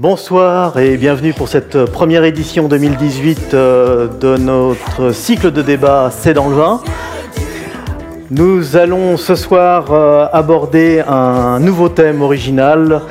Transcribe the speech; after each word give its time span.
Bonsoir 0.00 0.78
et 0.78 0.96
bienvenue 0.96 1.34
pour 1.34 1.48
cette 1.48 1.84
première 1.84 2.24
édition 2.24 2.68
2018 2.68 3.52
euh, 3.52 4.08
de 4.08 4.38
notre 4.38 5.12
cycle 5.12 5.50
de 5.50 5.60
débat 5.60 6.10
C'est 6.10 6.32
dans 6.32 6.48
le 6.48 6.56
vin. 6.56 6.80
Nous 8.30 8.78
allons 8.78 9.18
ce 9.18 9.34
soir 9.34 9.92
euh, 9.92 10.26
aborder 10.32 11.02
un 11.06 11.60
nouveau 11.60 11.90
thème 11.90 12.22
original 12.22 13.02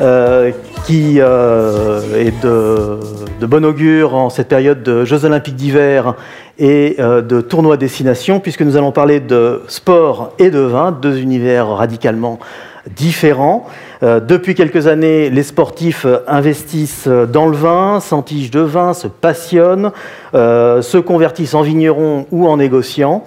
euh, 0.00 0.50
qui 0.86 1.18
est 1.18 2.42
de, 2.42 2.98
bon 3.42 3.62
augure 3.66 4.14
en 4.14 4.30
cette 4.30 4.48
période 4.48 4.82
de 4.82 5.04
Jeux 5.04 5.26
olympiques 5.26 5.56
d'hiver 5.56 6.14
et 6.58 6.96
de 6.98 7.40
tournois 7.42 7.76
destination 7.76 8.40
puisque 8.40 8.62
nous 8.62 8.78
allons 8.78 8.92
parler 8.92 9.20
de 9.20 9.60
sport 9.68 10.32
et 10.38 10.48
de 10.48 10.60
vin, 10.60 10.90
deux 10.90 11.18
univers 11.18 11.68
radicalement 11.68 12.38
différents. 12.96 13.66
Euh, 14.02 14.20
depuis 14.20 14.54
quelques 14.54 14.86
années, 14.86 15.28
les 15.28 15.42
sportifs 15.42 16.06
investissent 16.26 17.08
dans 17.08 17.46
le 17.46 17.56
vin, 17.56 18.00
s'entigent 18.00 18.50
de 18.50 18.60
vin, 18.60 18.94
se 18.94 19.08
passionnent, 19.08 19.92
euh, 20.34 20.80
se 20.80 20.98
convertissent 20.98 21.54
en 21.54 21.62
vignerons 21.62 22.26
ou 22.30 22.48
en 22.48 22.56
négociants. 22.56 23.24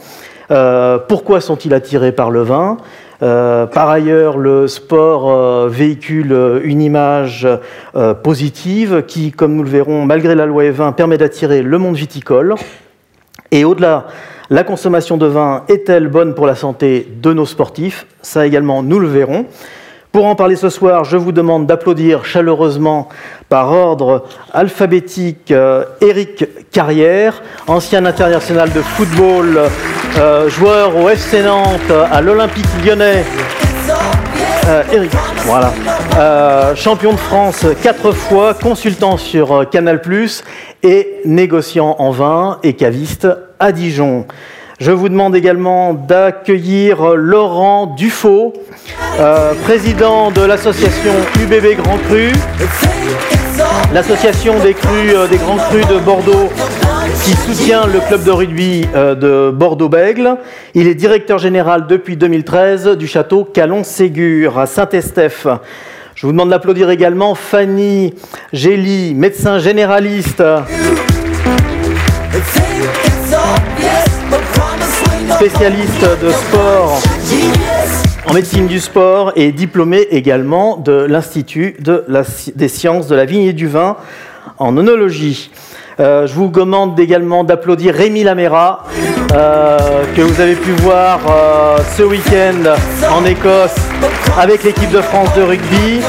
Euh, 0.51 0.97
pourquoi 0.97 1.41
sont-ils 1.41 1.73
attirés 1.73 2.11
par 2.11 2.31
le 2.31 2.41
vin? 2.41 2.77
Par 3.19 3.89
ailleurs, 3.89 4.37
le 4.37 4.67
sport 4.67 5.69
véhicule 5.69 6.59
une 6.65 6.81
image 6.81 7.47
positive 8.21 9.05
qui, 9.07 9.31
comme 9.31 9.55
nous 9.55 9.63
le 9.63 9.69
verrons, 9.69 10.03
malgré 10.05 10.35
la 10.35 10.45
loi 10.45 10.63
E20, 10.63 10.93
permet 10.93 11.17
d'attirer 11.17 11.61
le 11.61 11.77
monde 11.77 11.95
viticole. 11.95 12.55
Et 13.51 13.63
au-delà, 13.63 14.07
la 14.49 14.65
consommation 14.65 15.15
de 15.15 15.25
vin 15.25 15.63
est-elle 15.69 16.09
bonne 16.09 16.35
pour 16.35 16.45
la 16.45 16.55
santé 16.55 17.07
de 17.21 17.31
nos 17.31 17.45
sportifs? 17.45 18.07
Ça 18.21 18.45
également, 18.45 18.83
nous 18.83 18.99
le 18.99 19.07
verrons. 19.07 19.45
Pour 20.13 20.27
en 20.27 20.35
parler 20.35 20.55
ce 20.55 20.69
soir, 20.69 21.05
je 21.05 21.17
vous 21.17 21.31
demande 21.31 21.65
d'applaudir 21.65 22.23
chaleureusement 22.23 23.09
par 23.49 23.71
ordre 23.71 24.25
alphabétique 24.53 25.49
euh, 25.49 25.85
Eric 26.01 26.45
Carrière, 26.71 27.41
ancien 27.65 28.05
international 28.05 28.71
de 28.71 28.81
football, 28.83 29.59
euh, 30.19 30.49
joueur 30.49 30.95
au 30.97 31.09
FC 31.09 31.41
Nantes, 31.41 31.91
à 32.11 32.21
l'Olympique 32.21 32.67
lyonnais. 32.85 33.25
Eric, 34.91 35.11
euh, 35.15 35.17
voilà. 35.45 36.75
champion 36.75 37.13
de 37.13 37.17
France 37.17 37.65
quatre 37.81 38.11
fois, 38.11 38.53
consultant 38.53 39.17
sur 39.17 39.67
Canal+, 39.71 39.99
et 40.83 41.21
négociant 41.25 41.95
en 41.97 42.11
vin 42.11 42.59
et 42.61 42.73
caviste 42.73 43.27
à 43.59 43.71
Dijon. 43.71 44.27
Je 44.79 44.91
vous 44.91 45.07
demande 45.07 45.35
également 45.35 45.93
d'accueillir 45.93 47.15
Laurent 47.15 47.85
Dufaux, 47.85 48.53
euh, 49.19 49.53
président 49.63 50.31
de 50.31 50.41
l'association 50.41 51.11
UBB 51.39 51.75
Grand 51.77 51.97
Cru, 52.09 52.31
l'association 53.93 54.59
des 54.59 54.73
crus, 54.73 55.13
euh, 55.13 55.27
des 55.27 55.37
grands 55.37 55.57
crus 55.57 55.85
de 55.87 55.99
Bordeaux 55.99 56.49
qui 57.23 57.33
soutient 57.33 57.85
le 57.85 57.99
club 57.99 58.23
de 58.23 58.31
rugby 58.31 58.87
euh, 58.95 59.13
de 59.13 59.51
Bordeaux-Bègle. 59.51 60.37
Il 60.73 60.87
est 60.87 60.95
directeur 60.95 61.37
général 61.37 61.85
depuis 61.85 62.17
2013 62.17 62.97
du 62.97 63.05
château 63.05 63.43
Calon-Ségur 63.43 64.57
à 64.57 64.65
Saint-Estèphe. 64.65 65.47
Je 66.15 66.25
vous 66.25 66.31
demande 66.31 66.49
d'applaudir 66.49 66.89
également 66.89 67.35
Fanny 67.35 68.15
Gély, 68.51 69.13
médecin 69.13 69.59
généraliste 69.59 70.41
spécialiste 75.35 76.05
de 76.21 76.31
sport 76.31 77.01
en 78.27 78.33
médecine 78.33 78.67
du 78.67 78.79
sport 78.79 79.31
et 79.35 79.51
diplômé 79.51 80.07
également 80.11 80.77
de 80.77 81.05
l'Institut 81.09 81.75
des 82.55 82.67
sciences 82.67 83.07
de 83.07 83.15
la 83.15 83.25
vigne 83.25 83.47
et 83.47 83.53
du 83.53 83.67
vin 83.67 83.97
en 84.59 84.77
onologie. 84.77 85.51
Euh, 85.99 86.27
je 86.27 86.33
vous 86.33 86.47
demande 86.47 86.99
également 86.99 87.43
d'applaudir 87.43 87.93
Rémi 87.93 88.23
Laméra, 88.23 88.83
euh, 89.33 90.03
que 90.15 90.21
vous 90.21 90.39
avez 90.41 90.55
pu 90.55 90.71
voir 90.71 91.19
euh, 91.29 91.77
ce 91.97 92.03
week-end 92.03 92.75
en 93.11 93.25
Écosse 93.25 93.75
avec 94.39 94.63
l'équipe 94.63 94.91
de 94.91 95.01
France 95.01 95.33
de 95.35 95.41
rugby. 95.41 96.01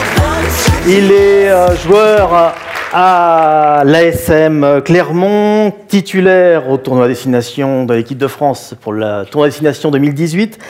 Il 0.86 1.12
est 1.12 1.50
joueur 1.86 2.54
à 2.96 3.82
l'ASM 3.84 4.80
Clermont, 4.84 5.72
titulaire 5.88 6.70
au 6.70 6.76
tournoi 6.76 7.08
destination 7.08 7.86
de 7.86 7.92
l'équipe 7.92 8.16
de 8.16 8.28
France 8.28 8.76
pour 8.80 8.92
le 8.92 9.24
tournoi 9.24 9.48
destination 9.48 9.90
2018. 9.90 10.60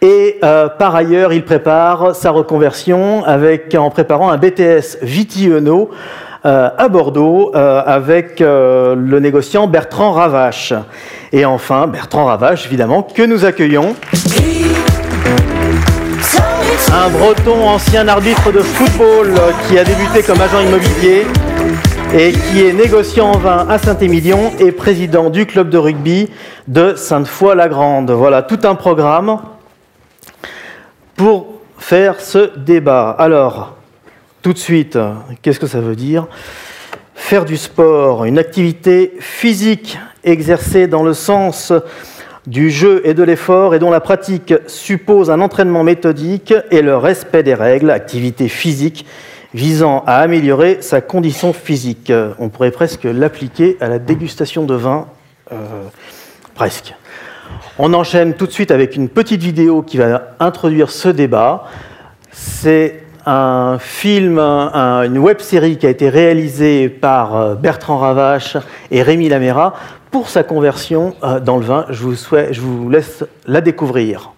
Et 0.00 0.38
euh, 0.44 0.68
par 0.68 0.94
ailleurs, 0.94 1.32
il 1.32 1.44
prépare 1.44 2.14
sa 2.14 2.30
reconversion 2.30 3.24
en 3.26 3.90
préparant 3.90 4.30
un 4.30 4.36
BTS 4.36 4.98
Viti-Eno 5.02 5.90
euh, 6.44 6.70
à 6.78 6.88
Bordeaux 6.88 7.50
euh, 7.56 7.82
avec 7.84 8.38
le 8.38 9.18
négociant 9.18 9.66
Bertrand 9.66 10.12
Ravache. 10.12 10.72
Et 11.32 11.44
enfin, 11.44 11.88
Bertrand 11.88 12.26
Ravache, 12.26 12.66
évidemment, 12.66 13.02
que 13.02 13.22
nous 13.22 13.44
accueillons. 13.44 13.96
Un 16.92 17.08
breton 17.10 17.68
ancien 17.68 18.06
arbitre 18.06 18.52
de 18.52 18.60
football 18.60 19.34
qui 19.66 19.76
a 19.76 19.82
débuté 19.82 20.22
comme 20.22 20.40
agent 20.40 20.60
immobilier 20.60 21.26
et 22.14 22.32
qui 22.32 22.64
est 22.64 22.72
négociant 22.72 23.32
en 23.32 23.38
vin 23.38 23.66
à 23.68 23.78
Saint-Émilion 23.78 24.52
et 24.58 24.72
président 24.72 25.30
du 25.30 25.46
club 25.46 25.68
de 25.68 25.78
rugby 25.78 26.30
de 26.68 26.94
Sainte-Foy-la-Grande. 26.94 28.10
Voilà 28.10 28.42
tout 28.42 28.60
un 28.64 28.74
programme 28.74 29.40
pour 31.16 31.54
faire 31.78 32.20
ce 32.20 32.56
débat. 32.56 33.10
Alors, 33.10 33.76
tout 34.42 34.52
de 34.52 34.58
suite, 34.58 34.98
qu'est-ce 35.42 35.60
que 35.60 35.66
ça 35.66 35.80
veut 35.80 35.96
dire? 35.96 36.26
Faire 37.14 37.44
du 37.44 37.56
sport, 37.56 38.24
une 38.24 38.38
activité 38.38 39.14
physique 39.18 39.98
exercée 40.22 40.86
dans 40.86 41.02
le 41.02 41.14
sens 41.14 41.72
du 42.46 42.70
jeu 42.70 43.02
et 43.04 43.14
de 43.14 43.22
l'effort 43.22 43.74
et 43.74 43.78
dont 43.78 43.90
la 43.90 44.00
pratique 44.00 44.54
suppose 44.66 45.30
un 45.30 45.40
entraînement 45.40 45.82
méthodique 45.82 46.54
et 46.70 46.82
le 46.82 46.96
respect 46.96 47.42
des 47.42 47.54
règles, 47.54 47.90
activité 47.90 48.48
physique 48.48 49.06
visant 49.56 50.04
à 50.06 50.18
améliorer 50.18 50.82
sa 50.82 51.00
condition 51.00 51.54
physique. 51.54 52.12
On 52.38 52.50
pourrait 52.50 52.70
presque 52.70 53.04
l'appliquer 53.04 53.78
à 53.80 53.88
la 53.88 53.98
dégustation 53.98 54.64
de 54.64 54.74
vin, 54.74 55.06
euh, 55.50 55.56
presque. 56.54 56.94
On 57.78 57.94
enchaîne 57.94 58.34
tout 58.34 58.46
de 58.46 58.52
suite 58.52 58.70
avec 58.70 58.96
une 58.96 59.08
petite 59.08 59.40
vidéo 59.40 59.80
qui 59.80 59.96
va 59.96 60.34
introduire 60.40 60.90
ce 60.90 61.08
débat. 61.08 61.64
C'est 62.32 63.02
un 63.24 63.78
film, 63.80 64.38
une 64.38 65.18
web 65.18 65.40
série 65.40 65.78
qui 65.78 65.86
a 65.86 65.90
été 65.90 66.10
réalisée 66.10 66.90
par 66.90 67.34
euh, 67.34 67.54
Bertrand 67.54 67.96
Ravache 67.96 68.58
et 68.90 69.02
Rémi 69.02 69.30
Laméra 69.30 69.72
pour 70.10 70.28
sa 70.28 70.42
conversion 70.42 71.16
euh, 71.24 71.40
dans 71.40 71.56
le 71.56 71.64
vin. 71.64 71.86
Je 71.88 72.60
vous 72.60 72.90
laisse 72.90 73.24
la 73.46 73.62
découvrir. 73.62 74.32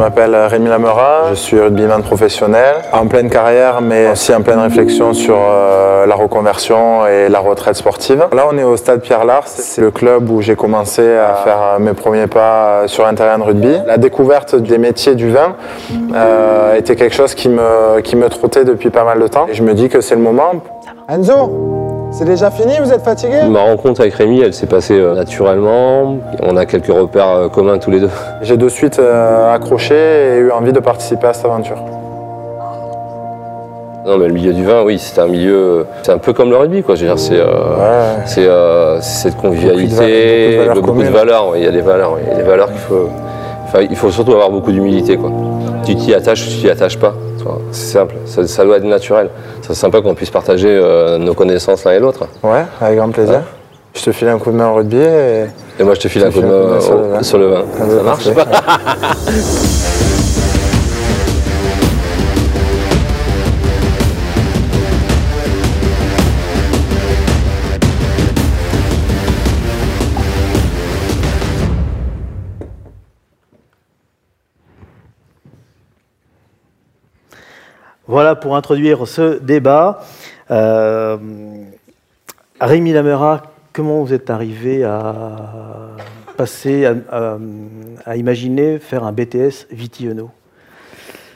M'appelle 0.00 0.34
Rémi 0.34 0.70
Lamera, 0.70 1.28
je 1.28 1.34
suis 1.34 1.60
rugbyman 1.60 2.02
professionnel, 2.02 2.76
en 2.90 3.06
pleine 3.06 3.28
carrière 3.28 3.82
mais 3.82 4.10
aussi 4.10 4.34
en 4.34 4.40
pleine 4.40 4.58
réflexion 4.58 5.12
sur 5.12 5.36
euh, 5.38 6.06
la 6.06 6.14
reconversion 6.14 7.06
et 7.06 7.28
la 7.28 7.38
retraite 7.38 7.76
sportive. 7.76 8.24
Là 8.32 8.46
on 8.50 8.56
est 8.56 8.62
au 8.62 8.78
stade 8.78 9.02
Pierre 9.02 9.26
Lars, 9.26 9.46
c'est 9.46 9.82
le 9.82 9.90
club 9.90 10.30
où 10.30 10.40
j'ai 10.40 10.56
commencé 10.56 11.02
à 11.02 11.34
faire 11.44 11.78
mes 11.80 11.92
premiers 11.92 12.28
pas 12.28 12.84
sur 12.86 13.06
un 13.06 13.12
terrain 13.12 13.36
de 13.36 13.42
rugby. 13.42 13.76
La 13.86 13.98
découverte 13.98 14.54
des 14.54 14.78
métiers 14.78 15.16
du 15.16 15.28
vin 15.28 15.54
euh, 16.14 16.76
était 16.76 16.96
quelque 16.96 17.14
chose 17.14 17.34
qui 17.34 17.50
me, 17.50 18.00
qui 18.00 18.16
me 18.16 18.30
trottait 18.30 18.64
depuis 18.64 18.88
pas 18.88 19.04
mal 19.04 19.20
de 19.20 19.28
temps 19.28 19.48
et 19.50 19.54
je 19.54 19.62
me 19.62 19.74
dis 19.74 19.90
que 19.90 20.00
c'est 20.00 20.14
le 20.14 20.22
moment. 20.22 20.52
Enzo 21.10 21.89
c'est 22.12 22.24
déjà 22.24 22.50
fini, 22.50 22.72
vous 22.82 22.92
êtes 22.92 23.02
fatigué 23.02 23.42
Ma 23.48 23.62
rencontre 23.62 24.00
avec 24.00 24.14
Rémi, 24.14 24.40
elle 24.40 24.52
s'est 24.52 24.66
passée 24.66 24.98
euh, 24.98 25.14
naturellement. 25.14 26.16
On 26.42 26.56
a 26.56 26.66
quelques 26.66 26.92
repères 26.92 27.30
euh, 27.30 27.48
communs 27.48 27.78
tous 27.78 27.90
les 27.90 28.00
deux. 28.00 28.10
J'ai 28.42 28.56
de 28.56 28.68
suite 28.68 28.98
euh, 28.98 29.54
accroché 29.54 29.94
et 29.94 30.38
eu 30.38 30.50
envie 30.50 30.72
de 30.72 30.80
participer 30.80 31.28
à 31.28 31.32
cette 31.32 31.44
aventure. 31.44 31.76
Non, 34.06 34.18
mais 34.18 34.26
le 34.26 34.32
milieu 34.32 34.52
du 34.52 34.64
vin, 34.64 34.82
oui, 34.82 34.98
c'est 34.98 35.20
un 35.20 35.28
milieu. 35.28 35.86
C'est 36.02 36.10
un 36.10 36.18
peu 36.18 36.32
comme 36.32 36.50
le 36.50 36.56
rugby, 36.56 36.82
quoi. 36.82 36.96
C'est 36.96 38.48
cette 39.00 39.36
convivialité, 39.36 40.68
beaucoup 40.74 41.02
de 41.02 41.08
valeurs. 41.08 41.52
Il 41.56 41.62
y 41.62 41.66
a 41.66 41.70
des 41.70 41.82
valeurs, 41.82 42.16
il 42.20 42.28
y 42.28 42.32
a 42.32 42.36
des 42.36 42.42
valeurs 42.42 42.68
qu'il 42.68 42.80
faut. 42.80 43.08
Enfin, 43.66 43.86
il 43.88 43.96
faut 43.96 44.10
surtout 44.10 44.32
avoir 44.32 44.50
beaucoup 44.50 44.72
d'humilité, 44.72 45.16
quoi. 45.16 45.30
Tu 45.84 45.94
t'y 45.94 46.12
attaches 46.12 46.44
ou 46.46 46.50
tu 46.50 46.56
t'y 46.56 46.70
attaches 46.70 46.98
pas. 46.98 47.14
C'est 47.72 47.98
simple, 47.98 48.16
ça, 48.24 48.64
doit 48.64 48.76
être 48.76 48.84
naturel. 48.84 49.30
C'est 49.70 49.76
sympa 49.76 50.00
qu'on 50.00 50.16
puisse 50.16 50.30
partager 50.30 50.68
euh, 50.68 51.16
nos 51.16 51.32
connaissances 51.32 51.84
l'un 51.84 51.92
et 51.92 52.00
l'autre. 52.00 52.26
Ouais, 52.42 52.64
avec 52.80 52.98
grand 52.98 53.10
plaisir. 53.10 53.42
Je 53.94 54.02
te 54.02 54.10
file 54.10 54.26
un 54.26 54.38
coup 54.38 54.50
de 54.50 54.56
main 54.56 54.68
au 54.68 54.74
rugby 54.74 54.96
et... 54.96 55.44
Et 55.78 55.84
moi 55.84 55.94
je 55.94 56.00
te 56.00 56.08
file 56.08 56.24
un 56.24 56.30
coup 56.32 56.40
de 56.40 56.46
main 56.46 57.22
sur, 57.22 57.38
le 57.38 57.46
vin. 57.46 57.64
Ça 57.78 58.02
marche 58.02 58.28
Voilà 78.10 78.34
pour 78.34 78.56
introduire 78.56 79.06
ce 79.06 79.38
débat. 79.38 80.00
Euh, 80.50 81.16
Rémi 82.60 82.92
Lamera, 82.92 83.42
comment 83.72 84.02
vous 84.02 84.12
êtes 84.12 84.30
arrivé 84.30 84.82
à 84.82 85.36
passer, 86.36 86.90
à, 88.04 88.16
imaginer 88.16 88.80
faire 88.80 89.04
un 89.04 89.12
BTS 89.12 89.68
Vitiono 89.70 90.28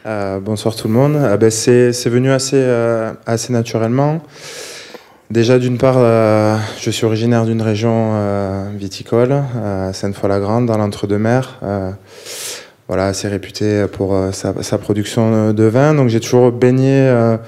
euh, 0.05 0.41
Bonsoir 0.41 0.75
tout 0.75 0.89
le 0.89 0.95
monde. 0.95 1.17
Ah 1.23 1.37
ben, 1.37 1.49
c'est, 1.49 1.93
venu 2.07 2.33
assez, 2.33 2.57
euh, 2.57 3.13
assez 3.25 3.53
naturellement. 3.53 4.21
Déjà, 5.31 5.61
d'une 5.61 5.79
part, 5.79 5.99
je 6.81 6.91
suis 6.91 7.07
originaire 7.07 7.45
d'une 7.45 7.63
région 7.63 8.15
viticole, 8.73 9.45
Sainte-Foy-la-Grande, 9.93 10.67
dans 10.67 10.77
l'entre-deux-mers 10.77 11.61
voilà, 12.87 13.07
assez 13.07 13.29
réputé 13.29 13.87
pour 13.91 14.15
euh, 14.15 14.31
sa, 14.33 14.79
production 14.79 15.53
de 15.53 15.65
vin. 15.65 15.95
Donc 15.95 16.09
j'ai 16.11 16.21
toujours 16.21 16.53
baigné 16.53 16.93
euh, 16.93 17.39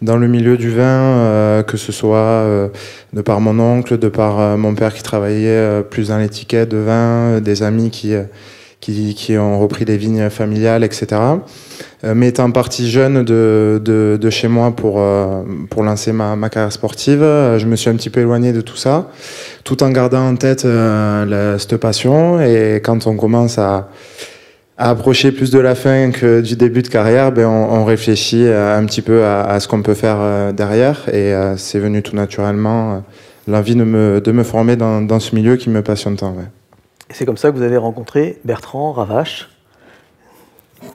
dans 0.00 0.16
le 0.16 0.26
milieu 0.26 0.56
du 0.56 0.70
vin, 0.70 0.82
euh, 0.82 1.62
que 1.62 1.76
ce 1.76 1.92
soit 1.92 2.70
de 3.12 3.22
par 3.22 3.40
mon 3.40 3.58
oncle, 3.60 3.98
de 3.98 4.08
par 4.08 4.58
mon 4.58 4.74
père 4.74 4.92
qui 4.92 5.02
travaillait 5.02 5.82
plus 5.88 6.08
dans 6.08 6.18
l'étiquette 6.18 6.68
de 6.68 6.78
vin, 6.78 7.40
des 7.40 7.62
amis 7.62 7.90
qui, 7.90 8.14
qui, 8.80 9.38
ont 9.38 9.60
repris 9.60 9.84
les 9.84 9.96
vignes 9.96 10.28
familiales, 10.28 10.82
etc. 10.82 11.20
mais 12.02 12.28
étant 12.28 12.50
parti 12.50 12.90
jeune 12.90 13.22
de, 13.22 13.80
de, 13.84 14.30
chez 14.30 14.48
moi 14.48 14.72
pour, 14.74 15.00
pour 15.70 15.84
lancer 15.84 16.12
ma, 16.12 16.34
ma, 16.34 16.48
carrière 16.48 16.72
sportive, 16.72 17.20
je 17.20 17.64
me 17.66 17.76
suis 17.76 17.90
un 17.90 17.94
petit 17.94 18.10
peu 18.10 18.20
éloigné 18.20 18.52
de 18.52 18.60
tout 18.60 18.76
ça, 18.76 19.08
tout 19.62 19.84
en 19.84 19.90
gardant 19.90 20.26
en 20.26 20.34
tête 20.34 20.66
cette 21.58 21.76
passion. 21.76 22.40
Et 22.40 22.80
quand 22.82 23.06
on 23.06 23.16
commence 23.16 23.58
à 23.58 23.88
à 24.82 24.90
approcher 24.90 25.30
plus 25.30 25.52
de 25.52 25.60
la 25.60 25.76
fin 25.76 26.10
que 26.10 26.40
du 26.40 26.56
début 26.56 26.82
de 26.82 26.88
carrière, 26.88 27.30
ben 27.30 27.46
on, 27.46 27.84
réfléchit 27.84 28.44
euh, 28.48 28.76
un 28.76 28.84
petit 28.84 29.00
peu 29.00 29.24
à, 29.24 29.60
ce 29.60 29.68
qu'on 29.68 29.80
peut 29.80 29.94
faire 29.94 30.16
euh, 30.18 30.50
derrière. 30.50 31.08
Et 31.08 31.32
euh, 31.32 31.56
c'est 31.56 31.78
venu 31.78 32.02
tout 32.02 32.16
naturellement 32.16 33.04
l'envie 33.46 33.76
de 33.76 33.84
me, 33.84 34.20
de 34.20 34.32
me 34.32 34.42
former 34.42 34.74
dans, 34.74 35.20
ce 35.20 35.36
milieu 35.36 35.54
qui 35.54 35.70
me 35.70 35.82
passionne 35.82 36.16
tant. 36.16 36.34
C'est 37.10 37.24
comme 37.24 37.36
ça 37.36 37.52
que 37.52 37.56
vous 37.56 37.62
avez 37.62 37.76
rencontré 37.76 38.40
Bertrand 38.44 38.90
Ravache. 38.90 39.50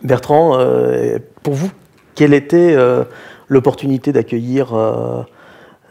Bertrand, 0.03 0.57
pour 1.43 1.53
vous, 1.53 1.71
quelle 2.13 2.33
était 2.33 2.75
l'opportunité 3.47 4.11
d'accueillir 4.11 4.73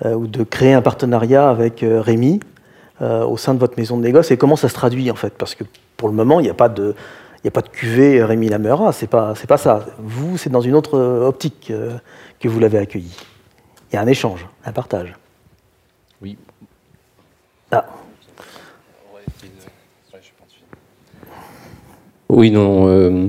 ou 0.04 0.26
de 0.26 0.42
créer 0.44 0.74
un 0.74 0.82
partenariat 0.82 1.48
avec 1.48 1.82
Rémi 1.82 2.40
au 3.00 3.36
sein 3.38 3.54
de 3.54 3.58
votre 3.58 3.78
maison 3.78 3.96
de 3.96 4.02
négoce? 4.02 4.30
Et 4.30 4.36
comment 4.36 4.56
ça 4.56 4.68
se 4.68 4.74
traduit 4.74 5.10
en 5.10 5.14
fait? 5.16 5.32
Parce 5.38 5.54
que 5.54 5.64
pour 5.96 6.08
le 6.08 6.14
moment, 6.14 6.40
il 6.40 6.44
n'y 6.44 6.50
a 6.50 6.54
pas 6.54 6.68
de 6.68 6.94
n'y 7.46 7.48
a 7.48 7.52
pas 7.52 7.62
de 7.62 7.68
cuvée 7.68 8.24
Rémi 8.24 8.48
Lamera, 8.48 8.92
c'est 8.92 9.06
pas, 9.06 9.34
c'est 9.36 9.46
pas 9.46 9.56
ça. 9.56 9.86
Vous, 9.98 10.36
c'est 10.36 10.50
dans 10.50 10.60
une 10.60 10.74
autre 10.74 10.98
optique 10.98 11.68
euh, 11.70 11.96
que 12.40 12.48
vous 12.48 12.58
l'avez 12.58 12.78
accueilli. 12.78 13.16
Il 13.90 13.94
y 13.94 13.98
a 13.98 14.02
un 14.02 14.06
échange, 14.08 14.46
un 14.64 14.72
partage. 14.72 15.14
Oui. 16.20 16.36
Ah. 17.70 17.86
Oui, 22.28 22.50
non. 22.50 22.88
Euh, 22.88 23.28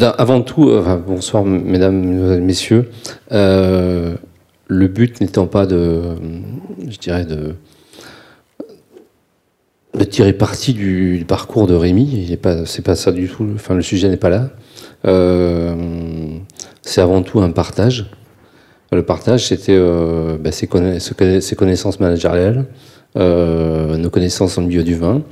avant 0.00 0.42
tout, 0.42 0.70
euh, 0.70 0.96
bonsoir 0.98 1.44
mesdames, 1.44 2.38
messieurs. 2.40 2.92
le 3.30 4.18
but 4.68 5.20
n'étant 5.20 5.48
pas 5.48 5.66
de, 5.66 6.14
je 6.88 6.98
dirais, 6.98 7.24
de 7.24 7.56
de 9.94 10.04
tirer 10.04 10.32
parti 10.32 10.72
du, 10.72 11.24
parcours 11.26 11.66
de 11.66 11.74
Rémi. 11.74 12.38
C'est 12.66 12.82
pas 12.82 12.94
ça 12.94 13.12
du 13.12 13.28
tout. 13.28 13.46
Enfin, 13.54 13.74
le 13.74 13.82
sujet 13.82 14.08
n'est 14.08 14.16
pas 14.16 14.30
là. 14.30 14.50
Euh, 15.06 15.74
c'est 16.82 17.00
avant 17.00 17.22
tout 17.22 17.40
un 17.40 17.50
partage. 17.50 18.06
Le 18.90 19.02
partage, 19.02 19.46
c'était 19.48 19.76
euh, 19.76 20.36
bah, 20.38 20.52
ses, 20.52 20.66
connaissances 20.66 21.98
managériales, 21.98 22.66
euh, 23.16 23.96
nos 23.96 24.10
connaissances 24.10 24.58
en 24.58 24.62
milieu 24.62 24.82
du 24.82 24.94
vin, 24.94 25.22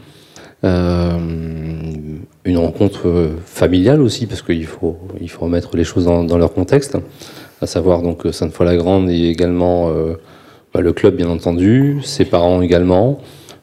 une 0.62 2.56
rencontre 2.56 3.30
familiale 3.44 4.00
aussi, 4.00 4.26
parce 4.26 4.42
qu'il 4.42 4.66
faut, 4.66 4.98
il 5.20 5.28
faut 5.28 5.44
remettre 5.44 5.76
les 5.76 5.84
choses 5.84 6.06
dans, 6.06 6.38
leur 6.38 6.52
contexte, 6.54 6.96
à 7.60 7.66
savoir 7.66 8.00
donc 8.02 8.26
Sainte-Foy-la-Grande 8.30 9.10
et 9.10 9.28
également 9.28 9.90
bah, 10.72 10.80
le 10.80 10.92
club, 10.94 11.16
bien 11.16 11.28
entendu, 11.28 12.00
ses 12.02 12.24
parents 12.24 12.62
également 12.62 13.20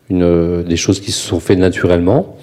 une, 0.10 0.64
des 0.64 0.76
choses 0.78 1.00
qui 1.00 1.12
se 1.12 1.26
sont 1.28 1.40
faites 1.40 1.60
naturellement. 1.60 2.38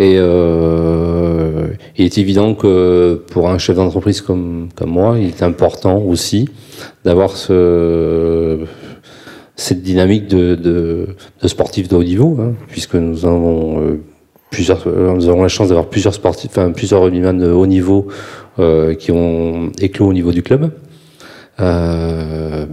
Et 0.00 0.14
euh, 0.16 1.68
il 1.96 2.04
est 2.04 2.18
évident 2.18 2.54
que 2.54 3.20
pour 3.30 3.48
un 3.50 3.58
chef 3.58 3.76
d'entreprise 3.76 4.20
comme, 4.20 4.68
comme 4.76 4.90
moi, 4.90 5.16
il 5.18 5.28
est 5.28 5.42
important 5.42 5.98
aussi 5.98 6.48
d'avoir 7.04 7.36
ce, 7.36 8.60
cette 9.56 9.82
dynamique 9.82 10.28
de, 10.28 10.54
de, 10.54 11.08
de 11.42 11.48
sportif 11.48 11.88
de 11.88 11.96
haut 11.96 12.04
niveau, 12.04 12.36
hein, 12.40 12.52
puisque 12.68 12.94
nous 12.94 13.26
avons 13.26 13.80
euh, 13.82 14.00
plusieurs, 14.50 14.86
nous 14.86 15.28
avons 15.28 15.42
la 15.42 15.48
chance 15.48 15.68
d'avoir 15.68 15.88
plusieurs 15.88 16.14
sportifs, 16.14 16.52
enfin 16.52 16.70
plusieurs 16.70 17.02
rugbyman 17.02 17.36
de 17.36 17.50
haut 17.50 17.66
niveau 17.66 18.06
euh, 18.60 18.94
qui 18.94 19.10
ont 19.10 19.70
éclos 19.80 20.06
au 20.06 20.12
niveau 20.12 20.30
du 20.30 20.42
club. 20.42 20.70
Euh, 21.60 22.66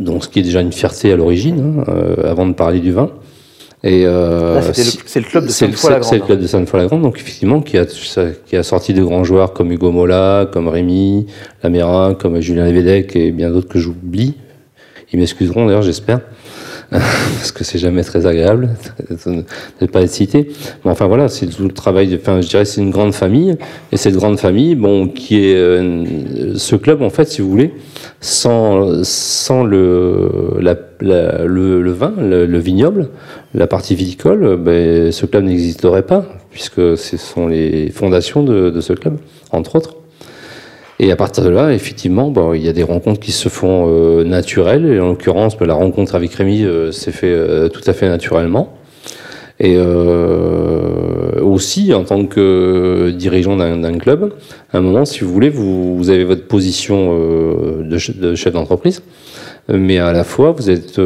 donc, 0.00 0.24
ce 0.24 0.28
qui 0.28 0.40
est 0.40 0.42
déjà 0.42 0.60
une 0.60 0.72
fierté 0.72 1.12
à 1.12 1.16
l'origine, 1.16 1.74
hein, 1.78 1.84
euh, 1.88 2.30
avant 2.30 2.46
de 2.46 2.54
parler 2.54 2.80
du 2.80 2.92
vin. 2.92 3.10
Et 3.82 4.04
euh, 4.04 4.60
c'est 4.72 5.20
le, 5.20 5.24
club 5.24 5.46
de 5.46 5.50
Sainte-Foy-la-Grande. 5.50 6.10
C'est 6.10 6.18
le 6.18 6.24
club 6.24 6.40
de 6.40 6.46
Sainte-Foy-la-Grande, 6.46 7.02
donc 7.02 7.16
effectivement, 7.18 7.62
qui 7.62 7.78
a, 7.78 7.86
qui 8.46 8.56
a 8.56 8.62
sorti 8.62 8.92
de 8.92 9.02
grands 9.02 9.24
joueurs 9.24 9.54
comme 9.54 9.72
Hugo 9.72 9.90
Mola, 9.90 10.48
comme 10.52 10.68
Rémi 10.68 11.26
Lamera, 11.62 12.14
comme 12.18 12.40
Julien 12.40 12.66
Lévedec 12.66 13.16
et 13.16 13.30
bien 13.30 13.50
d'autres 13.50 13.68
que 13.68 13.78
j'oublie. 13.78 14.34
Ils 15.12 15.18
m'excuseront 15.18 15.66
d'ailleurs, 15.66 15.82
j'espère. 15.82 16.20
parce 16.90 17.52
que 17.52 17.62
c'est 17.62 17.78
jamais 17.78 18.02
très 18.02 18.26
agréable 18.26 18.70
de 19.08 19.44
ne 19.80 19.86
pas 19.86 20.02
être 20.02 20.10
cité. 20.10 20.48
Mais 20.84 20.90
enfin 20.90 21.06
voilà, 21.06 21.28
c'est 21.28 21.46
tout 21.46 21.62
le 21.62 21.70
travail. 21.70 22.18
Enfin, 22.20 22.40
je 22.40 22.48
dirais 22.48 22.64
c'est 22.64 22.80
une 22.80 22.90
grande 22.90 23.14
famille 23.14 23.56
et 23.92 23.96
cette 23.96 24.16
grande 24.16 24.40
famille, 24.40 24.74
bon, 24.74 25.06
qui 25.06 25.36
est 25.36 25.54
euh, 25.54 26.56
ce 26.56 26.74
club 26.74 27.02
en 27.02 27.10
fait, 27.10 27.26
si 27.26 27.42
vous 27.42 27.50
voulez, 27.50 27.72
sans 28.20 29.02
sans 29.04 29.64
le 29.64 30.58
le, 30.60 31.90
vin, 31.90 32.12
le, 32.18 32.58
vignoble, 32.58 33.08
la 33.54 33.66
partie 33.66 33.94
viticole, 33.94 34.56
ben, 34.56 35.10
ce 35.10 35.26
club 35.26 35.44
n'existerait 35.44 36.02
pas 36.02 36.26
puisque 36.50 36.98
ce 36.98 37.16
sont 37.16 37.46
les 37.46 37.90
fondations 37.90 38.42
de, 38.42 38.70
de 38.70 38.80
ce 38.80 38.92
club, 38.92 39.18
entre 39.52 39.76
autres. 39.76 39.94
Et 41.02 41.10
à 41.10 41.16
partir 41.16 41.42
de 41.42 41.48
là, 41.48 41.72
effectivement, 41.72 42.30
bon, 42.30 42.52
il 42.52 42.62
y 42.62 42.68
a 42.68 42.74
des 42.74 42.82
rencontres 42.82 43.20
qui 43.20 43.32
se 43.32 43.48
font 43.48 43.86
euh, 43.88 44.22
naturelles. 44.22 44.84
Et 44.84 45.00
en 45.00 45.08
l'occurrence, 45.08 45.56
ben, 45.56 45.66
la 45.66 45.72
rencontre 45.72 46.14
avec 46.14 46.34
Rémi 46.34 46.62
euh, 46.62 46.92
s'est 46.92 47.10
fait 47.10 47.32
euh, 47.32 47.70
tout 47.70 47.80
à 47.86 47.94
fait 47.94 48.06
naturellement. 48.06 48.76
Et 49.62 49.76
aussi, 51.42 51.92
en 51.92 52.04
tant 52.04 52.24
que 52.24 53.10
dirigeant 53.10 53.56
d'un 53.56 53.98
club, 53.98 54.32
à 54.72 54.78
un 54.78 54.80
moment, 54.80 55.04
si 55.04 55.20
vous 55.20 55.30
voulez, 55.30 55.50
vous, 55.50 56.08
avez 56.08 56.24
votre 56.24 56.46
position 56.46 57.14
de, 57.14 58.20
de, 58.20 58.34
chef 58.34 58.54
d'entreprise, 58.54 59.02
mais 59.68 59.98
à 59.98 60.12
la 60.12 60.24
fois, 60.24 60.52
vous 60.52 60.70
êtes 60.70 60.98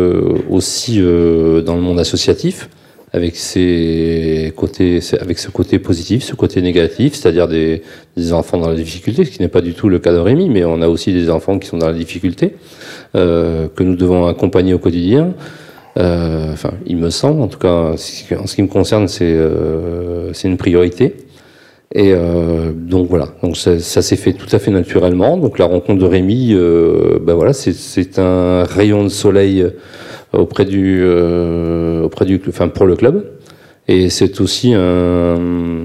aussi 0.49 0.99
dans 0.99 1.75
le 1.75 1.81
monde 1.81 1.99
associatif 1.99 2.69
avec 3.15 3.37
ses 3.37 4.53
côtés, 4.57 4.99
avec 5.21 5.39
ce 5.39 5.49
côté 5.49 5.79
positif, 5.79 6.25
ce 6.25 6.35
côté 6.35 6.61
négatif, 6.61 7.15
c'est-à-dire 7.15 7.47
des, 7.47 7.83
enfants 8.33 8.59
dans 8.59 8.69
la 8.69 8.75
difficulté, 8.75 9.25
ce 9.25 9.31
qui 9.31 9.41
n'est 9.41 9.47
pas 9.47 9.61
du 9.61 9.73
tout 9.73 9.89
le 9.89 10.01
cas 10.01 10.13
de 10.13 10.19
Rémi, 10.19 10.49
mais 10.49 10.65
on 10.65 10.83
a 10.83 10.89
aussi 10.89 11.13
des 11.13 11.31
enfants 11.31 11.61
qui 11.61 11.69
sont 11.69 11.79
dans 11.79 11.87
la 11.87 11.93
difficulté, 11.93 12.57
euh, 13.15 13.69
que 13.69 13.85
nous 13.85 13.95
devons 13.95 14.27
accompagner 14.27 14.75
au 14.75 14.81
quotidien. 14.81 15.33
Euh, 15.97 16.53
enfin, 16.53 16.73
il 16.87 16.97
me 16.97 17.11
semble, 17.11 17.41
en 17.41 17.49
tout 17.49 17.59
cas, 17.59 17.93
en 17.93 17.97
ce 17.97 18.55
qui 18.55 18.63
me 18.63 18.69
concerne, 18.69 19.09
c'est 19.09 19.33
euh, 19.37 20.33
une 20.45 20.57
priorité. 20.57 21.15
Et 21.93 22.13
euh, 22.13 22.73
donc 22.73 23.09
voilà, 23.09 23.29
donc 23.43 23.57
ça, 23.57 23.79
s'est 23.79 24.17
fait 24.17 24.33
tout 24.33 24.49
à 24.51 24.59
fait 24.59 24.73
naturellement. 24.73 25.37
Donc 25.37 25.59
la 25.59 25.67
rencontre 25.67 26.01
de 26.01 26.07
Rémi, 26.07 26.55
ben 26.55 27.35
voilà, 27.35 27.53
c'est 27.53 28.19
un 28.19 28.65
rayon 28.65 29.05
de 29.05 29.09
soleil 29.09 29.65
auprès 30.33 30.65
du, 30.65 31.05
auprès 32.03 32.25
du, 32.25 32.41
enfin 32.49 32.69
pour 32.69 32.87
le 32.87 32.97
club. 32.97 33.25
Et 33.87 34.09
c'est 34.11 34.41
aussi 34.41 34.75
un, 34.75 35.85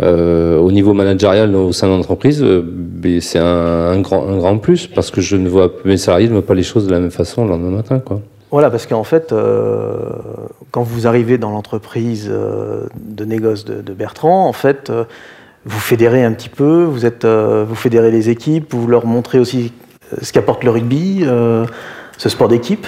au 0.00 0.70
niveau 0.70 0.94
managérial 0.94 1.54
au 1.56 1.72
sein 1.72 1.88
de 1.88 1.92
l'entreprise, 1.92 2.42
euh, 2.42 2.62
c'est 3.20 3.38
un, 3.38 4.00
grand, 4.00 4.28
un 4.28 4.36
grand 4.36 4.58
plus 4.58 4.86
parce 4.86 5.10
que 5.10 5.20
je 5.20 5.36
ne 5.36 5.48
vois 5.48 5.72
mes 5.84 5.96
salariés 5.96 6.28
ne 6.28 6.32
voient 6.32 6.46
pas 6.46 6.54
les 6.54 6.62
choses 6.62 6.86
de 6.86 6.92
la 6.92 7.00
même 7.00 7.10
façon 7.10 7.44
le 7.44 7.50
lendemain 7.50 7.70
matin, 7.70 7.98
quoi. 7.98 8.20
Voilà, 8.50 8.70
parce 8.70 8.86
qu'en 8.86 9.04
fait, 9.04 9.34
quand 10.70 10.82
vous 10.82 11.06
arrivez 11.06 11.36
dans 11.36 11.50
l'entreprise 11.50 12.28
de 12.28 13.24
négoce 13.24 13.64
de, 13.66 13.92
Bertrand, 13.92 14.46
en 14.46 14.54
fait, 14.54 14.90
vous 15.66 15.78
fédérez 15.78 16.24
un 16.24 16.32
petit 16.32 16.48
peu, 16.48 16.84
vous, 16.84 17.04
êtes, 17.04 17.26
vous 17.26 17.74
fédérez 17.74 18.10
les 18.10 18.30
équipes, 18.30 18.72
vous 18.72 18.86
leur 18.86 19.04
montrez 19.04 19.38
aussi 19.38 19.72
ce 20.22 20.32
qu'apporte 20.32 20.64
le 20.64 20.70
rugby, 20.70 21.26
ce 22.16 22.28
sport 22.30 22.48
d'équipe. 22.48 22.86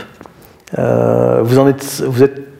vous, 0.79 1.59
en 1.59 1.69
êtes, 1.69 2.03
vous 2.07 2.23
êtes 2.23 2.51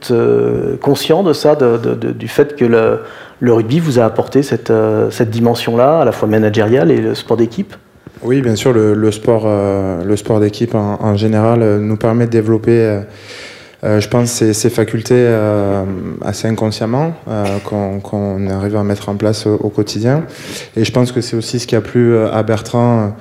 conscient 0.81 1.23
de 1.23 1.33
ça, 1.33 1.57
du 1.57 2.29
fait 2.29 2.57
que 2.57 2.65
le, 2.65 3.53
rugby 3.53 3.81
vous 3.81 3.99
a 3.99 4.05
apporté 4.05 4.43
cette, 4.43 4.71
euh, 4.71 5.11
cette 5.11 5.31
dimension-là, 5.31 6.01
à 6.01 6.05
la 6.05 6.13
fois 6.13 6.29
managériale 6.29 6.91
et 6.91 7.01
le 7.01 7.15
sport 7.15 7.37
d'équipe? 7.37 7.75
Oui, 8.23 8.43
bien 8.43 8.55
sûr, 8.55 8.73
le, 8.73 9.13
sport, 9.13 9.45
euh, 9.47 10.05
le 10.05 10.17
sport 10.17 10.41
d'équipe 10.41 10.75
en, 10.75 11.17
général 11.17 11.63
euh, 11.63 11.79
nous 11.79 11.97
permet 11.97 12.27
de 12.27 12.31
développer, 12.31 13.01
je 13.83 14.09
pense, 14.09 14.31
ces, 14.31 14.71
facultés 14.71 15.27
assez 16.23 16.47
inconsciemment 16.47 17.15
qu'on 17.65 18.47
arrive 18.49 18.77
à 18.77 18.85
mettre 18.85 19.09
en 19.09 19.15
place 19.15 19.47
au, 19.47 19.71
quotidien. 19.71 20.25
Et 20.77 20.85
je 20.85 20.93
pense 20.93 21.13
que 21.13 21.23
c'est 21.23 21.37
aussi 21.37 21.59
ce 21.59 21.67
qui 21.67 21.77
a 21.77 21.81
plu 21.81 22.17
à 22.19 22.43
Bertrand. 22.43 23.17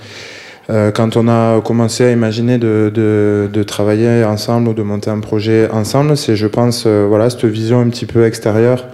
quand 0.68 1.15
on 1.15 1.29
a 1.29 1.62
commencé 1.62 2.03
à 2.03 2.12
imaginer 2.12 2.58
de, 2.58 2.91
de, 2.94 3.50
de, 3.51 3.63
travailler 3.63 4.25
ensemble 4.25 4.68
ou 4.68 4.74
de 4.74 4.84
monter 4.84 5.10
un 5.10 5.22
projet 5.22 5.70
ensemble, 5.72 6.18
c'est, 6.18 6.36
je 6.36 6.48
pense, 6.48 6.86
voilà, 6.86 7.29
cette 7.29 7.46
vision 7.46 7.79
un 7.79 7.88
petit 7.88 8.06
peu 8.06 8.25
extérieure 8.25 8.86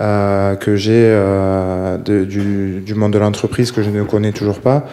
euh, 0.00 0.54
que 0.54 0.76
j'ai 0.76 0.92
euh, 1.06 1.98
du, 1.98 2.80
du, 2.80 2.94
monde 2.94 3.12
de 3.12 3.18
l'entreprise 3.18 3.72
que 3.72 3.82
je 3.82 3.90
ne 3.90 4.04
connais 4.04 4.30
toujours 4.30 4.60
pas, 4.60 4.86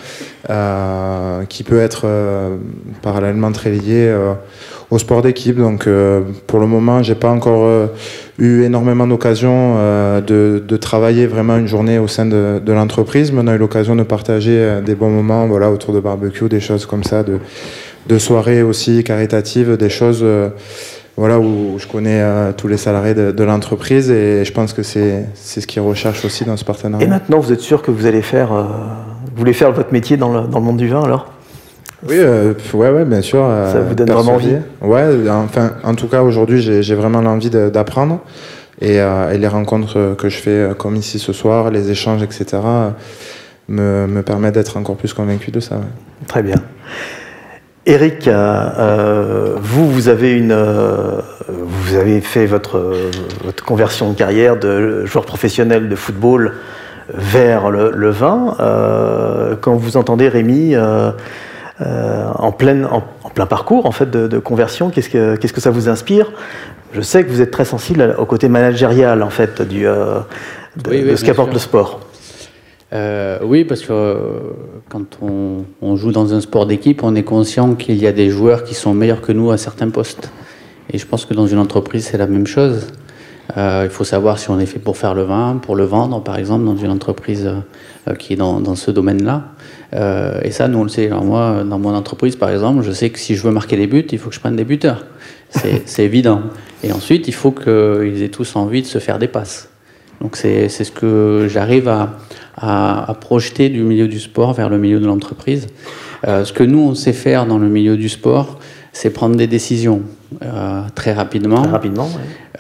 euh, 0.50 1.45
qui 1.45 1.63
peut 1.63 1.79
être 1.79 2.03
euh, 2.05 2.57
parallèlement 3.03 3.51
très 3.51 3.69
lié 3.69 4.07
euh, 4.07 4.33
au 4.89 4.97
sport 4.97 5.21
d'équipe. 5.21 5.57
Donc 5.57 5.88
pour 6.47 6.59
le 6.59 6.65
moment, 6.65 7.03
j'ai 7.03 7.13
pas 7.15 7.29
encore 7.29 7.89
eu 8.39 8.63
énormément 8.63 9.05
d'occasion 9.05 9.75
de, 10.21 10.63
de, 10.65 10.77
travailler 10.77 11.27
vraiment 11.27 11.57
une 11.57 11.67
journée 11.67 12.00
au 12.00 12.07
sein 12.07 12.25
de, 12.25 12.62
de 12.63 12.74
l'entreprise, 12.74 13.31
mais 13.31 13.41
on 13.43 13.47
a 13.47 13.55
eu 13.55 13.57
l'occasion 13.57 13.95
de 13.95 14.03
partager 14.03 14.81
des 14.85 14.95
bons 14.95 15.09
moments 15.09 15.47
voilà, 15.47 15.71
autour 15.71 15.93
de 15.93 16.00
barbecue, 16.00 16.50
des 16.50 16.59
choses 16.59 16.85
comme 16.85 17.03
ça, 17.03 17.24
de, 17.24 17.39
de 18.07 18.17
soirées 18.19 18.62
aussi 18.62 19.03
caritatives, 19.03 19.75
des 19.75 19.89
choses 19.89 20.24
voilà, 21.17 21.39
où 21.39 21.77
je 21.79 21.88
connais 21.88 22.22
euh, 22.22 22.51
tous 22.51 22.67
les 22.67 22.77
salariés 22.77 23.13
de, 23.13 23.43
l'entreprise 23.43 24.12
et 24.12 24.43
je 24.43 24.51
pense 24.51 24.74
que 24.74 24.84
c'est 24.84 25.27
ce 25.36 25.65
qu'ils 25.65 25.81
recherchent 25.81 26.25
aussi 26.25 26.43
dans 26.43 26.57
ce 26.57 26.65
partenariat. 26.65 27.05
Et 27.05 27.10
maintenant, 27.10 27.39
vous 27.39 27.53
êtes 27.53 27.62
sûr 27.62 27.81
que 27.81 27.91
vous 27.91 28.05
allez 28.05 28.22
faire, 28.22 28.51
euh, 28.51 28.63
vous 28.63 29.38
voulez 29.38 29.53
faire 29.53 29.72
votre 29.72 29.93
métier 29.93 30.17
dans 30.17 30.34
le, 30.34 30.48
dans 30.48 30.60
le 30.60 30.65
monde 30.65 30.77
du 30.77 30.89
vin 30.89 31.03
alors? 31.03 31.31
Oui, 32.07 32.17
euh, 32.19 32.53
ouais, 32.74 32.89
ouais, 32.89 33.05
bien 33.05 33.22
sûr. 33.22 33.48
Ça 33.72 33.79
vous 33.79 33.95
donne 33.95 34.12
vraiment 34.12 34.34
envie? 34.34 34.57
Ouais, 34.81 35.29
enfin, 35.29 35.72
en 35.84 35.95
tout 35.95 36.07
cas, 36.07 36.22
aujourd'hui, 36.22 36.62
j'ai 36.62 36.95
vraiment 36.95 37.22
l'envie 37.22 37.50
d'apprendre 37.50 38.19
et, 38.81 38.98
et, 38.98 39.38
les 39.38 39.48
rencontres 39.48 40.15
que 40.17 40.27
je 40.27 40.38
fais, 40.38 40.69
comme 40.77 40.98
ici 40.98 41.17
ce 41.17 41.31
soir, 41.31 41.72
les 41.72 41.89
échanges, 41.89 42.22
etc., 42.22 42.45
me, 43.67 44.05
me 44.05 44.22
permettent 44.22 44.53
d'être 44.53 44.77
encore 44.77 44.98
plus 44.98 45.13
convaincu 45.13 45.50
de 45.50 45.60
ça. 45.60 45.79
Très 46.27 46.43
bien. 46.43 46.57
Eric, 47.87 48.27
euh, 48.27 48.69
euh, 48.79 49.55
vous, 49.59 49.91
vous 49.91 50.07
avez, 50.07 50.31
une, 50.31 50.51
euh, 50.51 51.21
vous 51.47 51.95
avez 51.95 52.19
fait 52.19 52.47
votre, 52.47 52.95
votre, 53.43 53.63
conversion 53.63 54.09
de 54.09 54.17
carrière 54.17 54.57
de 54.57 55.05
joueur 55.05 55.25
professionnel 55.25 55.87
de 55.87 55.95
football 55.95 56.53
vers 57.13 57.69
le, 57.69 58.09
vin. 58.09 58.55
quand 59.61 59.75
vous 59.75 59.97
entendez 59.97 60.27
Rémi 60.27 60.75
en, 60.75 62.51
plein, 62.51 62.85
en, 62.85 63.03
plein 63.29 63.45
parcours 63.45 63.85
en 63.85 63.91
fait, 63.91 64.09
de, 64.09 64.39
conversion, 64.39 64.89
qu'est-ce 64.89 65.09
que, 65.09 65.61
ça 65.61 65.69
vous 65.69 65.87
inspire? 65.87 66.31
Je 66.93 67.01
sais 67.01 67.23
que 67.23 67.29
vous 67.29 67.41
êtes 67.41 67.51
très 67.51 67.65
sensible 67.65 68.15
au 68.17 68.25
côté 68.25 68.49
managérial 68.49 69.21
en 69.21 69.29
fait, 69.29 69.61
du, 69.61 69.83
de, 69.83 71.15
ce 71.15 71.23
qu'apporte 71.23 71.53
le 71.53 71.59
sport. 71.59 71.99
Euh, 72.93 73.39
oui, 73.43 73.63
parce 73.65 73.81
que 73.81 73.91
euh, 73.91 74.15
quand 74.89 75.19
on, 75.21 75.95
joue 75.95 76.11
dans 76.11 76.33
un 76.33 76.41
sport 76.41 76.65
d'équipe, 76.65 77.03
on 77.03 77.15
est 77.15 77.23
conscient 77.23 77.75
qu'il 77.75 77.97
y 77.97 78.07
a 78.07 78.11
des 78.11 78.29
joueurs 78.29 78.63
qui 78.63 78.75
sont 78.75 78.93
meilleurs 78.93 79.21
que 79.21 79.31
nous 79.31 79.51
à 79.51 79.57
certains 79.57 79.89
postes. 79.89 80.31
Et 80.91 80.97
je 80.97 81.05
pense 81.05 81.25
que 81.25 81.33
dans 81.33 81.47
une 81.47 81.57
entreprise, 81.57 82.05
c'est 82.05 82.17
la 82.17 82.27
même 82.27 82.45
chose. 82.45 82.87
Euh, 83.57 83.83
il 83.85 83.89
faut 83.89 84.03
savoir 84.03 84.39
si 84.39 84.49
on 84.49 84.59
est 84.59 84.65
fait 84.65 84.79
pour 84.79 84.97
faire 84.97 85.13
le 85.13 85.23
vin, 85.23 85.59
pour 85.61 85.75
le 85.75 85.83
vendre, 85.83 86.21
par 86.21 86.37
exemple, 86.37 86.65
dans 86.65 86.75
une 86.75 86.91
entreprise 86.91 87.49
qui 88.19 88.33
est 88.33 88.35
dans, 88.35 88.75
ce 88.75 88.91
domaine-là. 88.91 89.45
et 90.43 90.51
ça, 90.51 90.67
nous, 90.67 90.77
on 90.77 90.83
le 90.83 90.89
sait. 90.89 91.09
Moi, 91.09 91.63
dans 91.63 91.79
mon 91.79 91.93
entreprise, 91.95 92.35
par 92.35 92.51
exemple, 92.51 92.83
je 92.83 92.91
sais 92.91 93.09
que 93.09 93.17
si 93.17 93.35
je 93.35 93.41
veux 93.41 93.51
marquer 93.51 93.77
des 93.77 93.87
buts, 93.87 94.05
il 94.11 94.19
faut 94.19 94.29
que 94.29 94.35
je 94.35 94.39
prenne 94.39 94.55
des 94.55 94.63
buteurs. 94.63 95.05
C'est 95.49 96.03
évident. 96.03 96.41
Et 96.83 96.91
ensuite, 96.91 97.27
il 97.27 97.33
faut 97.33 97.51
qu'ils 97.51 98.21
aient 98.21 98.29
tous 98.29 98.55
envie 98.55 98.83
de 98.83 98.87
se 98.87 98.99
faire 98.99 99.17
des 99.17 99.27
passes. 99.27 99.69
Donc 100.22 100.38
c'est 100.38 100.69
ce 100.69 100.91
que 100.91 101.48
j'arrive 101.50 101.88
à, 101.88 102.17
à, 102.57 103.15
projeter 103.19 103.69
du 103.69 103.84
milieu 103.84 104.07
du 104.07 104.19
sport 104.19 104.53
vers 104.53 104.69
le 104.69 104.77
milieu 104.77 105.00
de 105.00 105.05
l'entreprise. 105.05 105.67
Euh, 106.27 106.45
ce 106.45 106.53
que 106.53 106.63
nous, 106.63 106.79
on 106.79 106.95
sait 106.95 107.13
faire 107.13 107.45
dans 107.45 107.57
le 107.57 107.67
milieu 107.67 107.98
du 107.98 108.10
sport, 108.10 108.60
c'est 108.93 109.10
prendre 109.10 109.36
des 109.36 109.48
décisions 109.48 110.01
euh, 110.41 110.81
très 110.95 111.13
rapidement. 111.13 111.62
Très 111.62 111.72
rapidement, 111.72 112.10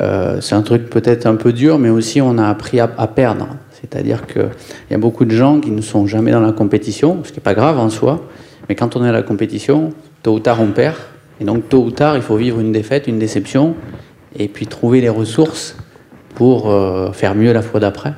euh, 0.01 0.41
c'est 0.41 0.55
un 0.55 0.61
truc 0.61 0.89
peut-être 0.89 1.25
un 1.25 1.35
peu 1.35 1.53
dur, 1.53 1.79
mais 1.79 1.89
aussi 1.89 2.21
on 2.21 2.37
a 2.37 2.47
appris 2.47 2.79
à, 2.79 2.87
perdre. 2.87 3.47
C'est-à-dire 3.71 4.25
qu'il 4.27 4.49
y 4.91 4.93
a 4.93 4.97
beaucoup 4.97 5.25
de 5.25 5.31
gens 5.31 5.59
qui 5.59 5.71
ne 5.71 5.81
sont 5.81 6.07
jamais 6.07 6.31
dans 6.31 6.41
la 6.41 6.51
compétition, 6.51 7.19
ce 7.23 7.29
qui 7.29 7.39
n'est 7.39 7.43
pas 7.43 7.53
grave 7.53 7.79
en 7.79 7.89
soi, 7.89 8.25
mais 8.67 8.75
quand 8.75 8.95
on 8.95 9.05
est 9.05 9.09
à 9.09 9.13
la 9.13 9.21
compétition, 9.21 9.91
tôt 10.23 10.33
ou 10.33 10.39
tard 10.39 10.61
on 10.61 10.67
perd. 10.67 10.95
Et 11.39 11.45
donc 11.45 11.69
tôt 11.69 11.83
ou 11.83 11.91
tard, 11.91 12.15
il 12.15 12.21
faut 12.21 12.35
vivre 12.35 12.59
une 12.59 12.71
défaite, 12.71 13.07
une 13.07 13.19
déception, 13.19 13.75
et 14.37 14.47
puis 14.47 14.67
trouver 14.67 15.01
les 15.01 15.09
ressources 15.09 15.77
pour 16.35 16.71
faire 17.13 17.33
mieux 17.33 17.53
la 17.53 17.61
fois 17.61 17.79
d'après. 17.79 18.13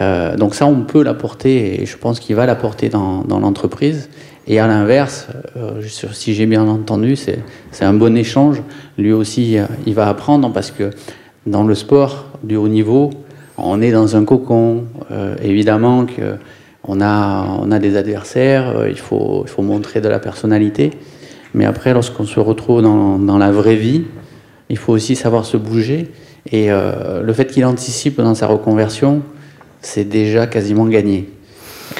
Euh, 0.00 0.36
donc 0.36 0.54
ça, 0.54 0.66
on 0.66 0.82
peut 0.82 1.02
l'apporter, 1.02 1.82
et 1.82 1.86
je 1.86 1.96
pense 1.96 2.20
qu'il 2.20 2.36
va 2.36 2.46
l'apporter 2.46 2.88
dans, 2.88 3.22
dans 3.22 3.40
l'entreprise. 3.40 4.08
Et 4.46 4.60
à 4.60 4.66
l'inverse, 4.66 5.28
euh, 5.56 5.82
si 6.12 6.34
j'ai 6.34 6.46
bien 6.46 6.66
entendu, 6.68 7.16
c'est, 7.16 7.40
un 7.80 7.94
bon 7.94 8.16
échange. 8.16 8.62
Lui 8.98 9.12
aussi, 9.12 9.58
euh, 9.58 9.64
il 9.86 9.94
va 9.94 10.08
apprendre 10.08 10.52
parce 10.52 10.70
que 10.70 10.90
dans 11.46 11.64
le 11.64 11.74
sport 11.74 12.26
du 12.42 12.56
haut 12.56 12.68
niveau, 12.68 13.10
on 13.58 13.80
est 13.80 13.90
dans 13.90 14.16
un 14.16 14.24
cocon. 14.24 14.84
évidemment 15.42 16.04
qu'on 16.04 17.00
a, 17.00 17.46
on 17.62 17.70
a 17.70 17.78
des 17.78 17.96
adversaires, 17.96 18.86
il, 18.88 18.98
faut, 18.98 19.46
montrer 19.58 20.02
de 20.02 20.08
la 20.08 20.18
personnalité. 20.18 20.90
Mais 21.54 21.64
après, 21.64 21.94
lorsqu'on 21.94 22.26
se 22.26 22.38
retrouve 22.38 22.82
dans 22.82 23.38
la 23.38 23.50
vraie 23.50 23.76
vie, 23.76 24.04
il 24.68 24.76
faut 24.76 24.92
aussi 24.92 25.16
savoir 25.16 25.46
se 25.46 25.56
bouger. 25.56 26.10
Et 26.52 26.68
le 26.68 27.32
fait 27.32 27.46
qu'il 27.46 27.64
anticipe 27.64 28.20
dans 28.20 28.34
sa 28.34 28.46
reconversion, 28.46 29.22
c'est 29.82 30.04
déjà 30.04 30.46
quasiment 30.46 30.86
gagné. 30.86 31.28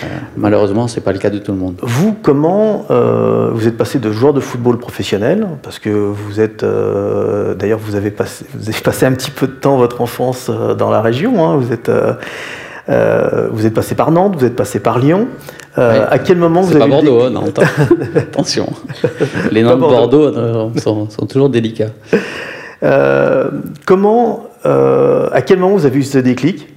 Euh, 0.02 0.06
malheureusement, 0.36 0.88
ce 0.88 0.96
n'est 0.96 1.02
pas 1.02 1.12
le 1.12 1.18
cas 1.18 1.30
de 1.30 1.38
tout 1.38 1.52
le 1.52 1.58
monde. 1.58 1.76
Vous, 1.82 2.14
comment 2.22 2.84
euh, 2.90 3.50
vous 3.52 3.66
êtes 3.68 3.76
passé 3.76 3.98
de 3.98 4.10
joueur 4.10 4.34
de 4.34 4.40
football 4.40 4.78
professionnel 4.78 5.46
Parce 5.62 5.78
que 5.78 5.88
vous 5.88 6.40
êtes, 6.40 6.64
euh, 6.64 7.54
d'ailleurs, 7.54 7.78
vous 7.78 7.94
avez 7.94 8.10
passé, 8.10 8.44
vous 8.54 8.68
avez 8.68 8.80
passé 8.80 9.06
un 9.06 9.12
petit 9.12 9.30
peu 9.30 9.46
de 9.46 9.52
temps 9.52 9.76
votre 9.76 10.00
enfance 10.00 10.50
dans 10.50 10.90
la 10.90 11.00
région. 11.00 11.48
Hein. 11.48 11.56
vous 11.56 11.72
êtes, 11.72 11.90
vous 12.88 13.66
êtes 13.66 13.74
passé 13.74 13.94
par 13.94 14.10
Nantes, 14.10 14.36
vous 14.38 14.44
êtes 14.44 14.56
passé 14.56 14.80
par 14.80 14.98
Lyon. 14.98 15.28
à 15.76 16.18
quel 16.18 16.36
moment 16.36 16.60
vous 16.60 16.72
avez 16.72 16.80
pas 16.80 16.88
Bordeaux, 16.88 17.22
hein, 17.22 17.30
Nantes. 17.30 17.60
Attention, 18.16 18.68
les 19.50 19.62
Nantes 19.62 19.78
Bordeaux, 19.78 20.32
Bordeaux 20.32 20.80
sont, 20.80 21.08
sont, 21.08 21.26
toujours 21.26 21.48
délicats. 21.48 21.90
Comment, 22.80 24.46
à 24.64 25.42
quel 25.42 25.58
moment 25.58 25.76
vous 25.76 25.86
avez 25.86 25.98
eu 25.98 26.04
ce 26.04 26.18
déclic 26.18 26.68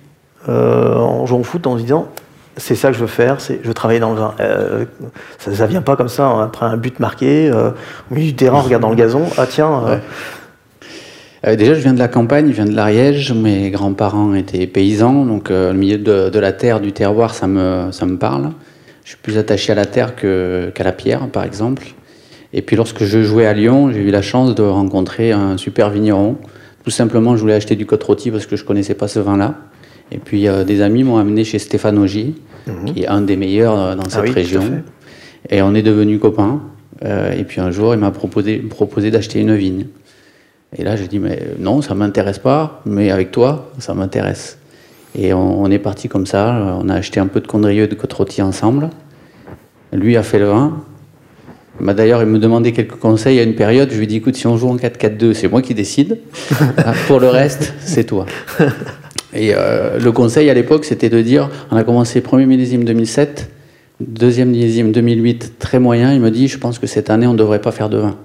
euh, 0.47 0.95
en 0.95 1.25
jouant 1.25 1.39
au 1.39 1.43
foot 1.43 1.67
en 1.67 1.77
se 1.77 1.83
disant 1.83 2.07
c'est 2.55 2.75
ça 2.75 2.89
que 2.89 2.95
je 2.95 2.99
veux 2.99 3.07
faire, 3.07 3.37
je 3.39 3.65
veux 3.65 3.73
travailler 3.73 4.01
dans 4.01 4.11
le 4.11 4.19
vin. 4.19 4.33
Euh, 4.41 4.83
ça, 5.37 5.51
ne 5.51 5.69
vient 5.69 5.81
pas 5.81 5.95
comme 5.95 6.09
ça 6.09 6.25
hein. 6.25 6.43
après 6.43 6.65
un 6.65 6.75
but 6.75 6.99
marqué, 6.99 7.49
euh, 7.49 7.69
au 8.11 8.15
milieu 8.15 8.27
du 8.27 8.35
terrain, 8.35 8.59
regarde 8.59 8.81
dans 8.81 8.89
le 8.89 8.95
gazon, 8.95 9.23
ah 9.37 9.45
tiens. 9.47 10.01
déjà, 11.45 11.73
je 11.73 11.79
viens 11.79 11.93
de 11.93 11.99
la 11.99 12.09
campagne, 12.09 12.47
je 12.47 12.53
viens 12.53 12.65
de 12.65 12.75
l'Ariège. 12.75 13.31
Mes 13.31 13.69
grands-parents 13.69 14.33
étaient 14.33 14.67
paysans, 14.67 15.23
donc 15.25 15.49
le 15.49 15.71
milieu 15.71 15.97
de, 15.97 16.39
la 16.39 16.51
terre, 16.51 16.81
du 16.81 16.91
terroir, 16.91 17.33
ça 17.33 17.47
me, 17.47 17.91
ça 17.91 18.05
me 18.05 18.17
parle. 18.17 18.49
Je 19.05 19.11
suis 19.11 19.17
plus 19.17 19.37
attaché 19.37 19.71
à 19.71 19.75
la 19.75 19.85
terre 19.85 20.15
qu'à 20.15 20.83
la 20.83 20.91
pierre, 20.91 21.27
par 21.29 21.43
exemple. 21.45 21.83
Et 22.53 22.61
puis, 22.61 22.75
lorsque 22.75 23.03
je 23.03 23.21
jouais 23.23 23.45
à 23.45 23.53
Lyon, 23.53 23.91
j'ai 23.91 24.01
eu 24.01 24.11
la 24.11 24.21
chance 24.21 24.55
de 24.55 24.63
rencontrer 24.63 25.31
un 25.31 25.57
super 25.57 25.89
vigneron. 25.89 26.37
Tout 26.83 26.89
simplement, 26.89 27.35
je 27.35 27.41
voulais 27.41 27.53
acheter 27.53 27.75
du 27.75 27.85
côte 27.85 28.03
rôti 28.03 28.31
parce 28.31 28.45
que 28.45 28.55
je 28.55 28.63
connaissais 28.63 28.95
pas 28.95 29.07
ce 29.07 29.19
vin-là. 29.19 29.55
Et 30.11 30.17
puis 30.17 30.47
euh, 30.47 30.63
des 30.63 30.81
amis 30.81 31.03
m'ont 31.03 31.17
amené 31.17 31.43
chez 31.43 31.59
Stéphane 31.59 31.97
Ogier, 31.97 32.35
mhm. 32.67 32.85
qui 32.85 33.03
est 33.03 33.07
un 33.07 33.21
des 33.21 33.35
meilleurs 33.35 33.79
euh, 33.79 33.95
dans 33.95 34.03
ah 34.03 34.09
cette 34.09 34.29
région. 34.29 34.83
Et 35.49 35.61
on 35.61 35.73
est 35.75 35.81
devenus 35.81 36.19
copains. 36.19 36.61
Euh, 37.05 37.31
et 37.31 37.43
puis 37.43 37.61
un 37.61 37.71
jour, 37.71 37.93
il 37.93 37.99
m'a 37.99 38.11
proposé, 38.11 38.57
proposé 38.57 39.11
d'acheter 39.11 39.39
une 39.39 39.55
vigne. 39.55 39.87
Et 40.77 40.83
là, 40.83 40.95
j'ai 40.95 41.07
dit, 41.07 41.19
mais 41.19 41.39
non, 41.57 41.81
ça 41.81 41.95
m'intéresse 41.95 42.39
pas, 42.39 42.81
mais 42.85 43.09
avec 43.09 43.31
toi, 43.31 43.71
ça 43.79 43.93
m'intéresse. 43.93 44.59
Et 45.17 45.33
on, 45.33 45.65
est 45.71 45.79
parti 45.79 46.07
comme 46.07 46.27
ça. 46.27 46.77
On 46.79 46.87
a 46.89 46.93
acheté 46.93 47.19
un 47.19 47.25
peu 47.25 47.39
de 47.39 47.47
condrieux 47.47 47.85
et 47.85 47.87
de 47.87 47.95
côte 47.95 48.39
ensemble. 48.41 48.91
Lui 49.91 50.15
a 50.17 50.21
fait 50.21 50.37
le 50.37 50.45
vin. 50.49 50.83
Bah, 51.81 51.93
D'ailleurs, 51.93 52.21
il 52.21 52.27
me 52.27 52.39
demandait 52.39 52.71
quelques 52.71 52.95
conseils 52.95 53.39
à 53.39 53.43
une 53.43 53.55
période. 53.55 53.89
Je 53.91 53.97
lui 53.97 54.03
ai 54.03 54.07
dit 54.07 54.17
écoute, 54.17 54.35
si 54.35 54.47
on 54.47 54.57
joue 54.57 54.69
en 54.69 54.75
4-4-2, 54.75 55.33
c'est 55.33 55.47
moi 55.47 55.61
qui 55.61 55.73
décide. 55.73 56.19
Pour 57.07 57.19
le 57.19 57.29
reste, 57.29 57.73
c'est 57.79 58.03
toi. 58.03 58.25
Et 59.33 59.53
euh, 59.53 59.99
le 59.99 60.11
conseil 60.11 60.49
à 60.49 60.53
l'époque, 60.53 60.85
c'était 60.85 61.09
de 61.09 61.21
dire 61.21 61.49
on 61.71 61.77
a 61.77 61.83
commencé 61.83 62.21
premier 62.21 62.45
millésime 62.45 62.83
2007, 62.83 63.49
deuxième 63.99 64.49
millésime 64.49 64.91
2008, 64.91 65.53
très 65.59 65.79
moyen. 65.79 66.13
Il 66.13 66.19
me 66.19 66.31
dit 66.31 66.47
je 66.47 66.57
pense 66.57 66.79
que 66.79 66.87
cette 66.87 67.09
année, 67.09 67.27
on 67.27 67.33
ne 67.33 67.37
devrait 67.37 67.61
pas 67.61 67.71
faire 67.71 67.89
de 67.89 67.97
vin. 67.97 68.17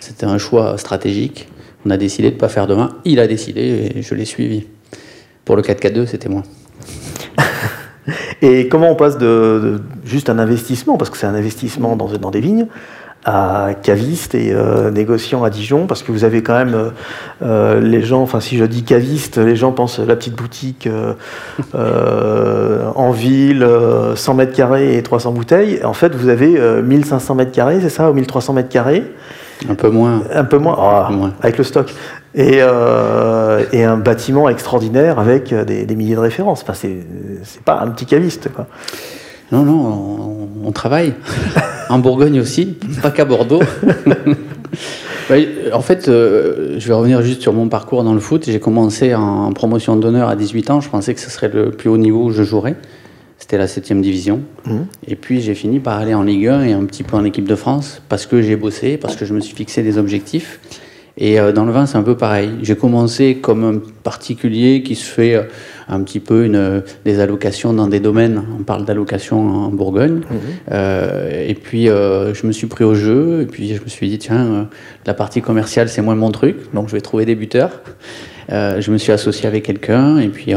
C'était 0.00 0.26
un 0.26 0.38
choix 0.38 0.76
stratégique. 0.78 1.48
On 1.86 1.90
a 1.90 1.96
décidé 1.96 2.28
de 2.28 2.34
ne 2.34 2.40
pas 2.40 2.48
faire 2.48 2.66
de 2.66 2.74
vin. 2.74 2.90
Il 3.04 3.18
a 3.20 3.26
décidé 3.26 3.92
et 3.96 4.02
je 4.02 4.14
l'ai 4.14 4.24
suivi. 4.24 4.64
Pour 5.44 5.56
le 5.56 5.62
4-4-2, 5.62 6.06
c'était 6.06 6.28
moi. 6.28 6.42
Et 8.42 8.68
comment 8.68 8.90
on 8.90 8.96
passe 8.96 9.18
de, 9.18 9.26
de 9.26 9.80
juste 10.04 10.30
un 10.30 10.38
investissement, 10.38 10.96
parce 10.96 11.10
que 11.10 11.16
c'est 11.16 11.26
un 11.26 11.34
investissement 11.34 11.96
dans, 11.96 12.06
dans 12.06 12.30
des 12.30 12.40
vignes, 12.40 12.66
à 13.24 13.70
caviste 13.80 14.34
et 14.34 14.52
euh, 14.52 14.90
négociant 14.90 15.44
à 15.44 15.50
Dijon, 15.50 15.86
parce 15.86 16.02
que 16.02 16.10
vous 16.10 16.24
avez 16.24 16.42
quand 16.42 16.54
même 16.54 16.74
euh, 16.74 16.90
euh, 17.42 17.80
les 17.80 18.02
gens, 18.02 18.20
enfin 18.22 18.40
si 18.40 18.56
je 18.56 18.64
dis 18.64 18.82
caviste, 18.82 19.38
les 19.38 19.54
gens 19.54 19.70
pensent 19.72 20.00
la 20.00 20.16
petite 20.16 20.34
boutique 20.34 20.88
euh, 21.74 22.90
en 22.94 23.12
ville, 23.12 23.62
euh, 23.62 24.16
100 24.16 24.34
mètres 24.34 24.56
carrés 24.56 24.96
et 24.96 25.02
300 25.02 25.32
bouteilles. 25.32 25.84
En 25.84 25.92
fait, 25.92 26.14
vous 26.14 26.28
avez 26.28 26.58
euh, 26.58 26.82
1500 26.82 27.36
mètres 27.36 27.52
carrés, 27.52 27.78
c'est 27.80 27.90
ça, 27.90 28.10
ou 28.10 28.14
1300 28.14 28.54
mètres 28.54 28.68
carrés 28.68 29.04
Un 29.68 29.74
peu 29.74 29.88
moins. 29.90 30.22
Un 30.32 30.44
peu 30.44 30.58
moins, 30.58 30.76
Ah, 30.78 31.04
Un 31.06 31.10
peu 31.10 31.16
moins. 31.16 31.32
avec 31.42 31.58
le 31.58 31.64
stock. 31.64 31.92
Et, 32.34 32.58
euh, 32.60 33.64
et 33.72 33.84
un 33.84 33.96
bâtiment 33.98 34.48
extraordinaire 34.48 35.18
avec 35.18 35.52
euh, 35.52 35.64
des, 35.64 35.84
des 35.84 35.94
milliers 35.96 36.14
de 36.14 36.20
références. 36.20 36.62
Enfin, 36.62 36.72
c'est 36.74 37.04
pas 37.64 37.80
un 37.80 37.88
petit 37.88 38.06
caviste, 38.06 38.48
quoi. 38.54 38.66
Non, 39.52 39.64
non, 39.64 39.74
on, 40.64 40.68
on 40.68 40.72
travaille. 40.72 41.12
en 41.90 41.98
Bourgogne 41.98 42.40
aussi, 42.40 42.78
pas 43.02 43.10
qu'à 43.10 43.24
Bordeaux. 43.24 43.60
En 45.72 45.80
fait, 45.80 46.08
euh, 46.08 46.74
je 46.78 46.88
vais 46.88 46.92
revenir 46.92 47.22
juste 47.22 47.40
sur 47.40 47.54
mon 47.54 47.68
parcours 47.68 48.04
dans 48.04 48.12
le 48.12 48.20
foot. 48.20 48.44
J'ai 48.46 48.60
commencé 48.60 49.14
en 49.14 49.52
promotion 49.52 49.96
d'honneur 49.96 50.28
à 50.28 50.36
18 50.36 50.70
ans. 50.70 50.80
Je 50.82 50.90
pensais 50.90 51.14
que 51.14 51.20
ce 51.20 51.30
serait 51.30 51.48
le 51.48 51.70
plus 51.70 51.88
haut 51.88 51.96
niveau 51.96 52.24
où 52.24 52.30
je 52.32 52.42
jouerais. 52.42 52.76
C'était 53.42 53.58
la 53.58 53.66
7 53.66 54.00
division. 54.00 54.40
Mhm. 54.66 54.86
Et 55.08 55.16
puis 55.16 55.40
j'ai 55.40 55.56
fini 55.56 55.80
par 55.80 55.98
aller 55.98 56.14
en 56.14 56.22
Ligue 56.22 56.46
1 56.46 56.62
et 56.62 56.72
un 56.74 56.84
petit 56.84 57.02
peu 57.02 57.16
en 57.16 57.24
équipe 57.24 57.48
de 57.48 57.56
France 57.56 58.00
parce 58.08 58.24
que 58.24 58.40
j'ai 58.40 58.54
bossé, 58.54 58.96
parce 58.96 59.16
que 59.16 59.24
je 59.24 59.34
me 59.34 59.40
suis 59.40 59.56
fixé 59.56 59.82
des 59.82 59.98
objectifs. 59.98 60.60
Et 61.18 61.40
euh, 61.40 61.50
dans 61.50 61.64
le 61.64 61.72
vin, 61.72 61.86
c'est 61.86 61.98
un 61.98 62.04
peu 62.04 62.16
pareil. 62.16 62.50
J'ai 62.62 62.76
commencé 62.76 63.38
comme 63.38 63.64
un 63.64 63.80
particulier 64.04 64.84
qui 64.84 64.94
se 64.94 65.04
fait 65.04 65.34
euh, 65.34 65.42
un 65.88 66.02
petit 66.02 66.20
peu 66.20 66.44
une, 66.44 66.54
euh, 66.54 66.80
des 67.04 67.18
allocations 67.18 67.72
dans 67.72 67.88
des 67.88 67.98
domaines. 67.98 68.44
On 68.60 68.62
parle 68.62 68.84
d'allocations 68.84 69.40
en 69.40 69.68
Bourgogne. 69.70 70.20
Euh, 70.70 71.48
et 71.48 71.54
puis 71.54 71.88
euh, 71.88 72.34
je 72.34 72.46
me 72.46 72.52
suis 72.52 72.68
pris 72.68 72.84
au 72.84 72.94
jeu. 72.94 73.40
Et 73.42 73.46
puis 73.46 73.74
je 73.74 73.82
me 73.82 73.88
suis 73.88 74.08
dit, 74.08 74.18
tiens, 74.18 74.46
euh, 74.46 74.62
la 75.04 75.14
partie 75.14 75.42
commerciale, 75.42 75.88
c'est 75.88 76.00
moins 76.00 76.14
mon 76.14 76.30
truc. 76.30 76.72
Donc 76.74 76.86
je 76.86 76.92
vais 76.92 77.00
trouver 77.00 77.24
des 77.24 77.34
buteurs. 77.34 77.82
Je 78.48 78.88
me 78.92 78.98
suis 78.98 79.10
associé 79.10 79.48
avec 79.48 79.64
quelqu'un. 79.64 80.18
Et 80.18 80.28
puis 80.28 80.54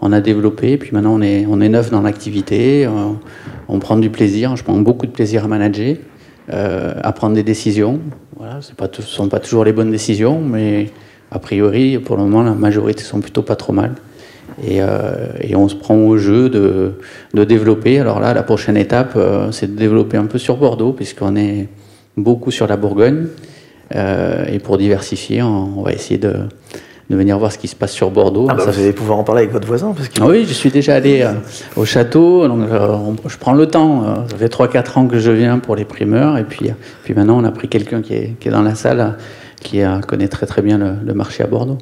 on 0.00 0.12
a 0.12 0.20
développé. 0.20 0.76
Puis 0.76 0.90
maintenant, 0.92 1.14
on 1.14 1.22
est, 1.22 1.46
on 1.46 1.60
est 1.60 1.68
neuf 1.68 1.90
dans 1.90 2.02
l'activité. 2.02 2.86
Euh, 2.86 2.90
on 3.68 3.78
prend 3.78 3.96
du 3.96 4.10
plaisir. 4.10 4.56
Je 4.56 4.64
prends 4.64 4.78
beaucoup 4.78 5.06
de 5.06 5.12
plaisir 5.12 5.44
à 5.44 5.48
manager, 5.48 5.96
euh, 6.52 6.94
à 7.02 7.12
prendre 7.12 7.34
des 7.34 7.42
décisions. 7.42 8.00
Voilà, 8.36 8.60
ce 8.60 8.72
ne 8.72 9.02
sont 9.02 9.28
pas 9.28 9.40
toujours 9.40 9.64
les 9.64 9.72
bonnes 9.72 9.90
décisions, 9.90 10.40
mais 10.40 10.90
a 11.30 11.38
priori, 11.38 11.98
pour 11.98 12.16
le 12.16 12.22
moment, 12.22 12.42
la 12.42 12.52
majorité 12.52 13.02
sont 13.02 13.20
plutôt 13.20 13.42
pas 13.42 13.56
trop 13.56 13.72
mal. 13.72 13.94
Et, 14.64 14.80
euh, 14.80 15.28
et 15.40 15.54
on 15.56 15.68
se 15.68 15.74
prend 15.74 15.96
au 15.96 16.16
jeu 16.16 16.48
de, 16.48 16.92
de 17.34 17.44
développer. 17.44 17.98
Alors 17.98 18.18
là, 18.18 18.32
la 18.32 18.42
prochaine 18.42 18.76
étape, 18.76 19.12
euh, 19.16 19.52
c'est 19.52 19.74
de 19.74 19.78
développer 19.78 20.16
un 20.16 20.26
peu 20.26 20.38
sur 20.38 20.56
Bordeaux, 20.56 20.92
puisqu'on 20.92 21.36
est 21.36 21.68
beaucoup 22.16 22.50
sur 22.50 22.66
la 22.66 22.76
Bourgogne. 22.76 23.26
Euh, 23.94 24.44
et 24.50 24.58
pour 24.58 24.78
diversifier, 24.78 25.42
on, 25.42 25.78
on 25.78 25.82
va 25.82 25.92
essayer 25.92 26.18
de, 26.18 26.34
de 27.10 27.16
venir 27.16 27.38
voir 27.38 27.50
ce 27.52 27.58
qui 27.58 27.68
se 27.68 27.76
passe 27.76 27.92
sur 27.92 28.10
Bordeaux. 28.10 28.46
Ah 28.50 28.54
bah, 28.54 28.64
Ça 28.64 28.70
vous 28.70 28.80
allez 28.80 28.92
pouvoir 28.92 29.18
en 29.18 29.24
parler 29.24 29.42
avec 29.42 29.52
votre 29.52 29.66
voisin, 29.66 29.92
parce 29.96 30.08
que 30.08 30.20
ah 30.20 30.26
oui, 30.26 30.44
je 30.46 30.52
suis 30.52 30.70
déjà 30.70 30.94
allé 30.94 31.22
euh, 31.22 31.32
au 31.76 31.84
château, 31.84 32.46
donc 32.48 32.68
euh, 32.70 32.88
on- 32.90 33.16
je 33.28 33.36
prends 33.38 33.54
le 33.54 33.66
temps. 33.66 34.02
euh, 34.04 34.14
ça 34.30 34.36
fait 34.36 34.48
3-4 34.48 34.98
ans 34.98 35.06
que 35.06 35.18
je 35.18 35.30
viens 35.30 35.58
pour 35.58 35.74
les 35.76 35.84
primeurs, 35.86 36.36
et 36.36 36.44
puis, 36.44 36.70
puis 37.04 37.14
maintenant 37.14 37.38
on 37.38 37.44
a 37.44 37.50
pris 37.50 37.68
quelqu'un 37.68 38.02
qui 38.02 38.14
est, 38.14 38.36
qui 38.40 38.48
est 38.48 38.52
dans 38.52 38.62
la 38.62 38.74
salle, 38.74 39.16
qui 39.60 39.80
connaît 40.06 40.28
très 40.28 40.46
très 40.46 40.62
bien 40.62 40.76
le, 40.78 40.92
le 41.04 41.14
marché 41.14 41.42
à 41.42 41.46
Bordeaux. 41.46 41.78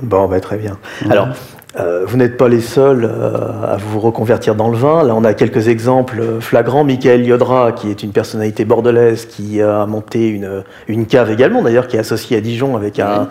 Bon, 0.00 0.28
bah, 0.28 0.38
très 0.40 0.58
bien. 0.58 0.78
Alors, 1.10 1.28
euh, 1.76 2.04
vous 2.06 2.16
n'êtes 2.16 2.38
pas 2.38 2.48
les 2.48 2.62
seuls 2.62 3.04
euh, 3.04 3.74
à 3.74 3.76
vous 3.76 4.00
reconvertir 4.00 4.54
dans 4.54 4.70
le 4.70 4.76
vin. 4.76 5.02
Là, 5.02 5.14
on 5.14 5.22
a 5.22 5.34
quelques 5.34 5.68
exemples 5.68 6.22
flagrants. 6.40 6.82
Michael 6.82 7.26
Yodra, 7.26 7.72
qui 7.72 7.90
est 7.90 8.02
une 8.02 8.12
personnalité 8.12 8.64
bordelaise, 8.64 9.26
qui 9.26 9.60
a 9.60 9.84
monté 9.84 10.28
une, 10.28 10.64
une 10.88 11.06
cave 11.06 11.30
également, 11.30 11.62
d'ailleurs, 11.62 11.86
qui 11.86 11.96
est 11.96 12.00
associée 12.00 12.38
à 12.38 12.40
Dijon 12.40 12.74
avec 12.74 12.98
un, 12.98 13.28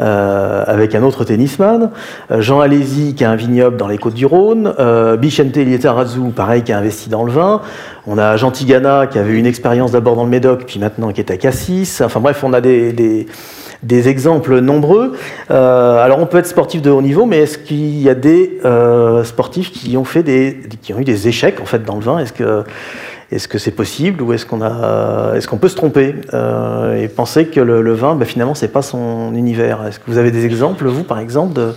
euh, 0.00 0.64
avec 0.66 0.96
un 0.96 1.04
autre 1.04 1.22
tennisman. 1.22 1.90
Euh, 2.32 2.40
Jean 2.40 2.58
Alési, 2.58 3.14
qui 3.14 3.24
a 3.24 3.30
un 3.30 3.36
vignoble 3.36 3.76
dans 3.76 3.86
les 3.86 3.96
Côtes-du-Rhône. 3.96 4.74
Euh, 4.80 5.16
Bichente 5.16 5.56
Lietarazou, 5.56 6.30
pareil, 6.30 6.62
qui 6.62 6.72
a 6.72 6.78
investi 6.78 7.08
dans 7.08 7.22
le 7.22 7.30
vin. 7.30 7.60
On 8.08 8.18
a 8.18 8.36
Jean 8.36 8.50
Tigana, 8.50 9.06
qui 9.06 9.20
avait 9.20 9.38
une 9.38 9.46
expérience 9.46 9.92
d'abord 9.92 10.16
dans 10.16 10.24
le 10.24 10.30
Médoc, 10.30 10.64
puis 10.66 10.80
maintenant 10.80 11.12
qui 11.12 11.20
est 11.20 11.30
à 11.30 11.36
Cassis. 11.36 12.00
Enfin 12.04 12.18
bref, 12.18 12.42
on 12.42 12.52
a 12.52 12.60
des, 12.60 12.92
des, 12.92 13.26
des 13.84 14.08
exemples 14.08 14.58
nombreux. 14.60 15.12
Euh, 15.50 15.98
alors 16.04 16.18
on 16.18 16.26
peut 16.26 16.38
être 16.38 16.46
sportif 16.46 16.82
de 16.82 16.90
haut 16.90 17.02
niveau, 17.02 17.26
mais 17.26 17.38
est-ce 17.38 17.58
qu'il 17.58 18.00
y 18.02 18.08
a 18.08 18.14
des 18.14 18.58
euh, 18.64 19.22
sportifs 19.24 19.70
qui 19.72 19.96
ont 19.96 20.04
fait 20.04 20.22
des, 20.22 20.58
qui 20.82 20.92
ont 20.94 20.98
eu 20.98 21.04
des 21.04 21.28
échecs 21.28 21.60
en 21.60 21.66
fait 21.66 21.84
dans 21.84 21.96
le 21.96 22.00
vin? 22.02 22.18
Est-ce 22.18 22.32
que 22.32 22.64
est-ce 23.30 23.48
que 23.48 23.58
c'est 23.58 23.70
possible 23.72 24.22
ou 24.22 24.32
est-ce 24.32 24.46
qu'on 24.46 24.62
a 24.62 25.32
est-ce 25.36 25.48
qu'on 25.48 25.56
peut 25.56 25.68
se 25.68 25.76
tromper? 25.76 26.14
Euh, 26.32 27.02
et 27.02 27.08
penser 27.08 27.46
que 27.46 27.60
le, 27.60 27.82
le 27.82 27.92
vin, 27.92 28.14
ben, 28.14 28.24
finalement, 28.24 28.54
c'est 28.54 28.68
pas 28.68 28.82
son 28.82 29.34
univers 29.34 29.84
Est-ce 29.86 29.98
que 29.98 30.04
vous 30.06 30.18
avez 30.18 30.30
des 30.30 30.44
exemples, 30.44 30.86
vous, 30.86 31.04
par 31.04 31.18
exemple, 31.18 31.54
de, 31.54 31.72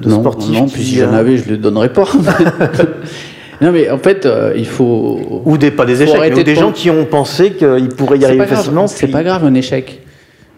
de 0.00 0.08
non, 0.08 0.20
sportifs 0.20 0.60
non, 0.60 0.68
puis 0.68 0.84
si 0.84 0.96
j'en 0.98 1.12
avais, 1.12 1.36
je 1.38 1.46
ne 1.46 1.50
le 1.52 1.56
donnerais 1.56 1.92
pas. 1.92 2.04
non, 3.60 3.72
mais 3.72 3.90
en 3.90 3.98
fait, 3.98 4.26
euh, 4.26 4.52
il 4.56 4.66
faut. 4.66 5.42
ou 5.44 5.58
des 5.58 5.70
pas 5.70 5.86
des 5.86 6.02
échecs, 6.02 6.20
mais 6.20 6.32
ou 6.32 6.42
des 6.42 6.44
de 6.44 6.54
gens 6.54 6.72
qui 6.72 6.90
ont 6.90 7.04
pensé 7.04 7.52
qu'ils 7.52 7.88
pourraient 7.88 8.18
y 8.18 8.24
arriver 8.24 8.46
facilement. 8.46 8.86
C'est 8.86 9.06
puis- 9.06 9.12
pas 9.12 9.22
grave 9.24 9.44
un 9.44 9.54
échec. 9.54 10.00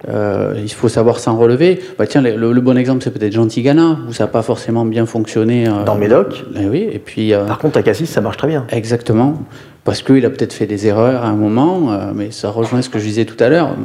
Euh, 0.09 0.55
il 0.61 0.71
faut 0.73 0.89
savoir 0.89 1.19
s'en 1.19 1.37
relever. 1.37 1.81
Bah, 1.99 2.07
tiens, 2.07 2.23
le, 2.23 2.35
le 2.53 2.61
bon 2.61 2.77
exemple, 2.77 3.03
c'est 3.05 3.13
peut-être 3.13 3.33
Jean 3.33 3.47
Tigana, 3.47 3.99
où 4.09 4.13
ça 4.13 4.25
n'a 4.25 4.29
pas 4.29 4.43
forcément 4.43 4.85
bien 4.85 5.07
fonctionné. 5.07 5.69
euh, 5.69 5.85
Dans 5.85 5.95
Médoc. 5.95 6.45
Oui, 6.57 6.89
et 6.93 6.99
puis. 6.99 7.33
euh, 7.33 7.45
Par 7.47 7.59
contre, 7.59 7.79
à 7.79 7.83
Cassis, 7.83 8.07
ça 8.11 8.21
marche 8.21 8.37
très 8.37 8.49
bien. 8.49 8.67
Exactement. 8.71 9.43
Parce 9.85 10.03
qu'il 10.03 10.25
a 10.27 10.31
peut-être 10.31 10.53
fait 10.53 10.67
des 10.67 10.87
erreurs 10.87 11.25
à 11.25 11.29
un 11.29 11.35
moment, 11.37 11.91
mais 12.15 12.31
ça 12.31 12.51
rejoint 12.51 12.83
ce 12.83 12.89
que 12.89 12.99
je 13.01 13.05
disais 13.05 13.25
tout 13.25 13.43
à 13.43 13.49
l'heure. 13.49 13.77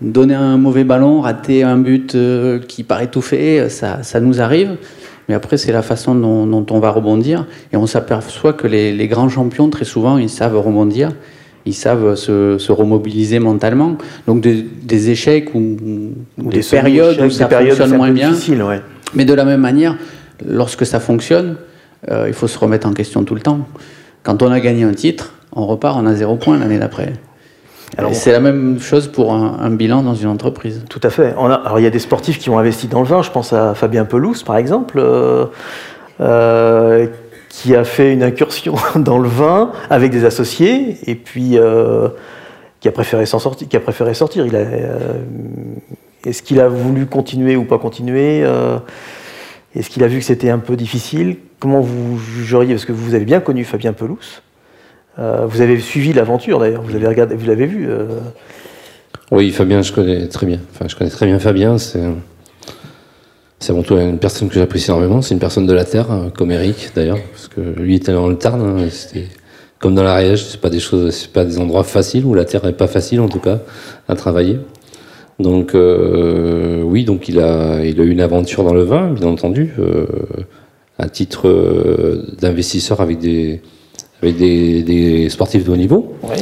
Donner 0.00 0.34
un 0.34 0.56
mauvais 0.56 0.84
ballon, 0.84 1.20
rater 1.20 1.62
un 1.62 1.76
but 1.76 2.16
qui 2.68 2.82
paraît 2.84 3.08
tout 3.08 3.20
fait, 3.20 3.68
ça, 3.68 4.02
ça 4.02 4.20
nous 4.20 4.40
arrive. 4.40 4.76
Mais 5.28 5.34
après, 5.34 5.56
c'est 5.58 5.72
la 5.72 5.82
façon 5.82 6.14
dont, 6.14 6.46
dont 6.46 6.64
on 6.70 6.78
va 6.80 6.90
rebondir. 6.90 7.46
Et 7.72 7.76
on 7.76 7.86
s'aperçoit 7.86 8.52
que 8.54 8.66
les, 8.66 8.92
les 8.94 9.08
grands 9.08 9.28
champions, 9.28 9.68
très 9.68 9.84
souvent, 9.84 10.16
ils 10.18 10.30
savent 10.30 10.56
rebondir. 10.58 11.10
Ils 11.66 11.74
savent 11.74 12.14
se, 12.14 12.58
se 12.58 12.72
remobiliser 12.72 13.38
mentalement. 13.40 13.96
Donc 14.26 14.40
des, 14.40 14.62
des 14.62 15.10
échecs 15.10 15.54
ou, 15.54 15.76
ou 16.38 16.50
des, 16.50 16.60
périodes 16.60 17.20
où 17.20 17.30
ça 17.30 17.44
des 17.44 17.50
périodes 17.50 17.76
fonctionne 17.76 17.96
moins 17.96 18.10
bien. 18.12 18.32
ouais. 18.32 18.80
Mais 19.14 19.24
de 19.24 19.34
la 19.34 19.44
même 19.44 19.60
manière, 19.60 19.96
lorsque 20.46 20.86
ça 20.86 21.00
fonctionne, 21.00 21.56
euh, 22.10 22.24
il 22.28 22.34
faut 22.34 22.46
se 22.46 22.58
remettre 22.58 22.86
en 22.86 22.92
question 22.92 23.24
tout 23.24 23.34
le 23.34 23.40
temps. 23.40 23.66
Quand 24.22 24.42
on 24.42 24.50
a 24.50 24.60
gagné 24.60 24.84
un 24.84 24.92
titre, 24.92 25.32
on 25.54 25.66
repart, 25.66 25.98
on 26.00 26.06
a 26.06 26.14
zéro 26.14 26.36
point 26.36 26.58
l'année 26.58 26.78
d'après. 26.78 27.12
C'est 28.12 28.32
la 28.32 28.40
même 28.40 28.78
chose 28.80 29.06
pour 29.08 29.32
un, 29.32 29.58
un 29.60 29.70
bilan 29.70 30.02
dans 30.02 30.14
une 30.14 30.28
entreprise. 30.28 30.82
Tout 30.90 31.00
à 31.02 31.08
fait. 31.10 31.34
On 31.38 31.46
a- 31.46 31.54
alors, 31.54 31.78
il 31.80 31.82
y 31.82 31.86
a 31.86 31.90
des 31.90 31.98
sportifs 32.00 32.38
qui 32.38 32.50
ont 32.50 32.58
investi 32.58 32.88
dans 32.88 33.00
le 33.00 33.06
vin. 33.06 33.22
Je 33.22 33.30
pense 33.30 33.52
à 33.52 33.74
Fabien 33.74 34.04
Pelouse, 34.04 34.42
par 34.42 34.56
exemple, 34.56 34.98
euh, 34.98 35.46
euh, 36.20 37.06
qui 37.56 37.74
a 37.74 37.84
fait 37.84 38.12
une 38.12 38.22
incursion 38.22 38.74
dans 38.96 39.18
le 39.18 39.28
vin 39.28 39.72
avec 39.88 40.10
des 40.10 40.26
associés 40.26 40.98
et 41.06 41.14
puis 41.14 41.52
euh, 41.56 42.08
qui 42.80 42.88
a 42.88 42.92
préféré 42.92 43.24
s'en 43.24 43.38
sortir. 43.38 43.66
Qui 43.66 43.76
a 43.76 43.80
préféré 43.80 44.12
sortir. 44.12 44.46
Euh, 44.52 45.14
est-ce 46.26 46.42
qu'il 46.42 46.60
a 46.60 46.68
voulu 46.68 47.06
continuer 47.06 47.56
ou 47.56 47.64
pas 47.64 47.78
continuer 47.78 48.42
euh, 48.44 48.76
Est-ce 49.74 49.88
qu'il 49.88 50.04
a 50.04 50.06
vu 50.06 50.18
que 50.18 50.24
c'était 50.26 50.50
un 50.50 50.58
peu 50.58 50.76
difficile? 50.76 51.38
Comment 51.58 51.80
vous 51.80 52.18
jugeriez? 52.18 52.74
Parce 52.74 52.84
que 52.84 52.92
vous 52.92 53.14
avez 53.14 53.24
bien 53.24 53.40
connu 53.40 53.64
Fabien 53.64 53.94
Pelouse. 53.94 54.42
Vous 55.18 55.62
avez 55.62 55.78
suivi 55.78 56.12
l'aventure 56.12 56.58
d'ailleurs. 56.58 56.82
Vous 56.82 56.94
avez 56.94 57.06
regardé, 57.06 57.36
vous 57.36 57.46
l'avez 57.46 57.64
vu. 57.64 57.88
Oui, 59.30 59.50
Fabien, 59.50 59.80
je 59.80 59.90
connais 59.90 60.28
très 60.28 60.44
bien. 60.44 60.60
Enfin, 60.74 60.84
je 60.88 60.94
connais 60.94 61.08
très 61.08 61.24
bien 61.24 61.38
Fabien. 61.38 61.78
C'est 61.78 62.02
c'est 63.58 63.72
avant 63.72 63.82
tout 63.82 63.96
une 63.96 64.18
personne 64.18 64.48
que 64.48 64.54
j'apprécie 64.54 64.90
énormément. 64.90 65.22
C'est 65.22 65.34
une 65.34 65.40
personne 65.40 65.66
de 65.66 65.72
la 65.72 65.84
terre, 65.84 66.10
euh, 66.10 66.28
comme 66.30 66.50
Eric 66.50 66.90
d'ailleurs, 66.94 67.18
parce 67.32 67.48
que 67.48 67.60
lui 67.60 67.96
était 67.96 68.12
dans 68.12 68.28
le 68.28 68.36
Tarn. 68.36 68.60
hein, 68.60 68.86
C'était 68.90 69.26
comme 69.78 69.94
dans 69.94 70.02
l'Ariège. 70.02 70.44
C'est 70.44 70.60
pas 70.60 70.70
des 70.70 70.80
choses, 70.80 71.10
c'est 71.14 71.32
pas 71.32 71.44
des 71.44 71.58
endroits 71.58 71.84
faciles 71.84 72.24
où 72.24 72.34
la 72.34 72.44
terre 72.44 72.64
est 72.66 72.72
pas 72.76 72.86
facile 72.86 73.20
en 73.20 73.28
tout 73.28 73.40
cas 73.40 73.60
à 74.08 74.14
travailler. 74.14 74.58
Donc 75.38 75.74
euh, 75.74 76.82
oui, 76.82 77.04
donc 77.04 77.28
il 77.28 77.40
a, 77.40 77.84
il 77.84 78.00
a 78.00 78.04
eu 78.04 78.10
une 78.10 78.20
aventure 78.22 78.64
dans 78.64 78.72
le 78.74 78.84
vin, 78.84 79.10
bien 79.12 79.28
entendu, 79.28 79.74
euh, 79.78 80.06
à 80.98 81.08
titre 81.10 81.46
euh, 81.48 82.22
d'investisseur 82.40 83.00
avec 83.02 83.18
des, 83.18 83.60
avec 84.22 84.38
des, 84.38 84.82
des 84.82 85.28
sportifs 85.28 85.64
de 85.64 85.72
haut 85.72 85.76
niveau. 85.76 86.14
ouais. 86.22 86.36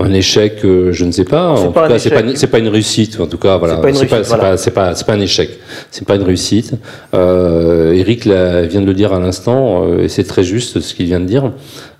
Un 0.00 0.12
échec, 0.12 0.64
euh, 0.64 0.92
je 0.92 1.04
ne 1.04 1.10
sais 1.10 1.24
pas. 1.24 1.50
En 1.50 1.72
tout 1.72 1.72
cas, 1.72 1.98
c'est 1.98 2.10
pas, 2.10 2.22
c'est 2.36 2.46
pas 2.46 2.60
une 2.60 2.68
réussite. 2.68 3.18
En 3.18 3.26
tout 3.26 3.36
cas, 3.36 3.56
voilà. 3.56 3.80
C'est 3.92 4.06
pas, 4.06 4.22
c'est 4.22 4.70
pas, 4.70 4.94
c'est 4.94 5.04
pas, 5.04 5.12
un 5.14 5.20
échec. 5.20 5.50
C'est 5.90 6.06
pas 6.06 6.14
une 6.14 6.22
réussite. 6.22 6.74
Euh, 7.14 7.92
Eric 7.94 8.24
vient 8.24 8.80
de 8.80 8.86
le 8.86 8.94
dire 8.94 9.12
à 9.12 9.18
l'instant, 9.18 9.84
euh, 9.84 10.04
et 10.04 10.08
c'est 10.08 10.22
très 10.22 10.44
juste 10.44 10.78
ce 10.78 10.94
qu'il 10.94 11.06
vient 11.06 11.18
de 11.18 11.24
dire. 11.24 11.50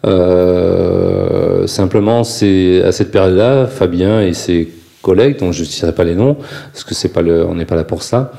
Euh, 0.06 1.66
simplement, 1.66 2.22
c'est 2.22 2.82
à 2.84 2.92
cette 2.92 3.10
période-là, 3.10 3.66
Fabien 3.66 4.20
et 4.20 4.32
ses 4.32 4.68
collègues, 5.02 5.40
dont 5.40 5.50
je 5.50 5.62
ne 5.62 5.66
citerai 5.66 5.92
pas 5.92 6.04
les 6.04 6.14
noms, 6.14 6.36
parce 6.72 6.84
que 6.84 6.94
c'est 6.94 7.12
pas 7.12 7.22
le, 7.22 7.44
on 7.46 7.56
n'est 7.56 7.64
pas 7.64 7.74
là 7.74 7.82
pour 7.82 8.04
ça, 8.04 8.30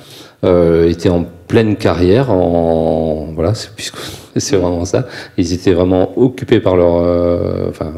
euh, 0.46 0.88
étaient 0.88 1.10
en 1.10 1.26
pleine 1.50 1.76
carrière, 1.76 2.32
en 2.32 3.34
voilà, 3.36 3.54
c'est, 3.56 3.72
c'est 4.38 4.56
vraiment 4.56 4.86
ça. 4.86 5.06
Ils 5.38 5.52
étaient 5.52 5.74
vraiment 5.74 6.18
occupés 6.18 6.62
par 6.62 6.78
leur, 6.78 7.68
enfin 7.68 7.92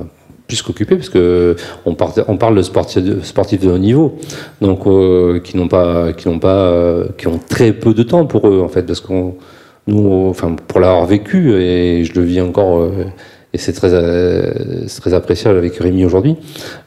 plus 0.52 0.62
qu'occupés, 0.62 0.98
parce 0.98 1.08
que 1.08 1.56
on, 1.86 1.96
on 2.28 2.38
parle 2.38 2.56
de 2.56 2.62
sportifs 2.62 3.62
de, 3.62 3.70
haut 3.70 3.78
niveau, 3.78 4.18
donc 4.60 4.86
euh, 4.86 5.40
qui 5.40 5.56
n'ont 5.56 5.70
pas, 5.70 6.12
qui 6.12 6.28
n'ont 6.28 6.40
pas, 6.40 6.66
euh, 6.66 7.06
qui 7.18 7.28
ont 7.28 7.40
très 7.50 7.72
peu 7.72 7.94
de 7.94 8.04
temps 8.04 8.26
pour 8.26 8.50
eux 8.50 8.60
en 8.62 8.68
fait, 8.68 8.84
parce 8.84 9.00
qu'on, 9.00 9.36
nous, 9.88 10.28
enfin 10.30 10.58
pour 10.68 10.82
l'avoir 10.82 11.06
vécu 11.06 11.54
et 11.54 12.04
je 12.04 12.14
le 12.20 12.26
vis 12.26 12.42
encore. 12.42 12.82
Euh, 12.82 13.06
et 13.54 13.58
c'est 13.58 13.74
très, 13.74 13.90
très 15.02 15.14
appréciable 15.14 15.58
avec 15.58 15.76
Rémi 15.76 16.06
aujourd'hui. 16.06 16.38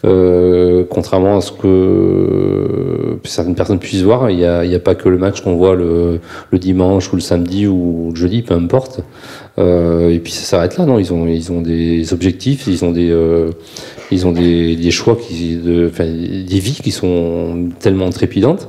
contrairement 0.03 1.37
à 1.37 1.43
ce 1.43 1.53
que 1.53 3.19
certaines 3.25 3.55
personnes 3.55 3.79
puissent 3.79 4.03
voir, 4.03 4.31
il 4.31 4.39
n'y 4.39 4.47
a, 4.47 4.61
a, 4.61 4.79
pas 4.79 4.95
que 4.95 5.11
le 5.11 5.19
match 5.19 5.43
qu'on 5.43 5.57
voit 5.57 5.75
le, 5.75 6.21
le, 6.51 6.59
dimanche 6.59 7.13
ou 7.13 7.17
le 7.17 7.21
samedi 7.21 7.67
ou 7.67 8.13
le 8.15 8.17
jeudi, 8.17 8.41
peu 8.41 8.55
importe. 8.55 9.01
Euh, 9.59 10.11
et 10.11 10.19
puis 10.19 10.33
ça 10.33 10.45
s'arrête 10.45 10.77
là, 10.79 10.85
non 10.85 10.99
Ils 10.99 11.13
ont, 11.13 11.27
ils 11.27 11.53
ont 11.53 11.61
des 11.61 12.13
objectifs, 12.13 12.67
ils 12.67 12.85
ont 12.85 12.91
des, 12.91 13.11
euh, 13.11 13.51
ils 14.11 14.27
ont 14.27 14.33
des, 14.33 14.77
des 14.77 14.91
choix, 14.91 15.17
qui, 15.17 15.57
de, 15.57 15.89
enfin, 15.91 16.05
des 16.05 16.59
vies 16.59 16.81
qui 16.83 16.91
sont 16.91 17.69
tellement 17.81 18.11
trépidantes 18.11 18.69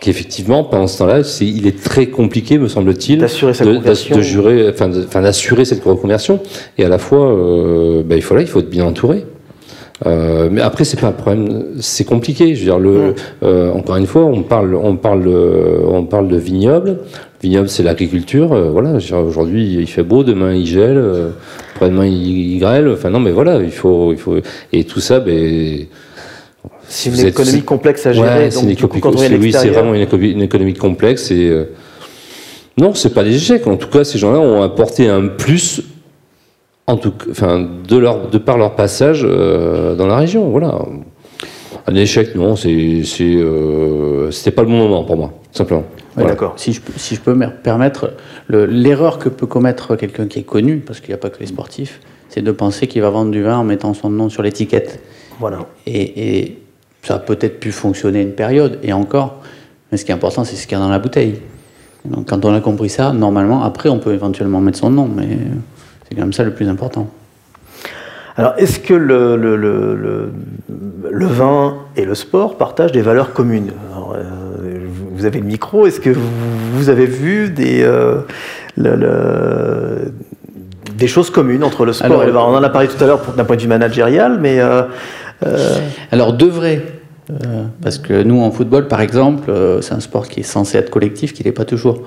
qu'effectivement, 0.00 0.64
pendant 0.64 0.86
ce 0.86 0.98
temps-là, 0.98 1.20
il 1.40 1.66
est 1.66 1.82
très 1.82 2.06
compliqué, 2.06 2.58
me 2.58 2.68
semble-t-il, 2.68 3.18
d'assurer 3.18 3.54
sa 3.54 3.64
de, 3.64 3.76
de, 3.76 4.22
jurer, 4.22 4.70
enfin, 4.70 4.88
d'assurer 5.20 5.64
cette 5.64 5.84
reconversion. 5.84 6.40
Et 6.78 6.84
à 6.84 6.88
la 6.88 6.98
fois, 6.98 7.30
euh, 7.30 8.02
ben, 8.02 8.16
il 8.16 8.22
faut 8.22 8.34
là, 8.34 8.40
il 8.40 8.46
faut 8.46 8.60
être 8.60 8.70
bien 8.70 8.86
entouré. 8.86 9.26
Euh, 10.06 10.48
mais 10.50 10.62
après, 10.62 10.84
c'est 10.84 10.98
pas 10.98 11.08
un 11.08 11.12
problème, 11.12 11.66
c'est 11.80 12.04
compliqué. 12.04 12.54
Je 12.54 12.60
veux 12.60 12.64
dire, 12.64 12.78
le, 12.78 13.14
euh, 13.42 13.70
encore 13.72 13.96
une 13.96 14.06
fois, 14.06 14.24
on 14.24 14.42
parle, 14.42 14.74
on 14.74 14.96
parle, 14.96 15.28
on 15.28 16.04
parle 16.04 16.28
de 16.28 16.38
vignoble. 16.38 17.00
Vignoble, 17.42 17.68
c'est 17.68 17.82
l'agriculture. 17.82 18.52
Euh, 18.52 18.70
voilà. 18.70 18.98
Aujourd'hui, 19.16 19.76
il 19.80 19.86
fait 19.86 20.02
beau, 20.02 20.24
demain 20.24 20.52
il 20.54 20.66
gèle, 20.66 20.98
euh, 20.98 21.30
après-demain 21.74 22.06
il, 22.06 22.58
grêle. 22.58 22.88
Enfin 22.88 23.10
non, 23.10 23.20
mais 23.20 23.32
voilà, 23.32 23.62
il 23.62 23.70
faut, 23.70 24.12
il 24.12 24.18
faut, 24.18 24.36
et 24.72 24.84
tout 24.84 25.00
ça, 25.00 25.20
ben. 25.20 25.86
C'est 26.88 27.10
une 27.10 27.28
économie 27.28 27.62
complexe 27.62 28.04
à 28.06 28.12
gérer. 28.12 28.48
donc, 28.50 29.00
coup, 29.00 29.10
oui, 29.38 29.52
c'est 29.52 29.68
vraiment 29.68 29.94
une, 29.94 30.06
une, 30.20 30.42
économie 30.42 30.74
complexe 30.74 31.30
et 31.30 31.48
euh, 31.48 31.70
non, 32.76 32.94
c'est 32.94 33.14
pas 33.14 33.22
des 33.22 33.36
échecs. 33.36 33.66
En 33.66 33.76
tout 33.76 33.88
cas, 33.88 34.02
ces 34.02 34.18
gens-là 34.18 34.40
ont 34.40 34.62
apporté 34.62 35.08
un 35.08 35.28
plus 35.28 35.82
en 36.86 36.96
tout, 36.96 37.12
enfin, 37.30 37.68
de, 37.88 37.96
leur, 37.96 38.28
de 38.28 38.38
par 38.38 38.58
leur 38.58 38.74
passage 38.74 39.24
euh, 39.24 39.94
dans 39.94 40.06
la 40.06 40.16
région. 40.16 40.48
Voilà. 40.50 40.74
Un 41.86 41.94
échec, 41.94 42.34
non, 42.34 42.56
c'est, 42.56 43.02
euh, 43.20 44.30
c'était 44.30 44.50
pas 44.50 44.62
le 44.62 44.68
bon 44.68 44.78
moment 44.78 45.04
pour 45.04 45.16
moi, 45.16 45.32
simplement. 45.52 45.84
D'accord. 46.16 46.54
Si 46.56 46.72
je, 46.72 46.80
si 46.96 47.14
je 47.14 47.20
peux 47.20 47.34
me 47.34 47.46
permettre, 47.48 48.12
l'erreur 48.48 49.18
que 49.18 49.28
peut 49.28 49.46
commettre 49.46 49.96
quelqu'un 49.96 50.26
qui 50.26 50.40
est 50.40 50.44
connu, 50.44 50.78
parce 50.78 51.00
qu'il 51.00 51.10
n'y 51.10 51.14
a 51.14 51.18
pas 51.18 51.30
que 51.30 51.38
les 51.40 51.46
sportifs, 51.46 52.00
c'est 52.28 52.42
de 52.42 52.52
penser 52.52 52.86
qu'il 52.86 53.02
va 53.02 53.10
vendre 53.10 53.30
du 53.30 53.42
vin 53.42 53.58
en 53.58 53.64
mettant 53.64 53.94
son 53.94 54.10
nom 54.10 54.28
sur 54.28 54.42
l'étiquette. 54.42 55.00
Voilà. 55.38 55.66
Et, 55.86 56.38
et, 56.38 56.58
ça 57.02 57.14
a 57.14 57.18
peut-être 57.18 57.60
pu 57.60 57.72
fonctionner 57.72 58.20
une 58.20 58.32
période, 58.32 58.78
et 58.82 58.92
encore, 58.92 59.40
mais 59.90 59.96
ce 59.96 60.04
qui 60.04 60.10
est 60.10 60.14
important, 60.14 60.44
c'est 60.44 60.56
ce 60.56 60.66
qu'il 60.66 60.76
y 60.76 60.80
a 60.80 60.84
dans 60.84 60.90
la 60.90 60.98
bouteille. 60.98 61.40
Donc 62.04 62.28
quand 62.28 62.44
on 62.44 62.52
a 62.52 62.60
compris 62.60 62.90
ça, 62.90 63.12
normalement, 63.12 63.62
après, 63.62 63.88
on 63.88 63.98
peut 63.98 64.12
éventuellement 64.12 64.60
mettre 64.60 64.78
son 64.78 64.90
nom, 64.90 65.08
mais 65.08 65.38
c'est 66.08 66.14
quand 66.14 66.22
même 66.22 66.32
ça 66.32 66.44
le 66.44 66.52
plus 66.52 66.68
important. 66.68 67.08
Alors, 68.36 68.54
est-ce 68.56 68.80
que 68.80 68.94
le, 68.94 69.36
le, 69.36 69.56
le, 69.56 70.30
le, 71.10 71.26
vin 71.26 71.78
et 71.96 72.04
le 72.04 72.14
sport 72.14 72.56
partagent 72.56 72.92
des 72.92 73.02
valeurs 73.02 73.32
communes? 73.32 73.72
Euh, 74.14 74.22
Vous 75.20 75.26
avez 75.26 75.40
le 75.40 75.46
micro, 75.46 75.86
est-ce 75.86 76.00
que 76.00 76.10
vous, 76.10 76.88
avez 76.88 77.06
vu 77.06 77.50
des, 77.50 77.82
euh, 77.82 78.22
des 80.96 81.06
choses 81.06 81.30
communes 81.30 81.62
entre 81.62 81.84
le 81.84 81.92
sport 81.92 82.22
et 82.22 82.26
le 82.26 82.32
vin 82.32 82.40
On 82.40 82.54
en 82.54 82.62
a 82.62 82.70
parlé 82.70 82.88
tout 82.88 83.02
à 83.02 83.06
l'heure 83.06 83.20
d'un 83.36 83.44
point 83.44 83.56
de 83.56 83.62
vue 83.62 83.68
managérial, 83.68 84.38
mais... 84.40 84.58
Euh, 84.60 84.82
alors, 86.10 86.32
devrait, 86.34 86.82
parce 87.82 87.98
que 87.98 88.22
nous, 88.22 88.40
en 88.40 88.50
football, 88.50 88.88
par 88.88 89.00
exemple, 89.00 89.52
c'est 89.80 89.94
un 89.94 90.00
sport 90.00 90.28
qui 90.28 90.40
est 90.40 90.44
censé 90.44 90.78
être 90.78 90.90
collectif, 90.90 91.32
qui 91.32 91.44
n'est 91.44 91.52
pas 91.52 91.64
toujours 91.64 92.02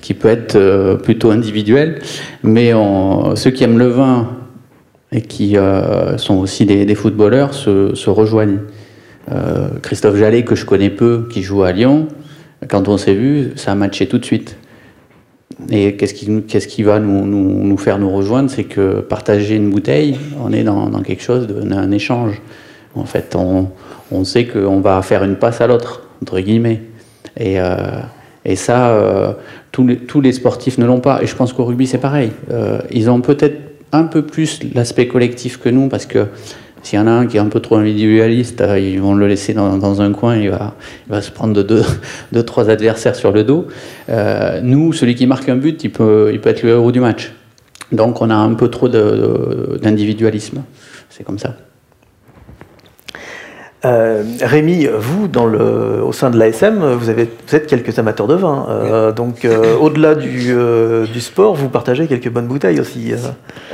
qui 0.00 0.14
peut 0.14 0.28
être 0.28 0.56
euh, 0.56 0.96
plutôt 0.96 1.30
individuel, 1.30 2.00
mais 2.42 2.72
ceux 3.34 3.50
qui 3.50 3.64
aiment 3.64 3.78
le 3.78 3.88
vin 3.88 4.28
et 5.12 5.22
qui 5.22 5.56
euh, 5.56 6.16
sont 6.18 6.36
aussi 6.36 6.66
des, 6.66 6.94
footballeurs 6.94 7.54
se, 7.54 8.10
rejoignent. 8.10 8.60
Euh, 9.32 9.68
Christophe 9.82 10.16
Jallet, 10.16 10.44
que 10.44 10.54
je 10.54 10.64
connais 10.64 10.90
peu, 10.90 11.28
qui 11.30 11.42
joue 11.42 11.62
à 11.62 11.72
Lyon, 11.72 12.08
quand 12.68 12.88
on 12.88 12.96
s'est 12.96 13.14
vu, 13.14 13.52
ça 13.56 13.72
a 13.72 13.74
matché 13.74 14.06
tout 14.06 14.18
de 14.18 14.24
suite. 14.24 14.56
Et 15.70 15.96
qu'est-ce 15.96 16.14
qui, 16.14 16.82
va 16.82 16.98
nous, 17.00 17.76
faire 17.76 17.98
nous 17.98 18.10
rejoindre 18.10 18.50
C'est 18.50 18.64
que 18.64 19.00
partager 19.00 19.56
une 19.56 19.70
bouteille, 19.70 20.16
on 20.42 20.52
est 20.52 20.62
dans, 20.62 20.90
quelque 21.02 21.22
chose 21.22 21.46
d'un 21.46 21.90
échange. 21.90 22.40
En 22.94 23.04
fait, 23.04 23.36
on, 23.36 24.24
sait 24.24 24.46
qu'on 24.46 24.80
va 24.80 25.02
faire 25.02 25.22
une 25.24 25.36
passe 25.36 25.60
à 25.60 25.66
l'autre, 25.66 26.08
entre 26.22 26.40
guillemets. 26.40 26.82
Et, 27.38 27.58
et 28.44 28.56
ça, 28.56 29.36
tous 29.72 29.86
les, 29.86 29.96
tous 29.96 30.20
les 30.20 30.32
sportifs 30.32 30.78
ne 30.78 30.86
l'ont 30.86 31.00
pas. 31.00 31.22
Et 31.22 31.26
je 31.26 31.34
pense 31.34 31.52
qu'au 31.52 31.64
rugby, 31.64 31.86
c'est 31.86 31.98
pareil. 31.98 32.30
Euh, 32.50 32.80
ils 32.90 33.10
ont 33.10 33.20
peut-être 33.20 33.56
un 33.92 34.04
peu 34.04 34.22
plus 34.22 34.60
l'aspect 34.74 35.08
collectif 35.08 35.58
que 35.58 35.68
nous, 35.68 35.88
parce 35.88 36.06
que 36.06 36.26
s'il 36.82 36.98
y 36.98 37.02
en 37.02 37.06
a 37.06 37.10
un 37.10 37.26
qui 37.26 37.36
est 37.36 37.40
un 37.40 37.48
peu 37.48 37.60
trop 37.60 37.76
individualiste, 37.76 38.60
euh, 38.60 38.78
ils 38.78 39.00
vont 39.00 39.14
le 39.14 39.26
laisser 39.26 39.54
dans, 39.54 40.00
un 40.00 40.12
coin, 40.12 40.36
il 40.36 40.50
va, 40.50 41.20
se 41.20 41.30
prendre 41.30 41.54
de 41.54 41.62
deux, 41.62 41.82
deux, 42.32 42.42
trois 42.42 42.70
adversaires 42.70 43.14
sur 43.14 43.32
le 43.32 43.44
dos. 43.44 43.66
Euh, 44.08 44.60
nous, 44.62 44.92
celui 44.92 45.14
qui 45.14 45.26
marque 45.26 45.48
un 45.48 45.56
but, 45.56 45.82
il 45.84 45.90
peut, 45.90 46.30
il 46.32 46.40
peut 46.40 46.50
être 46.50 46.62
le 46.62 46.70
héros 46.70 46.92
du 46.92 47.00
match. 47.00 47.32
Donc 47.92 48.22
on 48.22 48.30
a 48.30 48.34
un 48.34 48.54
peu 48.54 48.68
trop 48.68 48.88
d'individualisme. 48.88 50.62
C'est 51.08 51.24
comme 51.24 51.38
ça. 51.38 51.56
Euh, 53.86 54.22
Rémi, 54.42 54.86
vous, 54.98 55.26
dans 55.26 55.46
le, 55.46 56.02
au 56.04 56.12
sein 56.12 56.30
de 56.30 56.38
l'ASM, 56.38 56.84
vous, 56.92 57.08
avez, 57.08 57.30
vous 57.46 57.56
êtes 57.56 57.66
quelques 57.66 57.98
amateurs 57.98 58.26
de 58.26 58.34
vin. 58.34 58.66
Euh, 58.68 59.12
donc, 59.12 59.44
euh, 59.44 59.76
au-delà 59.80 60.14
du, 60.14 60.54
du, 61.12 61.20
sport, 61.20 61.54
vous 61.54 61.68
partagez 61.68 62.06
quelques 62.06 62.28
bonnes 62.28 62.46
bouteilles 62.46 62.80
aussi. 62.80 63.12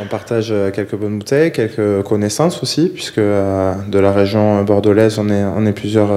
On 0.01 0.07
partage 0.07 0.55
quelques 0.73 0.97
bonnes 0.97 1.19
bouteilles, 1.19 1.51
quelques 1.51 2.03
connaissances 2.05 2.62
aussi, 2.62 2.90
puisque 2.92 3.19
de 3.19 3.99
la 3.99 4.12
région 4.12 4.62
bordelaise, 4.62 5.19
on 5.19 5.29
est, 5.29 5.45
on 5.45 5.66
est 5.66 5.73
plusieurs 5.73 6.11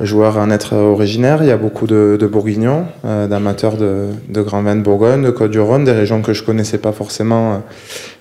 joueurs 0.00 0.38
à 0.38 0.42
en 0.42 0.50
être 0.50 0.74
originaires. 0.74 1.38
Il 1.42 1.48
y 1.48 1.52
a 1.52 1.56
beaucoup 1.58 1.86
de, 1.86 2.16
de 2.18 2.26
bourguignons, 2.26 2.86
d'amateurs 3.04 3.76
de, 3.76 4.06
de 4.30 4.40
grands 4.40 4.62
vins 4.62 4.76
de 4.76 4.82
Bourgogne, 4.82 5.22
de 5.22 5.30
Côte-du-Rhône, 5.30 5.84
des 5.84 5.92
régions 5.92 6.22
que 6.22 6.32
je 6.32 6.42
connaissais 6.42 6.78
pas 6.78 6.92
forcément 6.92 7.62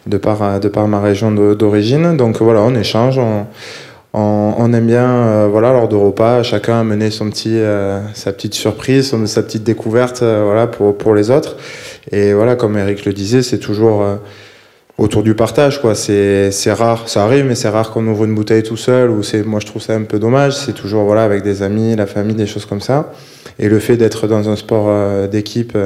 de 0.07 0.17
par, 0.17 0.59
de 0.59 0.67
par 0.67 0.89
ma 0.89 0.99
région 0.99 1.31
d'origine. 1.31 2.17
Donc 2.17 2.41
voilà, 2.41 2.61
on 2.61 2.75
échange. 2.75 3.17
On, 3.17 3.45
on, 4.19 4.73
aime 4.73 4.87
bien, 4.87 5.09
euh, 5.09 5.47
voilà, 5.49 5.71
lors 5.73 5.87
de 5.87 5.95
repas, 5.95 6.43
chacun 6.43 6.79
amener 6.79 7.11
son 7.11 7.29
petit, 7.29 7.57
euh, 7.57 7.99
sa 8.13 8.33
petite 8.33 8.53
surprise, 8.53 9.13
sa 9.25 9.43
petite 9.43 9.63
découverte, 9.63 10.23
euh, 10.23 10.43
voilà, 10.45 10.67
pour, 10.67 10.97
pour 10.97 11.13
les 11.13 11.29
autres. 11.29 11.57
Et 12.11 12.33
voilà, 12.33 12.55
comme 12.55 12.77
Eric 12.77 13.05
le 13.05 13.13
disait, 13.13 13.43
c'est 13.43 13.59
toujours 13.59 14.03
autour 14.97 15.23
du 15.23 15.35
partage, 15.35 15.81
quoi. 15.81 15.93
C'est, 15.93 16.51
rare, 16.73 17.09
ça 17.09 17.25
arrive, 17.25 17.45
mais 17.45 17.55
c'est 17.55 17.69
rare 17.69 17.91
qu'on 17.91 18.07
ouvre 18.07 18.23
une 18.23 18.33
bouteille 18.33 18.63
tout 18.63 18.77
seul. 18.77 19.11
Ou 19.11 19.23
c'est, 19.23 19.43
moi, 19.43 19.59
je 19.59 19.65
trouve 19.65 19.81
ça 19.81 19.93
un 19.93 20.03
peu 20.03 20.17
dommage. 20.17 20.55
C'est 20.55 20.73
toujours, 20.73 21.03
voilà, 21.03 21.23
avec 21.23 21.43
des 21.43 21.61
amis, 21.63 21.95
la 21.95 22.07
famille, 22.07 22.35
des 22.35 22.47
choses 22.47 22.65
comme 22.65 22.81
ça. 22.81 23.11
Et 23.59 23.67
le 23.67 23.79
fait 23.79 23.97
d'être 23.97 24.27
dans 24.27 24.47
un 24.49 24.55
sport 24.55 25.27
d'équipe 25.27 25.77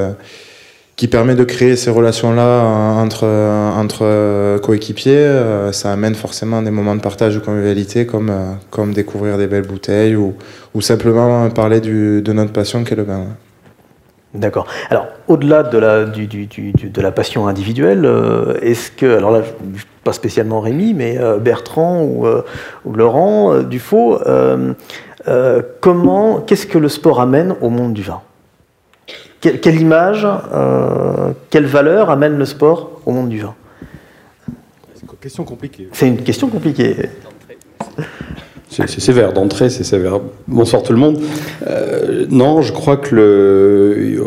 qui 0.96 1.08
permet 1.08 1.36
de 1.36 1.44
créer 1.44 1.76
ces 1.76 1.90
relations-là 1.90 2.64
entre, 3.02 3.26
entre 3.26 4.60
coéquipiers. 4.60 5.16
Euh, 5.16 5.72
ça 5.72 5.92
amène 5.92 6.16
forcément 6.16 6.62
des 6.62 6.72
moments 6.72 6.96
de 6.96 7.02
partage 7.02 7.36
de 7.36 7.40
convivialité 7.40 8.06
comme, 8.06 8.30
euh, 8.30 8.86
découvrir 8.94 9.38
des 9.38 9.48
belles 9.48 9.66
bouteilles 9.68 10.16
ou, 10.16 10.36
simplement 10.80 11.50
parler 11.50 11.80
de 11.82 12.34
notre 12.34 12.52
passion 12.52 12.84
qu'est 12.84 12.96
le 12.96 13.04
vin. 13.04 13.26
D'accord. 14.34 14.66
Alors, 14.90 15.08
au-delà 15.28 15.64
de 15.64 15.78
la, 15.78 16.06
du, 16.06 16.28
du, 16.28 16.74
la 16.96 17.12
passion 17.12 17.48
individuelle, 17.48 18.06
euh, 18.06 18.58
est-ce 18.62 18.90
que, 18.92 19.18
alors 19.18 19.32
là, 19.32 19.42
pas 20.06 20.14
spécialement 20.14 20.62
Rémi, 20.62 20.94
mais 20.94 21.20
Bertrand 21.40 22.02
ou, 22.02 22.26
ou 22.86 22.94
Laurent 22.94 23.60
Dufaux, 23.62 24.20
comment, 25.82 26.42
qu'est-ce 26.42 26.66
que 26.66 26.78
le 26.78 26.90
sport 26.90 27.20
amène 27.20 27.56
au 27.62 27.70
monde 27.70 27.94
du 27.94 28.04
vin? 28.04 28.22
Quelle, 29.42 29.82
image, 29.82 30.28
euh, 30.54 31.32
quelle 31.50 31.66
valeur 31.66 32.10
amène 32.10 32.38
le 32.38 32.46
sport 32.46 33.02
au 33.06 33.12
monde 33.12 33.30
du 33.30 33.40
vin? 33.40 33.56
Question 35.20 35.44
compliquée. 35.44 35.88
C'est 35.92 36.08
une 36.08 36.24
question 36.24 36.48
compliquée. 36.48 36.96
C'est 38.70 38.88
sévère 38.88 39.34
d'entrée, 39.34 39.70
c'est 39.70 39.84
sévère. 39.84 40.20
Bonsoir 40.48 40.82
tout 40.82 40.94
le 40.94 40.98
monde. 40.98 41.20
Euh, 41.68 42.26
non, 42.30 42.62
je 42.62 42.72
crois 42.72 42.98
que 42.98 43.14
le, 43.14 44.18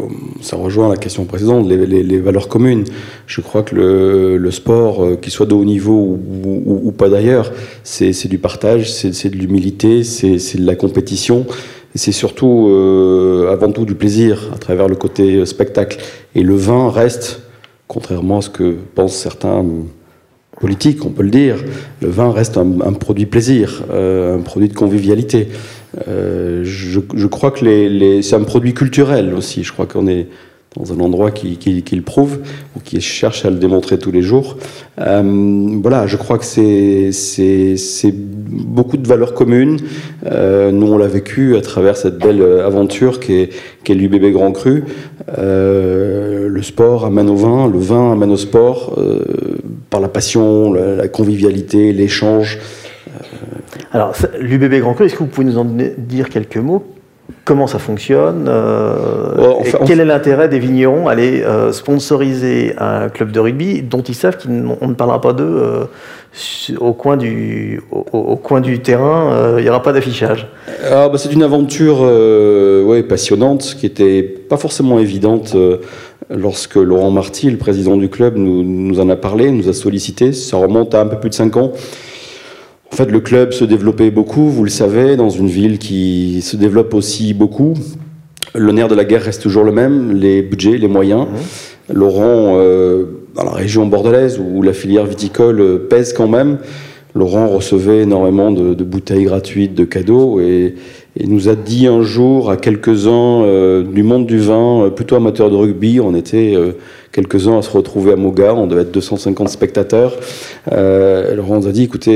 ça 0.42 0.56
rejoint 0.56 0.88
la 0.88 0.96
question 0.96 1.24
précédente, 1.24 1.66
les, 1.66 2.20
valeurs 2.20 2.46
communes. 2.46 2.84
Je 3.26 3.40
crois 3.40 3.62
que 3.62 3.74
le, 3.74 4.50
sport, 4.50 5.02
euh, 5.02 5.16
qu'il 5.16 5.32
soit 5.32 5.46
de 5.46 5.54
haut 5.54 5.64
niveau 5.64 6.18
ou, 6.44 6.92
pas 6.92 7.08
d'ailleurs, 7.08 7.50
c'est 7.82 8.28
du 8.28 8.38
partage, 8.38 8.92
c'est 8.92 9.30
de 9.30 9.36
l'humilité, 9.36 10.04
c'est 10.04 10.58
de 10.58 10.66
la 10.66 10.76
compétition. 10.76 11.46
C'est 11.94 12.12
surtout, 12.12 12.68
euh, 12.70 13.52
avant 13.52 13.70
tout, 13.70 13.84
du 13.84 13.94
plaisir 13.94 14.50
à 14.54 14.58
travers 14.58 14.88
le 14.88 14.96
côté 14.96 15.46
spectacle. 15.46 15.98
Et 16.34 16.42
le 16.42 16.56
vin 16.56 16.90
reste, 16.90 17.42
contrairement 17.86 18.38
à 18.38 18.42
ce 18.42 18.50
que 18.50 18.76
pensent 18.94 19.16
certains 19.16 19.64
politique, 20.60 21.04
on 21.04 21.10
peut 21.10 21.22
le 21.22 21.30
dire. 21.30 21.56
Le 22.00 22.08
vin 22.08 22.32
reste 22.32 22.56
un, 22.56 22.92
produit 22.92 23.26
plaisir, 23.26 23.84
euh, 23.90 24.38
un 24.38 24.40
produit 24.40 24.68
de 24.68 24.74
convivialité. 24.74 25.48
Euh, 26.08 26.62
je, 26.64 27.26
crois 27.26 27.50
que 27.50 27.64
les, 27.64 28.22
c'est 28.22 28.36
un 28.36 28.44
produit 28.44 28.74
culturel 28.74 29.34
aussi. 29.34 29.62
Je 29.62 29.72
crois 29.72 29.86
qu'on 29.86 30.06
est 30.06 30.26
dans 30.76 30.92
un 30.92 31.00
endroit 31.00 31.30
qui, 31.30 31.58
le 31.92 32.02
prouve 32.02 32.40
ou 32.76 32.80
qui 32.80 33.00
cherche 33.00 33.44
à 33.44 33.50
le 33.50 33.56
démontrer 33.56 33.98
tous 33.98 34.10
les 34.10 34.22
jours. 34.22 34.56
Euh, 35.00 35.78
voilà, 35.82 36.06
je 36.06 36.16
crois 36.16 36.38
que 36.38 36.44
c'est, 36.44 37.10
beaucoup 38.14 38.96
de 38.96 39.06
valeurs 39.06 39.34
communes. 39.34 39.78
nous, 40.24 40.86
on 40.86 40.98
l'a 40.98 41.06
vécu 41.06 41.56
à 41.56 41.60
travers 41.60 41.96
cette 41.96 42.18
belle 42.18 42.42
aventure 42.42 43.20
qui 43.20 43.34
est, 43.34 43.50
qui 43.84 43.92
est 43.92 43.94
l'UBB 43.94 44.32
Grand 44.32 44.52
Cru. 44.52 44.84
le 45.36 46.62
sport 46.62 47.04
amène 47.04 47.30
au 47.30 47.36
vin, 47.36 47.68
le 47.68 47.78
vin 47.78 48.12
amène 48.12 48.30
au 48.30 48.36
sport 48.36 48.98
par 49.94 50.00
la 50.00 50.08
passion, 50.08 50.72
la, 50.72 51.06
convivialité, 51.06 51.92
l'échange. 51.92 52.58
Euh, 53.06 53.10
Alors, 53.92 54.12
l'UBB 54.40 54.80
Grand 54.80 54.94
Cru, 54.94 55.04
est-ce 55.04 55.14
que 55.14 55.20
vous 55.20 55.28
pouvez 55.28 55.46
nous 55.46 55.56
en 55.56 55.64
dire 55.64 56.28
quelques 56.28 56.56
mots? 56.56 56.84
Comment 57.44 57.66
ça 57.66 57.78
fonctionne 57.78 58.46
euh, 58.48 59.62
Quel 59.86 60.00
est 60.00 60.04
l'intérêt 60.04 60.48
des 60.48 60.58
vignerons 60.58 61.08
à 61.08 61.12
aller 61.12 61.42
euh, 61.42 61.72
sponsoriser 61.72 62.74
un 62.78 63.08
club 63.08 63.32
de 63.32 63.40
rugby 63.40 63.82
dont 63.82 64.02
ils 64.02 64.14
savent 64.14 64.36
qu'on 64.36 64.88
ne 64.88 64.94
parlera 64.94 65.22
pas 65.22 65.32
d'eux 65.32 65.88
au, 66.78 66.92
coin 66.92 67.16
du, 67.16 67.82
au, 67.90 68.36
coin 68.36 68.60
du 68.60 68.80
terrain 68.80 69.56
Il 69.58 69.62
n'y 69.62 69.70
aura 69.70 69.82
pas 69.82 69.92
d'affichage 69.92 70.48
ah, 70.90 71.08
bah, 71.08 71.16
C'est 71.16 71.32
une 71.32 71.42
aventure 71.42 72.00
ouais, 72.00 73.02
passionnante 73.02 73.74
qui 73.78 73.86
n'était 73.86 74.22
pas 74.22 74.58
forcément 74.58 74.98
évidente 74.98 75.56
lorsque 76.30 76.76
Laurent 76.76 77.10
Marty, 77.10 77.50
le 77.50 77.56
président 77.56 77.96
du 77.96 78.08
club, 78.08 78.36
nous, 78.36 79.00
en 79.00 79.08
a 79.08 79.16
parlé, 79.16 79.50
nous 79.50 79.68
a 79.68 79.72
sollicité. 79.72 80.32
Ça 80.32 80.56
remonte 80.56 80.94
à 80.94 81.00
un 81.00 81.06
peu 81.06 81.18
plus 81.18 81.30
de 81.30 81.34
5 81.34 81.56
ans. 81.56 81.72
En 82.94 82.96
fait, 82.96 83.10
le 83.10 83.18
club 83.18 83.50
se 83.50 83.64
développait 83.64 84.12
beaucoup, 84.12 84.48
vous 84.50 84.62
le 84.62 84.70
savez, 84.70 85.16
dans 85.16 85.28
une 85.28 85.48
ville 85.48 85.80
qui 85.80 86.40
se 86.42 86.56
développe 86.56 86.94
aussi 86.94 87.34
beaucoup. 87.34 87.74
Le 88.54 88.70
nerf 88.70 88.86
de 88.86 88.94
la 88.94 89.04
guerre 89.04 89.22
reste 89.22 89.42
toujours 89.42 89.64
le 89.64 89.72
même, 89.72 90.12
les 90.12 90.42
budgets, 90.42 90.78
les 90.78 90.86
moyens. 90.86 91.22
Mmh. 91.22 91.92
Laurent, 91.92 92.54
euh, 92.56 93.06
dans 93.34 93.42
la 93.42 93.50
région 93.50 93.86
bordelaise, 93.86 94.38
où 94.38 94.62
la 94.62 94.72
filière 94.72 95.06
viticole 95.06 95.88
pèse 95.88 96.12
quand 96.12 96.28
même, 96.28 96.58
Laurent 97.16 97.46
recevait 97.48 98.02
énormément 98.02 98.50
de, 98.50 98.74
de 98.74 98.84
bouteilles 98.84 99.24
gratuites, 99.24 99.74
de 99.74 99.84
cadeaux, 99.84 100.40
et, 100.40 100.74
nous 101.24 101.48
a 101.48 101.54
dit 101.54 101.86
un 101.86 102.02
jour 102.02 102.50
à 102.50 102.56
quelques-uns 102.56 103.42
euh, 103.42 103.84
du 103.84 104.02
monde 104.02 104.26
du 104.26 104.38
vin, 104.38 104.84
euh, 104.84 104.90
plutôt 104.90 105.14
amateurs 105.14 105.48
de 105.48 105.54
rugby, 105.54 106.00
on 106.00 106.14
était 106.14 106.54
euh, 106.56 106.72
quelques-uns 107.14 107.58
à 107.58 107.62
se 107.62 107.70
retrouver 107.70 108.12
à 108.12 108.16
Moga, 108.16 108.52
on 108.54 108.66
devait 108.66 108.82
être 108.82 108.92
250 108.92 109.48
spectateurs. 109.48 110.18
alors 110.70 111.50
on 111.50 111.60
nous 111.60 111.68
a 111.68 111.72
dit, 111.72 111.84
écoutez, 111.84 112.14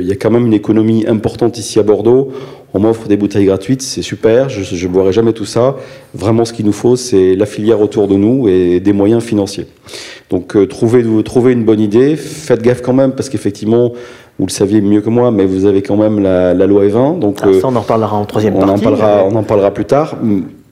il 0.00 0.06
y 0.06 0.12
a 0.12 0.16
quand 0.16 0.30
même 0.30 0.46
une 0.46 0.54
économie 0.54 1.04
importante 1.06 1.58
ici 1.58 1.78
à 1.78 1.82
Bordeaux, 1.82 2.32
on 2.72 2.78
m'offre 2.78 3.08
des 3.08 3.16
bouteilles 3.16 3.46
gratuites, 3.46 3.82
c'est 3.82 4.02
super, 4.02 4.48
je 4.48 4.86
ne 4.86 4.92
boirai 4.92 5.12
jamais 5.12 5.32
tout 5.32 5.44
ça. 5.44 5.76
Vraiment 6.14 6.44
ce 6.44 6.52
qu'il 6.52 6.64
nous 6.64 6.72
faut, 6.72 6.94
c'est 6.96 7.34
la 7.34 7.46
filière 7.46 7.80
autour 7.80 8.06
de 8.06 8.14
nous 8.14 8.48
et 8.48 8.80
des 8.80 8.92
moyens 8.92 9.22
financiers. 9.22 9.66
Donc 10.30 10.56
trouvez, 10.68 11.04
trouvez 11.24 11.52
une 11.52 11.64
bonne 11.64 11.80
idée, 11.80 12.16
faites 12.16 12.62
gaffe 12.62 12.82
quand 12.82 12.94
même, 12.94 13.12
parce 13.12 13.28
qu'effectivement, 13.28 13.92
vous 14.38 14.46
le 14.46 14.50
saviez 14.50 14.80
mieux 14.80 15.00
que 15.00 15.08
moi, 15.08 15.30
mais 15.30 15.46
vous 15.46 15.64
avez 15.64 15.82
quand 15.82 15.96
même 15.96 16.20
la, 16.20 16.54
loi 16.54 16.84
E20. 16.84 17.18
Donc, 17.18 17.38
ah, 17.42 17.48
ça, 17.58 17.68
on 17.68 17.76
en 17.76 17.80
reparlera 17.80 18.16
en 18.16 18.24
troisième 18.26 18.54
on 18.54 18.60
partie. 18.60 18.74
En 18.74 18.78
parlera, 18.78 19.24
On 19.24 19.34
en 19.34 19.42
parlera 19.42 19.70
plus 19.72 19.86
tard. 19.86 20.16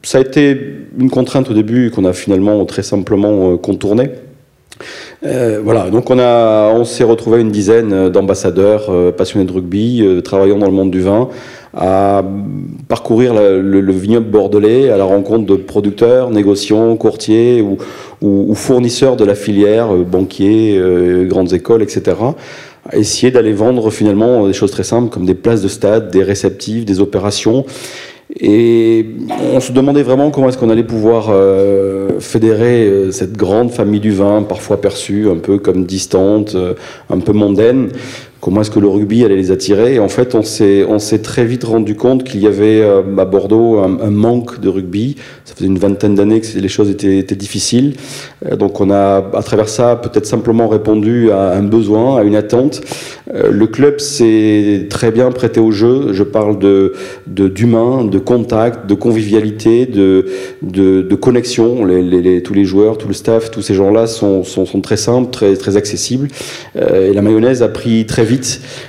Ça 0.03 0.19
a 0.19 0.21
été 0.21 0.55
une 0.99 1.11
contrainte 1.11 1.51
au 1.51 1.55
début 1.55 1.91
qu'on 1.91 2.05
a 2.05 2.13
finalement 2.13 2.65
très 2.65 2.83
simplement 2.83 3.53
euh, 3.53 3.57
contournée. 3.57 4.11
Euh, 5.25 5.61
voilà, 5.63 5.89
donc 5.91 6.11
on, 6.11 6.19
on 6.19 6.85
s'est 6.85 7.05
retrouvé 7.05 7.41
une 7.41 7.51
dizaine 7.51 8.09
d'ambassadeurs 8.09 8.87
euh, 8.89 9.13
passionnés 9.13 9.47
de 9.47 9.53
rugby, 9.53 10.05
travaillant 10.25 10.59
dans 10.59 10.67
le 10.67 10.73
monde 10.73 10.91
du 10.91 11.01
vin, 11.01 11.29
à 11.77 12.25
parcourir 12.89 13.35
le, 13.35 13.93
vignoble 13.93 14.27
bordelais 14.27 14.91
à 14.91 14.97
la 14.97 15.05
rencontre 15.05 15.47
de 15.47 15.57
producteurs, 15.57 16.31
négociants, 16.31 16.97
courtiers 16.97 17.63
ou, 17.63 17.79
ou 18.21 18.55
fournisseurs 18.55 19.17
de 19.17 19.25
la 19.25 19.35
filière, 19.35 19.93
banquiers, 19.95 20.81
grandes 21.27 21.53
écoles, 21.53 21.83
etc 21.83 22.15
essayer 22.93 23.33
d'aller 23.33 23.53
vendre 23.53 23.91
finalement 23.91 24.47
des 24.47 24.53
choses 24.53 24.71
très 24.71 24.85
simples 24.85 25.09
comme 25.09 25.25
des 25.25 25.35
places 25.35 25.63
de 25.63 25.69
stade, 25.69 26.11
des 26.11 26.23
réceptifs, 26.23 26.85
des 26.85 27.01
opérations. 27.01 27.65
Et 28.41 29.07
on 29.53 29.61
se 29.61 29.71
demandait 29.71 30.03
vraiment 30.03 30.31
comment 30.31 30.49
est-ce 30.49 30.59
qu'on 30.59 30.71
allait 30.71 30.83
pouvoir 30.83 31.29
euh, 31.31 32.19
fédérer 32.19 32.87
euh, 32.87 33.13
cette 33.13 33.37
grande 33.37 33.71
famille 33.71 34.01
du 34.01 34.11
vin, 34.11 34.43
parfois 34.43 34.81
perçue 34.81 35.29
un 35.31 35.37
peu 35.37 35.59
comme 35.59 35.85
distante, 35.85 36.57
euh, 36.57 36.75
un 37.11 37.21
peu 37.21 37.33
mondaine, 37.33 37.91
comment 38.45 38.61
est-ce 38.61 38.71
que 38.71 38.79
le 38.79 38.89
rugby 38.89 39.25
allait 39.25 39.37
les 39.37 39.51
attirer. 39.51 39.99
En 39.99 40.11
fait, 40.11 40.35
on 40.35 40.43
s'est, 40.43 40.85
on 40.87 40.99
s'est 40.99 41.21
très 41.21 41.47
vite 41.47 41.65
rendu 41.65 41.95
compte 41.95 42.25
qu'il 42.25 42.43
y 42.43 42.47
avait 42.47 42.83
euh, 42.83 43.01
à 43.17 43.25
Bordeaux 43.25 43.79
un, 43.79 44.11
manque 44.11 44.61
de 44.61 44.69
rugby. 44.69 45.17
Ça 45.47 45.55
faisait 45.55 45.67
une 45.67 45.79
vingtaine 45.79 46.15
d'années 46.15 46.43
que 46.43 46.59
les 46.59 46.69
choses 46.69 46.91
étaient, 46.91 47.23
difficiles. 47.37 47.95
Euh, 48.45 48.57
donc 48.57 48.83
on 48.83 48.91
a, 48.91 49.25
à 49.33 49.43
travers 49.43 49.71
ça, 49.71 49.97
peut-être 49.97 50.27
simplement 50.27 50.69
répondu 50.69 51.31
à 51.31 51.53
un 51.53 51.63
besoin, 51.63 52.19
à 52.19 52.23
une 52.23 52.37
attente. 52.37 52.83
Euh, 53.35 53.51
le 53.51 53.67
club 53.67 53.99
s'est 53.99 54.89
très 54.91 55.11
bien 55.11 55.31
prêté 55.31 55.59
au 55.59 55.71
jeu. 55.71 56.13
Je 56.13 56.23
parle 56.23 56.59
de, 56.59 56.93
d'humain, 57.27 58.05
de 58.05 58.19
contact, 58.19 58.87
de 58.87 58.95
convivialité, 58.95 59.87
de, 59.87 60.27
de, 60.61 61.15
connexion. 61.15 61.87
Tous 62.45 62.53
les 62.55 62.65
joueurs, 62.67 62.99
tout 62.99 63.09
le 63.09 63.15
staff, 63.15 63.51
tous 63.51 63.63
ces 63.63 63.73
gens-là 63.73 64.07
sont, 64.07 64.45
sont, 64.45 64.67
sont 64.67 64.83
très 64.83 64.99
simples, 64.99 65.31
très, 65.31 65.57
très 65.57 65.79
accessibles. 65.79 66.29
et 66.77 67.15
la 67.15 67.23
mayonnaise 67.23 67.63
a 67.63 67.69
pris 67.69 68.05
très 68.05 68.25
vite 68.25 68.34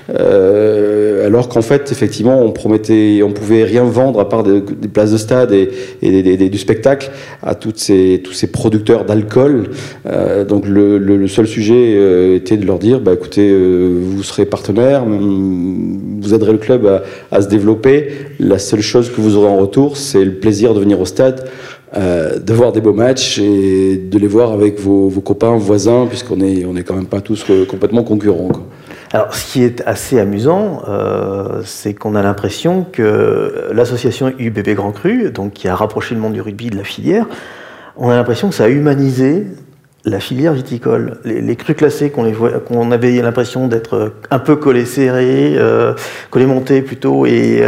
euh, 0.09 1.25
alors 1.25 1.49
qu'en 1.49 1.61
fait, 1.61 1.91
effectivement, 1.91 2.41
on 2.41 2.51
promettait, 2.51 3.21
on 3.23 3.31
pouvait 3.31 3.63
rien 3.63 3.83
vendre 3.83 4.19
à 4.19 4.29
part 4.29 4.43
des, 4.43 4.61
places 4.61 5.11
de 5.11 5.17
stade 5.17 5.51
et, 5.51 6.49
du 6.49 6.57
spectacle 6.57 7.11
à 7.41 7.55
ces, 7.75 8.21
tous 8.23 8.33
ces 8.33 8.47
producteurs 8.47 9.05
d'alcool. 9.05 9.69
Euh, 10.05 10.45
donc 10.45 10.65
le, 10.67 11.27
seul 11.27 11.47
sujet 11.47 11.95
euh, 11.95 12.35
était 12.35 12.57
de 12.57 12.65
leur 12.65 12.79
dire, 12.79 12.99
bah, 12.99 13.13
écoutez, 13.13 13.53
vous 13.53 14.23
serez 14.23 14.45
partenaire, 14.45 15.05
vous 15.05 16.33
aiderez 16.33 16.51
le 16.51 16.57
club 16.57 17.01
à, 17.31 17.41
se 17.41 17.47
développer. 17.47 18.09
La 18.39 18.59
seule 18.59 18.81
chose 18.81 19.09
que 19.09 19.21
vous 19.21 19.35
aurez 19.35 19.47
en 19.47 19.57
retour, 19.57 19.97
c'est 19.97 20.23
le 20.23 20.33
plaisir 20.33 20.73
de 20.73 20.79
venir 20.79 20.99
au 20.99 21.05
stade. 21.05 21.47
de 21.95 22.53
voir 22.53 22.71
des 22.71 22.81
beaux 22.81 22.93
matchs 22.93 23.39
et 23.39 23.97
de 23.97 24.17
les 24.17 24.27
voir 24.27 24.51
avec 24.51 24.79
vos, 24.79 25.09
copains, 25.21 25.55
voisins, 25.55 26.05
puisqu'on 26.07 26.41
est, 26.41 26.65
on 26.65 26.75
quand 26.75 26.95
même 26.95 27.07
pas 27.07 27.21
tous 27.21 27.45
complètement 27.67 28.03
concurrents. 28.03 28.49
Alors, 29.15 29.33
ce 29.33 29.49
qui 29.49 29.63
est 29.63 29.81
assez 29.85 30.19
amusant, 30.19 30.81
euh, 30.89 31.61
c'est 31.63 31.93
qu'on 31.93 32.15
a 32.15 32.21
l'impression 32.21 32.83
que 32.83 33.69
l'association 33.71 34.33
UBB 34.37 34.71
Grand 34.71 34.91
Cru, 34.91 35.31
donc 35.31 35.53
qui 35.53 35.69
a 35.69 35.75
rapproché 35.77 36.15
le 36.15 36.19
monde 36.19 36.33
du 36.33 36.41
rugby 36.41 36.69
de 36.69 36.75
la 36.75 36.83
filière, 36.83 37.25
on 37.95 38.09
a 38.09 38.15
l'impression 38.17 38.49
que 38.49 38.55
ça 38.55 38.65
a 38.65 38.67
humanisé 38.67 39.47
la 40.05 40.19
filière 40.19 40.53
viticole. 40.53 41.17
Les, 41.25 41.55
crus 41.55 41.75
classés 41.75 42.11
qu'on 42.11 42.91
avait 42.91 43.21
l'impression 43.21 43.67
d'être 43.67 44.13
un 44.29 44.39
peu 44.39 44.55
collés 44.55 44.85
serrés, 44.85 45.55
euh, 45.57 45.93
collés 46.29 46.45
montés 46.45 46.81
plutôt, 46.81 47.25
et, 47.25 47.63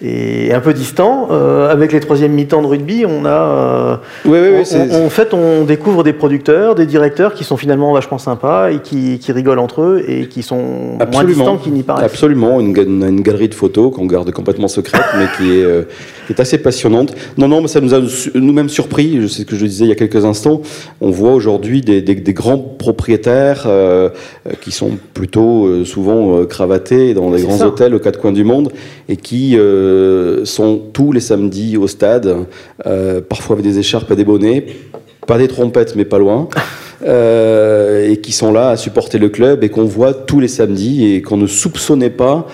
et 0.00 0.52
un 0.52 0.60
peu 0.60 0.72
distants. 0.72 1.28
Euh, 1.30 1.70
avec 1.70 1.92
les 1.92 2.00
troisième 2.00 2.32
mi-temps 2.32 2.62
de 2.62 2.66
rugby, 2.66 3.04
on 3.06 3.24
a, 3.26 4.00
euh, 4.26 4.62
en 5.04 5.10
fait, 5.10 5.34
on 5.34 5.64
découvre 5.64 6.02
des 6.02 6.14
producteurs, 6.14 6.74
des 6.74 6.86
directeurs 6.86 7.34
qui 7.34 7.44
sont 7.44 7.56
finalement 7.56 7.92
vachement 7.92 8.18
sympas 8.18 8.70
et 8.70 8.80
qui, 8.80 9.18
qui 9.18 9.32
rigolent 9.32 9.58
entre 9.58 9.82
eux 9.82 10.04
et 10.08 10.28
qui 10.28 10.42
sont 10.42 10.98
moins 11.12 11.24
distants 11.24 11.58
qu'ils 11.58 11.74
n'y 11.74 11.82
paraissent. 11.82 12.04
Absolument, 12.04 12.60
une, 12.60 12.76
une, 12.76 13.20
galerie 13.20 13.48
de 13.48 13.54
photos 13.54 13.94
qu'on 13.94 14.06
garde 14.06 14.30
complètement 14.32 14.68
secrète, 14.68 15.04
mais 15.18 15.26
qui 15.36 15.58
est, 15.58 15.62
euh, 15.62 15.82
qui 16.26 16.32
est 16.32 16.40
assez 16.40 16.58
passionnante. 16.58 17.14
Non, 17.36 17.48
non, 17.48 17.60
mais 17.60 17.68
ça 17.68 17.80
nous 17.80 17.94
a 17.94 18.00
nous-mêmes 18.34 18.70
surpris. 18.70 19.28
Sais 19.28 19.42
ce 19.42 19.44
que 19.44 19.56
je 19.56 19.66
disais 19.66 19.84
il 19.84 19.88
y 19.88 19.92
a 19.92 19.96
quelques 19.96 20.24
instants. 20.24 20.62
On 21.00 21.10
voit 21.10 21.32
aujourd'hui 21.32 21.81
des, 21.84 22.32
grands 22.32 22.58
propriétaires 22.58 23.64
euh, 23.66 24.08
euh, 24.46 24.52
qui 24.60 24.70
sont 24.72 24.92
plutôt 25.14 25.66
euh, 25.66 25.84
souvent 25.84 26.44
cravatés 26.46 27.14
dans 27.14 27.30
des 27.30 27.42
grands 27.42 27.60
hôtels 27.64 27.94
aux 27.94 27.98
quatre 27.98 28.20
coins 28.20 28.32
du 28.32 28.44
monde 28.44 28.72
et 29.08 29.16
qui 29.16 29.56
sont 30.44 30.80
tous 30.92 31.12
les 31.12 31.20
samedis 31.20 31.76
au 31.76 31.86
stade, 31.86 32.34
parfois 33.28 33.54
avec 33.54 33.64
des 33.64 33.78
écharpes 33.78 34.10
et 34.10 34.16
des 34.16 34.24
bonnets, 34.24 34.66
pas 35.26 35.38
des 35.38 35.48
trompettes 35.48 35.94
mais 35.96 36.04
pas 36.04 36.18
loin. 36.18 36.48
et 37.04 38.18
qui 38.22 38.30
sont 38.30 38.52
là 38.52 38.68
à 38.70 38.76
supporter 38.76 39.18
le 39.18 39.28
club 39.28 39.64
et 39.64 39.70
qu'on 39.70 39.84
voit 39.84 40.14
tous 40.14 40.38
les 40.38 40.46
samedis 40.46 41.14
et 41.14 41.20
qu'on 41.20 41.36
ne 41.36 41.48
soupçonnait 41.48 42.10
pas 42.10 42.46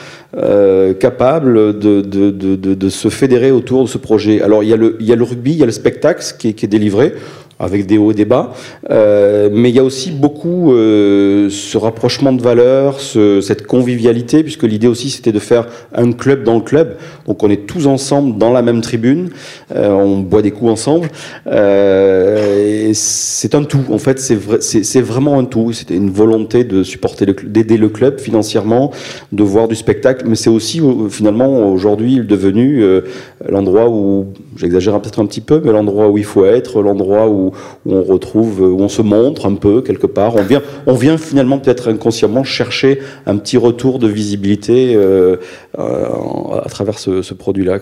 capable 0.98 1.78
de, 1.78 2.00
de, 2.00 2.30
de, 2.30 2.56
de, 2.56 2.88
se 2.88 3.08
fédérer 3.08 3.50
autour 3.50 3.84
de 3.84 3.88
ce 3.88 3.98
projet. 3.98 4.40
Alors 4.40 4.62
il 4.62 4.70
y 4.70 4.72
a 4.72 4.76
le, 4.76 4.96
il 5.00 5.06
y 5.06 5.12
a 5.12 5.16
le 5.16 5.24
rugby, 5.24 5.52
il 5.52 5.58
y 5.58 5.62
a 5.62 5.66
le 5.66 5.72
spectacle 5.72 6.24
qui 6.38 6.48
est, 6.48 6.52
qui 6.54 6.64
est 6.64 6.68
délivré 6.68 7.12
avec 7.58 7.86
des 7.86 7.98
hauts 7.98 8.12
et 8.12 8.14
des 8.14 8.24
bas. 8.24 8.52
Euh, 8.90 9.48
mais 9.52 9.70
il 9.70 9.76
y 9.76 9.78
a 9.78 9.84
aussi 9.84 10.10
beaucoup 10.10 10.72
euh, 10.72 11.48
ce 11.50 11.78
rapprochement 11.78 12.32
de 12.32 12.42
valeurs, 12.42 13.00
ce, 13.00 13.40
cette 13.40 13.66
convivialité, 13.66 14.42
puisque 14.42 14.64
l'idée 14.64 14.86
aussi 14.86 15.10
c'était 15.10 15.32
de 15.32 15.38
faire 15.38 15.66
un 15.94 16.12
club 16.12 16.44
dans 16.44 16.54
le 16.54 16.60
club. 16.60 16.96
Donc 17.26 17.42
on 17.42 17.50
est 17.50 17.66
tous 17.66 17.86
ensemble 17.86 18.38
dans 18.38 18.52
la 18.52 18.62
même 18.62 18.80
tribune, 18.80 19.30
euh, 19.74 19.90
on 19.90 20.18
boit 20.18 20.42
des 20.42 20.50
coups 20.50 20.70
ensemble. 20.70 21.08
Euh, 21.46 22.90
c'est 22.94 23.54
un 23.54 23.64
tout, 23.64 23.84
en 23.90 23.98
fait, 23.98 24.18
c'est 24.18 24.34
vrai, 24.34 24.58
vraiment 25.00 25.38
un 25.38 25.44
tout. 25.44 25.72
C'était 25.72 25.96
une 25.96 26.10
volonté 26.10 26.64
de 26.64 26.82
supporter, 26.82 27.26
d'aider 27.44 27.76
le 27.76 27.88
club 27.88 28.18
financièrement, 28.18 28.92
de 29.32 29.42
voir 29.42 29.68
du 29.68 29.74
spectacle, 29.74 30.24
mais 30.28 30.36
c'est 30.36 30.50
aussi 30.50 30.80
finalement 31.10 31.70
aujourd'hui 31.72 32.20
devenu 32.20 32.82
euh, 32.82 33.02
l'endroit 33.48 33.88
où, 33.88 34.26
j'exagère 34.56 35.00
peut-être 35.00 35.20
un 35.20 35.26
petit 35.26 35.40
peu, 35.40 35.60
mais 35.64 35.72
l'endroit 35.72 36.08
où 36.08 36.18
il 36.18 36.24
faut 36.24 36.44
être, 36.44 36.82
l'endroit 36.82 37.28
où 37.28 37.47
où, 37.86 37.94
on 37.94 38.02
retrouve, 38.02 38.60
où 38.60 38.80
on 38.80 38.88
se 38.88 39.02
montre 39.02 39.46
un 39.46 39.54
peu 39.54 39.82
quelque 39.82 40.06
part. 40.06 40.36
On 40.36 40.42
vient, 40.42 40.62
on 40.86 40.94
vient 40.94 41.16
finalement 41.16 41.58
peut-être 41.58 41.90
inconsciemment 41.90 42.44
chercher 42.44 43.00
un 43.26 43.36
petit 43.36 43.56
retour 43.56 43.98
de 43.98 44.08
visibilité 44.08 44.94
euh, 44.94 45.36
euh, 45.78 46.60
à 46.64 46.68
travers 46.68 46.98
ce, 46.98 47.34
produit-là. 47.34 47.78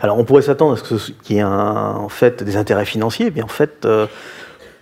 Alors 0.00 0.18
on 0.18 0.24
pourrait 0.24 0.42
s'attendre 0.42 0.74
à 0.74 0.76
ce 0.76 1.12
qu'il 1.22 1.36
y 1.36 1.38
ait 1.38 1.44
en 1.44 2.08
fait 2.08 2.42
des 2.42 2.56
intérêts 2.56 2.84
financiers, 2.84 3.32
mais 3.34 3.42
en 3.42 3.48
fait 3.48 3.84
euh, 3.84 4.06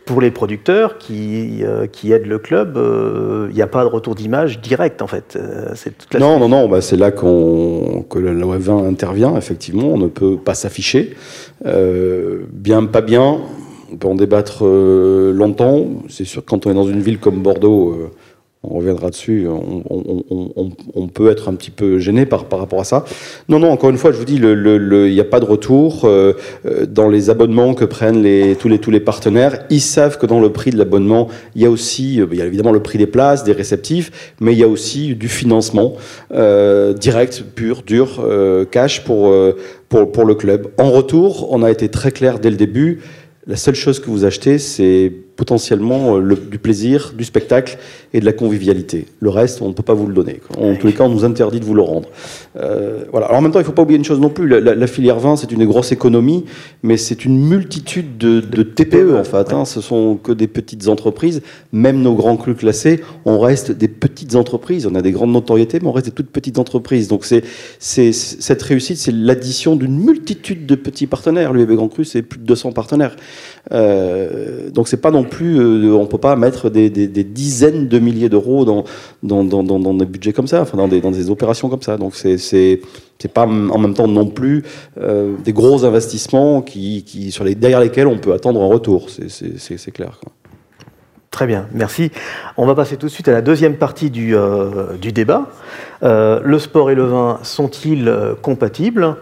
pour 0.07 0.21
les 0.21 0.31
producteurs 0.31 0.97
qui, 0.97 1.62
qui 1.93 2.12
aident 2.12 2.27
le 2.27 2.38
club, 2.38 2.81
il 3.51 3.55
n'y 3.55 3.61
a 3.61 3.67
pas 3.67 3.83
de 3.85 3.88
retour 3.88 4.14
d'image 4.14 4.61
direct 4.61 5.03
en 5.03 5.07
fait. 5.07 5.38
non, 6.19 6.38
non, 6.38 6.49
non, 6.49 6.67
bah, 6.67 6.81
c'est 6.81 6.97
là 6.97 7.11
qu'on, 7.11 8.07
que 8.09 8.19
la 8.19 8.33
loi 8.33 8.57
20 8.59 8.88
intervient, 8.88 9.37
effectivement. 9.37 9.88
On 9.88 9.99
ne 9.99 10.09
peut 10.09 10.38
pas 10.38 10.55
s'afficher. 10.55 11.14
bien, 11.62 12.87
pas 12.87 13.03
bien, 13.03 13.38
on 13.92 13.96
peut 13.96 14.09
en 14.09 14.14
débattre 14.14 14.61
euh, 14.62 15.33
longtemps. 15.33 15.87
C'est 16.09 16.24
sûr 16.24 16.44
que 16.44 16.51
quand 16.51 16.66
on 16.66 16.70
est 16.70 16.74
dans 16.74 16.88
une 16.88 17.01
ville 17.01 17.18
comme 17.18 17.42
Bordeaux, 17.42 17.92
euh, 17.92 18.11
on 18.64 18.79
reviendra 18.79 19.11
dessus, 19.11 19.46
on, 19.48 21.09
peut 21.14 21.31
être 21.31 21.48
un 21.48 21.55
petit 21.55 21.70
peu 21.70 21.98
gêné 21.98 22.27
par, 22.27 22.46
par 22.46 22.59
rapport 22.59 22.81
à 22.81 22.85
ça. 22.85 23.05
Non, 23.48 23.61
non, 23.61 23.70
encore 23.70 23.90
une 23.90 23.98
fois, 23.98 24.11
je 24.11 24.18
vous 24.18 24.24
dis, 24.24 24.35
il 24.35 25.12
n'y 25.12 25.20
a 25.20 25.24
pas 25.24 25.38
de 25.38 25.44
retour. 25.44 26.03
Euh, 26.05 26.33
dans 26.88 27.09
les 27.09 27.31
abonnements 27.31 27.74
que 27.74 27.85
prennent 27.85 28.20
les, 28.20 28.57
tous, 28.57 28.68
les, 28.68 28.81
tous 28.81 28.90
les 28.90 28.98
partenaires, 28.98 29.64
ils 29.70 29.81
savent 29.81 30.18
que 30.18 30.27
dans 30.27 30.40
le 30.40 30.51
prix 30.51 30.72
de 30.72 30.77
l'abonnement, 30.77 31.29
il 31.55 31.62
y 31.62 31.66
a 31.66 31.70
aussi, 31.70 32.16
il 32.16 32.37
y 32.37 32.42
a 32.42 32.46
évidemment 32.46 32.72
le 32.72 32.83
prix 32.83 32.98
des 32.98 33.07
places, 33.07 33.44
des 33.44 33.53
réceptifs, 33.53 34.35
mais 34.40 34.53
il 34.55 34.59
y 34.59 34.64
a 34.64 34.68
aussi 34.68 35.14
du 35.14 35.29
financement 35.29 35.94
direct, 36.31 37.44
pur, 37.55 37.83
dur, 37.87 38.27
cash 38.72 39.05
pour, 39.05 39.33
pour, 39.88 40.12
pour 40.12 40.24
le 40.24 40.35
club. 40.35 40.68
En 40.79 40.90
retour, 40.90 41.53
on 41.53 41.62
a 41.62 41.70
été 41.70 41.88
très 41.88 42.11
clair 42.11 42.40
dès 42.40 42.51
le 42.51 42.57
début, 42.57 43.01
la 43.49 43.57
seule 43.57 43.75
chose 43.75 43.99
que 43.99 44.11
vous 44.11 44.27
achetez, 44.27 44.59
c'est 44.59 45.11
potentiellement 45.38 46.16
euh, 46.16 46.20
le, 46.20 46.35
du 46.35 46.59
plaisir, 46.59 47.14
du 47.16 47.24
spectacle 47.24 47.79
et 48.12 48.18
de 48.18 48.24
la 48.24 48.33
convivialité. 48.33 49.07
Le 49.20 49.31
reste, 49.31 49.62
on 49.62 49.68
ne 49.68 49.72
peut 49.72 49.85
pas 49.85 49.94
vous 49.94 50.09
le 50.09 50.12
donner. 50.12 50.40
En 50.59 50.74
tous 50.74 50.88
les 50.88 50.92
cas, 50.92 51.05
on 51.05 51.09
nous 51.09 51.24
interdit 51.24 51.61
de 51.61 51.64
vous 51.64 51.74
le 51.74 51.83
rendre. 51.83 52.09
Euh, 52.57 53.05
voilà. 53.12 53.27
Alors 53.27 53.38
en 53.38 53.42
même 53.42 53.53
temps, 53.53 53.61
il 53.61 53.62
ne 53.62 53.66
faut 53.66 53.72
pas 53.72 53.83
oublier 53.83 53.98
une 53.98 54.05
chose 54.05 54.18
non 54.18 54.31
plus. 54.31 54.48
La, 54.48 54.87
filière 54.88 55.20
vin, 55.20 55.37
c'est 55.37 55.53
une 55.53 55.64
grosse 55.64 55.92
économie, 55.92 56.44
mais 56.83 56.96
c'est 56.96 57.24
une 57.24 57.38
multitude 57.38 58.18
de, 58.18 58.40
TPE 58.62 59.14
en 59.14 59.22
fait. 59.22 59.53
Hein. 59.53 59.64
Ce 59.64 59.81
sont 59.81 60.16
que 60.16 60.33
des 60.33 60.48
petites 60.48 60.88
entreprises. 60.88 61.40
Même 61.72 62.03
nos 62.03 62.14
grands 62.14 62.37
crus 62.37 62.57
classés, 62.57 63.01
on 63.24 63.38
reste 63.38 63.70
des 63.70 63.88
petites 63.88 64.35
entreprises. 64.35 64.87
On 64.87 64.96
a 64.96 65.03
des 65.03 65.12
grandes 65.12 65.33
notoriétés, 65.33 65.79
mais 65.81 65.87
on 65.87 65.92
reste 65.92 66.07
des 66.07 66.12
toutes 66.12 66.31
petites 66.31 66.59
entreprises. 66.59 67.07
Donc 67.07 67.24
c'est, 67.24 67.44
c'est 67.79 68.11
cette 68.11 68.62
réussite, 68.62 68.96
c'est 68.96 69.14
l'addition 69.14 69.77
d'une 69.77 70.01
multitude 70.01 70.66
de 70.66 70.74
petits 70.74 71.07
partenaires. 71.07 71.53
L'UEB 71.53 71.72
Grand 71.72 71.88
Cru, 71.88 72.05
c'est 72.05 72.22
plus 72.22 72.40
de 72.40 72.44
200 72.44 72.72
partenaires. 72.72 73.14
Euh, 73.70 74.70
donc 74.70 74.88
c'est 74.88 74.96
pas 75.01 75.12
non 75.12 75.28
plus, 75.29 75.59
euh, 75.59 75.93
on 75.95 76.07
peut 76.07 76.19
pas 76.19 76.37
mettre 76.37 76.71
des, 76.71 76.91
dizaines 76.91 77.88
de 77.88 77.99
milliers 77.99 78.29
d'euros 78.29 78.64
dans 78.64 78.85
dans, 79.23 79.45
dans, 79.45 79.95
des 79.95 80.07
budgets 80.07 80.33
comme 80.33 80.47
ça, 80.47 80.62
enfin 80.62 80.77
dans 80.77 80.88
des, 80.88 81.01
dans 81.01 81.11
des 81.11 81.31
opérations 81.31 81.69
comme 81.69 81.83
ça. 81.83 81.97
Donc 81.97 82.14
c'est 82.14 82.38
c'est 82.38 82.81
pas 83.33 83.47
en 83.47 83.79
même 83.79 83.95
temps 83.95 84.09
non 84.09 84.27
plus 84.27 84.64
euh, 85.01 85.35
des 85.45 85.53
gros 85.53 85.85
investissements 85.85 86.62
qui, 86.62 87.05
qui, 87.05 87.31
sur 87.31 87.45
les, 87.45 87.55
derrière 87.55 87.81
lesquels 87.81 88.07
on 88.07 88.19
peut 88.19 88.33
attendre 88.33 88.62
un 88.62 88.67
retour. 88.67 89.09
C'est 89.09 89.91
clair. 89.93 90.21
Très 91.31 91.47
bien, 91.47 91.67
merci. 91.73 92.11
On 92.57 92.67
va 92.67 92.75
passer 92.75 92.97
tout 92.97 93.07
de 93.07 93.12
suite 93.12 93.29
à 93.29 93.33
la 93.33 93.43
deuxième 93.43 93.77
partie 93.77 94.11
du, 94.11 94.35
du 95.01 95.12
débat. 95.12 95.47
le 96.03 96.59
sport 96.59 96.91
et 96.91 96.95
le 96.95 97.05
vin 97.05 97.38
sont-ils 97.43 98.12
compatibles? 98.43 99.17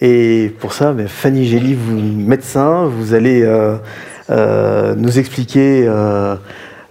Et 0.00 0.50
pour 0.58 0.72
ça, 0.72 0.92
ben, 0.92 1.08
Fanny 1.08 1.46
Gély, 1.46 1.74
vous 1.74 2.00
médecin, 2.00 2.86
vous 2.86 3.12
allez 3.12 3.42
euh, 3.42 3.74
euh, 3.74 3.76
nous 4.30 5.18
expliquer 5.18 5.86
euh, 5.86 6.36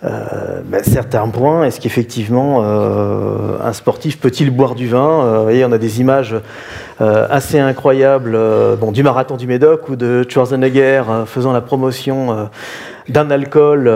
ben, 0.02 0.84
certains 0.84 1.28
points. 1.28 1.64
Est-ce 1.64 1.80
qu'effectivement, 1.80 2.64
un 2.64 3.74
sportif 3.74 4.20
peut-il 4.20 4.50
boire 4.52 4.76
du 4.76 4.88
vin 4.88 5.38
Vous 5.38 5.44
voyez, 5.44 5.66
on 5.66 5.72
a 5.72 5.78
des 5.78 6.00
images 6.02 6.36
assez 7.00 7.60
incroyables 7.60 8.38
bon, 8.80 8.92
du 8.92 9.04
marathon 9.04 9.38
du 9.38 9.48
Médoc 9.48 9.90
ou 9.90 9.96
de 9.96 10.26
Schwarzenegger 10.28 11.04
faisant 11.26 11.52
la 11.52 11.62
promotion 11.62 12.50
d'un 13.10 13.32
alcool 13.32 13.90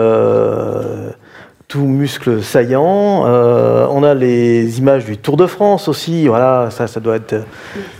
tout 1.68 1.86
muscle 1.86 2.42
saillant. 2.42 3.24
Euh, 3.26 3.86
on 3.90 4.02
a 4.02 4.14
les 4.14 4.78
images 4.78 5.04
du 5.04 5.16
Tour 5.16 5.36
de 5.36 5.46
France 5.46 5.88
aussi. 5.88 6.28
Voilà, 6.28 6.68
ça, 6.70 6.86
ça 6.86 7.00
doit 7.00 7.16
être 7.16 7.34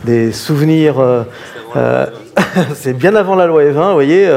des 0.03 0.31
souvenirs. 0.31 0.99
Euh, 0.99 1.23
euh, 1.75 2.05
c'est 2.75 2.93
bien 2.93 3.15
avant 3.15 3.35
la 3.35 3.47
loi 3.47 3.63
E20, 3.63 3.87
vous 3.87 3.93
voyez, 3.93 4.29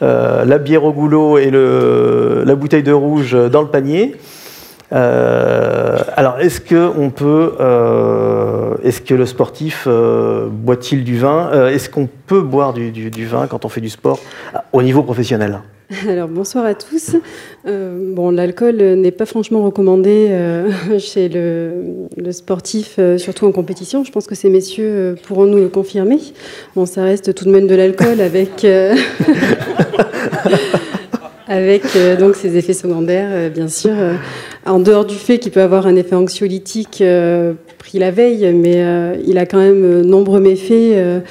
la 0.00 0.58
bière 0.58 0.84
au 0.84 0.92
goulot 0.92 1.38
et 1.38 1.50
la 1.50 2.54
bouteille 2.54 2.82
de 2.82 2.92
rouge 2.92 3.36
dans 3.50 3.62
le 3.62 3.68
panier. 3.68 4.16
alors, 4.90 6.40
est-ce 6.40 6.60
que 6.60 6.90
on 6.96 7.10
peut, 7.10 7.52
est-ce 8.82 9.00
que 9.00 9.14
le 9.14 9.26
sportif 9.26 9.86
boit-il 9.86 11.04
du 11.04 11.18
vin? 11.18 11.68
Est-ce 11.68 11.88
qu'on 11.88 12.08
peut 12.26 12.42
boire 12.42 12.72
du, 12.72 13.26
vin 13.26 13.46
quand 13.46 13.64
on 13.64 13.68
fait 13.68 13.80
du 13.80 13.90
sport 13.90 14.20
au 14.72 14.82
niveau 14.82 15.02
professionnel? 15.02 15.60
Alors 16.08 16.28
bonsoir 16.28 16.66
à 16.66 16.74
tous. 16.74 17.16
Euh, 17.66 18.12
bon, 18.14 18.30
l'alcool 18.30 18.76
n'est 18.76 19.10
pas 19.10 19.24
franchement 19.24 19.64
recommandé 19.64 20.26
euh, 20.30 20.68
chez 20.98 21.30
le, 21.30 22.30
sportif, 22.30 22.96
euh, 22.98 23.16
surtout 23.16 23.46
en 23.46 23.52
compétition. 23.52 24.04
Je 24.04 24.12
pense 24.12 24.26
que 24.26 24.34
ces 24.34 24.50
messieurs 24.50 25.14
pourront 25.22 25.46
nous 25.46 25.56
le 25.56 25.70
confirmer. 25.70 26.18
Bon, 26.76 26.84
ça 26.84 27.04
reste 27.04 27.34
tout 27.34 27.46
de 27.46 27.50
même 27.50 27.66
de 27.66 27.74
l'alcool 27.74 28.20
avec 28.20 28.66
avec 31.46 31.84
donc 32.18 32.36
ses 32.36 32.58
effets 32.58 32.74
secondaires, 32.74 33.50
bien 33.50 33.68
sûr. 33.68 33.94
en 34.66 34.80
dehors 34.80 35.06
du 35.06 35.14
fait 35.14 35.38
qu'il 35.38 35.52
peut 35.52 35.62
avoir 35.62 35.86
un 35.86 35.96
effet 35.96 36.14
anxiolytique 36.14 37.02
pris 37.88 37.98
la 37.98 38.10
veille, 38.10 38.52
mais 38.54 38.84
il 39.26 39.38
a 39.38 39.46
quand 39.46 39.58
même 39.58 40.02
nombreux 40.02 40.40
méfaits. 40.40 41.22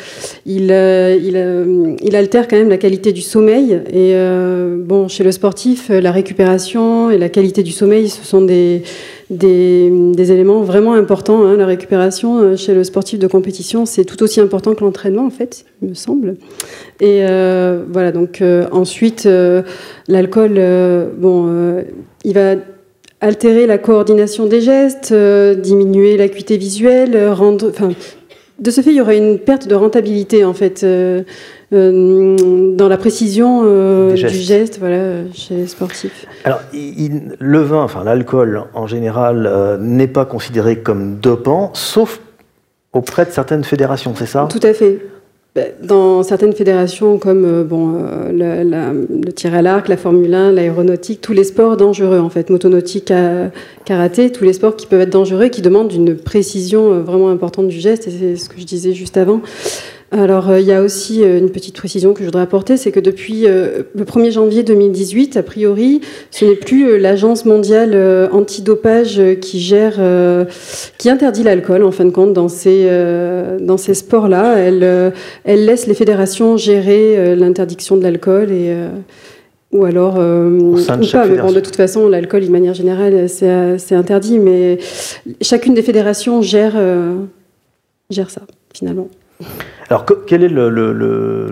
il, 0.45 0.71
il, 0.71 1.97
il 2.01 2.15
altère 2.15 2.47
quand 2.47 2.57
même 2.57 2.69
la 2.69 2.77
qualité 2.77 3.13
du 3.13 3.21
sommeil. 3.21 3.79
Et 3.93 4.15
bon, 4.77 5.07
chez 5.07 5.23
le 5.23 5.31
sportif, 5.31 5.89
la 5.89 6.11
récupération 6.11 7.11
et 7.11 7.17
la 7.17 7.29
qualité 7.29 7.63
du 7.63 7.71
sommeil, 7.71 8.09
ce 8.09 8.23
sont 8.23 8.41
des, 8.41 8.83
éléments 9.29 10.61
vraiment 10.61 10.93
importants. 10.93 11.45
Hein. 11.45 11.57
La 11.57 11.65
récupération 11.65 12.39
euh, 12.39 12.55
chez 12.55 12.73
le 12.73 12.83
sportif 12.83 13.19
de 13.19 13.27
compétition, 13.27 13.85
c'est 13.85 14.05
tout 14.05 14.21
aussi 14.23 14.39
important 14.39 14.73
que 14.73 14.83
l'entraînement, 14.83 15.25
en 15.25 15.29
fait, 15.29 15.65
il 15.81 15.89
me 15.89 15.93
semble. 15.93 16.35
Et 16.99 17.25
euh, 17.27 17.83
voilà, 17.91 18.11
donc 18.11 18.41
euh, 18.41 18.67
ensuite, 18.71 19.27
l'alcool, 20.07 20.59
bon, 21.17 21.83
il 22.23 22.33
va 22.33 22.55
altérer 23.21 23.65
la 23.65 23.77
coordination 23.77 24.45
des 24.45 24.61
gestes, 24.61 25.13
diminuer 25.13 26.17
l'acuité 26.17 26.57
visuelle, 26.57 27.29
rendre, 27.29 27.69
enfin, 27.69 27.91
de 28.59 28.71
ce 28.71 28.81
fait, 28.81 28.89
il 28.89 28.97
y 28.97 29.01
aurait 29.01 29.17
une 29.17 29.37
perte 29.37 29.67
de 29.67 29.75
rentabilité 29.75 30.43
en 30.43 30.53
fait 30.53 30.83
euh, 30.83 31.23
dans 31.71 32.87
la 32.87 32.97
précision 32.97 33.61
euh, 33.65 34.13
du 34.13 34.29
geste 34.29 34.79
voilà, 34.79 35.31
chez 35.33 35.55
les 35.55 35.67
sportifs. 35.67 36.25
Alors, 36.43 36.61
le 36.71 37.59
vin, 37.59 37.83
enfin 37.83 38.03
l'alcool 38.03 38.63
en 38.73 38.87
général, 38.87 39.45
euh, 39.45 39.77
n'est 39.77 40.07
pas 40.07 40.25
considéré 40.25 40.79
comme 40.79 41.17
dopant, 41.17 41.71
sauf 41.73 42.21
auprès 42.93 43.25
de 43.25 43.31
certaines 43.31 43.63
fédérations, 43.63 44.13
c'est 44.15 44.25
ça? 44.25 44.47
Tout 44.49 44.65
à 44.65 44.73
fait. 44.73 44.99
Bah, 45.57 45.63
dans 45.81 46.21
certaines 46.21 46.53
fédérations 46.53 47.17
comme 47.17 47.63
bon, 47.63 47.93
le 48.31 49.31
tir 49.31 49.55
à 49.55 49.63
l'arc, 49.63 49.87
la 49.87 49.97
Formule 49.97 50.31
1, 50.31 50.51
l'aéronautique, 50.51 51.19
tous 51.19 51.33
les 51.33 51.43
sports 51.43 51.77
dangereux 51.77 52.19
en 52.19 52.29
fait, 52.29 52.51
motonautique, 52.51 53.11
karaté, 53.83 54.31
tous 54.31 54.43
les 54.43 54.53
sports 54.53 54.75
qui 54.75 54.85
peuvent 54.85 55.01
être 55.01 55.09
dangereux, 55.09 55.47
qui 55.47 55.63
demandent 55.63 55.91
une 55.91 56.15
précision 56.15 56.99
vraiment 57.01 57.29
importante 57.29 57.69
du 57.69 57.79
geste, 57.79 58.07
et 58.07 58.11
c'est 58.11 58.35
ce 58.35 58.49
que 58.49 58.59
je 58.59 58.65
disais 58.65 58.93
juste 58.93 59.17
avant. 59.17 59.41
Alors, 60.11 60.49
euh, 60.49 60.61
il 60.61 60.65
y 60.65 60.71
a 60.71 60.81
aussi 60.81 61.21
euh, 61.21 61.37
une 61.37 61.49
petite 61.49 61.75
précision 61.75 62.13
que 62.13 62.21
je 62.21 62.25
voudrais 62.25 62.43
apporter, 62.43 62.77
c'est 62.77 62.93
que 62.93 62.99
depuis 63.01 63.45
euh, 63.45 63.83
le 63.93 64.05
1er 64.05 64.31
janvier 64.31 64.63
2018, 64.63 65.35
a 65.35 65.43
priori, 65.43 65.99
ce 66.31 66.45
n'est 66.45 66.55
plus 66.55 66.97
l'Agence 66.97 67.43
mondiale 67.43 68.29
antidopage 68.31 69.21
qui 69.41 69.59
gère, 69.59 69.99
qui 70.97 71.09
interdit 71.09 71.43
l'alcool, 71.43 71.83
en 71.83 71.91
fin 71.91 72.05
de 72.05 72.11
compte, 72.11 72.33
dans 72.33 72.47
ces, 72.47 72.89
dans 73.59 73.77
ces 73.77 73.93
sports-là. 73.93 74.57
Elle, 74.57 75.13
elle 75.43 75.65
laisse 75.65 75.87
les 75.87 75.93
fédérations 75.93 76.57
gérer 76.57 77.35
l'interdiction 77.35 77.97
de 77.97 78.03
l'alcool 78.03 78.51
et 78.51 78.75
ou 79.71 79.85
alors 79.85 80.15
ou 80.15 80.77
pas. 80.85 81.25
Mais 81.25 81.37
bon, 81.37 81.51
de 81.51 81.59
toute 81.59 81.75
façon, 81.75 82.07
l'alcool, 82.07 82.45
de 82.45 82.51
manière 82.51 82.73
générale, 82.73 83.27
c'est 83.29 83.95
interdit. 83.95 84.39
Mais 84.39 84.77
chacune 85.41 85.73
des 85.73 85.83
fédérations 85.83 86.41
gère, 86.41 86.77
gère 88.09 88.29
ça, 88.29 88.41
finalement. 88.73 89.09
Alors, 89.89 90.05
quel 90.25 90.43
est 90.43 90.49
le, 90.49 91.47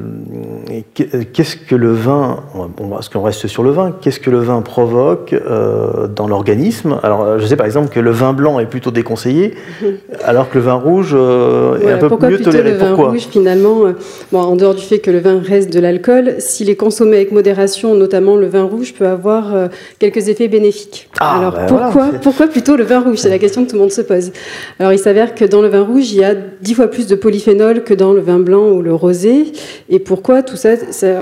qu'est-ce 0.94 1.56
que 1.56 1.76
le 1.76 1.94
vin, 1.94 2.44
parce 2.90 3.08
qu'on 3.08 3.22
reste 3.22 3.48
sur 3.48 3.64
le 3.64 3.72
vin, 3.72 3.94
qu'est-ce 4.02 4.20
que 4.20 4.30
le 4.30 4.40
vin 4.40 4.62
provoque 4.62 5.32
euh, 5.32 6.08
dans 6.08 6.28
l'organisme? 6.28 7.00
Alors, 7.02 7.24
euh, 7.24 7.40
je 7.40 7.46
sais 7.46 7.56
par 7.56 7.66
exemple 7.66 7.88
que 7.88 8.00
le 8.02 8.12
vin 8.12 8.34
blanc 8.34 8.60
est 8.60 8.66
plutôt 8.66 8.92
déconseillé, 8.92 9.56
alors 10.26 10.50
que 10.50 10.58
le 10.58 10.66
vin 10.66 10.74
rouge 10.74 11.14
euh, 11.14 11.80
est 11.80 11.94
un 11.94 11.98
peu 11.98 12.10
pourquoi 12.10 12.30
mieux 12.30 12.42
toléré. 12.42 12.72
Le 12.72 12.78
vin 12.78 12.94
rouge, 12.94 13.28
finalement, 13.32 13.84
bon, 14.34 14.40
en 14.40 14.58
dehors 14.58 14.76
du 14.76 14.84
fait 14.84 15.00
que 15.00 15.12
le 15.12 15.20
vin 15.20 15.40
reste 15.40 15.72
de 15.72 15.80
l'alcool, 15.80 16.36
s'il 16.40 16.70
est 16.70 16.76
consommé 16.76 17.16
avec 17.16 17.32
modération, 17.32 17.96
notamment 17.96 18.36
le 18.36 18.48
vin 18.48 18.64
rouge, 18.64 18.94
peut 18.96 19.08
avoir 19.08 19.54
quelques 20.00 20.28
effets 20.28 20.50
bénéfiques. 20.50 21.10
Ah, 21.22 21.40
alors, 21.40 21.54
ben 21.54 21.66
pourquoi, 21.68 22.08
pourquoi 22.22 22.48
plutôt 22.48 22.76
le 22.76 22.84
vin 22.84 23.00
rouge? 23.00 23.20
C'est 23.20 23.30
la 23.30 23.40
question 23.40 23.64
que 23.64 23.70
tout 23.70 23.78
le 23.78 23.82
monde 23.82 23.94
se 23.94 24.02
pose. 24.02 24.34
Alors, 24.78 24.92
il 24.92 25.00
s'avère 25.00 25.36
que 25.36 25.46
dans 25.46 25.62
le 25.62 25.70
vin 25.70 25.84
rouge, 25.84 26.12
il 26.12 26.20
y 26.20 26.26
a 26.26 26.34
dix 26.62 26.74
fois 26.74 26.88
plus 26.88 27.08
de 27.08 27.16
polyphénol 27.16 27.84
que 27.84 27.94
dans 27.94 28.12
le 28.12 28.25
vin 28.26 28.40
blanc 28.40 28.72
ou 28.72 28.82
le 28.82 28.94
rosé. 28.94 29.54
Et 29.90 30.00
pourquoi 30.00 30.44
tout 30.44 30.58
ça, 30.58 30.72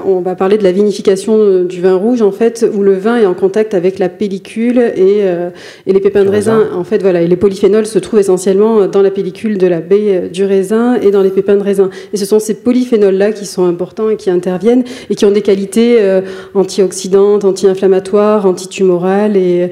On 0.06 0.22
va 0.22 0.36
parler 0.36 0.58
de 0.58 0.64
la 0.64 0.72
vinification 0.72 1.64
du 1.64 1.82
vin 1.82 1.96
rouge, 1.96 2.22
en 2.22 2.32
fait, 2.32 2.66
où 2.74 2.82
le 2.82 2.96
vin 2.96 3.18
est 3.18 3.26
en 3.26 3.36
contact 3.36 3.76
avec 3.76 4.00
la 4.00 4.10
pellicule 4.10 4.80
et, 4.80 5.20
euh, 5.22 5.50
et 5.86 5.94
les 5.94 6.00
pépins 6.00 6.24
de 6.24 6.30
raisin. 6.30 6.70
En 6.74 6.84
fait, 6.84 7.02
voilà, 7.02 7.22
et 7.22 7.28
les 7.28 7.36
polyphénols 7.36 7.86
se 7.86 8.00
trouvent 8.00 8.20
essentiellement 8.20 8.88
dans 8.88 9.02
la 9.02 9.12
pellicule 9.12 9.58
de 9.58 9.68
la 9.68 9.82
baie 9.82 10.30
du 10.32 10.44
raisin 10.44 10.96
et 10.96 11.12
dans 11.12 11.22
les 11.22 11.30
pépins 11.30 11.56
de 11.56 11.64
raisin. 11.64 11.90
Et 12.14 12.18
ce 12.18 12.26
sont 12.26 12.40
ces 12.40 12.56
polyphénols-là 12.56 13.32
qui 13.32 13.46
sont 13.46 13.66
importants 13.66 14.10
et 14.10 14.16
qui 14.16 14.30
interviennent 14.30 14.84
et 15.10 15.16
qui 15.16 15.26
ont 15.26 15.32
des 15.32 15.42
qualités 15.42 15.98
euh, 16.00 16.22
antioxydantes, 16.54 17.46
anti-inflammatoires, 17.46 18.46
antitumorales. 18.46 19.38
Et, 19.38 19.70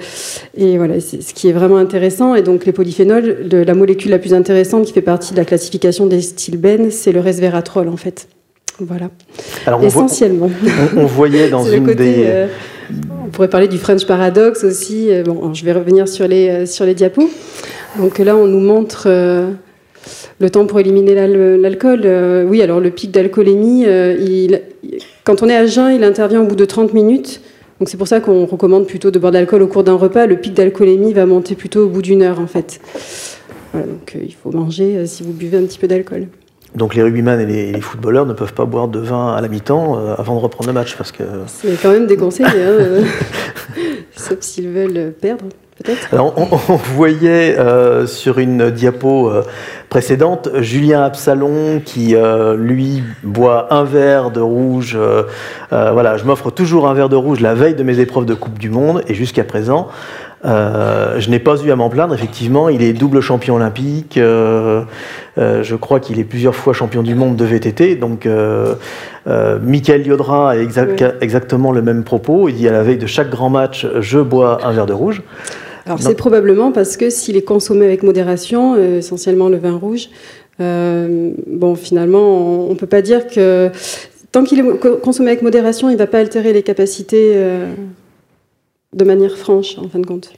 et 0.58 0.78
voilà, 0.78 1.00
c'est 1.00 1.22
ce 1.22 1.34
qui 1.34 1.48
est 1.50 1.54
vraiment 1.54 1.78
intéressant. 1.78 2.36
Et 2.36 2.42
donc, 2.42 2.66
les 2.66 2.72
polyphénols, 2.72 3.48
de, 3.48 3.58
la 3.58 3.74
molécule 3.74 4.12
la 4.12 4.20
plus 4.20 4.34
intéressante 4.34 4.86
qui 4.86 4.94
fait 4.94 5.02
partie 5.02 5.32
de 5.34 5.38
la 5.38 5.46
classification 5.46 6.06
des 6.06 6.22
stilbènes, 6.22 6.92
c'est 6.92 7.12
le 7.12 7.21
resveratrol 7.22 7.88
en 7.88 7.98
fait. 7.98 8.28
Voilà. 8.80 9.10
Alors 9.66 9.84
Essentiellement. 9.84 10.50
On, 10.96 11.06
voyait 11.06 11.50
dans 11.50 11.64
une 11.72 11.94
des. 11.94 12.24
Euh, 12.26 12.48
on 13.26 13.30
pourrait 13.30 13.50
parler 13.50 13.68
du 13.68 13.78
French 13.78 14.06
Paradox 14.06 14.64
aussi. 14.64 15.08
Euh, 15.10 15.24
bon, 15.24 15.54
je 15.54 15.64
vais 15.64 15.74
revenir 15.74 16.08
sur 16.08 16.28
les, 16.28 16.50
euh, 16.50 16.66
sur 16.66 16.86
les 16.86 16.96
diapos. 16.96 17.30
Donc 17.98 18.20
là, 18.20 18.36
on 18.36 18.48
nous 18.48 18.60
montre 18.60 19.08
le 20.40 20.50
temps 20.50 20.66
pour 20.66 20.80
éliminer 20.80 21.14
l'alcool. 21.58 22.08
oui, 22.48 22.62
alors 22.62 22.80
le 22.80 22.90
pic 22.90 23.12
d'alcoolémie, 23.12 23.82
il, 23.84 24.62
quand 25.26 25.44
on 25.44 25.50
est 25.50 25.56
à 25.56 25.66
jeun, 25.66 25.94
il 25.94 26.04
intervient 26.06 26.42
au 26.42 26.46
bout 26.46 26.56
de 26.56 26.64
30 26.64 26.94
minutes. 26.94 27.42
Donc 27.80 27.90
c'est 27.90 27.98
pour 27.98 28.08
ça 28.08 28.22
qu'on 28.22 28.46
recommande 28.46 28.88
plutôt 28.88 29.12
de 29.12 29.20
boire 29.20 29.34
de 29.34 29.38
l'alcool 29.38 29.62
au 29.62 29.68
cours 29.68 29.84
d'un 29.84 29.96
repas. 29.96 30.26
Le 30.26 30.38
pic 30.38 30.54
d'alcoolémie 30.54 31.12
va 31.12 31.26
monter 31.26 31.56
plutôt 31.56 31.84
au 31.84 31.90
bout 31.90 32.02
d'une 32.02 32.22
heure, 32.22 32.40
en 32.40 32.48
fait. 32.48 32.80
donc 33.74 34.16
il 34.16 34.34
faut 34.34 34.52
manger 34.52 35.06
si 35.06 35.24
vous 35.24 35.34
buvez 35.34 35.58
un 35.58 35.64
petit 35.64 35.80
peu 35.80 35.88
d'alcool. 35.88 36.28
Donc 36.76 36.96
les 36.96 37.04
rugbyman 37.04 37.40
et 37.40 37.72
les, 37.74 37.82
footballeurs 37.82 38.26
ne 38.26 38.34
peuvent 38.34 38.54
pas 38.54 38.66
boire 38.66 38.88
de 38.88 39.00
vin 39.00 39.34
à 39.34 39.42
la 39.42 39.50
mi-temps 39.50 39.98
euh, 39.98 40.16
avant 40.18 40.36
de 40.36 40.40
reprendre 40.40 40.68
le 40.68 40.74
match 40.74 40.96
parce 40.96 41.12
que. 41.12 41.24
C'est 41.48 41.82
quand 41.82 41.92
même 41.92 42.08
déconseillé, 42.08 42.48
hein, 42.48 42.78
euh, 42.80 43.04
sauf 44.16 44.40
s'ils 44.40 44.70
veulent 44.70 45.14
perdre. 45.20 45.46
Alors, 46.12 46.34
on, 46.70 46.76
voyait 46.76 47.58
euh, 47.58 48.06
sur 48.06 48.38
une 48.38 48.70
diapo 48.70 49.32
précédente 49.90 50.50
Julien 50.60 51.02
Absalon 51.02 51.82
qui, 51.84 52.16
lui, 52.56 53.04
boit 53.24 53.74
un 53.74 53.84
verre 53.84 54.30
de 54.30 54.40
rouge. 54.40 54.98
voilà, 55.72 56.18
je 56.18 56.24
m'offre 56.24 56.52
toujours 56.52 56.88
un 56.88 56.94
verre 56.94 57.10
de 57.10 57.16
rouge 57.16 57.40
la 57.40 57.56
veille 57.56 57.74
de 57.74 57.84
mes 57.84 58.00
épreuves 58.00 58.26
de 58.26 58.36
Coupe 58.36 58.60
du 58.60 58.70
Monde 58.70 59.02
et 59.08 59.16
jusqu'à 59.16 59.44
présent, 59.44 59.90
euh, 60.44 61.20
je 61.20 61.30
n'ai 61.30 61.40
pas 61.40 61.56
eu 61.64 61.72
à 61.72 61.76
m'en 61.76 61.90
plaindre, 61.90 62.14
effectivement. 62.14 62.70
Il 62.70 62.82
est 62.82 62.94
double 62.94 63.22
champion 63.22 63.56
olympique. 63.56 64.18
Euh, 64.18 64.82
euh, 65.38 65.64
je 65.64 65.76
crois 65.76 66.00
qu'il 66.00 66.20
est 66.20 66.24
plusieurs 66.24 66.56
fois 66.56 66.74
champion 66.74 67.04
du 67.04 67.16
monde 67.16 67.36
de 67.36 67.46
VTT. 67.46 67.96
Donc, 67.96 68.28
Michael 69.26 70.08
Yodra 70.08 70.52
a 70.52 70.56
exactement 70.56 71.72
le 71.72 71.82
même 71.82 72.04
propos. 72.04 72.50
Il 72.50 72.56
dit 72.56 72.68
à 72.68 72.72
la 72.72 72.84
veille 72.84 72.98
de 72.98 73.08
chaque 73.08 73.30
grand 73.30 73.50
match, 73.50 73.88
je 74.00 74.20
bois 74.20 74.66
un 74.66 74.72
verre 74.72 74.88
de 74.88 74.94
rouge. 74.94 75.22
Alors, 75.86 76.00
c'est 76.00 76.16
probablement 76.16 76.72
parce 76.72 76.96
que 76.96 77.10
s'il 77.10 77.38
est 77.38 77.42
consommé 77.42 77.86
avec 77.86 78.04
modération, 78.04 78.76
essentiellement 78.98 79.50
le 79.50 79.58
vin 79.58 79.76
rouge, 79.76 80.10
bon, 80.60 81.76
finalement, 81.76 82.68
on 82.68 82.70
ne 82.70 82.76
peut 82.76 82.88
pas 82.88 83.02
dire 83.02 83.28
que 83.28 83.70
tant 84.32 84.44
qu'il 84.44 84.60
est 84.60 85.00
consommé 85.02 85.30
avec 85.30 85.44
modération, 85.44 85.90
il 85.90 85.94
ne 85.94 85.98
va 85.98 86.08
pas 86.08 86.20
altérer 86.20 86.54
les 86.54 86.64
capacités 86.64 87.36
de 88.94 89.06
manière 89.06 89.38
franche, 89.38 89.78
en 89.78 89.88
fin 89.88 90.00
de 90.00 90.06
compte. 90.06 90.34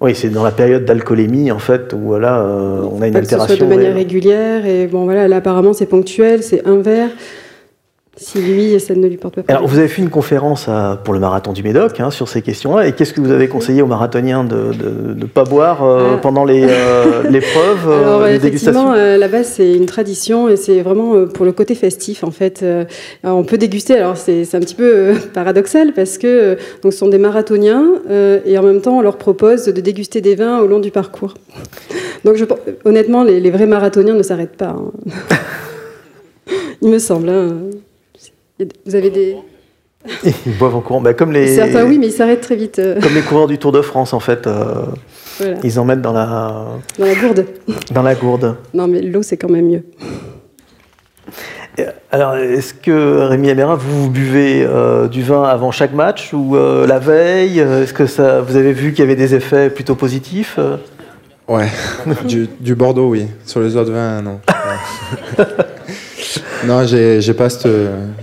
Oui, 0.00 0.14
c'est 0.14 0.30
dans 0.30 0.42
la 0.42 0.52
période 0.52 0.86
d'alcoolémie, 0.86 1.50
en 1.52 1.58
fait, 1.58 1.92
où 1.92 1.98
voilà, 1.98 2.40
euh, 2.40 2.80
on 2.90 3.02
a 3.02 3.08
une 3.08 3.16
altération. 3.16 3.46
Que 3.46 3.52
ce 3.52 3.58
soit 3.58 3.66
de 3.66 3.74
manière 3.74 3.94
régulière, 3.94 4.64
et 4.64 4.86
bon, 4.86 5.04
voilà, 5.04 5.28
là, 5.28 5.36
apparemment, 5.36 5.74
c'est 5.74 5.86
ponctuel, 5.86 6.42
c'est 6.42 6.66
un 6.66 6.78
verre 6.78 7.10
si 8.18 8.40
lui, 8.40 8.80
ça 8.80 8.94
ne 8.94 9.06
lui 9.06 9.18
porte 9.18 9.42
pas 9.42 9.52
Alors, 9.52 9.66
vous 9.68 9.78
avez 9.78 9.88
fait 9.88 10.00
une 10.00 10.08
conférence 10.08 10.70
pour 11.04 11.12
le 11.12 11.20
marathon 11.20 11.52
du 11.52 11.62
Médoc 11.62 12.00
hein, 12.00 12.10
sur 12.10 12.28
ces 12.28 12.40
questions-là. 12.40 12.86
Et 12.86 12.92
qu'est-ce 12.92 13.12
que 13.12 13.20
vous 13.20 13.30
avez 13.30 13.46
conseillé 13.46 13.82
aux 13.82 13.86
marathoniens 13.86 14.42
de 14.42 14.72
ne 15.14 15.26
pas 15.26 15.44
boire 15.44 15.84
euh, 15.84 16.14
ah. 16.14 16.18
pendant 16.22 16.46
euh, 16.48 17.22
l'épreuve 17.30 17.88
euh, 17.88 18.02
Alors, 18.02 18.26
effectivement, 18.26 18.94
là-bas, 18.94 19.44
c'est 19.44 19.74
une 19.74 19.84
tradition 19.84 20.48
et 20.48 20.56
c'est 20.56 20.80
vraiment 20.80 21.26
pour 21.26 21.44
le 21.44 21.52
côté 21.52 21.74
festif, 21.74 22.24
en 22.24 22.30
fait. 22.30 22.64
on 23.22 23.44
peut 23.44 23.58
déguster. 23.58 23.98
Alors, 23.98 24.16
c'est 24.16 24.54
un 24.54 24.60
petit 24.60 24.74
peu 24.74 25.12
paradoxal 25.34 25.92
parce 25.92 26.16
que 26.16 26.56
donc, 26.82 26.92
ce 26.92 26.98
sont 26.98 27.08
des 27.08 27.18
marathoniens 27.18 27.84
et 28.46 28.56
en 28.56 28.62
même 28.62 28.80
temps, 28.80 28.98
on 28.98 29.02
leur 29.02 29.18
propose 29.18 29.66
de 29.66 29.80
déguster 29.80 30.22
des 30.22 30.34
vins 30.34 30.60
au 30.60 30.66
long 30.66 30.78
du 30.78 30.90
parcours. 30.90 31.34
Donc, 32.24 32.36
je, 32.36 32.44
honnêtement, 32.84 33.22
les, 33.22 33.50
vrais 33.50 33.66
marathoniens 33.66 34.14
ne 34.14 34.22
s'arrêtent 34.22 34.56
pas. 34.56 34.74
Hein. 34.76 34.90
Il 36.82 36.88
me 36.88 36.98
semble. 36.98 37.28
Hein. 37.28 37.52
Vous 38.58 38.94
avez 38.94 39.10
des. 39.10 39.36
Ils 40.24 40.56
boivent 40.58 40.76
en 40.76 40.80
courant. 40.80 41.00
Bah, 41.00 41.14
comme 41.14 41.32
les... 41.32 41.54
Certains, 41.56 41.84
oui, 41.84 41.98
mais 41.98 42.06
ils 42.06 42.12
s'arrêtent 42.12 42.40
très 42.40 42.56
vite. 42.56 42.78
Euh. 42.78 43.00
Comme 43.00 43.14
les 43.14 43.22
coureurs 43.22 43.48
du 43.48 43.58
Tour 43.58 43.72
de 43.72 43.82
France, 43.82 44.12
en 44.12 44.20
fait. 44.20 44.46
Euh, 44.46 44.84
ils 45.64 45.78
en 45.78 45.84
mettent 45.84 46.02
dans 46.02 46.12
la. 46.12 46.66
Dans 46.98 47.04
la 47.04 47.14
gourde. 47.14 47.46
Dans 47.92 48.02
la 48.02 48.14
gourde. 48.14 48.56
Non, 48.72 48.86
mais 48.88 49.02
l'eau, 49.02 49.22
c'est 49.22 49.36
quand 49.36 49.50
même 49.50 49.66
mieux. 49.66 49.84
Alors, 52.10 52.36
est-ce 52.36 52.72
que, 52.72 53.26
Rémi 53.26 53.50
Améra, 53.50 53.74
vous, 53.74 54.08
buvez 54.08 54.64
euh, 54.64 55.08
du 55.08 55.22
vin 55.22 55.42
avant 55.42 55.72
chaque 55.72 55.92
match 55.92 56.32
ou 56.32 56.54
la 56.54 56.98
veille? 56.98 57.58
Est-ce 57.58 57.92
que 57.92 58.06
ça, 58.06 58.40
vous 58.40 58.56
avez 58.56 58.72
vu 58.72 58.92
qu'il 58.92 59.00
y 59.00 59.02
avait 59.02 59.16
des 59.16 59.34
effets 59.34 59.68
plutôt 59.68 59.94
positifs 59.94 60.58
Ouais, 61.48 61.68
du, 62.26 62.48
du, 62.60 62.74
Bordeaux, 62.74 63.10
oui. 63.10 63.26
Sur 63.44 63.60
les 63.60 63.76
autres 63.76 63.92
vins, 63.92 64.22
non. 64.22 64.40
Non, 66.66 66.84
j'ai, 66.84 67.20
j'ai 67.20 67.34
pas 67.34 67.48
cette, 67.48 67.68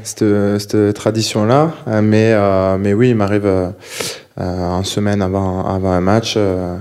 cette, 0.03 0.25
cette 0.59 0.93
tradition-là, 0.95 1.71
euh, 1.87 2.01
mais, 2.01 2.33
euh, 2.33 2.77
mais 2.77 2.93
oui, 2.93 3.09
il 3.09 3.15
m'arrive 3.15 3.45
euh, 3.45 3.69
en 4.37 4.83
semaine 4.83 5.21
avant, 5.21 5.65
avant 5.65 5.91
un 5.91 6.01
match 6.01 6.35
euh, 6.37 6.77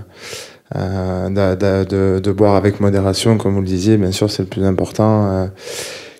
de, 0.74 1.84
de, 1.84 2.18
de, 2.18 2.32
boire 2.32 2.56
avec 2.56 2.80
modération, 2.80 3.38
comme 3.38 3.54
vous 3.54 3.60
le 3.60 3.66
disiez, 3.66 3.96
bien 3.96 4.10
sûr, 4.10 4.28
c'est 4.28 4.42
le 4.42 4.48
plus 4.48 4.64
important. 4.64 5.50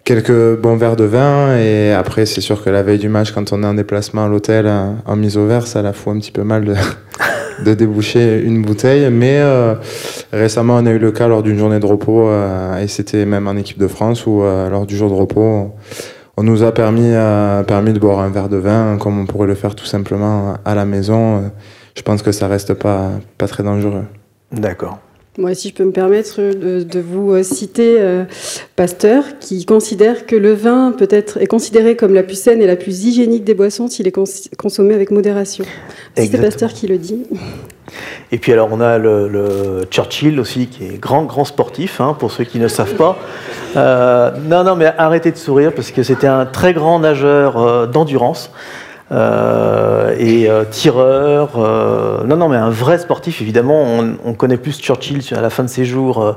quelques 0.05 0.57
bons 0.61 0.77
verres 0.77 0.97
de 0.97 1.05
vin, 1.05 1.57
et 1.57 1.93
après, 1.93 2.25
c'est 2.25 2.41
sûr 2.41 2.63
que 2.63 2.71
la 2.71 2.85
veille 2.85 2.99
du 2.99 3.09
match, 3.09 3.33
quand 3.33 3.53
on 3.53 3.65
est 3.65 3.67
en 3.67 3.75
déplacement 3.75 4.27
à 4.27 4.29
l'hôtel 4.29 4.71
en 5.05 5.17
mise 5.17 5.37
au 5.37 5.47
verre, 5.47 5.67
ça 5.67 5.83
la 5.83 5.93
fout 5.93 6.15
un 6.15 6.21
petit 6.21 6.33
peu 6.33 6.45
mal 6.45 6.65
de, 6.65 6.75
de 7.65 7.75
déboucher 7.75 8.43
une 8.43 8.63
bouteille. 8.63 9.11
Mais 9.11 9.39
euh, 9.39 9.75
récemment, 10.33 10.77
on 10.77 10.87
a 10.87 10.91
eu 10.91 10.99
le 10.99 11.13
cas 11.13 11.29
lors 11.29 11.43
d'une 11.43 11.59
journée 11.59 11.81
de 11.81 11.87
repos, 11.87 12.29
euh, 12.29 12.79
et 12.79 12.89
c'était 12.89 13.25
même 13.25 13.49
en 13.49 13.57
équipe 13.57 13.79
de 13.79 13.89
France, 13.89 14.27
où 14.27 14.43
euh, 14.43 14.69
lors 14.69 14.87
du 14.87 14.97
jour 14.97 15.11
de 15.11 15.15
repos, 15.15 15.73
on 16.37 16.43
nous 16.43 16.63
a 16.63 16.73
permis, 16.73 17.13
permis 17.67 17.93
de 17.93 17.99
boire 17.99 18.21
un 18.21 18.31
verre 18.31 18.49
de 18.49 18.57
vin, 18.57 18.97
comme 18.99 19.21
on 19.21 19.27
pourrait 19.27 19.47
le 19.47 19.55
faire 19.55 19.75
tout 19.75 19.85
simplement 19.85 20.55
à 20.65 20.75
la 20.75 20.85
maison. 20.87 21.53
Je 21.95 22.03
pense 22.03 22.23
que 22.23 22.33
ça 22.33 22.49
reste 22.49 22.73
pas, 22.75 23.11
pas 23.37 23.47
très 23.47 23.63
dangereux. 23.63 24.05
D'accord. 24.51 24.99
Moi, 25.39 25.55
si 25.55 25.71
je 25.71 25.75
peux 25.75 25.85
me 25.85 25.93
permettre 25.93 26.43
de, 26.43 27.01
vous 27.01 27.33
euh, 27.33 27.43
citer 27.43 27.97
euh, 27.99 28.25
Pasteur, 28.77 29.25
qui 29.41 29.65
considère 29.65 30.27
que 30.27 30.37
le 30.37 30.53
vin 30.53 30.93
peut 30.93 31.09
être 31.11 31.39
est 31.39 31.47
considéré 31.47 31.97
comme 31.97 32.13
la 32.13 32.23
plus 32.23 32.39
saine 32.39 32.61
et 32.61 32.67
la 32.67 32.77
plus 32.77 33.07
hygiénique 33.07 33.43
des 33.43 33.55
boissons 33.55 33.89
s'il 33.89 34.07
est 34.07 34.15
consommé 34.59 34.95
avec 34.95 35.11
modération. 35.11 35.65
C'est 36.17 36.39
Pasteur 36.39 36.75
qui 36.75 36.87
le 36.87 36.99
dit. 36.99 37.25
Et 38.31 38.37
puis 38.37 38.53
alors 38.53 38.69
on 38.73 38.81
a 38.83 38.99
le, 38.99 39.87
Churchill 39.91 40.39
aussi 40.39 40.67
qui 40.67 40.85
est 40.85 41.01
grand 41.01 41.25
grand 41.25 41.47
sportif 41.47 42.03
hein, 42.03 42.15
pour 42.19 42.31
ceux 42.31 42.45
qui 42.45 42.59
ne 42.59 42.69
savent 42.69 42.95
pas. 42.95 43.19
Euh, 43.77 44.33
non 44.47 44.65
non 44.65 44.77
mais 44.77 44.93
arrêtez 44.99 45.31
de 45.31 45.39
sourire 45.39 45.73
parce 45.75 45.93
que 45.93 46.03
c'était 46.03 46.27
un 46.27 46.45
très 46.45 46.75
grand 46.75 46.99
nageur 46.99 47.89
d'endurance. 47.89 48.51
Euh, 49.13 50.15
et 50.19 50.49
euh, 50.49 50.65
tireur. 50.65 51.51
Euh, 51.57 52.25
non, 52.25 52.37
non, 52.37 52.49
mais 52.49 52.57
un 52.57 52.71
vrai 52.71 52.99
sportif, 52.99 53.43
évidemment. 53.43 53.85
On, 54.25 54.33
connaît 54.35 54.57
plus 54.57 54.81
Churchill 54.81 55.21
à 55.37 55.41
la 55.41 55.51
fin 55.51 55.65
de 55.65 55.69
ses 55.69 55.85
jours 55.85 56.37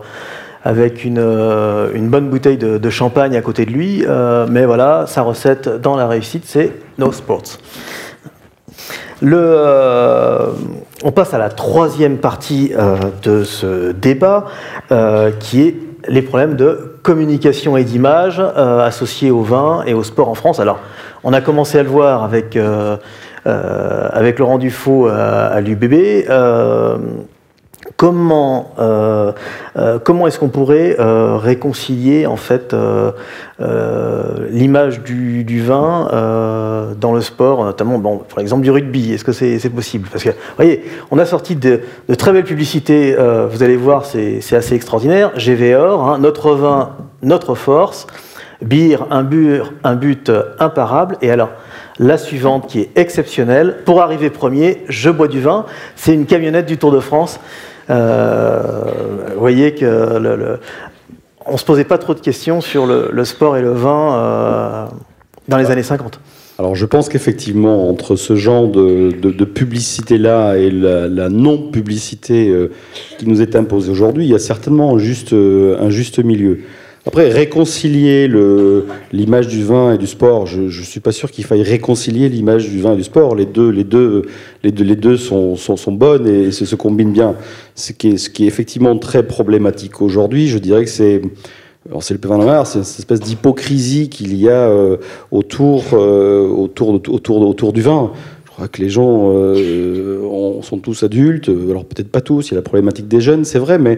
avec 0.64 1.06
une, 1.06 1.20
une, 1.20 2.10
bonne 2.10 2.30
bouteille 2.30 2.58
de, 2.58 2.90
champagne 2.90 3.36
à 3.36 3.42
côté 3.42 3.66
de 3.66 3.72
lui. 3.72 4.04
mais 4.50 4.66
voilà, 4.66 5.06
sa 5.08 5.22
recette 5.22 5.70
dans 5.70 5.96
la 5.96 6.08
réussite, 6.08 6.44
c'est 6.46 6.72
no 6.98 7.12
sports. 7.12 7.60
Le, 9.22 9.58
on 11.04 11.12
passe 11.12 11.34
à 11.34 11.38
la 11.38 11.50
troisième 11.50 12.18
partie 12.18 12.74
de 13.24 13.44
ce 13.44 13.92
débat, 13.92 14.46
qui 15.40 15.62
est 15.62 15.76
les 16.08 16.22
problèmes 16.22 16.56
de 16.56 16.98
communication 17.04 17.78
et 17.78 17.84
d'image 17.84 18.40
associés 18.40 19.32
au 19.32 19.42
vin 19.42 19.84
et 19.86 19.94
au 19.94 20.04
sport 20.04 20.30
en 20.30 20.36
France. 20.36 20.60
Alors, 20.60 20.80
on 21.24 21.34
a 21.34 21.42
commencé 21.42 21.80
à 21.80 21.84
le 21.84 21.90
voir 21.90 22.24
avec, 22.24 22.56
euh, 22.56 22.98
euh, 23.48 24.32
Laurent 24.38 24.58
Dufaux 24.58 25.08
à, 25.08 25.60
l'UBB. 25.62 26.26
Euh, 27.86 27.92
comment 27.98 28.72
comment 30.04 30.28
est-ce 30.28 30.40
qu'on 30.40 30.50
pourrait 30.50 30.96
réconcilier 31.00 32.26
en 32.26 32.36
fait 32.36 32.76
l'image 34.50 35.02
du, 35.02 35.62
vin 35.62 36.08
dans 37.00 37.14
le 37.14 37.22
sport, 37.22 37.64
notamment 37.66 38.00
par 38.00 38.40
exemple 38.40 38.64
du 38.64 38.72
rugby? 38.72 39.14
Est-ce 39.14 39.24
que 39.24 39.32
c'est 39.32 39.70
possible? 39.70 40.10
Parce 40.12 40.24
que 40.24 40.30
vous 40.30 40.36
voyez, 40.58 40.84
on 41.12 41.18
a 41.18 41.26
sorti 41.26 41.56
de, 41.56 41.82
très 42.18 42.32
belles 42.32 42.44
publicités. 42.44 43.16
vous 43.50 43.64
allez 43.64 43.78
voir, 43.78 44.06
c'est 44.06 44.56
assez 44.56 44.76
extraordinaire. 44.76 45.32
GVOR, 45.38 46.10
hein, 46.10 46.18
notre 46.20 46.54
vin, 46.54 46.92
notre 47.22 47.56
force. 47.56 48.08
Bir, 48.62 49.06
un, 49.12 49.28
un 49.84 49.96
but 49.96 50.32
imparable. 50.60 51.18
Et 51.22 51.30
alors, 51.30 51.50
la 52.00 52.18
suivante 52.18 52.68
qui 52.68 52.82
est 52.82 52.90
exceptionnelle, 52.96 53.78
pour 53.86 54.02
arriver 54.02 54.30
premier, 54.30 54.84
je 54.90 55.10
bois 55.10 55.28
du 55.28 55.42
vin. 55.42 55.66
C'est 55.96 56.14
une 56.14 56.26
camionnette 56.26 56.66
du 56.66 56.78
Tour 56.78 56.92
de 56.92 57.00
France. 57.00 57.40
Euh, 57.90 58.82
vous 59.34 59.40
voyez 59.40 59.74
que 59.76 60.18
le, 60.18 60.60
on 61.46 61.58
se 61.58 61.66
posait 61.66 61.84
pas 61.84 61.98
trop 61.98 62.14
de 62.14 62.20
questions 62.20 62.62
sur 62.62 62.86
le, 62.86 63.26
sport 63.26 63.58
et 63.58 63.62
le 63.62 63.72
vin 63.72 64.16
euh, 64.16 64.86
dans 65.48 65.58
les 65.58 65.72
années 65.72 65.84
50. 65.84 66.20
Alors 66.58 66.76
je 66.76 66.86
pense 66.86 67.10
qu'effectivement, 67.10 67.90
entre 67.90 68.16
ce 68.16 68.36
genre 68.36 68.70
de, 68.70 69.44
publicité-là 69.44 70.56
et 70.56 70.72
la, 70.72 71.30
non-publicité 71.30 72.50
euh, 72.50 72.72
qui 73.18 73.28
nous 73.28 73.42
est 73.42 73.56
imposée 73.56 73.92
aujourd'hui, 73.92 74.26
il 74.26 74.32
y 74.32 74.36
a 74.36 74.40
certainement 74.40 74.96
un 74.96 74.98
juste 74.98 76.20
milieu. 76.20 76.62
Après, 77.08 77.30
réconcilier 77.30 78.28
l'image 79.12 79.48
du 79.48 79.64
vin 79.64 79.94
et 79.94 79.98
du 80.00 80.08
sport, 80.08 80.48
je 80.48 80.62
ne 80.62 80.70
suis 80.70 81.00
pas 81.00 81.12
sûr 81.12 81.30
qu'il 81.30 81.46
faille 81.46 81.62
réconcilier 81.62 82.30
l'image 82.30 82.68
du 82.68 82.82
vin 82.82 82.94
et 82.94 82.98
du 82.98 83.04
sport. 83.04 83.36
Les 83.36 83.46
deux, 83.46 83.70
les 83.70 83.84
deux, 83.84 84.24
les 84.64 84.72
deux, 84.72 84.84
les 84.84 84.96
deux 84.96 85.16
sont, 85.16 85.56
sont, 85.56 85.78
sont 85.78 85.92
bonnes 85.92 86.28
et 86.28 86.52
se, 86.52 86.76
combinent 86.76 87.14
bien. 87.14 87.36
Ce 87.76 87.94
qui, 87.94 88.10
est, 88.10 88.18
ce 88.18 88.32
qui 88.32 88.46
est 88.46 88.48
effectivement 88.48 88.98
très 88.98 89.22
problématique 89.22 90.02
aujourd'hui, 90.02 90.48
je 90.48 90.58
dirais 90.58 90.84
que 90.84 90.90
c'est 90.90 91.22
alors 91.88 92.02
c'est 92.02 92.16
le 92.16 92.20
p 92.20 92.28
c'est 92.66 92.80
une 92.80 92.82
espèce 92.82 93.20
d'hypocrisie 93.20 94.10
qu'il 94.10 94.36
y 94.36 94.50
a 94.50 94.70
euh, 94.70 94.98
autour, 95.30 95.84
euh, 95.94 96.48
autour, 96.48 96.90
autour, 96.90 97.48
autour 97.48 97.74
du 97.74 97.84
vin. 97.84 98.12
Crois 98.56 98.70
que 98.70 98.82
les 98.82 98.88
gens 98.88 99.34
euh, 99.34 100.62
sont 100.62 100.78
tous 100.78 101.04
adultes, 101.04 101.50
alors 101.50 101.84
peut-être 101.84 102.08
pas 102.08 102.22
tous, 102.22 102.48
il 102.48 102.52
y 102.52 102.54
a 102.54 102.56
la 102.56 102.62
problématique 102.62 103.06
des 103.06 103.20
jeunes, 103.20 103.44
c'est 103.44 103.60
vrai, 103.60 103.78
mais 103.78 103.98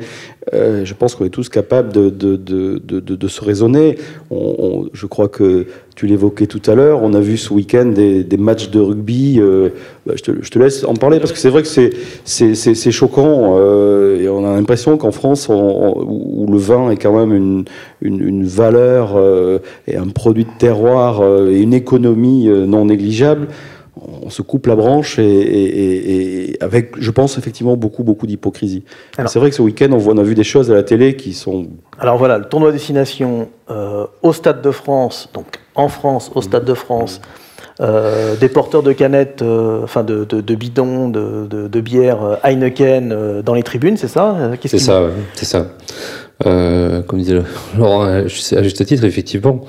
euh, 0.52 0.84
je 0.84 0.96
pense 0.96 1.14
qu'on 1.14 1.26
est 1.26 1.30
tous 1.30 1.48
capables 1.48 1.92
de, 1.92 3.28
se 3.28 3.46
raisonner. 3.46 4.00
On, 4.32 4.88
je 4.94 5.06
crois 5.06 5.28
que 5.28 5.68
tu 5.96 6.08
l'évoquais 6.08 6.48
tout 6.48 6.62
à 6.66 6.74
l'heure, 6.74 7.04
on 7.04 7.14
a 7.14 7.20
vu 7.20 7.38
ce 7.38 7.54
week-end 7.54 7.86
des, 7.86 8.26
matchs 8.40 8.72
de 8.72 8.80
rugby, 8.80 9.36
euh, 9.38 9.70
bah, 10.08 10.14
je, 10.16 10.24
te, 10.24 10.58
laisse 10.58 10.84
en 10.86 10.96
parler, 10.96 11.20
parce 11.20 11.32
que 11.32 11.38
c'est 11.38 11.50
vrai 11.50 11.62
que 11.62 11.68
c'est 11.68 12.92
choquant, 12.92 13.60
et 13.60 14.28
on 14.28 14.44
a 14.44 14.56
l'impression 14.56 14.98
qu'en 14.98 15.12
France, 15.12 15.50
où 15.50 16.48
le 16.52 16.58
vin 16.58 16.90
est 16.90 16.98
quand 16.98 17.16
même 17.16 17.64
une 18.02 18.44
valeur 18.48 19.20
et 19.88 19.98
un 19.98 20.08
produit 20.08 20.46
de 20.46 20.58
terroir 20.58 21.22
et 21.48 21.62
une 21.62 21.76
économie 21.76 22.48
non 22.48 22.86
négligeable, 22.86 23.50
on 24.28 24.30
se 24.30 24.42
coupe 24.42 24.68
la 24.68 24.76
branche 24.76 25.20
et, 25.20 26.58
avec, 26.60 26.96
je 27.00 27.12
pense, 27.12 27.38
effectivement 27.38 27.78
beaucoup, 27.78 28.04
beaucoup 28.04 28.28
d'hypocrisie. 28.28 28.84
C'est 29.26 29.40
vrai 29.40 29.50
que 29.50 29.56
ce 29.56 29.62
week-end, 29.62 29.90
on, 29.94 30.18
a 30.18 30.24
vu 30.24 30.36
des 30.36 30.44
choses 30.44 30.70
à 30.70 30.74
la 30.74 30.84
télé 30.84 31.16
qui 31.16 31.34
sont... 31.34 31.68
Alors 31.98 32.18
voilà, 32.18 32.38
le 32.38 32.44
tournoi 32.44 32.74
destination 32.74 33.48
euh, 33.72 34.06
au 34.22 34.34
Stade 34.34 34.62
de 34.62 34.72
France, 34.72 35.30
donc 35.34 35.46
en 35.76 35.88
France, 35.88 36.30
au 36.36 36.42
Stade 36.42 36.66
de 36.66 36.74
France, 36.74 37.22
euh, 37.80 38.36
des 38.36 38.50
porteurs 38.50 38.84
de 38.84 38.92
canettes, 38.92 39.42
euh, 39.42 39.82
enfin 39.84 40.04
de, 40.04 40.26
bidons, 40.56 41.08
de, 41.08 41.80
bière 41.80 42.38
Heineken 42.44 43.42
dans 43.44 43.54
les 43.54 43.64
tribunes, 43.64 43.96
c'est 43.96 44.10
ça 44.10 44.52
C'est 44.66 44.78
ça, 44.78 45.04
c'est 45.36 45.46
ça. 45.46 45.68
comme 46.44 47.20
disait 47.20 47.40
Laurent, 47.78 48.02
à 48.04 48.28
juste 48.28 48.86
titre, 48.86 49.06
effectivement 49.06 49.62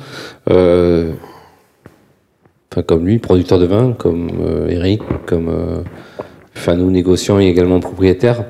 enfin 2.72 2.82
comme 2.82 3.06
lui, 3.06 3.18
producteur 3.18 3.58
de 3.58 3.66
vin, 3.66 3.94
comme 3.96 4.30
euh, 4.44 4.68
Eric, 4.68 5.02
comme 5.26 5.48
euh, 5.48 5.82
enfin 6.56 6.74
nous 6.74 6.90
négociants 6.90 7.40
et 7.40 7.46
également 7.46 7.80
propriétaires, 7.80 8.44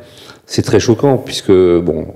c'est 0.46 0.62
très 0.62 0.80
choquant 0.80 1.18
puisque 1.18 1.52
bon, 1.52 2.06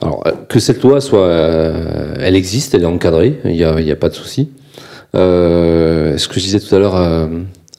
alors 0.00 0.24
que 0.48 0.58
cette 0.58 0.82
loi 0.82 1.00
soit, 1.00 1.26
euh, 1.26 2.14
elle 2.18 2.36
existe, 2.36 2.74
elle 2.74 2.82
est 2.82 2.86
encadrée, 2.86 3.40
il 3.44 3.52
n'y 3.52 3.64
a, 3.64 3.74
a, 3.74 3.96
pas 3.96 4.08
de 4.08 4.14
souci. 4.14 4.50
ce 5.14 6.28
que 6.28 6.34
je 6.34 6.40
disais 6.40 6.60
tout 6.60 6.74
à 6.74 6.78
l'heure 6.78 6.96
à, 6.96 7.28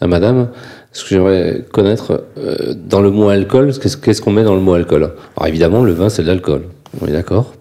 Madame, 0.08 0.50
ce 0.92 1.04
que 1.04 1.10
j'aimerais 1.10 1.64
connaître 1.72 2.26
dans 2.76 3.02
le 3.02 3.10
mot 3.10 3.30
alcool, 3.30 3.74
qu'est-ce 3.74 4.22
qu'on 4.22 4.32
met 4.32 4.44
dans 4.44 4.56
le 4.56 4.62
mot 4.62 4.74
alcool? 4.74 5.12
Alors 5.36 5.48
évidemment, 5.48 5.84
le 5.84 5.94
vin 5.94 6.10
c'est 6.10 6.22
de 6.22 6.28
l'alcool, 6.28 6.64
on 7.02 7.08
est 7.08 7.12
d'accord. 7.12 7.54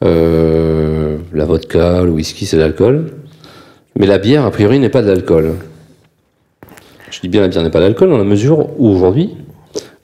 la 0.00 1.44
vodka, 1.44 2.02
le 2.02 2.10
whisky 2.10 2.46
c'est 2.46 2.56
de 2.56 2.62
l'alcool. 2.62 3.21
Mais 3.98 4.06
la 4.06 4.18
bière, 4.18 4.44
a 4.44 4.50
priori, 4.50 4.78
n'est 4.78 4.88
pas 4.88 5.02
de 5.02 5.08
l'alcool. 5.08 5.54
Je 7.10 7.20
dis 7.20 7.28
bien 7.28 7.42
la 7.42 7.48
bière 7.48 7.62
n'est 7.62 7.70
pas 7.70 7.80
de 7.80 7.84
l'alcool 7.84 8.08
dans 8.08 8.16
la 8.16 8.24
mesure 8.24 8.80
où 8.80 8.88
aujourd'hui, 8.88 9.36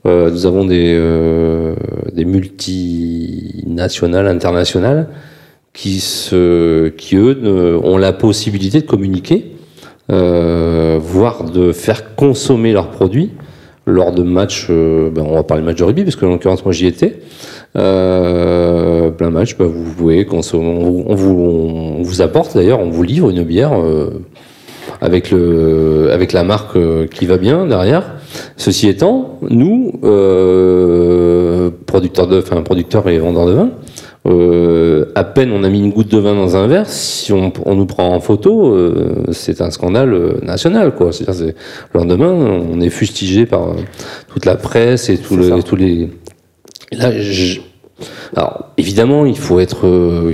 euh, 0.06 0.30
nous 0.30 0.46
avons 0.46 0.64
des, 0.64 0.94
euh, 0.94 1.74
des 2.12 2.24
multinationales, 2.24 4.28
internationales, 4.28 5.08
qui, 5.72 6.00
eux 7.12 7.80
ont 7.82 7.98
la 7.98 8.12
possibilité 8.12 8.80
de 8.80 8.86
communiquer, 8.86 9.56
euh, 10.10 10.98
voire 11.00 11.44
de 11.44 11.72
faire 11.72 12.14
consommer 12.14 12.72
leurs 12.72 12.90
produits 12.90 13.32
lors 13.86 14.12
de 14.12 14.22
matchs, 14.22 14.68
ben 14.68 15.24
on 15.24 15.34
va 15.34 15.42
parler 15.44 15.62
de 15.62 15.66
match 15.66 15.78
de 15.78 15.84
rugby, 15.84 16.04
parce 16.04 16.16
que 16.16 16.26
en 16.26 16.30
l'occurrence 16.30 16.64
moi 16.64 16.72
j'y 16.72 16.86
étais, 16.86 17.20
plein 19.18 19.30
match, 19.30 19.58
bah, 19.58 19.66
vous 19.66 19.92
pouvez 19.92 20.24
consommer, 20.24 20.66
on, 20.66 21.14
vous, 21.14 21.34
on 21.98 22.02
vous 22.02 22.22
apporte 22.22 22.54
d'ailleurs, 22.56 22.80
on 22.80 22.88
vous 22.88 23.02
livre 23.02 23.28
une 23.28 23.42
bière 23.42 23.78
euh, 23.78 24.22
avec, 25.02 25.30
le, 25.30 26.08
avec 26.10 26.32
la 26.32 26.44
marque 26.44 26.76
euh, 26.76 27.06
qui 27.06 27.26
va 27.26 27.36
bien 27.36 27.66
derrière. 27.66 28.14
Ceci 28.56 28.88
étant, 28.88 29.38
nous, 29.42 29.92
euh, 30.04 31.70
producteurs, 31.84 32.28
de, 32.28 32.38
enfin, 32.38 32.62
producteurs 32.62 33.06
et 33.08 33.18
vendeurs 33.18 33.46
de 33.46 33.52
vin, 33.52 33.70
euh, 34.26 35.06
à 35.14 35.24
peine 35.24 35.52
on 35.52 35.62
a 35.64 35.68
mis 35.68 35.78
une 35.78 35.90
goutte 35.90 36.10
de 36.10 36.18
vin 36.18 36.34
dans 36.34 36.56
un 36.56 36.66
verre, 36.66 36.88
si 36.88 37.32
on, 37.32 37.52
on 37.66 37.74
nous 37.74 37.86
prend 37.86 38.14
en 38.14 38.20
photo, 38.20 38.74
euh, 38.74 39.24
c'est 39.32 39.60
un 39.60 39.70
scandale 39.70 40.40
national. 40.42 40.94
Quoi. 40.94 41.12
C'est-à-dire, 41.12 41.54
le 41.92 42.00
lendemain, 42.00 42.30
on 42.30 42.80
est 42.80 42.90
fustigé 42.90 43.46
par 43.46 43.74
toute 44.32 44.44
la 44.44 44.56
presse 44.56 45.08
et 45.10 45.18
tous 45.18 45.36
les, 45.76 46.08
Là, 46.92 47.10
alors 48.36 48.70
évidemment, 48.76 49.26
il 49.26 49.38
faut 49.38 49.60
être, 49.60 49.86
euh, 49.86 50.32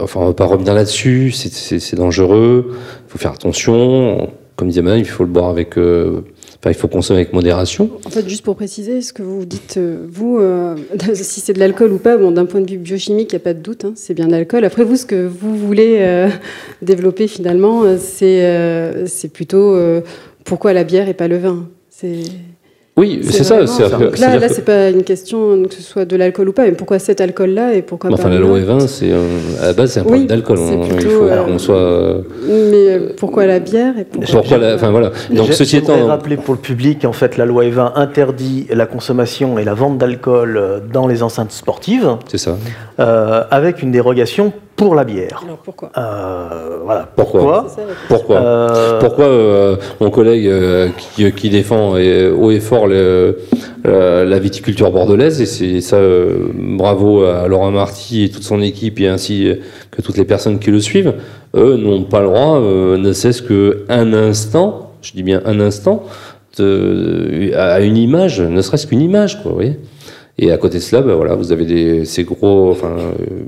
enfin, 0.00 0.20
on 0.20 0.26
va 0.26 0.34
pas 0.34 0.44
revenir 0.44 0.74
là-dessus. 0.74 1.30
C'est 1.32 1.96
dangereux. 1.96 2.66
Il 2.70 3.10
faut 3.10 3.18
faire 3.18 3.32
attention. 3.32 4.30
Comme 4.56 4.68
disait 4.68 4.82
Madame, 4.82 5.00
il 5.00 5.06
faut 5.06 5.24
le 5.24 5.30
boire 5.30 5.48
avec. 5.48 5.76
Euh, 5.76 6.22
enfin, 6.58 6.70
il 6.70 6.74
faut 6.74 6.88
consommer 6.88 7.20
avec 7.20 7.32
modération. 7.32 7.90
En 8.04 8.10
fait, 8.10 8.26
juste 8.28 8.42
pour 8.42 8.56
préciser, 8.56 9.02
ce 9.02 9.12
que 9.12 9.22
vous 9.22 9.44
dites, 9.44 9.76
euh, 9.76 10.06
vous, 10.10 10.40
si 11.14 11.40
c'est 11.40 11.52
de 11.52 11.58
l'alcool 11.58 11.92
ou 11.92 11.98
pas, 11.98 12.16
bon, 12.16 12.30
d'un 12.30 12.46
point 12.46 12.60
de 12.60 12.70
vue 12.70 12.78
biochimique, 12.78 13.32
il 13.32 13.36
n'y 13.36 13.42
a 13.42 13.44
pas 13.44 13.54
de 13.54 13.60
doute, 13.60 13.84
hein, 13.84 13.92
c'est 13.96 14.14
bien 14.14 14.26
de 14.26 14.32
l'alcool. 14.32 14.64
Après, 14.64 14.84
vous, 14.84 14.96
ce 14.96 15.06
que 15.06 15.26
vous 15.26 15.56
voulez 15.56 16.28
développer 16.82 17.28
finalement, 17.28 17.84
c'est 17.98 19.06
c'est 19.06 19.32
plutôt 19.32 19.78
pourquoi 20.44 20.72
la 20.72 20.84
bière 20.84 21.08
et 21.08 21.14
pas 21.14 21.28
le 21.28 21.38
vin? 21.38 21.68
C'est 21.90 22.24
Oui, 22.98 23.20
c'est 23.22 23.44
ça. 23.44 23.62
Donc 23.98 24.18
là, 24.18 24.38
là 24.38 24.48
c'est 24.48 24.64
pas 24.64 24.88
une 24.88 25.02
question 25.02 25.62
que 25.64 25.74
ce 25.74 25.82
soit 25.82 26.06
de 26.06 26.16
l'alcool 26.16 26.48
ou 26.48 26.52
pas, 26.52 26.64
mais 26.64 26.72
pourquoi 26.72 26.98
cet 26.98 27.20
alcool-là 27.20 27.74
et 27.74 27.82
pourquoi 27.82 28.08
pas 28.08 28.16
Enfin, 28.16 28.30
la 28.30 28.38
loi 28.38 28.58
20, 28.58 28.88
c'est 28.88 29.12
à 29.60 29.66
la 29.66 29.72
base, 29.74 29.92
c'est 29.92 30.00
un 30.00 30.04
problème 30.04 30.26
d'alcool. 30.26 30.58
Il 31.00 31.08
faut 31.08 31.26
qu'on 31.46 31.58
soit. 31.58 32.22
Mais 32.48 32.98
pourquoi 33.16 33.46
la 33.46 33.58
bière 33.58 33.98
et 33.98 34.04
pourquoi, 34.04 34.58
Enfin 34.74 34.90
voilà. 34.90 35.12
Donc 35.30 35.52
ceci 35.52 35.76
étant. 35.76 36.06
rappeler 36.06 36.36
pour 36.36 36.54
le 36.54 36.60
public, 36.60 37.04
en 37.04 37.12
fait, 37.12 37.36
la 37.36 37.44
loi 37.44 37.68
20 37.68 37.92
interdit 37.96 38.66
la 38.70 38.86
consommation 38.86 39.58
et 39.58 39.64
la 39.64 39.74
vente 39.74 39.98
d'alcool 39.98 40.82
dans 40.92 41.06
les 41.06 41.22
enceintes 41.22 41.52
sportives. 41.52 42.16
C'est 42.28 42.38
ça. 42.38 42.56
Euh, 42.98 43.42
avec 43.50 43.82
une 43.82 43.90
dérogation 43.90 44.52
pour 44.76 44.94
la 44.94 45.04
bière. 45.04 45.42
Alors 45.44 45.58
pourquoi 45.58 45.90
euh, 45.96 46.80
Voilà. 46.84 47.08
Pourquoi 47.16 47.66
Pourquoi 48.08 48.36
euh, 48.36 49.00
Pourquoi, 49.00 49.24
euh, 49.24 49.76
mon 50.00 50.10
collègue 50.10 50.50
qui, 50.98 51.32
qui, 51.32 51.50
défend 51.50 51.92
haut 51.92 52.50
et 52.50 52.60
fort 52.60 52.86
la 52.86 54.38
viticulture 54.38 54.90
bordelaise, 54.90 55.40
et 55.40 55.46
c'est 55.46 55.80
ça, 55.80 55.98
bravo 56.54 57.24
à 57.24 57.48
Laurent 57.48 57.70
Marty 57.70 58.24
et 58.24 58.28
toute 58.28 58.42
son 58.42 58.60
équipe, 58.60 59.00
et 59.00 59.08
ainsi 59.08 59.50
que 59.90 60.02
toutes 60.02 60.18
les 60.18 60.24
personnes 60.24 60.58
qui 60.58 60.70
le 60.70 60.80
suivent, 60.80 61.14
eux 61.54 61.76
n'ont 61.76 62.02
pas 62.04 62.20
le 62.20 62.26
droit, 62.26 62.60
ne 62.60 63.12
cesse 63.12 63.40
qu'un 63.40 64.12
instant, 64.12 64.92
je 65.00 65.12
dis 65.12 65.22
bien 65.22 65.40
un 65.46 65.60
instant, 65.60 66.04
de, 66.58 67.52
à 67.54 67.80
une 67.80 67.96
image, 67.96 68.40
ne 68.40 68.60
serait-ce 68.60 68.86
qu'une 68.86 69.02
image, 69.02 69.42
quoi, 69.42 69.50
vous 69.50 69.56
voyez 69.56 69.78
et 70.38 70.52
à 70.52 70.58
côté 70.58 70.78
de 70.78 70.82
cela, 70.82 71.02
ben 71.02 71.14
voilà, 71.14 71.34
vous 71.34 71.52
avez 71.52 71.64
des, 71.64 72.04
ces 72.04 72.24
gros, 72.24 72.70
enfin, 72.70 72.96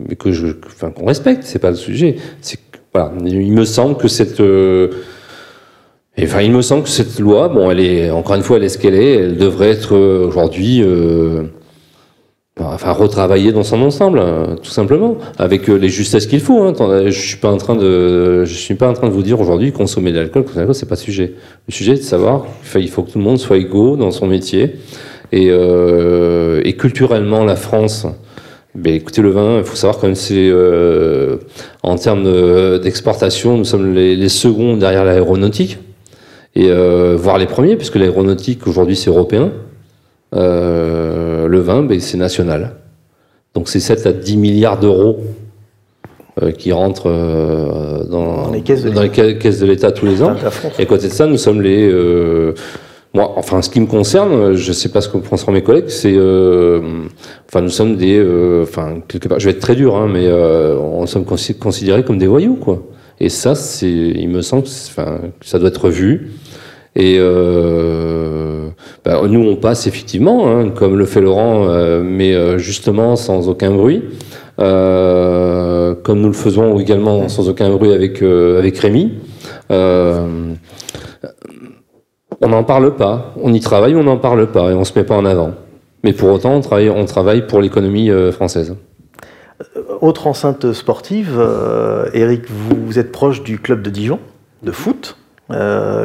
mais 0.08 0.16
que 0.16 0.32
je, 0.32 0.46
enfin, 0.66 0.90
qu'on 0.90 1.06
respecte, 1.06 1.42
c'est 1.44 1.58
pas 1.58 1.70
le 1.70 1.76
sujet. 1.76 2.16
C'est 2.40 2.58
voilà, 2.94 3.12
il 3.24 3.52
me 3.52 3.64
semble 3.66 3.96
que 3.96 4.08
cette, 4.08 4.40
euh, 4.40 4.88
enfin, 6.18 6.40
il 6.40 6.52
me 6.52 6.62
semble 6.62 6.84
que 6.84 6.88
cette 6.88 7.18
loi, 7.18 7.48
bon, 7.48 7.70
elle 7.70 7.80
est, 7.80 8.10
encore 8.10 8.36
une 8.36 8.42
fois, 8.42 8.56
elle 8.56 8.64
est 8.64 8.70
ce 8.70 8.78
qu'elle 8.78 8.94
est, 8.94 9.14
elle 9.16 9.36
devrait 9.36 9.68
être 9.68 9.94
euh, 9.94 10.26
aujourd'hui, 10.26 10.82
euh, 10.82 11.42
enfin, 12.58 12.92
retravaillée 12.92 13.52
dans 13.52 13.62
son 13.62 13.82
ensemble, 13.82 14.20
hein, 14.20 14.56
tout 14.62 14.70
simplement, 14.70 15.18
avec 15.38 15.68
les 15.68 15.90
justesses 15.90 16.26
qu'il 16.26 16.40
faut. 16.40 16.62
Hein. 16.62 16.72
Je 17.04 17.10
suis 17.10 17.36
pas 17.36 17.50
en 17.50 17.58
train 17.58 17.76
de, 17.76 18.46
je 18.46 18.54
suis 18.54 18.74
pas 18.74 18.88
en 18.88 18.94
train 18.94 19.08
de 19.08 19.12
vous 19.12 19.22
dire 19.22 19.38
aujourd'hui 19.38 19.72
consommer 19.72 20.12
de 20.12 20.16
l'alcool, 20.16 20.44
consommer 20.44 20.62
de 20.64 20.68
l'alcool, 20.68 20.74
c'est 20.74 20.88
pas 20.88 20.94
le 20.94 21.00
sujet. 21.00 21.34
Le 21.68 21.74
sujet, 21.74 21.92
est 21.92 21.96
de 21.96 22.02
savoir 22.02 22.46
qu'il 22.72 22.88
faut 22.88 23.02
que 23.02 23.10
tout 23.10 23.18
le 23.18 23.24
monde 23.24 23.38
soit 23.38 23.58
égaux 23.58 23.96
dans 23.96 24.10
son 24.10 24.26
métier 24.26 24.76
et, 25.32 25.48
euh, 25.50 26.60
et 26.64 26.74
culturellement, 26.74 27.44
la 27.44 27.56
France, 27.56 28.06
ben, 28.74 28.94
écoutez, 28.94 29.22
le 29.22 29.30
vin, 29.30 29.58
il 29.58 29.64
faut 29.64 29.76
savoir 29.76 29.98
quand 29.98 30.06
même, 30.06 30.14
c'est 30.14 30.48
euh, 30.50 31.36
en 31.82 31.96
termes 31.96 32.24
d'exportation, 32.80 33.58
nous 33.58 33.64
sommes 33.64 33.94
les, 33.94 34.16
les, 34.16 34.28
seconds 34.28 34.76
derrière 34.76 35.04
l'aéronautique, 35.04 35.78
et 36.54 36.70
euh, 36.70 37.16
voire 37.18 37.38
les 37.38 37.46
premiers, 37.46 37.76
puisque 37.76 37.96
l'aéronautique 37.96 38.66
aujourd'hui 38.66 38.96
c'est 38.96 39.10
européen. 39.10 39.52
Le 40.32 41.58
vin, 41.60 41.82
ben, 41.82 42.00
c'est 42.00 42.18
national. 42.18 42.76
Donc 43.54 43.68
c'est 43.68 43.80
7 43.80 44.06
à 44.06 44.12
10 44.12 44.36
milliards 44.36 44.78
d'euros 44.78 45.18
qui 46.56 46.70
rentrent 46.70 47.10
dans, 48.08 48.44
dans, 48.44 48.52
les 48.52 48.62
caisses 48.62 48.84
de 48.84 49.66
l'État 49.66 49.90
tous 49.90 50.06
les 50.06 50.22
ans. 50.22 50.36
Et 50.78 50.82
à 50.82 50.86
côté 50.86 51.08
de 51.08 51.12
ça, 51.12 51.26
nous 51.26 51.38
sommes 51.38 51.62
les 51.62 51.90
moi, 53.14 53.32
enfin, 53.36 53.62
ce 53.62 53.70
qui 53.70 53.80
me 53.80 53.86
concerne, 53.86 54.54
je 54.54 54.68
ne 54.68 54.72
sais 54.74 54.90
pas 54.90 55.00
ce 55.00 55.08
que 55.08 55.16
penseront 55.16 55.52
mes 55.52 55.62
collègues, 55.62 55.88
c'est, 55.88 56.14
euh, 56.14 57.06
enfin, 57.48 57.62
nous 57.62 57.70
sommes 57.70 57.96
des, 57.96 58.18
euh, 58.18 58.64
enfin, 58.64 59.00
quelque 59.08 59.28
part, 59.28 59.40
je 59.40 59.46
vais 59.46 59.52
être 59.52 59.60
très 59.60 59.74
dur, 59.74 59.96
hein, 59.96 60.08
mais 60.12 60.26
euh, 60.26 60.76
on 60.76 61.06
sommes 61.06 61.24
considérés 61.24 62.04
comme 62.04 62.18
des 62.18 62.26
voyous, 62.26 62.56
quoi. 62.56 62.82
Et 63.18 63.30
ça, 63.30 63.54
c'est, 63.54 63.90
il 63.90 64.28
me 64.28 64.42
semble, 64.42 64.64
enfin, 64.66 65.20
ça 65.40 65.58
doit 65.58 65.70
être 65.70 65.88
vu. 65.88 66.32
Et 66.96 67.16
euh, 67.18 68.68
bah, 69.04 69.22
nous, 69.26 69.40
on 69.40 69.56
passe 69.56 69.86
effectivement, 69.86 70.48
hein, 70.48 70.70
comme 70.70 70.98
le 70.98 71.06
fait 71.06 71.20
Laurent, 71.20 71.66
euh, 71.66 72.02
mais 72.04 72.58
justement 72.58 73.16
sans 73.16 73.48
aucun 73.48 73.70
bruit, 73.70 74.02
comme 74.58 76.20
nous 76.20 76.28
le 76.28 76.32
faisons 76.32 76.78
également 76.78 77.28
sans 77.28 77.48
aucun 77.48 77.70
bruit 77.70 77.92
avec 77.92 78.22
avec 78.22 78.78
Rémi. 78.78 79.12
On 82.40 82.48
n'en 82.48 82.62
parle 82.62 82.94
pas. 82.94 83.32
On 83.42 83.52
y 83.52 83.60
travaille, 83.60 83.96
on 83.96 84.04
n'en 84.04 84.16
parle 84.16 84.46
pas 84.46 84.70
et 84.70 84.74
on 84.74 84.84
se 84.84 84.96
met 84.96 85.04
pas 85.04 85.16
en 85.16 85.24
avant. 85.24 85.52
Mais 86.04 86.12
pour 86.12 86.30
autant, 86.30 86.54
on 86.54 86.60
travaille, 86.60 86.90
on 86.90 87.04
travaille 87.04 87.46
pour 87.46 87.60
l'économie 87.60 88.10
euh, 88.10 88.30
française. 88.30 88.76
Euh, 89.76 89.80
autre 90.00 90.28
enceinte 90.28 90.72
sportive, 90.72 91.36
euh, 91.38 92.08
Eric, 92.14 92.42
vous, 92.48 92.98
êtes 92.98 93.10
proche 93.10 93.42
du 93.42 93.58
club 93.58 93.82
de 93.82 93.90
Dijon, 93.90 94.20
de 94.62 94.70
foot. 94.70 95.16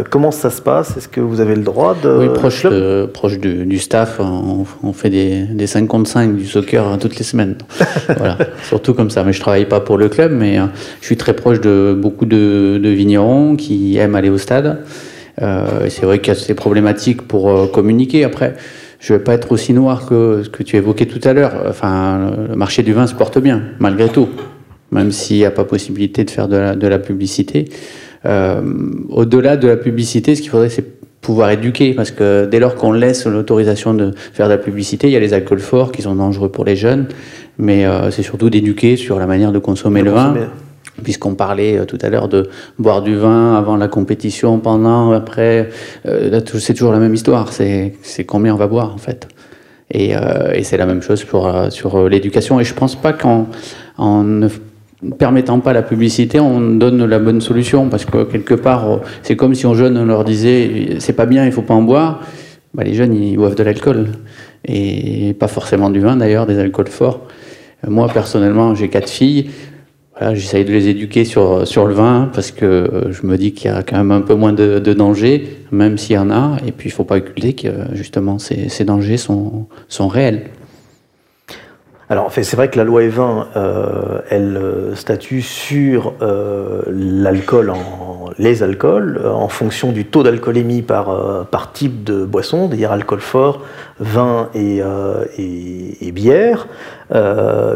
comment 0.09 0.31
ça 0.31 0.49
se 0.49 0.63
passe? 0.63 0.97
Est-ce 0.97 1.07
que 1.07 1.21
vous 1.21 1.39
avez 1.39 1.53
le 1.53 1.61
droit 1.61 1.95
de... 2.01 2.09
Oui, 2.09 2.29
proche, 2.33 2.65
proche 3.13 3.37
du, 3.37 3.77
staff. 3.77 4.19
On, 4.19 4.93
fait 4.93 5.11
des, 5.11 5.43
des 5.43 5.67
5 5.67 5.85
contre 5.87 6.09
5 6.09 6.35
du 6.35 6.47
soccer 6.47 6.97
toutes 6.99 7.17
les 7.17 7.23
semaines. 7.23 7.57
voilà, 8.17 8.39
surtout 8.63 8.95
comme 8.95 9.11
ça. 9.11 9.23
Mais 9.23 9.33
je 9.33 9.39
travaille 9.39 9.67
pas 9.67 9.81
pour 9.81 9.99
le 9.99 10.09
club, 10.09 10.31
mais 10.31 10.57
je 11.01 11.05
suis 11.05 11.17
très 11.17 11.35
proche 11.35 11.61
de 11.61 11.95
beaucoup 11.95 12.25
de, 12.25 12.79
de 12.81 12.89
vignerons 12.89 13.55
qui 13.55 13.97
aiment 13.97 14.15
aller 14.15 14.29
au 14.31 14.39
stade. 14.39 14.79
Euh, 15.41 15.87
c'est 15.89 16.05
vrai 16.05 16.19
qu'il 16.19 16.33
y 16.33 16.37
a 16.37 16.39
ces 16.39 16.53
problématiques 16.53 17.23
pour 17.23 17.49
euh, 17.49 17.67
communiquer. 17.67 18.23
Après, 18.23 18.53
je 18.99 19.13
ne 19.13 19.17
vais 19.17 19.23
pas 19.23 19.33
être 19.33 19.51
aussi 19.51 19.73
noir 19.73 20.05
que 20.05 20.41
ce 20.43 20.49
que 20.49 20.63
tu 20.63 20.77
évoquais 20.77 21.05
tout 21.05 21.21
à 21.23 21.33
l'heure. 21.33 21.53
Enfin, 21.67 22.31
le 22.49 22.55
marché 22.55 22.83
du 22.83 22.93
vin 22.93 23.07
se 23.07 23.15
porte 23.15 23.39
bien, 23.39 23.63
malgré 23.79 24.09
tout, 24.09 24.29
même 24.91 25.11
s'il 25.11 25.37
n'y 25.37 25.45
a 25.45 25.51
pas 25.51 25.65
possibilité 25.65 26.23
de 26.23 26.29
faire 26.29 26.47
de 26.47 26.57
la, 26.57 26.75
de 26.75 26.87
la 26.87 26.99
publicité. 26.99 27.65
Euh, 28.25 28.61
Au-delà 29.09 29.57
de 29.57 29.67
la 29.67 29.77
publicité, 29.77 30.35
ce 30.35 30.41
qu'il 30.41 30.51
faudrait, 30.51 30.69
c'est 30.69 30.85
pouvoir 31.19 31.49
éduquer, 31.51 31.93
parce 31.93 32.11
que 32.11 32.45
dès 32.45 32.59
lors 32.59 32.75
qu'on 32.75 32.91
laisse 32.91 33.25
l'autorisation 33.25 33.93
de 33.93 34.11
faire 34.33 34.47
de 34.47 34.51
la 34.51 34.57
publicité, 34.57 35.07
il 35.07 35.13
y 35.13 35.15
a 35.15 35.21
les 35.21 35.33
alcools 35.33 35.61
forts 35.61 35.93
qui 35.93 36.01
sont 36.01 36.15
dangereux 36.15 36.49
pour 36.49 36.65
les 36.65 36.75
jeunes, 36.75 37.07
mais 37.57 37.85
c'est 38.11 38.23
surtout 38.23 38.49
d'éduquer 38.49 38.97
sur 38.97 39.19
la 39.19 39.25
manière 39.25 39.53
de 39.53 39.59
consommer 39.59 40.01
le 40.01 40.11
vin 40.11 40.35
puisqu'on 41.01 41.35
parlait 41.35 41.77
euh, 41.77 41.85
tout 41.85 41.97
à 42.01 42.09
l'heure 42.09 42.27
de 42.27 42.49
boire 42.77 43.01
du 43.01 43.15
vin 43.15 43.55
avant 43.55 43.77
la 43.77 43.87
compétition, 43.87 44.59
pendant, 44.59 45.11
après, 45.11 45.69
euh, 46.05 46.39
c'est 46.59 46.73
toujours 46.73 46.93
la 46.93 46.99
même 46.99 47.13
histoire, 47.13 47.51
c'est 47.51 47.93
combien 48.27 48.53
on 48.53 48.57
va 48.57 48.67
boire 48.67 48.93
en 48.93 48.97
fait. 48.97 49.27
Et, 49.91 50.15
euh, 50.15 50.61
c'est 50.63 50.77
la 50.77 50.85
même 50.85 51.01
chose 51.01 51.23
pour, 51.23 51.51
sur 51.69 52.09
l'éducation. 52.09 52.59
Et 52.59 52.63
je 52.63 52.73
pense 52.73 52.95
pas 52.95 53.13
qu'en 53.13 53.47
en 53.97 54.23
ne 54.23 54.47
permettant 55.17 55.59
pas 55.59 55.73
la 55.73 55.81
publicité, 55.81 56.39
on 56.39 56.59
donne 56.61 57.05
la 57.05 57.19
bonne 57.19 57.41
solution, 57.41 57.89
parce 57.89 58.05
que 58.05 58.23
quelque 58.23 58.53
part, 58.53 59.01
c'est 59.21 59.35
comme 59.35 59.53
si 59.53 59.65
aux 59.65 59.75
jeunes 59.75 59.97
on 59.97 60.05
leur 60.05 60.23
disait 60.23 60.97
c'est 60.99 61.13
pas 61.13 61.25
bien, 61.25 61.45
il 61.45 61.51
faut 61.51 61.61
pas 61.61 61.73
en 61.73 61.81
boire. 61.81 62.21
Bah, 62.73 62.83
les 62.83 62.95
jeunes 62.95 63.13
ils 63.13 63.35
boivent 63.35 63.55
de 63.55 63.61
l'alcool 63.61 64.07
et 64.65 65.35
pas 65.39 65.47
forcément 65.47 65.91
du 65.91 65.99
vin 65.99 66.15
d'ailleurs, 66.15 66.47
des 66.47 66.57
alcools 66.57 66.87
forts. 66.87 67.27
Moi 67.87 68.07
personnellement, 68.07 68.73
j'ai 68.73 68.87
quatre 68.87 69.09
filles. 69.09 69.49
Voilà, 70.17 70.35
j'essaye 70.35 70.63
de 70.63 70.71
les 70.71 70.89
éduquer 70.89 71.25
sur, 71.25 71.67
sur 71.67 71.87
le 71.87 71.93
vin 71.95 72.29
parce 72.33 72.51
que 72.51 72.65
euh, 72.65 73.11
je 73.11 73.25
me 73.25 73.35
dis 73.35 73.53
qu'il 73.53 73.71
y 73.71 73.73
a 73.73 73.81
quand 73.81 73.97
même 73.97 74.11
un 74.11 74.21
peu 74.21 74.35
moins 74.35 74.53
de, 74.53 74.77
de 74.77 74.93
danger, 74.93 75.57
même 75.71 75.97
s'il 75.97 76.15
y 76.15 76.19
en 76.19 76.29
a. 76.29 76.57
Et 76.67 76.71
puis 76.71 76.89
il 76.89 76.91
ne 76.91 76.95
faut 76.95 77.03
pas 77.03 77.17
occulter 77.17 77.53
que 77.53 77.69
justement 77.93 78.37
ces, 78.37 78.69
ces 78.69 78.85
dangers 78.85 79.17
sont, 79.17 79.65
sont 79.87 80.07
réels. 80.07 80.43
Alors, 82.09 82.31
c'est 82.31 82.55
vrai 82.55 82.69
que 82.69 82.77
la 82.77 82.83
loi 82.83 83.01
E20, 83.01 83.45
euh, 83.55 84.19
elle 84.29 84.57
euh, 84.57 84.95
statue 84.95 85.41
sur 85.41 86.13
euh, 86.21 86.81
l'alcool, 86.89 87.69
en, 87.69 88.29
les 88.37 88.61
alcools, 88.61 89.21
en 89.25 89.47
fonction 89.47 89.93
du 89.93 90.05
taux 90.05 90.21
d'alcoolémie 90.21 90.81
par, 90.81 91.47
par 91.47 91.71
type 91.71 92.03
de 92.03 92.25
boisson, 92.25 92.67
c'est-à-dire 92.67 92.91
alcool 92.91 93.19
fort, 93.19 93.61
vin 93.99 94.49
et, 94.55 94.81
et, 95.37 96.07
et 96.07 96.11
bière, 96.11 96.67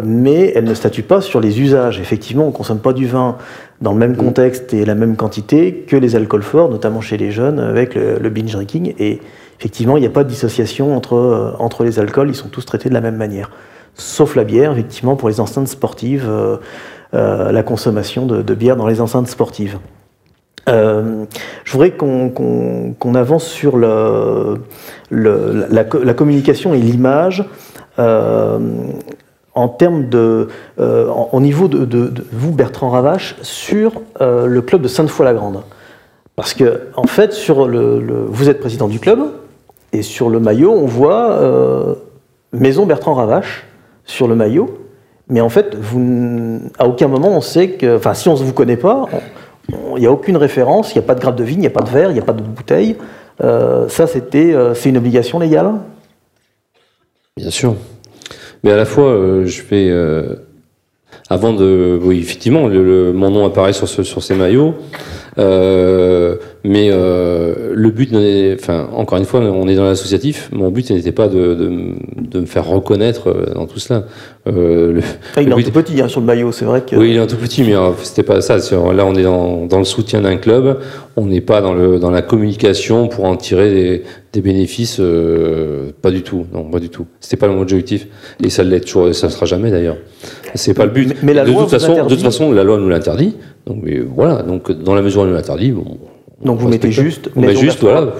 mais 0.03 0.51
elle 0.55 0.63
ne 0.63 0.73
statue 0.73 1.03
pas 1.03 1.21
sur 1.21 1.39
les 1.39 1.61
usages. 1.61 1.99
Effectivement, 1.99 2.45
on 2.45 2.47
ne 2.47 2.53
consomme 2.53 2.79
pas 2.79 2.93
du 2.93 3.05
vin 3.05 3.37
dans 3.81 3.93
le 3.93 3.99
même 3.99 4.13
mmh. 4.13 4.17
contexte 4.17 4.73
et 4.73 4.83
la 4.83 4.95
même 4.95 5.15
quantité 5.15 5.85
que 5.87 5.95
les 5.95 6.15
alcools 6.15 6.41
forts, 6.41 6.69
notamment 6.69 7.01
chez 7.01 7.17
les 7.17 7.29
jeunes, 7.29 7.59
avec 7.59 7.93
le, 7.93 8.17
le 8.19 8.29
binge 8.31 8.51
drinking. 8.51 8.95
Et 8.97 9.21
effectivement, 9.59 9.95
il 9.95 10.01
n'y 10.01 10.07
a 10.07 10.11
pas 10.11 10.23
de 10.23 10.29
dissociation 10.29 10.97
entre, 10.97 11.55
entre 11.59 11.83
les 11.83 11.99
alcools, 11.99 12.29
ils 12.29 12.35
sont 12.35 12.49
tous 12.49 12.65
traités 12.65 12.89
de 12.89 12.95
la 12.95 13.01
même 13.01 13.17
manière 13.17 13.51
sauf 13.97 14.35
la 14.35 14.43
bière, 14.43 14.71
effectivement, 14.71 15.15
pour 15.15 15.29
les 15.29 15.39
enceintes 15.39 15.67
sportives, 15.67 16.27
euh, 16.29 16.57
euh, 17.13 17.51
la 17.51 17.63
consommation 17.63 18.25
de, 18.25 18.53
bière 18.53 18.75
dans 18.75 18.87
les 18.87 19.01
enceintes 19.01 19.27
sportives. 19.27 19.79
Euh, 20.69 21.25
je 21.63 21.71
voudrais 21.71 21.91
qu'on 21.91 23.15
avance 23.15 23.45
sur 23.45 23.77
la, 23.77 24.57
communication 26.15 26.73
et 26.73 26.79
l'image 26.79 27.45
en 27.97 29.69
termes 29.69 30.09
de, 30.09 30.49
au 30.77 31.39
niveau 31.39 31.67
de, 31.67 32.13
vous, 32.31 32.51
Bertrand 32.51 32.89
Ravache, 32.89 33.35
sur 33.41 33.93
le 34.19 34.59
club 34.59 34.81
de 34.81 34.87
Sainte-Foy-la-Grande. 34.87 35.63
Parce 36.35 36.53
que, 36.53 36.89
en 36.95 37.07
fait, 37.07 37.33
sur 37.33 37.67
le, 37.67 38.25
vous 38.27 38.49
êtes 38.49 38.59
président 38.59 38.87
du 38.87 38.99
club, 38.99 39.19
et 39.93 40.01
sur 40.01 40.29
le 40.29 40.41
maillot, 40.41 40.73
on 40.73 40.85
voit 40.85 41.39
Maison 42.51 42.85
Bertrand 42.85 43.13
Ravache, 43.13 43.65
sur 44.07 44.27
le 44.27 44.33
maillot, 44.33 44.79
mais 45.29 45.41
en 45.41 45.49
fait, 45.49 45.75
vous, 45.75 46.59
à 46.79 46.87
aucun 46.87 47.07
moment 47.07 47.29
on 47.29 47.41
sait 47.41 47.69
que, 47.71 47.97
enfin, 47.97 48.15
si 48.15 48.27
on 48.29 48.33
ne 48.33 48.39
vous 48.39 48.53
connaît 48.53 48.77
pas, 48.77 49.05
il 49.69 49.99
n'y 49.99 50.07
a 50.07 50.11
aucune 50.11 50.37
référence, 50.37 50.93
il 50.93 50.97
n'y 50.97 51.03
a 51.03 51.07
pas 51.07 51.13
de 51.13 51.19
grappe 51.19 51.35
de 51.35 51.43
vigne, 51.43 51.59
il 51.59 51.61
n'y 51.61 51.67
a 51.67 51.71
pas 51.71 51.83
de 51.83 51.89
verre, 51.89 52.09
il 52.09 52.13
n'y 52.13 52.19
a 52.19 52.23
pas 52.23 52.33
de 52.33 52.41
bouteille. 52.41 52.95
ça, 53.39 54.07
c'était, 54.07 54.55
c'est 54.73 54.89
une 54.89 54.97
obligation 54.97 55.37
légale 55.37 55.73
Bien 57.35 57.51
sûr. 57.51 57.75
Mais 58.63 58.71
à 58.71 58.77
la 58.77 58.85
fois, 58.85 59.43
je 59.43 59.61
fais 59.61 59.91
avant 61.29 61.53
de, 61.53 61.99
oui, 62.01 62.19
effectivement, 62.19 62.69
mon 62.69 63.29
nom 63.29 63.45
apparaît 63.45 63.73
sur, 63.73 63.87
sur 63.87 64.23
ces 64.23 64.35
maillots. 64.35 64.75
Euh, 65.37 66.37
mais 66.63 66.89
euh, 66.91 67.71
le 67.73 67.91
but, 67.91 68.09
enfin, 68.59 68.89
encore 68.93 69.17
une 69.17 69.25
fois, 69.25 69.39
on 69.41 69.67
est 69.67 69.75
dans 69.75 69.85
l'associatif. 69.85 70.49
Mon 70.51 70.69
but 70.69 70.89
n'était 70.89 71.11
pas 71.11 71.27
de, 71.27 71.53
de, 71.53 71.71
de, 72.21 72.39
me 72.39 72.45
faire 72.45 72.65
reconnaître 72.65 73.29
euh, 73.29 73.53
dans 73.53 73.67
tout 73.67 73.79
cela. 73.79 74.03
Euh, 74.47 74.93
le, 74.93 75.01
il 75.41 75.49
est 75.49 75.53
un 75.53 75.61
tout 75.61 75.71
petit 75.71 76.01
hein, 76.01 76.07
sur 76.07 76.19
le 76.19 76.25
maillot, 76.25 76.51
c'est 76.51 76.65
vrai 76.65 76.81
que. 76.81 76.95
Oui, 76.95 77.11
il 77.11 77.15
est 77.15 77.19
un 77.19 77.27
tout 77.27 77.37
petit, 77.37 77.63
mais 77.63 77.73
c'était 78.03 78.23
pas 78.23 78.41
ça. 78.41 78.57
Là, 78.57 79.05
on 79.05 79.15
est 79.15 79.23
dans, 79.23 79.65
dans 79.65 79.77
le 79.77 79.85
soutien 79.85 80.21
d'un 80.21 80.37
club. 80.37 80.79
On 81.15 81.25
n'est 81.25 81.41
pas 81.41 81.61
dans, 81.61 81.73
le, 81.73 81.99
dans 81.99 82.11
la 82.11 82.21
communication 82.21 83.07
pour 83.07 83.25
en 83.25 83.35
tirer 83.35 83.69
des, 83.71 84.03
des 84.33 84.41
bénéfices. 84.41 84.97
Euh, 84.99 85.91
pas 86.01 86.11
du 86.11 86.21
tout. 86.21 86.45
Non, 86.53 86.63
pas 86.65 86.79
du 86.79 86.89
tout. 86.89 87.05
C'était 87.19 87.37
pas 87.37 87.47
mon 87.47 87.61
objectif. 87.61 88.07
Et 88.43 88.49
ça 88.49 88.63
l'est 88.63 88.81
toujours. 88.81 89.13
Ça 89.13 89.27
ne 89.27 89.31
sera 89.31 89.45
jamais 89.45 89.71
d'ailleurs. 89.71 89.97
C'est 90.55 90.73
pas 90.73 90.85
le 90.85 90.91
but. 90.91 91.15
Mais, 91.23 91.33
la 91.33 91.45
de 91.45 91.51
loi 91.51 91.61
toute 91.61 91.71
façon, 91.71 92.03
de 92.03 92.09
toute 92.09 92.23
façon, 92.23 92.51
la 92.51 92.63
loi 92.63 92.77
nous 92.77 92.89
l'interdit. 92.89 93.35
Donc 93.65 93.77
mais 93.83 93.99
voilà. 93.99 94.41
Donc 94.41 94.71
dans 94.71 94.95
la 94.95 95.01
mesure 95.01 95.21
où 95.21 95.23
elle 95.23 95.29
nous 95.29 95.35
l'interdit, 95.35 95.71
bon. 95.71 95.97
Donc 96.43 96.59
vous 96.59 96.67
mettez 96.67 96.91
juste. 96.91 97.35
Met 97.35 97.55
juste, 97.55 97.81
voilà. 97.81 98.13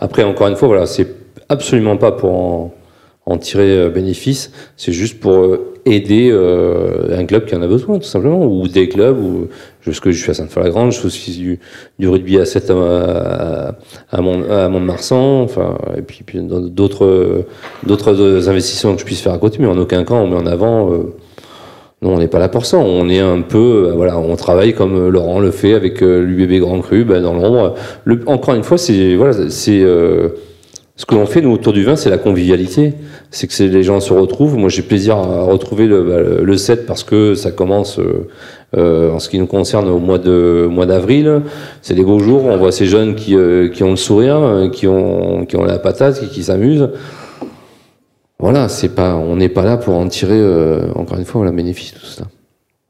Après, 0.00 0.24
encore 0.24 0.48
une 0.48 0.56
fois, 0.56 0.68
voilà, 0.68 0.86
c'est 0.86 1.08
absolument 1.48 1.96
pas 1.96 2.12
pour 2.12 2.30
en, 2.30 2.74
en 3.26 3.38
tirer 3.38 3.70
euh, 3.70 3.90
bénéfice. 3.90 4.50
C'est 4.76 4.92
juste 4.92 5.20
pour 5.20 5.32
euh, 5.32 5.74
aider 5.86 6.30
euh, 6.30 7.18
un 7.18 7.24
club 7.26 7.46
qui 7.46 7.54
en 7.54 7.62
a 7.62 7.66
besoin, 7.66 7.98
tout 7.98 8.04
simplement, 8.04 8.44
ou 8.44 8.66
des 8.68 8.88
clubs. 8.88 9.18
Ou 9.18 9.48
ce 9.90 10.00
que 10.00 10.10
je 10.10 10.20
suis 10.20 10.30
à 10.30 10.34
Sainte-Foy-la-Grande, 10.34 10.92
je 10.92 10.98
fais 10.98 11.06
aussi 11.06 11.36
du, 11.36 11.60
du, 11.98 12.08
rugby 12.08 12.38
à 12.38 12.44
7 12.44 12.70
à, 12.70 13.76
à, 14.10 14.20
Mont, 14.20 14.44
à 14.50 14.68
Mont-de-Marsan, 14.68 15.42
enfin, 15.42 15.78
et 15.96 16.02
puis, 16.02 16.22
puis 16.24 16.40
d'autres 16.40 17.44
d'autres 17.84 18.48
investissements 18.48 18.94
que 18.94 19.00
je 19.00 19.04
puisse 19.04 19.20
faire 19.20 19.34
à 19.34 19.38
côté, 19.38 19.58
mais 19.60 19.66
en 19.66 19.76
aucun 19.76 20.04
cas 20.04 20.14
on 20.14 20.28
met 20.28 20.36
en 20.36 20.46
avant. 20.46 20.90
Euh, 20.92 21.14
on 22.04 22.18
n'est 22.18 22.28
pas 22.28 22.38
là 22.38 22.48
pour 22.48 22.66
ça. 22.66 22.78
On 22.78 23.08
est 23.08 23.20
un 23.20 23.40
peu, 23.40 23.92
voilà, 23.94 24.18
on 24.18 24.36
travaille 24.36 24.74
comme 24.74 25.08
Laurent 25.08 25.40
le 25.40 25.50
fait 25.50 25.74
avec 25.74 26.00
l'UBB 26.00 26.60
Grand 26.60 26.80
Cru, 26.80 27.04
ben, 27.04 27.22
dans 27.22 27.34
l'ombre. 27.34 27.74
Encore 28.26 28.54
une 28.54 28.64
fois, 28.64 28.78
c'est 28.78 29.14
voilà, 29.14 29.48
c'est 29.50 29.82
ce 30.96 31.06
que 31.06 31.16
l'on 31.16 31.26
fait, 31.26 31.40
nous, 31.40 31.50
autour 31.50 31.72
du 31.72 31.82
vin, 31.82 31.96
c'est 31.96 32.08
la 32.08 32.18
convivialité. 32.18 32.92
C'est 33.32 33.48
que 33.48 33.62
les 33.64 33.82
gens 33.82 33.98
se 33.98 34.12
retrouvent. 34.12 34.56
Moi, 34.56 34.68
j'ai 34.68 34.82
plaisir 34.82 35.16
à 35.16 35.42
retrouver 35.42 35.86
le, 35.86 36.02
bah, 36.04 36.20
le 36.40 36.56
7 36.56 36.86
parce 36.86 37.02
que 37.02 37.34
ça 37.34 37.50
commence, 37.50 37.98
euh, 37.98 38.28
euh, 38.76 39.10
en 39.10 39.18
ce 39.18 39.28
qui 39.28 39.40
nous 39.40 39.48
concerne, 39.48 39.88
au 39.88 39.98
mois 39.98 40.18
de 40.18 40.68
mois 40.70 40.86
d'avril. 40.86 41.42
C'est 41.82 41.94
des 41.94 42.04
beaux 42.04 42.20
jours. 42.20 42.44
On 42.44 42.56
voit 42.58 42.70
ces 42.70 42.86
jeunes 42.86 43.16
qui, 43.16 43.34
euh, 43.34 43.68
qui 43.68 43.82
ont 43.82 43.90
le 43.90 43.96
sourire, 43.96 44.70
qui 44.72 44.86
ont, 44.86 45.46
qui 45.46 45.56
ont 45.56 45.64
la 45.64 45.80
patate, 45.80 46.20
qui, 46.20 46.28
qui 46.28 46.44
s'amusent. 46.44 46.88
Voilà, 48.44 48.68
c'est 48.68 48.94
pas, 48.94 49.14
on 49.14 49.36
n'est 49.36 49.48
pas 49.48 49.64
là 49.64 49.76
pour 49.76 49.94
en 49.94 50.06
tirer, 50.06 50.40
encore 50.94 51.18
une 51.18 51.24
fois, 51.24 51.44
la 51.44 51.50
bénéfice 51.50 51.94
de 51.94 51.98
tout 51.98 52.06
ça. 52.06 52.24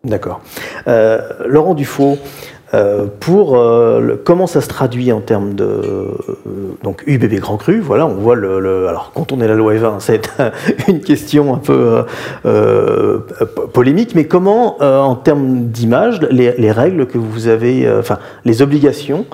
D'accord. 0.05 0.41
Laurent 1.47 1.75
Dufaux, 1.75 2.19
euh, 2.75 3.07
pour 3.21 3.57
euh, 3.57 4.21
comment 4.25 4.49
ça 4.49 4.61
se 4.61 4.69
traduit 4.69 5.13
en 5.13 5.21
termes 5.21 5.55
de 5.55 5.65
euh, 5.65 6.09
donc 6.83 7.05
UBB 7.07 7.35
Grand 7.39 7.57
Cru. 7.57 7.79
Voilà, 7.79 8.05
on 8.07 8.15
voit 8.15 8.35
le, 8.35 8.89
alors 8.89 9.13
quand 9.15 9.31
on 9.31 9.41
est 9.41 9.47
la 9.47 9.55
loi 9.55 9.75
E20, 9.75 9.95
c'est 10.01 10.29
une 10.89 11.01
question 11.01 11.55
un 11.55 11.59
peu 11.59 12.05
polémique, 13.73 14.15
mais 14.15 14.25
comment 14.25 14.83
en 14.83 15.15
termes 15.15 15.67
d'image, 15.67 16.21
les, 16.31 16.73
règles 16.73 17.07
que 17.07 17.19
vous 17.19 17.47
avez, 17.47 17.89
enfin 17.99 18.19
les 18.45 18.63
obligations 18.63 19.27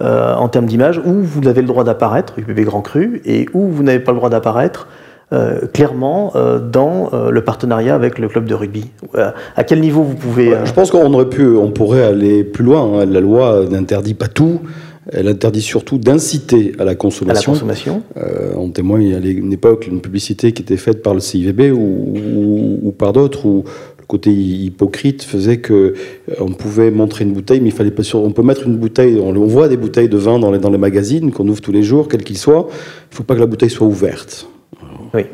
en 0.00 0.48
termes 0.48 0.66
d'image, 0.66 1.00
où 1.04 1.22
vous 1.22 1.46
avez 1.46 1.60
le 1.60 1.68
droit 1.68 1.84
d'apparaître 1.84 2.34
UBB 2.38 2.60
Grand 2.60 2.82
Cru 2.82 3.20
et 3.24 3.48
où 3.52 3.68
vous 3.68 3.82
n'avez 3.82 4.00
pas 4.00 4.12
le 4.12 4.18
droit 4.18 4.30
d'apparaître 4.30 4.88
euh, 5.30 5.66
clairement 5.66 6.32
euh, 6.36 6.58
dans 6.58 7.10
euh, 7.12 7.30
le 7.30 7.44
partenariat 7.44 7.94
avec 7.94 8.18
le 8.18 8.28
club 8.28 8.46
de 8.46 8.54
rugby 8.54 8.86
À 9.56 9.62
quel 9.62 9.80
niveau 9.80 10.02
vous 10.02 10.14
pouvez 10.14 10.54
Je 10.64 10.72
pense 10.72 10.90
qu'on 10.90 11.12
aurait 11.12 11.28
pu, 11.28 11.46
on 11.48 11.70
pourrait 11.70 12.02
aller 12.02 12.44
plus 12.44 12.64
loin. 12.64 13.00
Hein. 13.00 13.04
La 13.04 13.20
loi 13.20 13.66
n'interdit 13.70 14.14
pas 14.14 14.28
tout. 14.28 14.60
Elle 15.12 15.28
interdit 15.28 15.60
surtout 15.60 15.98
d'inciter 15.98 16.72
à 16.78 16.84
la 16.84 16.94
consommation. 16.94 17.52
À 17.52 17.54
la 17.54 17.58
consommation. 17.58 18.02
on 18.56 18.70
témoigne 18.70 19.14
à 19.14 19.18
une 19.18 19.52
époque 19.52 19.86
une 19.86 20.00
publicité 20.00 20.52
qui 20.52 20.62
était 20.62 20.78
faite 20.78 21.02
par 21.02 21.12
le 21.12 21.20
CIVB 21.20 21.72
ou, 21.72 22.14
ou, 22.82 22.92
par 22.92 23.12
d'autres 23.12 23.44
où 23.44 23.64
le 23.98 24.06
côté 24.06 24.30
hypocrite 24.30 25.22
faisait 25.22 25.58
que 25.58 25.92
on 26.40 26.52
pouvait 26.52 26.90
montrer 26.90 27.24
une 27.24 27.34
bouteille, 27.34 27.60
mais 27.60 27.68
il 27.68 27.74
fallait 27.74 27.90
pas 27.90 28.02
sur. 28.02 28.20
On 28.20 28.32
peut 28.32 28.42
mettre 28.42 28.66
une 28.66 28.78
bouteille. 28.78 29.20
On, 29.20 29.32
voit 29.44 29.68
des 29.68 29.76
bouteilles 29.76 30.08
de 30.08 30.16
vin 30.16 30.38
dans 30.38 30.50
les, 30.50 30.58
dans 30.58 30.70
les 30.70 30.78
magazines 30.78 31.32
qu'on 31.32 31.46
ouvre 31.48 31.60
tous 31.60 31.72
les 31.72 31.82
jours, 31.82 32.08
quels 32.08 32.24
qu'ils 32.24 32.38
soient. 32.38 32.66
Il 32.70 33.12
ne 33.12 33.16
faut 33.16 33.24
pas 33.24 33.34
que 33.34 33.40
la 33.40 33.46
bouteille 33.46 33.70
soit 33.70 33.86
ouverte. 33.86 34.48
Oui. 35.14 35.24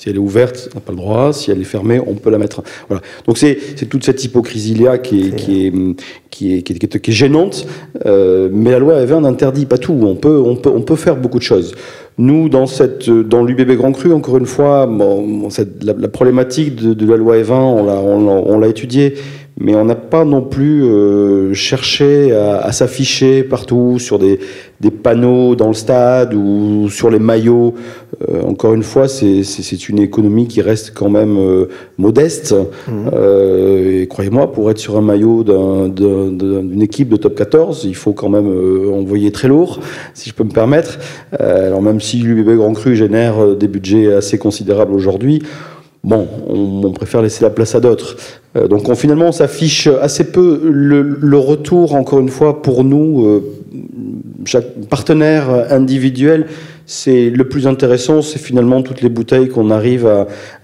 Si 0.00 0.08
elle 0.08 0.16
est 0.16 0.18
ouverte, 0.18 0.70
on 0.72 0.76
n'a 0.76 0.80
pas 0.80 0.92
le 0.92 0.96
droit. 0.96 1.32
Si 1.34 1.50
elle 1.50 1.60
est 1.60 1.64
fermée, 1.64 2.00
on 2.00 2.14
peut 2.14 2.30
la 2.30 2.38
mettre. 2.38 2.62
Voilà. 2.88 3.02
Donc 3.26 3.36
c'est 3.36 3.58
toute 3.90 4.02
cette 4.02 4.24
hypocrisie-là 4.24 4.96
qui 4.96 5.28
est, 5.28 5.36
qui, 5.36 5.66
est, 5.66 5.72
qui, 6.30 6.54
est, 6.54 6.62
qui, 6.62 6.72
est, 6.72 7.00
qui 7.00 7.10
est 7.10 7.14
gênante. 7.14 7.66
Euh, 8.06 8.48
mais 8.50 8.70
la 8.70 8.78
loi 8.78 9.02
Evin 9.02 9.20
n'interdit 9.20 9.66
pas 9.66 9.76
tout. 9.76 9.92
On 9.92 10.14
peut, 10.14 10.42
on, 10.42 10.56
peut, 10.56 10.70
on 10.70 10.80
peut 10.80 10.96
faire 10.96 11.16
beaucoup 11.16 11.36
de 11.36 11.42
choses. 11.42 11.74
Nous, 12.16 12.48
dans, 12.48 12.66
cette, 12.66 13.10
dans 13.10 13.44
l'UBB 13.44 13.72
Grand 13.72 13.92
Cru, 13.92 14.14
encore 14.14 14.38
une 14.38 14.46
fois, 14.46 14.86
bon, 14.86 15.50
cette, 15.50 15.84
la, 15.84 16.08
problématique 16.08 16.76
de, 16.76 16.94
de, 16.94 17.06
la 17.06 17.18
loi 17.18 17.36
Evin, 17.36 17.60
on 17.60 17.84
l'a 17.84 18.00
on, 18.00 18.58
l'a 18.58 18.68
étudiée 18.68 19.14
mais 19.60 19.74
on 19.74 19.84
n'a 19.84 19.94
pas 19.94 20.24
non 20.24 20.40
plus 20.42 20.84
euh, 20.84 21.52
cherché 21.52 22.32
à, 22.32 22.56
à 22.56 22.72
s'afficher 22.72 23.42
partout 23.42 23.98
sur 23.98 24.18
des, 24.18 24.40
des, 24.80 24.90
panneaux 24.90 25.54
dans 25.54 25.68
le 25.68 25.74
stade 25.74 26.32
ou 26.32 26.88
sur 26.88 27.10
les 27.10 27.18
maillots. 27.18 27.74
Euh, 28.28 28.42
encore 28.42 28.72
une 28.72 28.82
fois, 28.82 29.06
c'est 29.06 29.88
une 29.88 29.98
économie 29.98 30.48
qui 30.48 30.62
reste 30.62 30.92
quand 30.94 31.10
même 31.10 31.36
euh, 31.38 31.66
modeste. 31.98 32.54
Mmh. 32.88 32.92
Euh, 33.12 34.02
et 34.02 34.06
croyez-moi, 34.06 34.50
pour 34.50 34.70
être 34.70 34.78
sur 34.78 34.96
un 34.96 35.02
maillot 35.02 35.44
d'une 35.44 36.82
équipe 36.82 37.10
de 37.10 37.16
top 37.16 37.34
14, 37.34 37.84
il 37.84 37.94
faut 37.94 38.14
quand 38.14 38.30
même 38.30 38.48
envoyer 38.92 39.30
très 39.30 39.48
lourd, 39.48 39.80
si 40.14 40.30
je 40.30 40.34
peux 40.34 40.44
me 40.44 40.50
permettre. 40.50 40.98
alors 41.38 41.82
même 41.82 42.00
si 42.00 42.18
l'UBB 42.18 42.56
Grand 42.56 42.72
Cru 42.72 42.96
génère 42.96 43.56
des 43.56 43.68
budgets 43.68 44.14
assez 44.14 44.38
considérables 44.38 44.94
aujourd'hui, 44.94 45.42
Bon, 46.02 46.26
on, 46.48 46.92
préfère 46.92 47.20
laisser 47.20 47.44
la 47.44 47.50
place 47.50 47.74
à 47.74 47.80
d'autres. 47.80 48.16
Euh, 48.56 48.68
donc 48.68 48.88
on, 48.88 48.94
finalement, 48.94 49.26
on 49.26 49.32
s'affiche 49.32 49.86
assez 49.86 50.32
peu. 50.32 50.60
Le, 50.64 51.38
retour, 51.38 51.94
encore 51.94 52.20
une 52.20 52.28
fois, 52.28 52.62
pour 52.62 52.84
nous, 52.84 53.24
euh, 53.24 53.44
chaque 54.44 54.74
partenaire 54.88 55.48
individuel, 55.70 56.46
c'est 56.86 57.30
le 57.30 57.44
plus 57.44 57.68
intéressant, 57.68 58.20
c'est 58.20 58.40
finalement 58.40 58.82
toutes 58.82 59.00
les 59.00 59.08
bouteilles 59.08 59.48
qu'on 59.48 59.70
arrive 59.70 60.10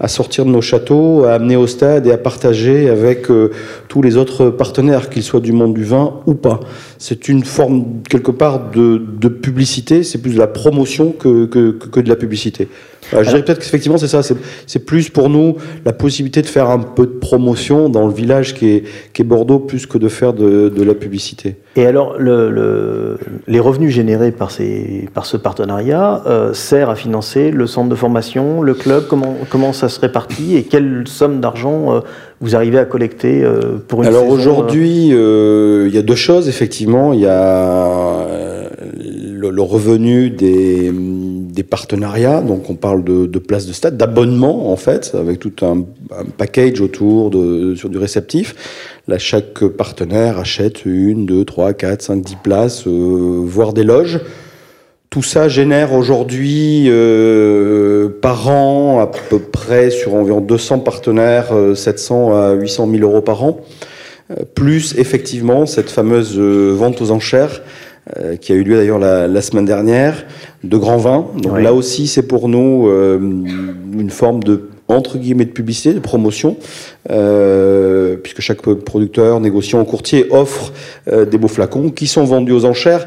à, 0.00 0.08
sortir 0.08 0.44
de 0.44 0.50
nos 0.50 0.60
châteaux, 0.60 1.22
à 1.22 1.34
amener 1.34 1.54
au 1.54 1.68
stade 1.68 2.04
et 2.08 2.10
à 2.10 2.18
partager 2.18 2.90
avec 2.90 3.30
euh, 3.30 3.52
tous 3.86 4.02
les 4.02 4.16
autres 4.16 4.50
partenaires, 4.50 5.08
qu'ils 5.08 5.22
soient 5.22 5.38
du 5.38 5.52
monde 5.52 5.74
du 5.74 5.84
vin 5.84 6.14
ou 6.26 6.34
pas. 6.34 6.58
C'est 6.98 7.28
une 7.28 7.44
forme 7.44 8.02
quelque 8.10 8.32
part 8.32 8.72
de, 8.72 9.28
publicité, 9.28 10.02
c'est 10.02 10.18
plus 10.18 10.34
de 10.34 10.38
la 10.38 10.48
promotion 10.48 11.12
que, 11.12 11.44
que 11.44 12.00
de 12.00 12.08
la 12.08 12.16
publicité. 12.16 12.66
Je 13.12 13.20
dirais 13.22 13.42
peut-être 13.44 13.58
qu'effectivement, 13.58 13.98
c'est 13.98 14.08
ça. 14.08 14.20
C'est 14.66 14.84
plus 14.84 15.10
pour 15.10 15.28
nous 15.28 15.56
la 15.84 15.92
possibilité 15.92 16.42
de 16.42 16.46
faire 16.46 16.70
un 16.70 16.78
peu 16.78 17.06
de 17.06 17.12
promotion 17.12 17.88
dans 17.88 18.06
le 18.06 18.12
village 18.12 18.54
qui 18.54 18.68
est, 18.68 18.84
qui 19.12 19.22
est 19.22 19.24
Bordeaux, 19.24 19.58
plus 19.58 19.86
que 19.86 19.98
de 19.98 20.08
faire 20.08 20.32
de, 20.32 20.68
de 20.68 20.82
la 20.82 20.94
publicité. 20.94 21.56
Et 21.76 21.86
alors, 21.86 22.16
le, 22.18 23.18
les 23.46 23.60
revenus 23.60 23.92
générés 23.92 24.32
par, 24.32 24.50
ces, 24.50 25.08
par 25.14 25.26
ce 25.26 25.36
partenariat 25.36 26.22
euh, 26.26 26.52
servent 26.52 26.90
à 26.90 26.94
financer 26.94 27.50
le 27.50 27.66
centre 27.66 27.88
de 27.88 27.94
formation, 27.94 28.62
le 28.62 28.74
club 28.74 29.06
Comment, 29.08 29.36
comment 29.50 29.72
ça 29.72 29.88
se 29.88 30.00
répartit 30.00 30.56
et 30.56 30.62
quelle 30.64 31.04
somme 31.06 31.40
d'argent 31.40 31.94
euh, 31.94 32.00
vous 32.40 32.56
arrivez 32.56 32.78
à 32.78 32.84
collecter 32.84 33.44
euh, 33.44 33.78
pour 33.86 34.02
une 34.02 34.08
Alors 34.08 34.28
aujourd'hui, 34.28 35.08
il 35.08 35.94
y 35.94 35.98
a 35.98 36.02
deux 36.02 36.14
choses, 36.14 36.48
effectivement. 36.48 37.12
Il 37.12 37.20
y 37.20 37.26
a 37.26 38.26
le, 38.92 39.50
le 39.50 39.62
revenu 39.62 40.30
des 40.30 40.92
des 41.56 41.62
partenariats, 41.62 42.42
donc 42.42 42.68
on 42.68 42.74
parle 42.74 43.02
de, 43.02 43.38
places 43.38 43.66
de 43.66 43.72
stade, 43.72 43.96
d'abonnement 43.96 44.70
en 44.70 44.76
fait, 44.76 45.16
avec 45.18 45.38
tout 45.40 45.54
un, 45.62 45.84
package 46.36 46.80
autour 46.82 47.30
de, 47.30 47.74
sur 47.74 47.88
du 47.88 47.96
réceptif. 47.96 48.54
Là, 49.08 49.18
chaque 49.18 49.64
partenaire 49.64 50.38
achète 50.38 50.84
une, 50.84 51.24
deux, 51.24 51.44
trois, 51.46 51.72
quatre, 51.72 52.02
cinq, 52.02 52.22
dix 52.22 52.36
places, 52.36 52.86
euh, 52.86 53.40
voire 53.42 53.72
des 53.72 53.84
loges. 53.84 54.20
Tout 55.08 55.22
ça 55.22 55.48
génère 55.48 55.94
aujourd'hui 55.94 56.88
euh, 56.88 58.10
par 58.20 58.48
an 58.48 59.00
à 59.00 59.06
peu 59.06 59.38
près 59.38 59.88
sur 59.88 60.14
environ 60.14 60.42
200 60.42 60.80
partenaires, 60.80 61.46
700 61.74 62.32
euh, 62.34 62.52
à 62.52 62.54
800 62.54 62.90
000 62.90 63.02
euros 63.02 63.22
par 63.22 63.42
an, 63.42 63.60
plus 64.54 64.94
effectivement 64.98 65.64
cette 65.64 65.88
fameuse 65.88 66.38
vente 66.38 67.00
aux 67.00 67.12
enchères 67.12 67.62
euh, 68.16 68.36
qui 68.36 68.52
a 68.52 68.54
eu 68.54 68.62
lieu 68.62 68.76
d'ailleurs 68.76 68.98
la, 68.98 69.26
la, 69.26 69.42
semaine 69.42 69.64
dernière, 69.64 70.26
de 70.62 70.76
grands 70.76 70.96
vins. 70.96 71.26
Donc 71.42 71.58
là 71.58 71.74
aussi, 71.74 72.06
c'est 72.06 72.26
pour 72.26 72.48
nous 72.48 72.88
euh, 72.88 73.18
une 73.18 74.10
forme 74.10 74.42
de 74.42 74.68
entre 74.88 75.18
guillemets 75.18 75.44
de 75.44 75.50
publicité, 75.50 75.94
de 75.94 75.98
promotion, 75.98 76.56
euh, 77.10 78.16
puisque 78.16 78.40
chaque 78.40 78.62
producteur, 78.62 79.40
négociant 79.40 79.80
ou 79.80 79.84
courtier 79.84 80.26
offre 80.30 80.72
euh, 81.08 81.24
des 81.24 81.38
beaux 81.38 81.48
flacons 81.48 81.90
qui 81.90 82.06
sont 82.06 82.24
vendus 82.24 82.52
aux 82.52 82.64
enchères 82.64 83.06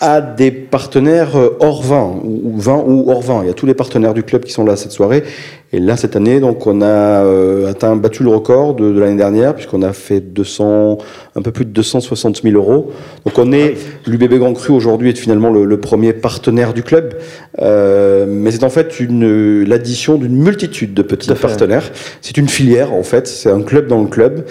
à 0.00 0.20
des 0.20 0.50
partenaires 0.52 1.36
euh, 1.36 1.56
hors 1.60 1.82
vin, 1.82 2.20
ou, 2.22 2.52
vin 2.56 2.82
ou 2.86 3.10
hors 3.10 3.20
vin. 3.20 3.40
Il 3.42 3.48
y 3.48 3.50
a 3.50 3.54
tous 3.54 3.66
les 3.66 3.74
partenaires 3.74 4.14
du 4.14 4.22
club 4.22 4.44
qui 4.44 4.52
sont 4.52 4.64
là 4.64 4.76
cette 4.76 4.92
soirée. 4.92 5.24
Et 5.72 5.80
là, 5.80 5.96
cette 5.96 6.16
année, 6.16 6.40
donc, 6.40 6.66
on 6.66 6.80
a 6.80 6.86
euh, 6.86 7.68
atteint, 7.68 7.94
battu 7.96 8.22
le 8.22 8.30
record 8.30 8.74
de, 8.74 8.98
l'année 8.98 9.16
dernière, 9.16 9.54
puisqu'on 9.54 9.82
a 9.82 9.92
fait 9.92 10.20
200, 10.20 10.98
un 11.34 11.42
peu 11.42 11.50
plus 11.50 11.64
de 11.64 11.70
260 11.70 12.42
000 12.42 12.54
euros. 12.54 12.90
Donc, 13.26 13.38
on 13.38 13.52
est, 13.52 13.74
l'UBB 14.06 14.34
Grand 14.34 14.54
Cru 14.54 14.72
aujourd'hui 14.72 15.10
est 15.10 15.18
finalement 15.18 15.50
le, 15.50 15.80
premier 15.80 16.12
partenaire 16.12 16.72
du 16.72 16.82
club. 16.82 17.18
Euh, 17.60 18.24
mais 18.28 18.50
c'est 18.52 18.64
en 18.64 18.70
fait 18.70 19.00
une, 19.00 19.64
l'addition 19.64 20.16
d'une 20.16 20.36
multitude 20.36 20.94
de 20.94 21.02
petits 21.02 21.34
partenaires. 21.34 21.90
C'est 22.22 22.36
une 22.38 22.48
filière, 22.48 22.94
en 22.94 23.02
fait. 23.02 23.26
C'est 23.26 23.50
un 23.50 23.62
club 23.62 23.88
dans 23.88 24.00
le 24.00 24.08
club, 24.08 24.46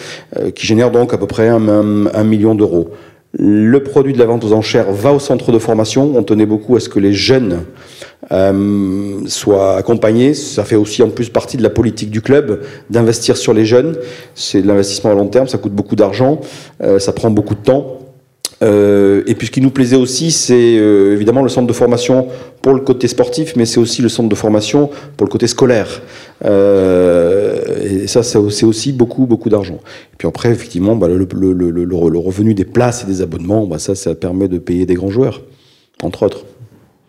qui 0.54 0.68
génère 0.68 0.92
donc 0.92 1.14
à 1.14 1.18
peu 1.18 1.28
près 1.28 1.48
un 1.48 2.24
million 2.24 2.54
d'euros. 2.54 2.92
Le 3.34 3.84
produit 3.84 4.14
de 4.14 4.20
la 4.20 4.26
vente 4.26 4.44
aux 4.46 4.54
enchères 4.54 4.92
va 4.92 5.12
au 5.12 5.20
centre 5.20 5.52
de 5.52 5.60
formation. 5.60 6.14
On 6.16 6.24
tenait 6.24 6.46
beaucoup 6.46 6.76
à 6.76 6.80
ce 6.80 6.88
que 6.88 7.00
les 7.00 7.14
jeunes 7.14 7.66
euh, 8.32 9.20
soient 9.28 9.76
accompagnés. 9.76 10.34
Ça 10.34 10.64
fait 10.64 10.76
aussi 10.76 11.04
en 11.04 11.10
plus 11.10 11.30
partie 11.30 11.58
de 11.58 11.64
la 11.64 11.70
politique 11.70 12.10
du 12.10 12.22
club 12.22 12.62
d'investir 12.90 13.38
sur 13.38 13.54
les 13.54 13.66
jeunes. 13.66 13.98
C'est 14.34 14.62
de 14.62 14.68
l'investissement 14.68 15.12
à 15.12 15.14
long 15.14 15.28
terme, 15.28 15.48
ça 15.48 15.58
coûte 15.58 15.74
beaucoup 15.74 15.96
d'argent, 15.96 16.40
euh, 16.82 17.00
ça 17.00 17.12
prend 17.12 17.30
beaucoup 17.30 17.56
de 17.56 17.62
temps. 17.62 18.00
Euh, 18.64 19.22
et 19.28 19.36
puis 19.36 19.48
ce 19.48 19.52
qui 19.52 19.62
nous 19.62 19.70
plaisait 19.70 19.98
aussi, 19.98 20.32
c'est 20.32 20.58
évidemment 20.58 21.44
le 21.44 21.50
centre 21.50 21.68
de 21.68 21.74
formation 21.74 22.28
pour 22.62 22.74
le 22.74 22.80
côté 22.80 23.08
sportif, 23.08 23.56
mais 23.56 23.66
c'est 23.66 23.80
aussi 23.80 24.02
le 24.02 24.10
centre 24.10 24.30
de 24.30 24.36
formation 24.36 24.90
pour 25.16 25.28
le 25.28 25.32
côté 25.32 25.48
scolaire. 25.48 26.02
Et 27.82 28.08
ça, 28.08 28.24
c'est 28.24 28.66
aussi 28.66 28.94
beaucoup, 28.94 29.26
beaucoup 29.26 29.50
d'argent. 29.50 29.80
Et 30.14 30.16
puis 30.18 30.28
après, 30.28 30.50
effectivement, 30.50 30.96
bah, 30.96 31.08
le, 31.08 31.18
le, 31.18 31.54
le, 31.54 31.84
le, 31.84 32.18
revenu 32.18 32.54
des 32.54 32.66
places 32.66 33.04
et 33.04 33.08
des 33.08 33.22
abonnements, 33.22 33.66
bah, 33.66 33.80
ça, 33.80 33.96
ça 33.96 34.16
permet 34.16 34.48
de 34.48 34.58
payer 34.58 34.86
des 34.86 34.96
grands 34.96 35.10
joueurs, 35.10 35.42
entre 36.04 36.24
autres. 36.24 36.46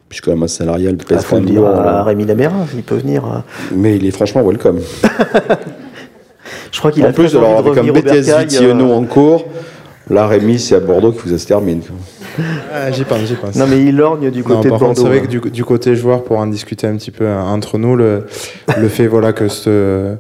Puisque 0.08 0.26
la 0.26 0.36
masse 0.36 0.54
salariale 0.54 0.96
pèse 0.96 1.26
ah, 1.30 1.40
dire 1.40 1.66
à 1.66 2.02
Rémi 2.02 2.24
Laméra, 2.24 2.66
il 2.74 2.82
peut 2.82 2.96
venir. 2.96 3.44
Mais 3.74 3.96
il 3.96 4.06
est 4.06 4.10
franchement 4.10 4.42
welcome. 4.42 4.80
Je 6.72 6.78
crois 6.78 6.92
qu'il 6.92 7.04
a 7.04 7.12
plus, 7.12 7.36
alors, 7.36 7.58
avec 7.58 7.76
un 7.76 7.92
BTS 7.92 8.80
en 8.80 9.04
cours. 9.04 9.44
Là, 10.10 10.26
Rémi, 10.26 10.58
c'est 10.58 10.74
à 10.74 10.80
Bordeaux 10.80 11.10
qu'il 11.12 11.20
faut 11.20 11.26
que 11.26 11.32
ça 11.32 11.38
se 11.38 11.46
termine. 11.46 11.82
Ah, 12.72 12.90
j'y 12.90 13.04
pense, 13.04 13.20
j'y 13.26 13.34
pense. 13.34 13.56
Non, 13.56 13.66
mais 13.66 13.82
il 13.82 13.96
lorgne 13.96 14.30
du 14.30 14.42
côté 14.42 14.70
de 14.70 14.76
Bordeaux. 14.76 14.94
C'est 14.94 15.08
vrai 15.08 15.20
que 15.20 15.26
du, 15.26 15.40
du, 15.40 15.64
côté 15.64 15.94
joueur, 15.96 16.24
pour 16.24 16.38
en 16.38 16.46
discuter 16.46 16.86
un 16.86 16.96
petit 16.96 17.10
peu 17.10 17.24
euh, 17.24 17.40
entre 17.40 17.78
nous, 17.78 17.96
le, 17.96 18.24
le 18.78 18.88
fait 18.88 19.06
voilà, 19.06 19.32
que, 19.32 19.48
ce, 19.48 20.14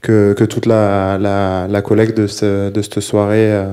que, 0.00 0.44
toute 0.44 0.66
la, 0.66 1.18
la, 1.18 1.66
la 1.68 1.82
collecte 1.82 2.16
de, 2.16 2.70
de 2.70 2.82
cette 2.82 3.00
soirée 3.00 3.52
euh, 3.52 3.72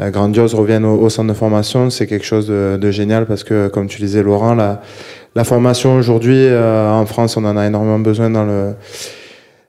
euh, 0.00 0.10
grandiose 0.10 0.54
revienne 0.54 0.84
au, 0.84 1.08
centre 1.08 1.28
de 1.28 1.36
formation, 1.36 1.90
c'est 1.90 2.06
quelque 2.06 2.24
chose 2.24 2.48
de, 2.48 2.90
génial 2.90 3.26
parce 3.26 3.44
que, 3.44 3.68
comme 3.68 3.86
tu 3.86 4.00
disais, 4.00 4.22
Laurent, 4.22 4.54
la, 4.54 5.44
formation 5.44 5.96
aujourd'hui, 5.96 6.48
en 6.48 7.04
France, 7.06 7.36
on 7.36 7.44
en 7.44 7.56
a 7.56 7.66
énormément 7.66 7.98
besoin 7.98 8.30
dans 8.30 8.44
le 8.44 8.74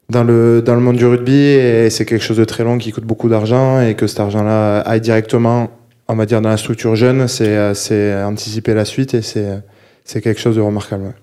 dans 0.09 0.23
le, 0.23 0.61
dans 0.61 0.73
le 0.73 0.79
monde 0.79 0.95
du 0.95 1.05
rugby 1.05 1.35
et 1.35 1.89
c'est 1.89 2.05
quelque 2.05 2.23
chose 2.23 2.37
de 2.37 2.45
très 2.45 2.63
long 2.63 2.77
qui 2.77 2.93
coûte 2.93 3.03
beaucoup 3.03 3.27
d'argent 3.27 3.81
et 3.81 3.93
que 3.95 4.07
cet 4.07 4.21
argent-là 4.21 4.79
aille 4.79 5.01
directement, 5.01 5.69
on 6.07 6.15
va 6.15 6.25
dire, 6.25 6.39
dans 6.39 6.47
la 6.47 6.55
structure 6.55 6.95
jeune, 6.95 7.27
c'est, 7.27 8.23
anticiper 8.23 8.73
la 8.73 8.85
suite 8.85 9.13
et 9.13 9.21
c'est, 9.21 10.21
quelque 10.21 10.39
chose 10.39 10.55
de 10.55 10.61
remarquable. 10.61 11.13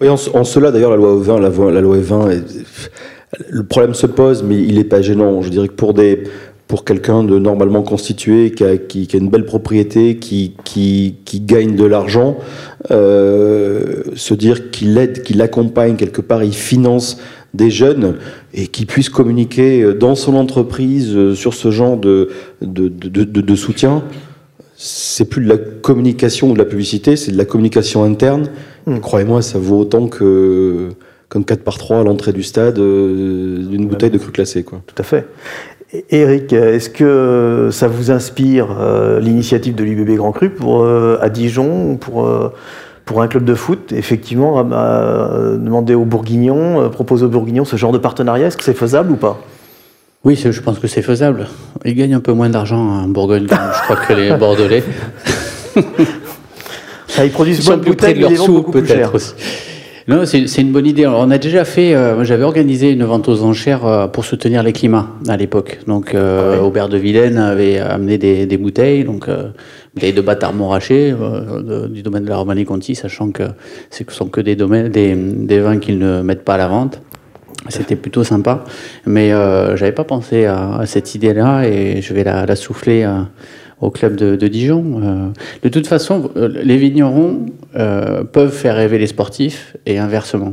Oui, 0.00 0.08
en, 0.08 0.16
cela, 0.16 0.70
d'ailleurs, 0.72 0.90
la 0.90 0.96
loi 0.96 1.14
20, 1.16 1.40
la, 1.40 1.50
la 1.70 1.80
loi 1.82 1.98
20, 2.00 2.30
le 3.48 3.64
problème 3.64 3.94
se 3.94 4.06
pose, 4.06 4.42
mais 4.42 4.56
il 4.56 4.74
n'est 4.74 4.84
pas 4.84 5.02
gênant. 5.02 5.42
Je 5.42 5.48
dirais 5.48 5.68
que 5.68 5.74
pour 5.74 5.94
des, 5.94 6.24
pour 6.68 6.84
quelqu'un 6.84 7.24
de 7.24 7.38
normalement 7.38 7.82
constitué, 7.82 8.52
qui 8.52 8.64
a, 8.64 8.76
qui, 8.76 9.06
qui 9.06 9.16
a, 9.16 9.18
une 9.18 9.30
belle 9.30 9.44
propriété, 9.44 10.16
qui, 10.16 10.54
qui, 10.64 11.16
qui 11.24 11.40
gagne 11.40 11.74
de 11.74 11.84
l'argent, 11.84 12.38
euh, 12.90 14.02
se 14.14 14.34
dire 14.34 14.70
qu'il 14.70 14.96
aide, 14.98 15.22
qu'il 15.22 15.40
accompagne 15.40 15.96
quelque 15.96 16.20
part, 16.20 16.42
il 16.44 16.54
finance 16.54 17.18
des 17.54 17.70
jeunes 17.70 18.16
et 18.54 18.66
qui 18.66 18.86
puissent 18.86 19.10
communiquer 19.10 19.92
dans 19.94 20.14
son 20.14 20.34
entreprise 20.34 21.14
euh, 21.14 21.34
sur 21.34 21.52
ce 21.52 21.70
genre 21.70 21.98
de, 21.98 22.30
de, 22.62 22.88
de, 22.88 23.24
de, 23.24 23.54
soutien, 23.54 24.02
c'est 24.76 25.26
plus 25.26 25.44
de 25.44 25.48
la 25.48 25.58
communication 25.58 26.50
ou 26.50 26.54
de 26.54 26.58
la 26.58 26.64
publicité, 26.64 27.16
c'est 27.16 27.32
de 27.32 27.36
la 27.36 27.44
communication 27.44 28.04
interne. 28.04 28.48
Hmm. 28.86 29.00
Croyez-moi, 29.00 29.42
ça 29.42 29.58
vaut 29.58 29.78
autant 29.78 30.06
que 30.06 30.88
comme 31.32 31.44
4 31.46 31.64
par 31.64 31.78
3 31.78 32.00
à 32.00 32.04
l'entrée 32.04 32.32
du 32.32 32.42
stade 32.42 32.78
euh, 32.78 33.66
d'une 33.66 33.86
bouteille 33.86 34.10
de 34.10 34.18
cru 34.18 34.32
classé. 34.32 34.62
Quoi. 34.64 34.82
Tout 34.86 34.94
à 34.98 35.02
fait. 35.02 35.26
Eric, 36.10 36.52
est-ce 36.52 36.88
que 36.88 37.68
ça 37.70 37.88
vous 37.88 38.10
inspire 38.10 38.68
l'initiative 39.20 39.74
de 39.74 39.84
l'UBB 39.84 40.16
Grand 40.16 40.32
Cru 40.32 40.48
pour, 40.48 40.86
à 40.86 41.28
Dijon 41.28 41.98
pour 41.98 42.26
pour 43.04 43.22
un 43.22 43.28
club 43.28 43.44
de 43.44 43.54
foot, 43.54 43.92
effectivement, 43.92 44.62
demander 44.64 45.94
aux 45.94 46.04
Bourguignons, 46.04 46.82
euh, 46.82 46.88
proposer 46.88 47.24
aux 47.24 47.28
Bourguignons 47.28 47.64
ce 47.64 47.76
genre 47.76 47.92
de 47.92 47.98
partenariat, 47.98 48.46
est-ce 48.46 48.56
que 48.56 48.64
c'est 48.64 48.74
faisable 48.74 49.12
ou 49.12 49.16
pas? 49.16 49.40
Oui, 50.24 50.36
je 50.36 50.60
pense 50.60 50.78
que 50.78 50.86
c'est 50.86 51.02
faisable. 51.02 51.48
Ils 51.84 51.96
gagnent 51.96 52.14
un 52.14 52.20
peu 52.20 52.32
moins 52.32 52.48
d'argent 52.48 52.78
en 52.78 53.08
Bourgogne, 53.08 53.48
je 53.50 53.82
crois 53.82 53.96
que 53.96 54.12
les 54.12 54.34
Bordelais. 54.38 54.84
Ça, 57.08 57.24
ils 57.24 57.32
produisent 57.32 57.66
moins 57.66 57.76
de 57.76 57.84
bouteilles, 57.84 58.14
de 58.14 58.20
leur 58.20 58.36
sous, 58.36 58.62
peut-être 58.62 59.16
aussi. 59.16 59.34
Non, 60.08 60.26
c'est 60.26 60.58
une 60.58 60.72
bonne 60.72 60.86
idée. 60.86 61.06
on 61.06 61.30
a 61.30 61.38
déjà 61.38 61.64
fait, 61.64 61.94
euh, 61.94 62.24
j'avais 62.24 62.42
organisé 62.42 62.90
une 62.90 63.04
vente 63.04 63.28
aux 63.28 63.44
enchères 63.44 63.86
euh, 63.86 64.08
pour 64.08 64.24
soutenir 64.24 64.64
les 64.64 64.72
climats 64.72 65.06
à 65.28 65.36
l'époque. 65.36 65.78
Donc, 65.86 66.14
euh, 66.14 66.56
ah 66.58 66.64
Aubert 66.64 66.88
de 66.88 66.98
Vilaine 66.98 67.38
avait 67.38 67.78
amené 67.78 68.18
des, 68.18 68.46
des 68.46 68.56
bouteilles, 68.56 69.04
donc 69.04 69.28
bouteilles 69.94 70.12
de 70.12 70.20
bâtard 70.20 70.54
montrachet 70.54 71.14
du 71.90 72.02
domaine 72.02 72.24
de 72.24 72.28
la 72.28 72.36
Romanée-Conti, 72.36 72.96
sachant 72.96 73.30
que 73.30 73.44
ce 73.90 74.02
sont 74.08 74.26
que 74.26 74.40
des, 74.40 74.56
domaines, 74.56 74.88
des, 74.88 75.14
des 75.14 75.60
vins 75.60 75.78
qu'ils 75.78 75.98
ne 75.98 76.22
mettent 76.22 76.44
pas 76.44 76.54
à 76.54 76.58
la 76.58 76.68
vente. 76.68 77.00
C'était 77.68 77.94
plutôt 77.94 78.24
sympa, 78.24 78.64
mais 79.06 79.30
j'avais 79.76 79.92
pas 79.92 80.02
pensé 80.02 80.46
à, 80.46 80.78
à 80.78 80.86
cette 80.86 81.14
idée-là 81.14 81.62
et 81.62 82.02
je 82.02 82.12
vais 82.12 82.24
la, 82.24 82.44
la 82.44 82.56
souffler 82.56 83.08
au 83.82 83.90
club 83.90 84.16
de, 84.16 84.48
Dijon. 84.48 85.00
Euh, 85.02 85.28
de 85.62 85.68
toute 85.68 85.86
façon, 85.86 86.30
euh, 86.36 86.48
les 86.62 86.78
vignerons 86.78 87.46
euh, 87.76 88.24
peuvent 88.24 88.52
faire 88.52 88.76
rêver 88.76 88.98
les 88.98 89.08
sportifs 89.08 89.76
et 89.84 89.98
inversement. 89.98 90.52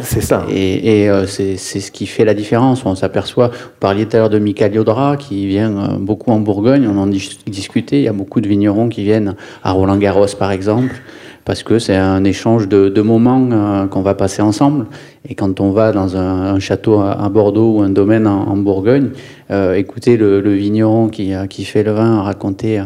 C'est 0.00 0.22
ça. 0.22 0.44
Et, 0.50 1.08
c'est 1.26 1.56
ce 1.56 1.90
qui 1.92 2.06
fait 2.06 2.24
la 2.24 2.34
différence. 2.34 2.84
On 2.84 2.96
s'aperçoit, 2.96 3.48
vous 3.48 3.78
parliez 3.78 4.06
tout 4.06 4.16
à 4.16 4.20
l'heure 4.20 4.30
de 4.30 4.40
Michael 4.40 4.74
Yodra, 4.74 5.16
qui 5.16 5.46
vient 5.46 5.98
beaucoup 6.00 6.32
en 6.32 6.40
Bourgogne, 6.40 6.88
on 6.88 6.98
en 6.98 7.06
discutait, 7.06 7.98
il 8.00 8.02
y 8.02 8.08
a 8.08 8.12
beaucoup 8.12 8.40
de 8.40 8.48
vignerons 8.48 8.88
qui 8.88 9.04
viennent 9.04 9.36
à 9.62 9.70
Roland-Garros 9.70 10.34
par 10.36 10.50
exemple, 10.50 11.00
parce 11.44 11.62
que 11.62 11.78
c'est 11.78 11.96
un 11.96 12.24
échange 12.24 12.68
de, 12.68 13.02
moments 13.02 13.48
euh, 13.52 13.86
qu'on 13.86 14.02
va 14.02 14.14
passer 14.14 14.42
ensemble. 14.42 14.86
Et 15.28 15.34
quand 15.34 15.60
on 15.60 15.70
va 15.70 15.92
dans 15.92 16.16
un, 16.16 16.58
château 16.58 17.00
à, 17.00 17.28
Bordeaux 17.28 17.78
ou 17.78 17.82
un 17.82 17.90
domaine 17.90 18.26
en, 18.26 18.56
Bourgogne, 18.56 19.10
écouter 19.50 20.16
le, 20.16 20.40
vigneron 20.52 21.08
qui, 21.08 21.34
euh, 21.34 21.46
qui, 21.46 21.64
fait 21.64 21.82
le 21.82 21.92
vin, 21.92 22.22
raconter 22.22 22.82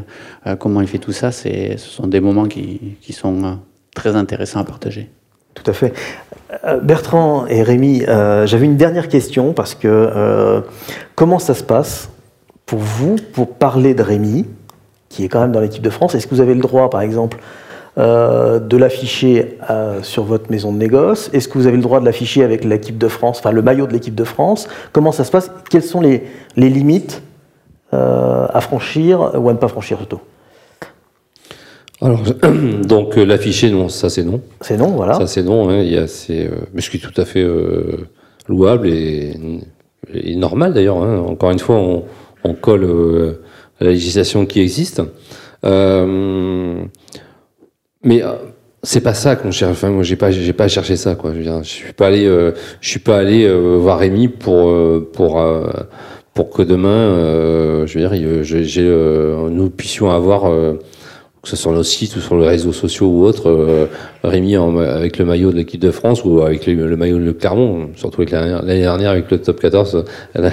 comment 0.58 0.80
il 0.80 0.88
fait 0.88 0.98
tout 0.98 1.12
ça, 1.12 1.30
ce 1.32 1.76
sont 1.76 2.06
des 2.06 2.20
moments 2.20 2.46
qui, 2.46 2.96
qui 3.00 3.12
sont 3.12 3.58
très 3.94 4.16
intéressants 4.16 4.60
à 4.60 4.64
partager. 4.64 5.10
Tout 5.54 5.68
à 5.70 5.72
fait. 5.72 5.92
Bertrand 6.82 7.46
et 7.46 7.62
Rémi, 7.62 8.02
j'avais 8.06 8.64
une 8.64 8.76
dernière 8.76 9.08
question 9.08 9.52
parce 9.52 9.74
que 9.74 10.62
comment 11.14 11.38
ça 11.38 11.54
se 11.54 11.64
passe 11.64 12.10
pour 12.64 12.78
vous 12.78 13.16
pour 13.32 13.54
parler 13.54 13.94
de 13.94 14.02
Rémi, 14.02 14.46
qui 15.08 15.24
est 15.24 15.28
quand 15.28 15.40
même 15.40 15.52
dans 15.52 15.60
l'équipe 15.60 15.82
de 15.82 15.90
France? 15.90 16.14
Est-ce 16.14 16.26
que 16.26 16.34
vous 16.34 16.40
avez 16.40 16.54
le 16.54 16.60
droit, 16.60 16.90
par 16.90 17.00
exemple, 17.00 17.38
euh, 17.98 18.60
de 18.60 18.76
l'afficher 18.76 19.58
euh, 19.70 20.04
sur 20.04 20.22
votre 20.22 20.52
maison 20.52 20.72
de 20.72 20.78
négoce 20.78 21.30
Est-ce 21.32 21.48
que 21.48 21.58
vous 21.58 21.66
avez 21.66 21.76
le 21.76 21.82
droit 21.82 21.98
de 21.98 22.04
l'afficher 22.04 22.44
avec 22.44 22.62
l'équipe 22.62 22.96
de 22.96 23.08
France, 23.08 23.40
enfin 23.40 23.50
le 23.50 23.60
maillot 23.60 23.88
de 23.88 23.92
l'équipe 23.92 24.14
de 24.14 24.22
France? 24.22 24.68
Comment 24.92 25.10
ça 25.10 25.24
se 25.24 25.32
passe? 25.32 25.50
Quelles 25.68 25.82
sont 25.82 26.00
les, 26.00 26.22
limites 26.56 27.22
euh, 27.94 28.46
à 28.50 28.60
franchir 28.60 29.32
ou 29.34 29.48
à 29.48 29.52
ne 29.52 29.58
pas 29.58 29.66
franchir 29.66 29.96
surtout? 29.98 30.20
Alors, 32.00 32.20
donc 32.86 33.16
l'afficher, 33.16 33.72
non, 33.72 33.88
ça 33.88 34.10
c'est 34.10 34.22
non. 34.22 34.42
C'est 34.60 34.76
non, 34.76 34.90
voilà. 34.90 35.14
Ça 35.14 35.26
c'est 35.26 35.42
non, 35.42 35.68
hein, 35.68 35.80
il 35.80 35.92
y 35.92 35.98
a, 35.98 36.06
mais 36.72 36.80
ce 36.80 36.90
qui 36.90 36.98
est 36.98 37.00
tout 37.00 37.20
à 37.20 37.24
fait 37.24 37.44
louable 38.46 38.86
et, 38.90 39.34
normal 40.36 40.72
d'ailleurs. 40.72 41.02
Hein. 41.02 41.18
Encore 41.18 41.50
une 41.50 41.58
fois, 41.58 41.74
on, 41.74 42.04
on 42.44 42.54
colle 42.54 42.84
à 43.80 43.84
la 43.84 43.90
législation 43.90 44.46
qui 44.46 44.60
existe. 44.60 45.02
Mais 48.02 48.22
euh, 48.22 48.32
c'est 48.82 49.00
pas 49.00 49.14
ça 49.14 49.36
qu'on 49.36 49.50
cherche. 49.50 49.72
Enfin, 49.72 49.90
moi, 49.90 50.02
j'ai 50.02 50.16
pas, 50.16 50.30
j'ai 50.30 50.52
pas 50.52 50.68
cherché 50.68 50.96
ça, 50.96 51.14
quoi. 51.14 51.32
Je, 51.34 51.40
veux 51.40 51.62
je 51.62 51.68
suis 51.68 51.92
pas 51.92 52.06
allé, 52.06 52.26
euh, 52.26 52.52
je 52.80 52.88
suis 52.88 53.00
pas 53.00 53.18
allé 53.18 53.44
euh, 53.44 53.76
voir 53.76 53.98
Rémi 53.98 54.28
pour 54.28 54.72
pour 55.12 55.42
pour 56.34 56.50
que 56.50 56.62
demain, 56.62 57.84
je 57.86 57.98
veux 57.98 58.08
dire, 58.08 58.44
j'ai, 58.44 58.82
nous 58.82 59.70
puissions 59.70 60.10
avoir 60.10 60.42
que 61.42 61.48
ce 61.48 61.56
soit 61.56 61.70
sur 61.70 61.72
nos 61.72 61.82
sites 61.82 62.16
ou 62.16 62.20
sur 62.20 62.36
les 62.38 62.46
réseaux 62.46 62.72
sociaux 62.72 63.08
ou 63.08 63.24
autres, 63.24 63.88
Rémi 64.22 64.54
avec 64.54 65.18
le 65.18 65.24
maillot 65.24 65.50
de 65.50 65.56
l'équipe 65.56 65.80
de 65.80 65.90
France 65.90 66.24
ou 66.24 66.42
avec 66.42 66.66
le, 66.66 66.96
maillot 66.96 67.18
de 67.18 67.32
Clermont, 67.32 67.90
surtout 67.96 68.22
avec 68.22 68.30
l'année 68.30 68.80
dernière 68.80 69.10
avec 69.10 69.30
le 69.30 69.38
top 69.38 69.58
14, 69.58 70.04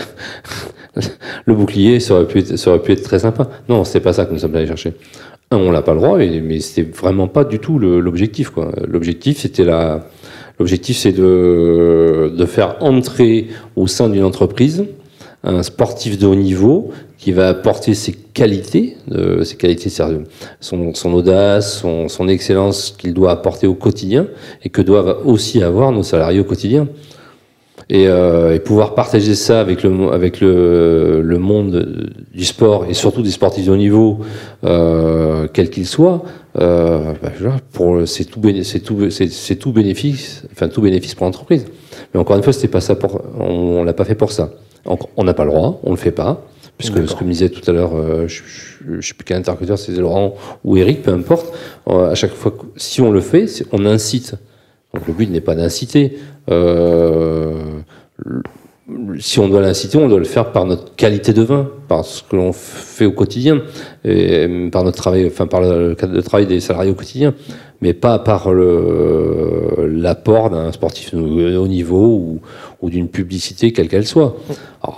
le 1.46 1.54
bouclier, 1.54 2.00
ça 2.00 2.16
aurait, 2.16 2.26
pu 2.26 2.40
être, 2.40 2.56
ça 2.56 2.72
aurait 2.72 2.82
pu 2.82 2.94
être 2.94 3.04
très 3.04 3.20
sympa. 3.20 3.48
Non, 3.70 3.84
c'est 3.84 4.00
pas 4.00 4.14
ça 4.14 4.26
que 4.26 4.34
nous 4.34 4.40
sommes 4.40 4.56
allés 4.56 4.68
chercher. 4.68 4.94
On 5.52 5.72
n'a 5.72 5.82
pas 5.82 5.94
le 5.94 6.00
droit, 6.00 6.18
mais 6.18 6.60
c'était 6.60 6.90
vraiment 6.90 7.28
pas 7.28 7.44
du 7.44 7.60
tout 7.60 7.80
l'objectif. 7.80 8.52
L'objectif, 8.88 9.40
c'était 9.40 9.64
la, 9.64 10.08
l'objectif, 10.60 10.98
c'est 10.98 11.12
de, 11.12 12.34
de 12.36 12.46
faire 12.46 12.78
entrer 12.82 13.48
au 13.76 13.88
sein 13.88 14.10
d'une 14.10 14.24
entreprise 14.24 14.86
un 15.46 15.62
sportif 15.62 16.18
de 16.18 16.26
haut 16.26 16.36
niveau 16.36 16.92
qui 17.18 17.32
va 17.32 17.50
apporter 17.50 17.94
ses 17.94 18.12
qualités, 18.12 18.98
euh, 19.12 19.44
ses 19.44 19.56
qualités, 19.56 19.90
son, 20.60 20.94
son 20.94 21.14
audace, 21.14 21.80
son, 21.80 22.08
son 22.10 22.28
excellence 22.28 22.96
qu'il 22.98 23.14
doit 23.14 23.32
apporter 23.32 23.68
au 23.68 23.76
quotidien 23.76 24.28
et 24.64 24.70
que 24.70 24.82
doivent 24.82 25.22
aussi 25.26 25.64
avoir 25.64 25.92
nos 25.92 26.04
salariés 26.04 26.40
au 26.40 26.44
quotidien. 26.44 26.88
Et, 27.90 28.08
euh, 28.08 28.56
et 28.56 28.60
pouvoir 28.60 28.96
partager 28.96 29.36
ça 29.36 29.60
avec 29.60 29.84
le, 29.84 30.12
avec 30.12 30.42
le, 30.42 31.22
le, 31.22 31.38
monde 31.38 32.12
du 32.34 32.44
sport 32.44 32.86
et 32.90 32.96
surtout 32.96 33.22
des 33.22 33.30
sportifs 33.30 33.68
de 33.68 33.72
haut 33.72 33.78
niveau, 33.78 34.22
euh, 34.64 35.48
quel 35.54 35.70
qu'il 35.70 35.86
soit, 35.86 36.24
euh, 36.60 37.14
bah, 37.22 37.30
pour 37.74 38.08
c'est 38.08 38.26
tout, 38.26 38.42
c'est 38.64 38.80
tout, 38.80 39.12
c'est 39.12 39.56
tout 39.58 39.72
bénéfice, 39.72 40.44
enfin 40.52 40.68
tout 40.68 40.82
bénéfice 40.82 41.14
pour 41.14 41.28
l'entreprise. 41.28 41.66
Mais 42.14 42.20
encore 42.20 42.36
une 42.36 42.44
fois, 42.44 42.54
c'était 42.54 42.70
pas 42.70 42.82
ça 42.82 42.96
pour, 42.96 43.22
on, 43.40 43.80
on 43.80 43.84
l'a 43.84 43.94
pas 43.94 44.06
fait 44.06 44.16
pour 44.16 44.32
ça. 44.32 44.50
On 45.18 45.24
n'a 45.24 45.34
pas 45.34 45.46
le 45.46 45.52
droit, 45.52 45.80
on 45.84 45.92
ne 45.92 45.96
le 45.96 46.00
fait 46.00 46.12
pas, 46.12 46.44
puisque 46.78 47.08
ce 47.08 47.16
que 47.16 47.24
me 47.24 47.32
disait 47.32 47.50
tout 47.50 47.68
à 47.70 47.74
l'heure, 47.74 47.96
euh, 47.96 48.28
je 48.28 48.44
ne 48.88 49.02
sais 49.02 49.14
plus 49.14 49.24
quel 49.26 49.38
interlocuteur, 49.38 49.80
c'est 49.80 49.94
Laurent 49.94 50.36
ou 50.64 50.78
Eric, 50.78 51.02
peu 51.02 51.12
importe, 51.12 51.54
euh, 51.90 52.12
à 52.12 52.16
chaque 52.16 52.34
fois, 52.34 52.54
si 52.76 53.02
on 53.02 53.12
le 53.12 53.22
fait, 53.22 53.48
on 53.72 53.86
incite. 53.86 54.36
Donc 54.96 55.08
le 55.08 55.14
but 55.14 55.30
n'est 55.30 55.42
pas 55.42 55.56
d'inciter. 55.56 56.18
Euh, 56.50 57.82
si 59.20 59.40
on 59.40 59.50
doit 59.50 59.62
l'inciter, 59.62 59.98
on 59.98 60.08
doit 60.08 60.20
le 60.20 60.26
faire 60.26 60.52
par 60.52 60.66
notre 60.66 60.96
qualité 60.96 61.34
de 61.34 61.42
vin, 61.42 61.70
par 61.88 62.06
ce 62.06 62.24
que 62.24 62.36
l'on 62.36 62.54
fait 62.54 63.06
au 63.06 63.12
quotidien, 63.12 63.62
et 64.06 64.70
par 64.72 64.84
notre 64.84 64.98
travail, 64.98 65.26
enfin 65.28 65.48
par 65.48 65.62
le 65.62 65.96
cadre 65.96 66.14
de 66.14 66.22
travail 66.22 66.46
des 66.46 66.60
salariés 66.60 66.92
au 66.92 66.96
quotidien, 66.96 67.34
mais 67.82 67.94
pas 67.94 68.20
par 68.20 68.54
l'apport 68.54 70.50
d'un 70.50 70.72
sportif 70.72 71.14
haut 71.14 71.68
niveau 71.68 72.40
ou, 72.82 72.90
d'une 72.90 73.10
publicité 73.10 73.74
quelle 73.74 73.88
qu'elle 73.88 74.06
soit. 74.06 74.38
Euh, 74.88 74.92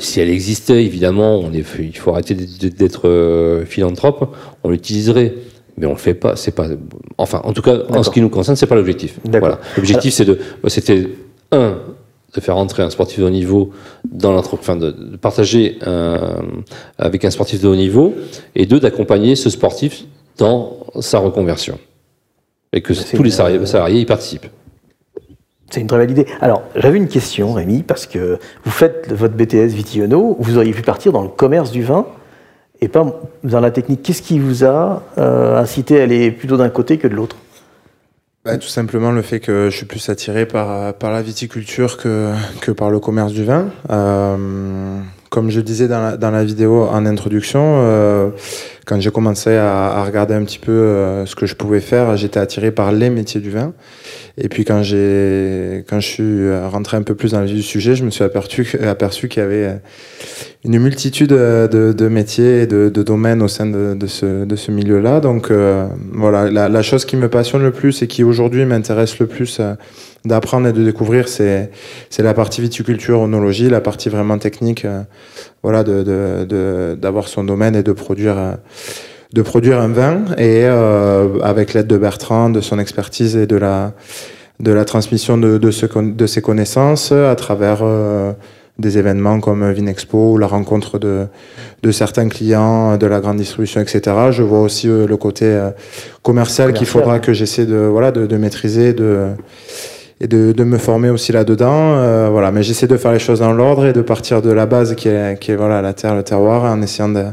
si 0.00 0.20
elle 0.20 0.30
existait, 0.30 0.82
évidemment, 0.82 1.44
il 1.52 1.94
faut 1.94 2.10
arrêter 2.10 2.34
d'être 2.34 3.06
euh, 3.06 3.66
philanthrope, 3.66 4.34
on 4.64 4.70
l'utiliserait. 4.70 5.34
Mais 5.76 5.86
on 5.86 5.90
le 5.90 5.96
fait 5.96 6.14
pas. 6.14 6.36
C'est 6.36 6.52
pas. 6.52 6.68
Enfin, 7.18 7.40
en 7.44 7.52
tout 7.52 7.62
cas, 7.62 7.78
en 7.88 8.02
ce 8.02 8.10
qui 8.10 8.20
nous 8.20 8.28
concerne, 8.28 8.56
c'est 8.56 8.66
pas 8.66 8.76
l'objectif. 8.76 9.18
Voilà. 9.24 9.58
L'objectif, 9.76 10.14
c'est 10.14 10.24
de, 10.24 10.38
c'était 10.68 11.08
un, 11.50 11.78
de 12.34 12.40
faire 12.40 12.56
entrer 12.56 12.82
un 12.82 12.90
sportif 12.90 13.20
de 13.20 13.24
haut 13.24 13.30
niveau 13.30 13.70
dans 14.04 14.32
l'entreprise, 14.32 14.68
enfin 14.68 14.76
de, 14.76 15.16
partager 15.16 15.78
avec 16.98 17.24
un 17.24 17.30
sportif 17.30 17.60
de 17.60 17.68
haut 17.68 17.76
niveau, 17.76 18.14
et 18.54 18.66
deux, 18.66 18.80
d'accompagner 18.80 19.36
ce 19.36 19.50
sportif 19.50 20.04
dans 20.38 20.78
sa 21.00 21.18
reconversion. 21.18 21.78
Et 22.72 22.80
que 22.80 22.92
tous 23.16 23.22
les 23.22 23.30
salariés, 23.30 23.64
salariés 23.66 24.00
y 24.00 24.06
participent. 24.06 24.46
C'est 25.70 25.80
une 25.80 25.86
très 25.86 25.98
belle 25.98 26.10
idée. 26.10 26.26
Alors, 26.40 26.62
j'avais 26.76 26.98
une 26.98 27.08
question, 27.08 27.52
Rémi, 27.52 27.82
parce 27.82 28.06
que 28.06 28.38
vous 28.64 28.70
faites 28.70 29.12
votre 29.12 29.34
BTS 29.34 29.74
Vitiono, 29.74 30.36
vous 30.38 30.56
auriez 30.56 30.72
pu 30.72 30.82
partir 30.82 31.12
dans 31.12 31.22
le 31.22 31.28
commerce 31.28 31.70
du 31.70 31.82
vin 31.82 32.06
et 32.84 32.88
pas 32.88 33.04
dans 33.42 33.60
la 33.60 33.70
technique. 33.70 34.02
Qu'est-ce 34.02 34.22
qui 34.22 34.38
vous 34.38 34.64
a 34.64 35.02
euh, 35.18 35.58
incité 35.58 36.00
à 36.00 36.04
aller 36.04 36.30
plutôt 36.30 36.56
d'un 36.56 36.68
côté 36.68 36.98
que 36.98 37.08
de 37.08 37.14
l'autre? 37.14 37.36
Bah, 38.44 38.58
Tout 38.58 38.68
simplement 38.68 39.10
le 39.10 39.22
fait 39.22 39.40
que 39.40 39.70
je 39.70 39.76
suis 39.76 39.86
plus 39.86 40.08
attiré 40.10 40.46
par, 40.46 40.94
par 40.94 41.10
la 41.10 41.22
viticulture 41.22 41.96
que, 41.96 42.32
que 42.60 42.70
par 42.70 42.90
le 42.90 43.00
commerce 43.00 43.32
du 43.32 43.44
vin. 43.44 43.66
Euh, 43.90 45.00
comme 45.30 45.50
je 45.50 45.60
disais 45.60 45.88
dans 45.88 46.00
la, 46.00 46.16
dans 46.16 46.30
la 46.30 46.44
vidéo 46.44 46.84
en 46.84 47.06
introduction, 47.06 47.78
euh, 47.78 48.28
quand 48.84 49.00
j'ai 49.00 49.10
commencé 49.10 49.54
à, 49.56 50.04
regarder 50.04 50.34
un 50.34 50.44
petit 50.44 50.58
peu 50.58 50.72
euh, 50.72 51.26
ce 51.26 51.34
que 51.34 51.46
je 51.46 51.54
pouvais 51.54 51.80
faire, 51.80 52.16
j'étais 52.16 52.40
attiré 52.40 52.70
par 52.70 52.92
les 52.92 53.10
métiers 53.10 53.40
du 53.40 53.50
vin. 53.50 53.72
Et 54.36 54.48
puis 54.48 54.64
quand 54.64 54.82
j'ai 54.82 55.84
quand 55.88 56.00
je 56.00 56.08
suis 56.08 56.56
rentré 56.66 56.96
un 56.96 57.02
peu 57.02 57.14
plus 57.14 57.32
dans 57.32 57.40
le 57.40 57.46
du 57.46 57.62
sujet, 57.62 57.94
je 57.94 58.04
me 58.04 58.10
suis 58.10 58.24
aperçu, 58.24 58.76
aperçu 58.82 59.28
qu'il 59.28 59.42
y 59.42 59.46
avait 59.46 59.80
une 60.64 60.78
multitude 60.78 61.28
de, 61.28 62.08
métiers 62.08 62.62
et 62.62 62.66
de, 62.66 62.88
domaines 62.88 63.42
au 63.42 63.48
sein 63.48 63.66
de, 63.66 63.94
de 63.94 64.06
ce, 64.56 64.70
milieu-là. 64.70 65.20
Donc 65.20 65.50
euh, 65.50 65.86
voilà, 66.12 66.50
la, 66.68 66.82
chose 66.82 67.04
qui 67.04 67.16
me 67.16 67.28
passionne 67.28 67.62
le 67.62 67.70
plus 67.70 68.02
et 68.02 68.06
qui 68.06 68.24
aujourd'hui 68.24 68.64
m'intéresse 68.64 69.18
le 69.18 69.26
plus 69.26 69.58
euh, 69.60 69.74
d'apprendre 70.24 70.66
et 70.68 70.72
de 70.72 70.82
découvrir, 70.82 71.28
c'est 71.28 71.70
c'est 72.08 72.22
la 72.22 72.32
partie 72.32 72.62
viticulture, 72.62 73.20
onologie, 73.20 73.68
la 73.68 73.82
partie 73.82 74.08
vraiment 74.08 74.38
technique, 74.38 74.86
voilà, 75.64 75.82
de 75.82 76.96
d'avoir 77.00 77.26
son 77.26 77.42
domaine 77.42 77.74
et 77.74 77.82
de 77.82 77.92
produire 77.92 78.36
de 79.34 79.42
produire 79.42 79.80
un 79.80 79.88
vin 79.88 80.24
et 80.38 80.62
euh, 80.64 81.40
avec 81.42 81.74
l'aide 81.74 81.88
de 81.88 81.98
Bertrand, 81.98 82.50
de 82.50 82.60
son 82.60 82.78
expertise 82.78 83.36
et 83.36 83.48
de 83.48 83.56
la, 83.56 83.92
de 84.60 84.70
la 84.70 84.84
transmission 84.84 85.36
de, 85.36 85.58
de, 85.58 85.70
ce, 85.72 85.86
de 85.86 86.26
ses 86.26 86.40
connaissances 86.40 87.10
à 87.10 87.34
travers 87.34 87.80
euh, 87.82 88.32
des 88.78 88.96
événements 88.96 89.40
comme 89.40 89.68
Vinexpo 89.72 90.32
ou 90.32 90.38
la 90.38 90.46
rencontre 90.46 91.00
de, 91.00 91.26
de 91.82 91.90
certains 91.90 92.28
clients 92.28 92.96
de 92.96 93.06
la 93.06 93.18
grande 93.18 93.38
distribution, 93.38 93.80
etc. 93.80 94.02
Je 94.30 94.44
vois 94.44 94.60
aussi 94.60 94.88
euh, 94.88 95.06
le 95.06 95.16
côté 95.16 95.46
euh, 95.46 95.70
commercial, 96.22 96.72
qu'il 96.72 96.86
faudra 96.86 97.18
que 97.18 97.32
j'essaie 97.32 97.66
de, 97.66 97.76
voilà, 97.76 98.12
de, 98.12 98.26
de 98.26 98.36
maîtriser 98.36 98.92
de, 98.92 99.30
et 100.24 100.26
de, 100.26 100.52
de 100.52 100.64
me 100.64 100.78
former 100.78 101.10
aussi 101.10 101.32
là-dedans. 101.32 101.96
Euh, 101.96 102.28
voilà. 102.30 102.50
Mais 102.50 102.62
j'essaie 102.62 102.86
de 102.86 102.96
faire 102.96 103.12
les 103.12 103.18
choses 103.18 103.40
dans 103.40 103.52
l'ordre 103.52 103.86
et 103.86 103.92
de 103.92 104.00
partir 104.00 104.40
de 104.40 104.50
la 104.50 104.66
base 104.66 104.94
qui 104.94 105.08
est, 105.08 105.38
qui 105.38 105.52
est 105.52 105.56
voilà, 105.56 105.82
la 105.82 105.92
terre, 105.92 106.16
le 106.16 106.22
terroir, 106.22 106.64
en 106.64 106.80
essayant 106.80 107.10
de 107.10 107.24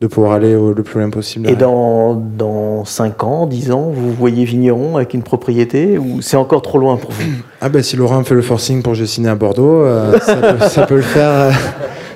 de 0.00 0.06
pouvoir 0.06 0.32
aller 0.32 0.54
au, 0.54 0.72
le 0.72 0.82
plus 0.82 1.00
loin 1.00 1.10
possible. 1.10 1.50
Et 1.50 1.56
dans, 1.56 2.14
dans 2.14 2.84
5 2.84 3.24
ans, 3.24 3.46
10 3.46 3.72
ans, 3.72 3.90
vous 3.92 4.12
voyez 4.12 4.44
vigneron 4.44 4.96
avec 4.96 5.12
une 5.12 5.22
propriété 5.22 5.98
ou 5.98 6.22
c'est 6.22 6.36
encore 6.36 6.62
trop 6.62 6.78
loin 6.78 6.96
pour 6.96 7.10
vous? 7.10 7.24
Ah 7.60 7.68
ben 7.68 7.82
si 7.82 7.96
Laurent 7.96 8.22
fait 8.22 8.36
le 8.36 8.42
forcing 8.42 8.82
pour 8.82 8.92
que 8.92 8.98
je 8.98 9.04
signe 9.04 9.26
à 9.26 9.34
Bordeaux, 9.34 9.82
euh, 9.82 10.16
ça, 10.20 10.36
peut, 10.36 10.58
ça, 10.68 10.86
peut, 10.86 10.96
le 10.96 11.02
faire 11.02 11.30
euh, 11.30 11.50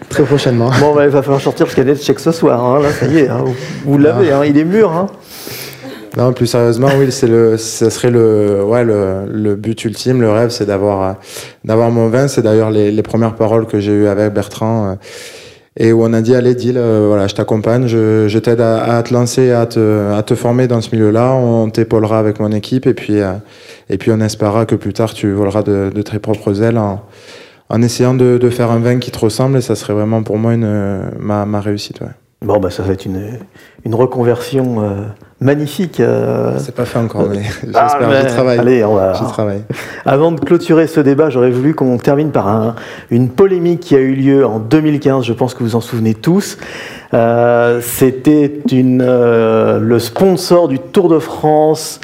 très 0.09 0.23
prochainement. 0.23 0.71
Bon, 0.79 0.95
ben, 0.95 1.05
il 1.05 1.11
va 1.11 1.23
falloir 1.23 1.41
sortir 1.41 1.67
le 1.67 1.75
cadet 1.75 1.95
de 1.95 1.99
chèque 1.99 2.21
ce 2.21 2.31
soir, 2.31 2.65
hein, 2.65 2.81
là 2.81 2.93
ça 2.93 3.07
y 3.07 3.19
est, 3.19 3.29
hein, 3.29 3.45
vous, 3.85 3.99
l'avez, 3.99 4.31
hein, 4.31 4.45
il 4.45 4.57
est 4.57 4.65
mûr. 4.65 4.93
Hein. 4.93 5.09
Non, 6.17 6.35
plus 6.35 6.47
sérieusement, 6.47 6.89
oui, 6.99 7.11
c'est 7.11 7.27
le, 7.27 7.57
ça 7.57 7.89
serait 7.89 8.11
le, 8.11 8.63
ouais, 8.63 8.85
le, 8.85 9.25
le 9.27 9.57
but 9.57 9.83
ultime, 9.85 10.21
le 10.21 10.31
rêve, 10.31 10.51
c'est 10.51 10.67
d'avoir, 10.67 11.17
d'avoir 11.65 11.91
mon 11.91 12.09
vin. 12.09 12.29
C'est 12.29 12.43
d'ailleurs 12.43 12.71
les, 12.71 12.91
les, 12.91 13.03
premières 13.03 13.35
paroles 13.35 13.67
que 13.67 13.81
j'ai 13.81 13.93
eues 13.93 14.07
avec 14.09 14.35
Bertrand. 14.35 14.91
Euh, 14.91 14.95
et 15.75 15.91
où 15.91 16.05
on 16.05 16.13
a 16.13 16.21
dit 16.21 16.35
allez 16.35 16.55
deal, 16.55 16.77
euh, 16.77 17.07
voilà, 17.09 17.29
je 17.29 17.35
t'accompagne, 17.35 17.87
je, 17.87 18.29
je 18.29 18.39
t'aide 18.39 18.61
à, 18.61 18.99
à, 18.99 19.03
te 19.03 19.15
lancer, 19.15 19.53
à 19.53 19.65
te, 19.65 20.13
à 20.13 20.23
te 20.23 20.35
former 20.35 20.69
dans 20.69 20.83
ce 20.83 20.95
milieu-là, 20.95 21.33
on 21.33 21.71
t'épaulera 21.71 22.19
avec 22.19 22.41
mon 22.41 22.53
équipe 22.53 22.87
et 22.87 22.93
puis, 22.93 23.21
euh, 23.21 23.33
et 23.89 23.97
puis 23.97 24.11
on 24.11 24.21
espérera 24.21 24.67
que 24.67 24.75
plus 24.75 24.93
tard 24.93 25.15
tu 25.15 25.33
voleras 25.33 25.63
de, 25.63 25.91
de 25.95 26.03
tes 26.03 26.19
propres 26.19 26.63
ailes 26.63 26.77
en, 26.77 27.03
en 27.71 27.81
essayant 27.81 28.13
de, 28.13 28.37
de, 28.37 28.51
faire 28.51 28.71
un 28.71 28.81
vin 28.81 28.99
qui 28.99 29.11
te 29.11 29.19
ressemble 29.19 29.57
et 29.57 29.63
ça 29.63 29.75
serait 29.75 29.95
vraiment 29.95 30.23
pour 30.23 30.37
moi 30.37 30.53
une, 30.53 31.11
ma, 31.19 31.47
ma 31.47 31.63
réussite. 31.63 32.03
Ouais. 32.03 32.09
Bon, 32.43 32.59
bah, 32.59 32.71
ça 32.71 32.83
va 32.83 32.93
être 32.93 33.07
une, 33.07 33.39
une 33.85 33.95
reconversion 33.95 34.83
euh, 34.83 35.03
magnifique. 35.41 36.01
Euh... 36.01 36.59
C'est 36.59 36.75
pas 36.75 36.85
fait 36.85 36.99
encore, 36.99 37.29
mais 37.29 37.43
j'espère, 37.63 37.99
ah, 38.01 38.21
j'y 38.21 38.35
travaille. 38.35 38.59
Allez, 38.59 38.85
on 38.85 38.95
va. 38.95 39.13
J'y 39.13 39.25
travaille. 39.25 39.63
Avant 40.05 40.33
de 40.33 40.41
clôturer 40.41 40.89
ce 40.89 41.01
débat, 41.01 41.31
j'aurais 41.31 41.51
voulu 41.51 41.75
qu'on 41.75 41.99
termine 41.99 42.31
par 42.31 42.49
un, 42.49 42.75
une 43.11 43.29
polémique 43.29 43.81
qui 43.81 43.95
a 43.95 44.01
eu 44.01 44.15
lieu 44.15 44.45
en 44.45 44.59
2015. 44.59 45.25
Je 45.25 45.33
pense 45.33 45.55
que 45.55 45.63
vous 45.63 45.77
en 45.77 45.81
souvenez 45.81 46.15
tous. 46.15 46.59
Euh, 47.15 47.81
c'était 47.81 48.61
une, 48.73 49.03
euh, 49.03 49.79
le 49.79 49.99
sponsor 50.01 50.67
du 50.67 50.81
Tour 50.81 51.09
de 51.09 51.21
France 51.21 52.01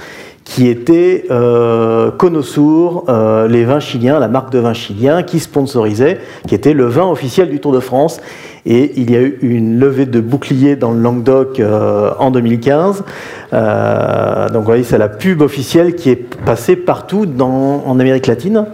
qui 0.49 0.67
était 0.67 1.27
euh, 1.31 2.11
Conosour, 2.11 3.05
euh, 3.11 3.47
les 3.49 3.67
vins 3.67 3.81
chiliens, 3.81 4.19
la 4.19 4.29
marque 4.29 4.51
de 4.51 4.59
vin 4.59 4.73
chilien 4.73 5.23
qui 5.23 5.41
sponsorisait, 5.41 6.21
qui 6.47 6.55
était 6.55 6.73
le 6.73 6.87
vin 6.87 7.05
officiel 7.05 7.51
du 7.51 7.61
Tour 7.61 7.73
de 7.73 7.81
France. 7.81 8.19
Et 8.65 8.93
il 8.97 9.11
y 9.11 9.17
a 9.17 9.21
eu 9.21 9.39
une 9.43 9.79
levée 9.79 10.07
de 10.07 10.21
bouclier 10.21 10.75
dans 10.75 10.93
le 10.93 11.01
Languedoc 11.01 11.61
euh, 11.61 12.13
en 12.19 12.31
2015. 12.31 13.05
Euh, 13.53 14.49
donc 14.49 14.61
vous 14.61 14.67
voyez, 14.67 14.85
c'est 14.85 14.97
la 14.97 15.11
pub 15.11 15.43
officielle 15.43 15.95
qui 15.95 16.09
est 16.09 16.35
passée 16.45 16.77
partout 16.77 17.27
en 17.41 18.01
Amérique 18.01 18.27
latine. 18.27 18.65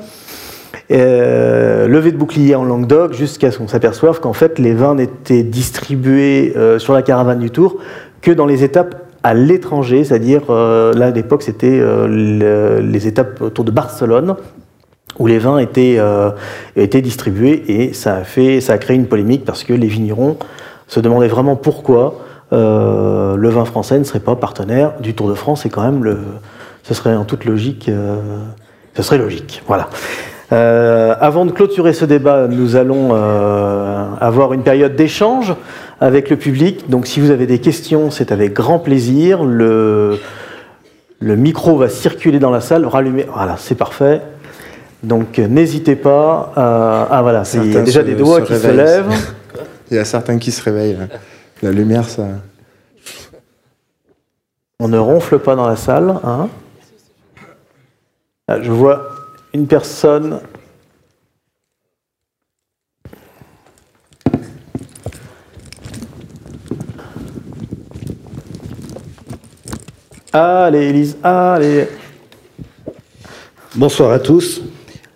Euh, 0.93 1.89
levée 1.89 2.13
de 2.13 2.17
bouclier 2.17 2.55
en 2.55 2.65
Languedoc 2.65 3.15
jusqu'à 3.15 3.51
ce 3.51 3.59
qu'on 3.59 3.69
s'aperçoive 3.69 4.21
qu'en 4.21 4.35
fait 4.35 4.59
les 4.59 4.75
vins 4.75 4.95
n'étaient 4.95 5.43
distribués 5.43 6.55
sur 6.79 6.93
la 6.93 7.03
caravane 7.03 7.39
du 7.39 7.51
Tour 7.51 7.79
que 8.21 8.31
dans 8.31 8.47
les 8.47 8.65
étapes 8.65 9.04
à 9.25 9.33
l'étranger, 9.33 10.05
c'est-à-dire 10.05 10.43
euh, 10.51 10.93
là 10.93 11.07
à 11.07 11.11
l'époque 11.11 11.43
c'était 11.43 11.81
euh, 11.81 12.07
le, 12.07 12.87
les 12.87 13.09
étapes 13.09 13.41
autour 13.41 13.65
de 13.65 13.71
Barcelone 13.71 14.37
où 15.19 15.27
les 15.27 15.39
vins 15.39 15.59
étaient, 15.59 15.97
euh, 15.99 16.31
étaient 16.77 17.01
distribués 17.01 17.65
et 17.67 17.95
ça 17.95 18.17
a, 18.17 18.25
fait, 18.25 18.61
ça 18.61 18.75
a 18.75 18.79
créé 18.79 18.97
une 18.97 19.07
polémique 19.07 19.45
parce 19.47 19.65
que 19.65 19.73
les 19.73 19.87
vignerons 19.87 20.37
se 20.89 21.01
demandaient 21.01 21.29
vraiment 21.29 21.57
pourquoi 21.57 22.21
le 22.53 23.49
vin 23.49 23.65
français 23.65 23.99
ne 23.99 24.05
serait 24.05 24.21
pas 24.21 24.37
partenaire 24.37 24.93
du 25.01 25.15
Tour 25.15 25.29
de 25.29 25.35
France 25.35 25.67
et 25.67 25.71
quand 25.71 25.83
même 25.83 26.17
ce 26.85 26.95
serait 26.95 27.17
en 27.17 27.25
toute 27.25 27.47
logique, 27.47 27.91
ce 28.95 29.03
serait 29.03 29.19
logique. 29.19 29.65
Voilà. 29.67 29.89
Avant 30.53 31.47
de 31.47 31.51
clôturer 31.51 31.93
ce 31.93 32.05
débat, 32.05 32.47
nous 32.47 32.77
allons 32.77 33.13
avoir 34.21 34.53
une 34.53 34.63
période 34.63 34.95
d'échange 34.95 35.53
avec 36.01 36.31
le 36.31 36.37
public. 36.37 36.89
Donc 36.91 37.07
si 37.07 37.21
vous 37.21 37.31
avez 37.31 37.47
des 37.47 37.59
questions, 37.59 38.11
c'est 38.11 38.33
avec 38.33 38.53
grand 38.53 38.79
plaisir. 38.79 39.45
Le, 39.45 40.19
le 41.21 41.37
micro 41.37 41.77
va 41.77 41.89
circuler 41.89 42.39
dans 42.39 42.51
la 42.51 42.61
salle, 42.61 42.87
rallumer. 42.87 43.27
Voilà, 43.33 43.57
c'est 43.59 43.75
parfait. 43.75 44.23
Donc 45.03 45.39
n'hésitez 45.39 45.97
pas. 45.97 46.53
À, 46.57 47.09
ah 47.11 47.23
voilà, 47.23 47.43
il 47.55 47.73
y 47.73 47.77
a 47.77 47.83
déjà 47.83 48.03
des 48.03 48.15
doigts 48.15 48.41
qui 48.43 48.55
se 48.55 48.69
lèvent. 48.69 49.13
il 49.91 49.97
y 49.97 50.01
a 50.01 50.05
certains 50.05 50.39
qui 50.39 50.51
se 50.51 50.63
réveillent. 50.63 50.99
La 51.63 51.71
lumière, 51.71 52.09
ça. 52.09 52.27
On 54.81 54.89
ne 54.89 54.99
ronfle 54.99 55.39
pas 55.39 55.55
dans 55.55 55.69
la 55.69 55.77
salle. 55.77 56.15
Hein. 56.25 56.49
je 58.49 58.71
vois 58.71 59.09
une 59.53 59.67
personne. 59.67 60.41
Allez, 70.37 70.89
Elise, 70.89 71.17
allez. 71.23 71.87
Bonsoir 73.77 74.11
à 74.11 74.19
tous. 74.19 74.63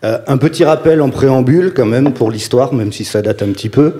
Euh, 0.05 0.19
un 0.29 0.37
petit 0.37 0.63
rappel 0.63 1.03
en 1.03 1.11
préambule 1.11 1.73
quand 1.75 1.87
même 1.87 2.13
pour 2.13 2.31
l'histoire, 2.31 2.73
même 2.73 2.93
si 2.93 3.05
ça 3.05 3.21
date 3.21 3.43
un 3.43 3.49
petit 3.49 3.69
peu. 3.69 3.95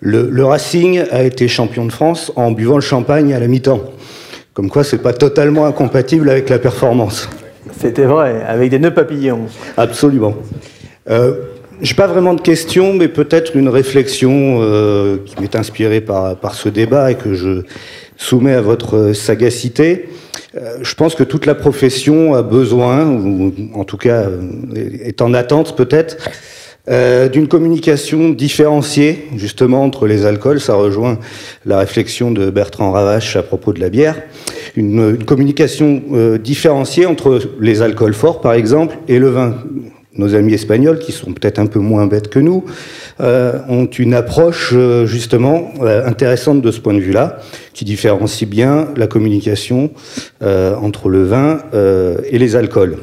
Le, 0.00 0.44
Racing 0.44 1.04
a 1.12 1.22
été 1.22 1.46
champion 1.46 1.84
de 1.84 1.92
France 1.92 2.32
en 2.34 2.50
buvant 2.50 2.74
le 2.74 2.80
champagne 2.80 3.32
à 3.32 3.38
la 3.38 3.46
mi-temps. 3.46 3.82
Comme 4.52 4.68
quoi, 4.68 4.82
c'est 4.82 4.98
pas 4.98 5.12
totalement 5.12 5.64
incompatible 5.64 6.28
avec 6.28 6.48
la 6.48 6.58
performance. 6.58 7.28
C'était 7.78 8.06
vrai, 8.06 8.42
avec 8.44 8.70
des 8.70 8.80
nœuds 8.80 8.94
papillons. 8.94 9.46
Absolument. 9.76 10.34
Euh, 11.08 11.34
j'ai 11.82 11.94
pas 11.94 12.08
vraiment 12.08 12.34
de 12.34 12.40
questions, 12.40 12.94
mais 12.94 13.06
peut-être 13.06 13.56
une 13.56 13.68
réflexion 13.68 14.58
euh, 14.60 15.18
qui 15.24 15.40
m'est 15.40 15.54
inspirée 15.54 16.00
par, 16.00 16.34
par 16.34 16.54
ce 16.54 16.68
débat 16.68 17.12
et 17.12 17.14
que 17.14 17.34
je 17.34 17.62
soumets 18.16 18.54
à 18.54 18.60
votre 18.60 19.12
sagacité. 19.12 20.08
Euh, 20.56 20.78
je 20.82 20.94
pense 20.94 21.14
que 21.14 21.24
toute 21.24 21.46
la 21.46 21.54
profession 21.54 22.34
a 22.34 22.42
besoin, 22.42 23.06
ou 23.06 23.52
en 23.74 23.84
tout 23.84 23.96
cas 23.96 24.24
euh, 24.24 24.40
est 25.02 25.20
en 25.20 25.34
attente 25.34 25.76
peut-être, 25.76 26.16
euh, 26.88 27.28
d'une 27.28 27.48
communication 27.48 28.28
différenciée 28.28 29.26
justement 29.36 29.82
entre 29.82 30.06
les 30.06 30.26
alcools. 30.26 30.60
Ça 30.60 30.74
rejoint 30.74 31.18
la 31.64 31.78
réflexion 31.78 32.30
de 32.30 32.50
Bertrand 32.50 32.92
Ravache 32.92 33.36
à 33.36 33.42
propos 33.42 33.72
de 33.72 33.80
la 33.80 33.88
bière. 33.88 34.22
Une, 34.76 35.24
communication 35.24 36.02
différenciée 36.42 37.06
entre 37.06 37.40
les 37.60 37.80
alcools 37.80 38.12
forts 38.12 38.40
par 38.40 38.54
exemple 38.54 38.96
et 39.06 39.20
le 39.20 39.28
vin 39.28 39.54
nos 40.16 40.34
amis 40.34 40.54
espagnols, 40.54 40.98
qui 40.98 41.12
sont 41.12 41.32
peut-être 41.32 41.58
un 41.58 41.66
peu 41.66 41.78
moins 41.78 42.06
bêtes 42.06 42.28
que 42.28 42.38
nous, 42.38 42.64
euh, 43.20 43.58
ont 43.68 43.86
une 43.86 44.14
approche 44.14 44.70
euh, 44.72 45.06
justement 45.06 45.72
euh, 45.80 46.06
intéressante 46.06 46.62
de 46.62 46.70
ce 46.70 46.80
point 46.80 46.94
de 46.94 47.00
vue-là, 47.00 47.38
qui 47.72 47.84
différencie 47.84 48.48
bien 48.48 48.88
la 48.96 49.06
communication 49.06 49.90
entre 50.40 51.08
le 51.08 51.24
vin 51.24 51.58
et 52.30 52.38
les 52.38 52.54
alcools. 52.54 52.98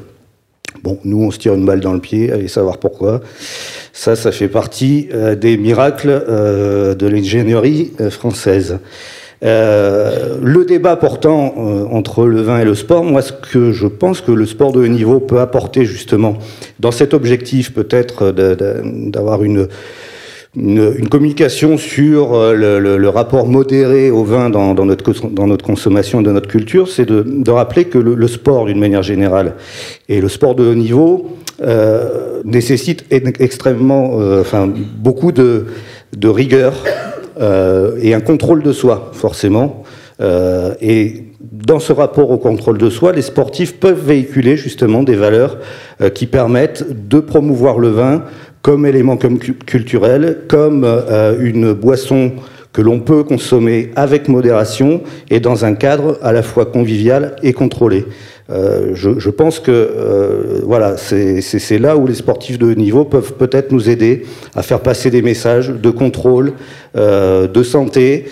Bon, 0.81 0.97
nous, 1.03 1.23
on 1.23 1.31
se 1.31 1.39
tire 1.39 1.53
une 1.55 1.65
balle 1.65 1.81
dans 1.81 1.93
le 1.93 1.99
pied, 1.99 2.31
allez 2.31 2.47
savoir 2.47 2.77
pourquoi. 2.77 3.19
Ça, 3.91 4.15
ça 4.15 4.31
fait 4.31 4.47
partie 4.47 5.09
des 5.39 5.57
miracles 5.57 6.07
de 6.07 7.07
l'ingénierie 7.07 7.91
française. 8.09 8.79
Euh, 9.43 10.37
le 10.41 10.65
débat 10.65 10.95
portant 10.95 11.55
euh, 11.57 11.85
entre 11.91 12.25
le 12.25 12.41
vin 12.41 12.59
et 12.59 12.65
le 12.65 12.75
sport, 12.75 13.03
moi, 13.03 13.23
ce 13.23 13.33
que 13.33 13.71
je 13.71 13.87
pense 13.87 14.21
que 14.21 14.31
le 14.31 14.45
sport 14.45 14.71
de 14.71 14.81
haut 14.81 14.87
niveau 14.87 15.19
peut 15.19 15.39
apporter 15.39 15.83
justement 15.83 16.37
dans 16.79 16.91
cet 16.91 17.15
objectif 17.15 17.73
peut-être 17.73 18.31
d'avoir 18.31 19.43
une, 19.43 19.67
une, 20.55 21.09
communication 21.09 21.79
sur 21.79 22.35
euh, 22.35 22.53
le, 22.79 23.09
rapport 23.09 23.47
modéré 23.47 24.11
au 24.11 24.23
vin 24.23 24.51
dans, 24.51 24.75
notre, 24.75 25.27
dans 25.29 25.47
notre 25.47 25.65
consommation, 25.65 26.21
dans 26.21 26.33
notre 26.33 26.49
culture, 26.49 26.87
c'est 26.87 27.05
de, 27.05 27.25
de, 27.25 27.51
rappeler 27.51 27.85
que 27.85 27.97
le, 27.97 28.27
sport, 28.27 28.65
d'une 28.65 28.79
manière 28.79 29.03
générale, 29.03 29.55
et 30.07 30.21
le 30.21 30.29
sport 30.29 30.53
de 30.53 30.65
haut 30.65 30.75
niveau 30.75 31.35
euh, 31.63 32.41
nécessite 32.45 33.05
extrêmement, 33.09 34.17
enfin, 34.39 34.71
beaucoup 34.97 35.31
de, 35.31 35.65
de 36.15 36.27
rigueur 36.27 36.73
euh, 36.85 37.10
et 37.39 38.13
un 38.13 38.21
contrôle 38.21 38.63
de 38.63 38.73
soi, 38.73 39.11
forcément. 39.13 39.83
Euh, 40.21 40.75
et 40.81 41.25
dans 41.51 41.79
ce 41.79 41.93
rapport 41.93 42.29
au 42.29 42.37
contrôle 42.37 42.77
de 42.77 42.89
soi, 42.89 43.11
les 43.11 43.23
sportifs 43.23 43.79
peuvent 43.79 44.05
véhiculer 44.05 44.55
justement 44.55 45.03
des 45.03 45.15
valeurs 45.15 45.57
euh, 46.01 46.09
qui 46.09 46.27
permettent 46.27 46.85
de 47.07 47.19
promouvoir 47.19 47.79
le 47.79 47.89
vin 47.89 48.23
comme 48.61 48.85
élément 48.85 49.17
culturel, 49.17 50.41
comme 50.47 50.85
une 51.39 51.73
boisson 51.73 52.33
que 52.73 52.83
l'on 52.83 52.99
peut 52.99 53.23
consommer 53.23 53.89
avec 53.95 54.27
modération 54.27 55.01
et 55.31 55.39
dans 55.39 55.65
un 55.65 55.73
cadre 55.73 56.19
à 56.21 56.31
la 56.31 56.43
fois 56.43 56.67
convivial 56.67 57.37
et 57.41 57.53
contrôlé. 57.53 58.05
Euh, 58.51 58.91
je, 58.95 59.29
pense 59.29 59.59
que 59.59 59.71
euh, 59.71 60.59
voilà, 60.63 60.97
c'est 60.97 61.77
là 61.79 61.95
où 61.95 62.05
les 62.05 62.15
sportifs 62.15 62.59
de 62.59 62.65
haut 62.65 62.75
niveau 62.75 63.05
peuvent 63.05 63.33
peut-être 63.33 63.71
nous 63.71 63.89
aider 63.89 64.23
à 64.55 64.61
faire 64.61 64.81
passer 64.81 65.09
des 65.09 65.21
messages 65.21 65.69
de 65.69 65.89
contrôle, 65.89 66.53
euh, 66.97 67.47
de 67.47 67.63
santé, 67.63 68.25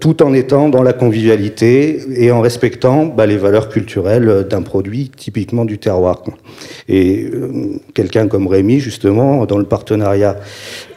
tout 0.00 0.22
en 0.22 0.32
étant 0.32 0.68
dans 0.68 0.82
la 0.82 0.92
convivialité 0.92 2.00
et 2.14 2.30
en 2.30 2.40
respectant 2.40 3.06
bah, 3.06 3.26
les 3.26 3.36
valeurs 3.36 3.68
culturelles 3.68 4.46
d'un 4.48 4.62
produit 4.62 5.10
typiquement 5.14 5.64
du 5.64 5.78
terroir. 5.78 6.22
Et 6.88 7.30
quelqu'un 7.94 8.28
comme 8.28 8.46
Rémi, 8.46 8.80
justement, 8.80 9.44
dans 9.46 9.58
le 9.58 9.64
partenariat 9.64 10.36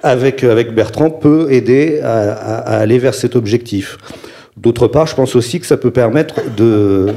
avec, 0.03 0.43
avec 0.43 0.73
Bertrand, 0.73 1.09
peut 1.09 1.51
aider 1.51 1.99
à, 2.03 2.31
à 2.31 2.77
aller 2.77 2.99
vers 2.99 3.13
cet 3.13 3.35
objectif. 3.35 3.97
D'autre 4.57 4.87
part, 4.87 5.07
je 5.07 5.15
pense 5.15 5.35
aussi 5.35 5.59
que 5.59 5.65
ça 5.65 5.77
peut 5.77 5.91
permettre 5.91 6.35
de, 6.55 7.07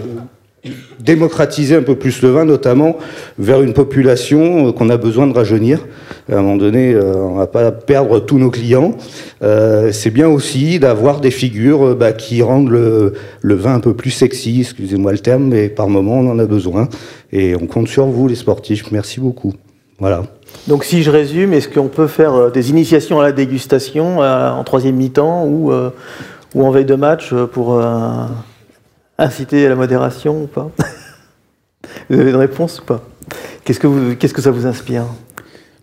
démocratiser 1.01 1.77
un 1.77 1.83
peu 1.83 1.97
plus 1.97 2.23
le 2.23 2.31
vin, 2.31 2.45
notamment 2.45 2.97
vers 3.39 3.63
une 3.63 3.75
population 3.75 4.69
euh, 4.69 4.73
qu'on 4.73 4.89
a 4.89 4.97
besoin 4.97 5.27
de 5.27 5.35
rajeunir. 5.35 5.81
À 6.31 6.37
un 6.37 6.43
moment 6.43 6.57
donné, 6.57 6.95
euh, 6.95 7.15
on 7.15 7.35
va 7.35 7.47
pas 7.47 7.71
perdre 7.73 8.21
tous 8.21 8.39
nos 8.39 8.51
clients. 8.51 8.97
Euh, 9.43 9.93
c'est 9.93 10.11
bien 10.11 10.29
aussi 10.29 10.79
d'avoir 10.79 11.21
des 11.21 11.31
figures 11.31 11.95
bah, 11.95 12.13
qui 12.13 12.43
rendent 12.43 12.71
le, 12.71 13.15
vin 13.43 13.75
un 13.75 13.81
peu 13.81 13.95
plus 13.95 14.11
sexy, 14.11 14.61
excusez-moi 14.61 15.13
le 15.13 15.19
terme, 15.19 15.45
mais 15.45 15.69
par 15.69 15.89
moment 15.89 16.19
on 16.19 16.31
en 16.31 16.39
a 16.39 16.47
besoin. 16.47 16.89
Et 17.33 17.55
on 17.55 17.67
compte 17.67 17.89
sur 17.89 18.07
vous, 18.07 18.29
les 18.29 18.35
sportifs. 18.35 18.91
Merci 18.91 19.21
beaucoup. 19.21 19.53
Voilà. 19.99 20.23
Donc 20.69 20.85
si 20.85 21.03
je 21.03 21.11
résume, 21.11 21.53
est-ce 21.53 21.69
qu'on 21.69 21.89
peut 21.89 22.07
faire 22.07 22.51
des 22.51 22.71
initiations 22.71 23.21
à 23.21 23.23
la 23.23 23.33
dégustation 23.33 24.21
en 24.21 24.65
troisième 24.65 24.97
mi-temps 24.97 25.45
ou, 25.45 25.73
ou 26.55 26.65
en 26.65 26.71
veille 26.71 26.85
de 26.85 26.95
match 26.95 27.35
pour 27.53 27.81
inciter 29.19 29.67
à 29.67 29.69
la 29.69 29.77
modération 29.77 30.43
ou 30.43 30.47
pas 30.47 30.71
Vous 32.11 32.19
avez 32.19 32.31
une 32.31 32.37
réponse 32.37 32.81
ou 32.81 32.85
pas 32.85 33.03
Qu'est-ce 33.65 33.81
que, 33.81 34.15
qu'est-ce 34.15 34.35
que 34.35 34.43
ça 34.43 34.51
vous 34.51 34.67
inspire 34.67 35.07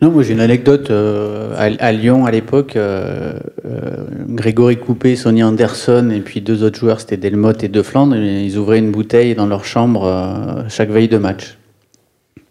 non, 0.01 0.09
moi 0.09 0.23
j'ai 0.23 0.33
une 0.33 0.39
anecdote 0.39 0.89
euh, 0.89 1.53
à, 1.57 1.91
Lyon 1.91 2.25
à 2.25 2.31
l'époque. 2.31 2.75
Euh, 2.75 3.33
euh, 3.65 4.07
Grégory 4.29 4.77
Coupé, 4.77 5.15
Sonny 5.15 5.43
Anderson 5.43 6.09
et 6.11 6.21
puis 6.21 6.41
deux 6.41 6.63
autres 6.63 6.79
joueurs, 6.79 6.99
c'était 6.99 7.17
Delmotte 7.17 7.63
et 7.63 7.67
De 7.67 7.83
Flandre. 7.83 8.15
ils 8.15 8.57
ouvraient 8.57 8.79
une 8.79 8.89
bouteille 8.89 9.35
dans 9.35 9.45
leur 9.45 9.63
chambre 9.63 10.65
chaque 10.69 10.89
veille 10.89 11.07
de 11.07 11.17
match. 11.17 11.55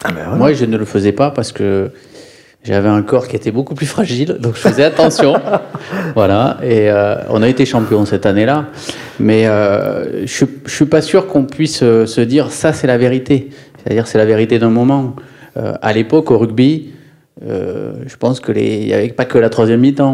Ah 0.04 0.12
ben 0.12 0.36
moi 0.36 0.52
je 0.52 0.64
ne 0.64 0.76
le 0.76 0.84
faisais 0.84 1.10
pas 1.10 1.32
parce 1.32 1.50
que 1.50 1.90
j'avais 2.62 2.90
un 2.90 3.00
corps 3.02 3.26
qui 3.26 3.36
était 3.36 3.50
beaucoup 3.50 3.74
plus 3.74 3.86
fragile, 3.86 4.36
donc 4.38 4.54
je 4.54 4.60
faisais 4.60 4.84
attention. 4.84 5.34
voilà, 6.14 6.58
et 6.62 6.90
euh, 6.90 7.14
on 7.30 7.42
a 7.42 7.48
été 7.48 7.64
champion 7.64 8.04
cette 8.04 8.26
année-là. 8.26 8.66
Mais 9.18 9.46
euh, 9.46 10.26
je 10.26 10.44
ne 10.44 10.68
suis 10.68 10.84
pas 10.84 11.00
sûr 11.00 11.26
qu'on 11.26 11.44
puisse 11.44 11.82
euh, 11.82 12.04
se 12.04 12.20
dire 12.20 12.50
ça, 12.50 12.74
c'est 12.74 12.86
la 12.86 12.98
vérité. 12.98 13.48
C'est-à-dire, 13.82 14.06
c'est 14.06 14.18
la 14.18 14.26
vérité 14.26 14.58
d'un 14.58 14.70
moment. 14.70 15.16
à 15.56 15.92
l'époque, 15.94 16.30
au 16.30 16.38
rugby, 16.38 16.90
je 17.40 18.16
pense 18.18 18.40
qu'il 18.40 18.56
n'y 18.56 18.92
avait 18.92 19.08
pas 19.08 19.24
que 19.24 19.38
la 19.38 19.48
troisième 19.48 19.80
mi-temps. 19.80 20.12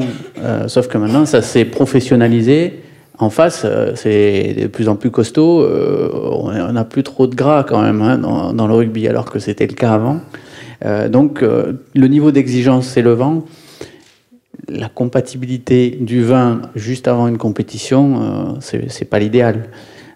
sauf 0.69 0.87
que 0.87 0.99
maintenant, 0.99 1.27
ça 1.27 1.43
s'est 1.43 1.65
professionnalisé. 1.65 2.81
En 3.19 3.29
face, 3.29 3.66
c'est 3.97 4.55
de 4.57 4.66
plus 4.69 4.89
en 4.89 4.95
plus 4.95 5.11
costaud. 5.11 5.66
on 5.66 6.73
n'a 6.73 6.85
plus 6.85 7.03
trop 7.03 7.27
de 7.27 7.35
gras 7.35 7.65
quand 7.65 7.83
même 7.83 8.01
hein, 8.03 8.19
dans, 8.19 8.53
dans, 8.53 8.69
le 8.69 8.75
rugby, 8.75 9.09
alors 9.09 9.25
que 9.25 9.41
c'était 9.41 9.66
le 9.66 9.75
cas 9.75 9.95
avant. 9.95 10.20
Euh, 10.85 11.09
donc 11.09 11.43
euh, 11.43 11.73
le 11.94 12.09
niveau 12.09 12.31
d'exigence 12.31 12.86
s'élevant, 12.86 13.44
la 14.69 14.89
compatibilité 14.89 15.97
du 16.01 16.23
vin 16.23 16.62
juste 16.74 17.09
avant 17.09 17.28
une 17.28 17.39
compétition, 17.39 18.57
euh, 18.62 18.78
c'est 18.89 19.05
pas 19.05 19.19
l'idéal. 19.19 19.69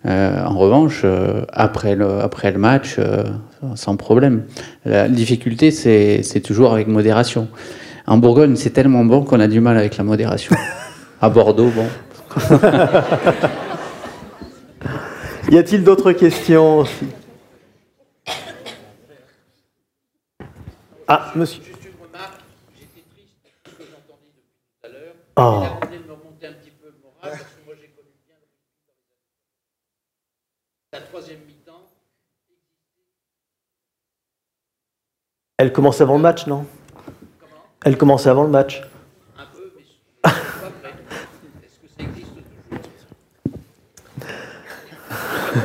en 0.04 0.56
revanche, 0.56 1.04
après, 1.52 1.94
le, 1.94 2.20
après 2.20 2.50
le 2.50 2.58
match, 2.58 2.98
sans 3.74 3.96
problème. 3.96 4.44
La 4.84 5.08
difficulté, 5.08 5.70
c'est 5.70 6.40
toujours 6.42 6.72
avec 6.72 6.88
modération. 6.88 7.48
En 8.06 8.16
Bourgogne, 8.18 8.56
c'est 8.56 8.70
tellement 8.70 9.04
bon 9.04 9.22
qu'on 9.22 9.40
a 9.40 9.46
du 9.46 9.60
mal 9.60 9.76
avec 9.76 9.96
la 9.98 10.04
modération. 10.04 10.56
à 11.20 11.28
Bordeaux, 11.28 11.70
bon. 11.70 11.86
y 15.50 15.58
a-t-il 15.58 15.84
d'autres 15.84 16.12
questions 16.12 16.84
Ah, 21.12 21.32
monsieur. 21.34 21.60
Juste 21.60 21.82
une 21.86 22.06
remarque, 22.06 22.38
j'étais 22.78 23.02
triste 23.10 23.34
de 23.42 23.48
ce 23.68 23.74
que 23.74 23.82
j'entendais 23.82 24.30
depuis 24.30 24.54
tout 24.80 24.86
à 24.86 24.88
l'heure. 24.90 25.14
Ah. 25.34 25.42
Oh. 25.42 25.64
Elle 25.64 25.66
a 25.66 25.70
tenté 25.80 25.98
de 25.98 26.04
me 26.06 26.12
remonter 26.12 26.46
un 26.46 26.52
petit 26.52 26.70
peu 26.70 26.86
le 26.86 26.94
moral, 27.02 27.36
parce 27.36 27.42
que 27.42 27.64
moi 27.66 27.74
j'ai 27.80 27.88
connu 27.88 28.14
bien 28.24 28.36
la 30.92 31.00
troisième 31.00 31.40
mi-temps. 31.48 31.82
Elle 35.58 35.72
commence 35.72 36.00
avant 36.00 36.14
le 36.14 36.22
match, 36.22 36.46
non? 36.46 36.64
Comment? 37.40 37.62
Elle 37.84 37.98
commence 37.98 38.28
avant 38.28 38.44
le 38.44 38.50
match. 38.50 38.80
Un 39.36 39.46
peu, 39.52 39.72
mais 39.76 39.82
je 39.82 39.88
suis 39.88 39.98
pas 40.22 40.30
prêt. 40.80 40.94
Est-ce 41.64 41.80
que 41.80 41.88
ça 41.88 42.04
existe 42.04 42.30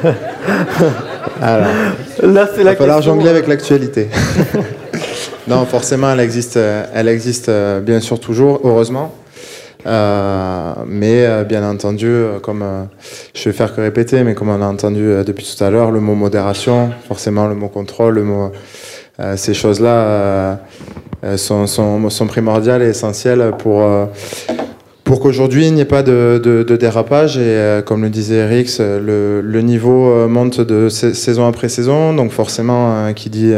toujours? 0.01 1.05
Alors, 1.43 1.67
Là, 2.23 2.47
c'est 2.47 2.63
la 2.63 2.72
Il 2.72 2.73
va 2.73 2.76
falloir 2.77 3.01
jongler 3.03 3.27
euh, 3.27 3.31
avec 3.31 3.45
l'actualité. 3.45 4.09
non, 5.47 5.65
forcément, 5.65 6.11
elle 6.11 6.19
existe, 6.19 6.57
elle 6.57 7.07
existe 7.07 7.49
euh, 7.49 7.80
bien 7.80 7.99
sûr 7.99 8.19
toujours, 8.19 8.61
heureusement. 8.63 9.13
Euh, 9.85 10.73
mais 10.88 11.26
euh, 11.26 11.43
bien 11.43 11.67
entendu, 11.67 12.07
euh, 12.07 12.39
comme 12.39 12.63
je 13.35 13.49
vais 13.49 13.53
faire 13.53 13.76
que 13.76 13.81
répéter, 13.81 14.23
mais 14.23 14.34
comme 14.34 14.49
on 14.49 14.61
a 14.61 14.65
entendu 14.65 15.23
depuis 15.26 15.45
tout 15.45 15.63
à 15.63 15.69
l'heure, 15.69 15.91
le 15.91 15.99
mot 15.99 16.15
modération, 16.15 16.89
forcément 17.07 17.47
le 17.47 17.55
mot 17.55 17.67
contrôle, 17.67 18.15
le 18.15 18.23
mot, 18.23 18.51
ces 19.38 19.53
choses-là 19.53 20.59
sont, 21.38 21.67
sont, 21.67 22.09
sont, 22.09 22.27
primordiales 22.27 22.84
et 22.84 22.88
essentielles 22.88 23.53
pour 23.57 23.81
pour 25.05 25.19
qu'aujourd'hui 25.22 25.67
il 25.67 25.73
n'y 25.73 25.80
ait 25.80 25.85
pas 25.85 26.03
de, 26.03 26.76
dérapage 26.77 27.38
et 27.38 27.81
comme 27.85 28.01
le 28.01 28.09
disait 28.09 28.38
Eric, 28.38 28.69
le, 28.80 29.39
le 29.39 29.61
niveau 29.61 30.27
monte 30.27 30.59
de 30.59 30.89
saison 30.89 31.47
après 31.47 31.69
saison, 31.69 32.13
donc 32.13 32.31
forcément 32.31 33.13
qui 33.13 33.30
dit 33.30 33.53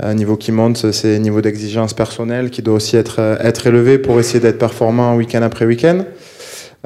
un 0.00 0.14
niveau 0.14 0.36
qui 0.36 0.52
monte, 0.52 0.92
c'est 0.92 1.16
un 1.16 1.18
niveau 1.18 1.40
d'exigence 1.40 1.92
personnelle 1.92 2.50
qui 2.50 2.62
doit 2.62 2.74
aussi 2.74 2.96
être, 2.96 3.18
être 3.40 3.66
élevé 3.66 3.98
pour 3.98 4.20
essayer 4.20 4.38
d'être 4.38 4.58
performant 4.58 5.16
week-end 5.16 5.42
après 5.42 5.64
week-end. 5.64 6.04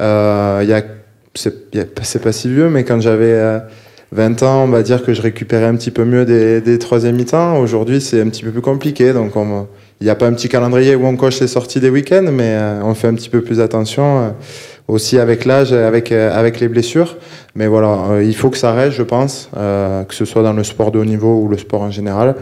Euh, 0.00 0.80
c'est 1.34 2.22
pas 2.22 2.32
si 2.32 2.48
vieux, 2.48 2.68
mais 2.68 2.84
quand 2.84 3.00
j'avais 3.00 3.60
20 4.12 4.42
euh, 4.42 4.46
ans, 4.46 4.64
on 4.64 4.68
va 4.68 4.82
dire 4.82 5.02
que 5.02 5.12
je 5.12 5.22
récupérais 5.22 5.66
un 5.66 5.76
petit 5.76 5.90
peu 5.90 6.04
mieux 6.04 6.24
des, 6.24 6.60
des 6.60 6.78
troisième 6.78 7.16
mi-temps. 7.16 7.58
Aujourd'hui, 7.58 8.00
c'est 8.00 8.20
un 8.20 8.28
petit 8.28 8.42
peu 8.42 8.50
plus 8.50 8.62
compliqué. 8.62 9.12
Donc, 9.12 9.32
il 10.00 10.04
n'y 10.04 10.10
a 10.10 10.14
pas 10.14 10.26
un 10.26 10.32
petit 10.32 10.48
calendrier 10.48 10.94
où 10.94 11.06
on 11.06 11.16
coche 11.16 11.40
les 11.40 11.48
sorties 11.48 11.80
des 11.80 11.90
week-ends, 11.90 12.28
mais 12.32 12.54
euh, 12.56 12.80
on 12.82 12.94
fait 12.94 13.08
un 13.08 13.14
petit 13.14 13.28
peu 13.28 13.42
plus 13.42 13.60
attention. 13.60 14.18
Euh, 14.18 14.30
aussi 14.88 15.18
avec 15.18 15.44
l'âge, 15.44 15.72
avec, 15.72 16.10
avec 16.10 16.58
les 16.58 16.66
blessures. 16.66 17.16
Mais 17.54 17.68
voilà, 17.68 18.20
il 18.20 18.34
faut 18.34 18.50
que 18.50 18.58
ça 18.58 18.72
reste, 18.72 18.96
je 18.96 19.04
pense, 19.04 19.48
que 19.54 20.14
ce 20.14 20.24
soit 20.24 20.42
dans 20.42 20.52
le 20.52 20.64
sport 20.64 20.90
de 20.90 20.98
haut 20.98 21.04
niveau 21.04 21.40
ou 21.40 21.48
le 21.48 21.56
sport 21.56 21.82
en 21.82 21.90
général 21.90 22.34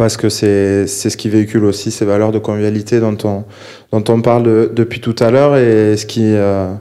parce 0.00 0.16
que 0.16 0.30
c'est 0.30 0.86
ce 0.86 1.14
qui 1.14 1.28
véhicule 1.28 1.62
aussi 1.66 1.90
ces 1.90 2.06
valeurs 2.06 2.32
de 2.32 2.38
convivialité 2.38 3.00
dont 3.00 3.18
on, 3.24 3.44
dont 3.92 4.02
on 4.10 4.22
parle 4.22 4.72
depuis 4.72 4.98
tout 4.98 5.14
à 5.18 5.30
l'heure 5.30 5.58
et 5.58 5.94
ce 5.98 6.06
qui 6.06 6.22
euh, 6.24 6.72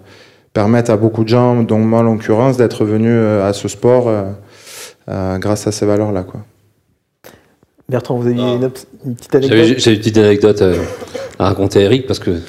permet 0.53 0.89
à 0.89 0.95
beaucoup 0.95 1.25
de 1.25 1.27
gens, 1.27 1.61
dont 1.63 1.79
moi 1.79 1.99
en 1.99 2.03
l'occurrence, 2.03 2.55
d'être 2.55 2.85
venus 2.85 3.11
euh, 3.11 3.45
à 3.45 3.51
ce 3.51 3.67
sport 3.67 4.05
euh, 4.07 5.37
grâce 5.37 5.67
à 5.67 5.73
ces 5.73 5.85
valeurs-là. 5.85 6.25
Bertrand, 7.89 8.15
vous 8.15 8.27
aviez 8.27 8.41
une, 8.41 8.69
petite 8.69 9.35
anecdote? 9.35 9.79
J'ai 9.79 9.91
une 9.91 9.99
petite 9.99 10.17
anecdote 10.17 10.63
à 11.39 11.43
raconter 11.43 11.79
à 11.79 11.81
Eric 11.81 12.07
parce 12.07 12.19
que 12.19 12.39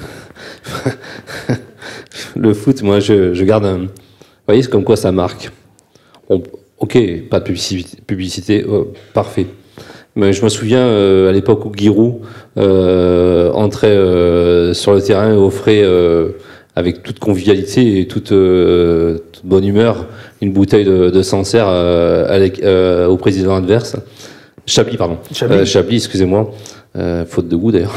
le 2.36 2.54
foot, 2.54 2.80
moi, 2.82 3.00
je, 3.00 3.42
garde 3.42 3.64
un. 3.64 3.78
Vous 3.78 3.88
voyez, 4.46 4.62
c'est 4.62 4.70
comme 4.70 4.84
quoi 4.84 4.96
ça 4.96 5.10
marque. 5.10 5.50
ok, 6.28 6.96
pas 7.28 7.40
de 7.40 7.44
publicité, 7.44 7.98
publicité 8.06 8.64
oh, 8.68 8.92
parfait. 9.12 9.48
Mais 10.16 10.32
je 10.32 10.44
me 10.44 10.48
souviens 10.48 10.86
euh, 10.86 11.28
à 11.28 11.32
l'époque 11.32 11.64
où 11.64 11.72
Giroud 11.74 12.16
euh, 12.58 13.52
entrait 13.52 13.88
euh, 13.88 14.74
sur 14.74 14.92
le 14.92 15.00
terrain 15.00 15.32
et 15.32 15.36
offrait 15.36 15.84
avec 16.76 17.02
toute 17.02 17.18
convivialité 17.18 18.00
et 18.00 18.06
toute, 18.06 18.32
bonne 19.44 19.64
humeur 19.64 20.06
une 20.42 20.52
bouteille 20.52 20.84
de, 20.84 21.10
de 21.10 21.22
Sancerre 21.22 21.68
au 23.08 23.16
président 23.16 23.54
adverse. 23.54 23.96
Chablis, 24.66 24.96
pardon. 24.96 25.18
Chablis, 25.32 25.96
excusez-moi. 25.96 26.50
faute 27.26 27.48
de 27.48 27.56
goût 27.56 27.72
d'ailleurs. 27.72 27.94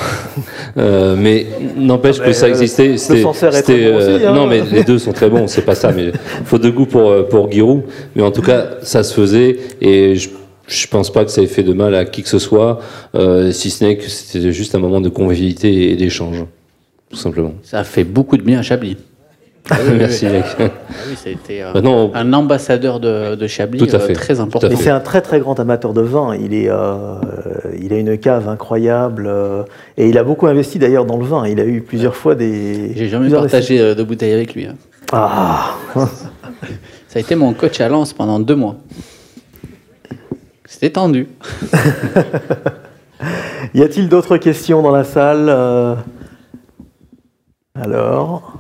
mais 0.76 1.48
n'empêche 1.78 2.20
que 2.20 2.32
ça 2.32 2.48
existait. 2.48 2.98
C'était, 2.98 3.24
hein. 3.24 4.34
non, 4.34 4.48
mais 4.48 4.62
les 4.72 4.84
deux 4.84 5.00
sont 5.00 5.14
très 5.14 5.30
bons. 5.30 5.48
C'est 5.48 5.66
pas 5.66 5.76
ça, 5.76 5.92
mais 5.92 6.12
faute 6.46 6.62
de 6.62 6.70
goût 6.70 6.86
pour 6.86 7.28
pour 7.28 7.52
Giroud. 7.52 7.84
Mais 8.16 8.24
en 8.24 8.32
tout 8.32 8.42
cas, 8.42 8.66
ça 8.82 9.04
se 9.04 9.14
faisait 9.14 9.58
et 9.82 10.16
je 10.16 10.30
je 10.68 10.88
pense 10.88 11.12
pas 11.12 11.26
que 11.26 11.32
ça 11.32 11.42
ait 11.42 11.48
fait 11.48 11.64
de 11.64 11.74
mal 11.74 11.94
à 11.96 12.06
qui 12.06 12.24
que 12.24 12.30
ce 12.30 12.40
soit, 12.40 12.80
euh, 13.16 13.52
si 13.52 13.70
ce 13.70 13.84
n'est 13.84 13.98
que 13.98 14.08
c'était 14.10 14.52
juste 14.52 14.76
un 14.76 14.80
moment 14.80 15.02
de 15.02 15.10
convivialité 15.10 15.92
et 15.92 15.96
d'échange, 15.96 16.46
tout 17.10 17.18
simplement. 17.18 17.54
Ça 17.64 17.80
a 17.80 17.84
fait 17.84 18.04
beaucoup 18.04 18.38
de 18.38 18.44
bien 18.44 18.60
à 18.60 18.62
Chablis. 18.62 18.98
Ah 19.70 19.78
Merci, 19.98 20.26
mec. 20.26 20.44
Ah 20.60 20.70
oui, 21.08 21.16
ça 21.16 21.30
a 21.30 21.32
été 21.32 21.64
euh, 21.64 22.08
un 22.14 22.34
ambassadeur 22.34 23.00
de, 23.00 23.36
de 23.36 23.48
Chablis 23.48 23.80
tout 23.80 23.96
à 23.96 24.00
euh, 24.00 24.08
fait. 24.08 24.14
très 24.14 24.42
important. 24.42 24.70
Et 24.70 24.76
c'est 24.76 24.90
un 24.90 25.00
très 25.00 25.22
très 25.22 25.40
grand 25.40 25.58
amateur 25.58 25.94
de 25.94 26.02
vin. 26.02 26.36
Il, 26.36 26.54
est, 26.54 26.70
il 27.80 27.94
a 27.94 27.98
une 27.98 28.18
cave 28.18 28.50
incroyable 28.50 29.32
et 29.98 30.10
il 30.10 30.18
a 30.18 30.26
beaucoup 30.26 30.48
investi 30.48 30.80
d'ailleurs 30.80 31.06
dans 31.06 31.18
le 31.18 31.26
vin. 31.26 31.48
Il 31.48 31.62
a 31.62 31.66
eu 31.66 31.80
plusieurs 31.82 32.16
fois 32.16 32.36
des. 32.36 32.92
J'ai 32.96 33.08
jamais 33.08 33.30
partagé 33.30 33.96
de 33.96 34.04
bouteilles 34.04 34.34
avec 34.34 34.54
lui. 34.54 34.66
Hein. 34.66 34.76
Ah 35.14 35.76
Ça 37.08 37.20
a 37.20 37.20
été 37.20 37.36
mon 37.36 37.54
coach 37.54 37.80
à 37.80 37.88
Lens 37.88 38.12
pendant 38.12 38.40
deux 38.40 38.56
mois. 38.56 38.76
C'était 40.84 40.96
tendu. 40.96 41.30
y 43.74 43.82
a-t-il 43.82 44.10
d'autres 44.10 44.36
questions 44.36 44.82
dans 44.82 44.92
la 44.92 45.06
salle 45.06 45.46
euh, 45.48 45.96
Alors? 47.74 48.60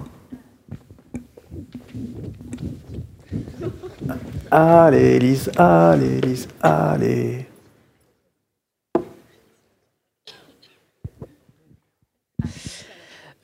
Allez, 4.49 5.17
Elise, 5.17 5.51
allez, 5.57 6.19
Elise, 6.19 6.47
allez. 6.61 7.45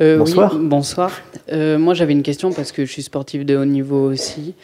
Euh, 0.02 0.20
bonsoir. 0.20 0.56
bonsoir. 0.56 1.12
Euh, 1.52 1.78
moi, 1.78 1.94
j'avais 1.94 2.14
une 2.14 2.24
question 2.24 2.54
parce 2.54 2.72
que 2.72 2.86
je 2.86 2.92
suis 2.94 3.04
sportif 3.04 3.46
de 3.46 3.58
haut 3.58 3.66
niveau 3.66 4.10
aussi. 4.10 4.56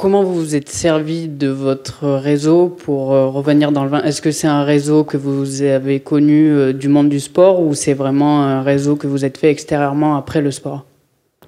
Comment 0.00 0.24
vous 0.24 0.34
vous 0.34 0.56
êtes 0.56 0.70
servi 0.70 1.28
de 1.28 1.48
votre 1.48 2.08
réseau 2.08 2.68
pour 2.70 3.12
euh, 3.12 3.26
revenir 3.26 3.70
dans 3.70 3.84
le 3.84 3.90
vin? 3.90 4.02
Est-ce 4.02 4.22
que 4.22 4.30
c'est 4.30 4.46
un 4.46 4.64
réseau 4.64 5.04
que 5.04 5.18
vous 5.18 5.60
avez 5.60 6.00
connu 6.00 6.50
euh, 6.50 6.72
du 6.72 6.88
monde 6.88 7.10
du 7.10 7.20
sport 7.20 7.60
ou 7.60 7.74
c'est 7.74 7.92
vraiment 7.92 8.42
un 8.42 8.62
réseau 8.62 8.96
que 8.96 9.06
vous 9.06 9.26
êtes 9.26 9.36
fait 9.36 9.50
extérieurement 9.50 10.16
après 10.16 10.40
le 10.40 10.52
sport? 10.52 10.86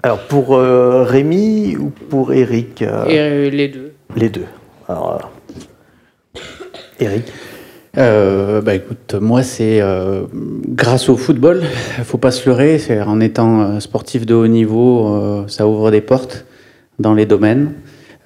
Alors 0.03 0.19
pour 0.27 0.55
euh, 0.55 1.03
Rémi 1.03 1.79
ou 1.79 1.89
pour 2.11 2.35
Eric 2.35 2.85
Les 3.09 3.69
deux. 3.69 3.95
Les 4.17 4.29
deux. 4.29 4.45
Alors, 4.87 5.33
Eric 7.01 7.33
bah 7.95 8.75
écoute, 8.75 9.15
moi 9.19 9.43
c'est 9.43 9.81
grâce 10.69 11.09
au 11.09 11.17
football, 11.17 11.63
il 11.97 12.05
faut 12.05 12.19
pas 12.19 12.31
se 12.31 12.47
leurrer, 12.47 12.79
en 13.07 13.19
étant 13.21 13.81
sportif 13.81 14.27
de 14.27 14.35
haut 14.35 14.47
niveau, 14.47 15.47
ça 15.47 15.67
ouvre 15.67 15.91
des 15.91 16.03
portes 16.03 16.45
dans 16.99 17.15
les 17.15 17.25
domaines. 17.25 17.73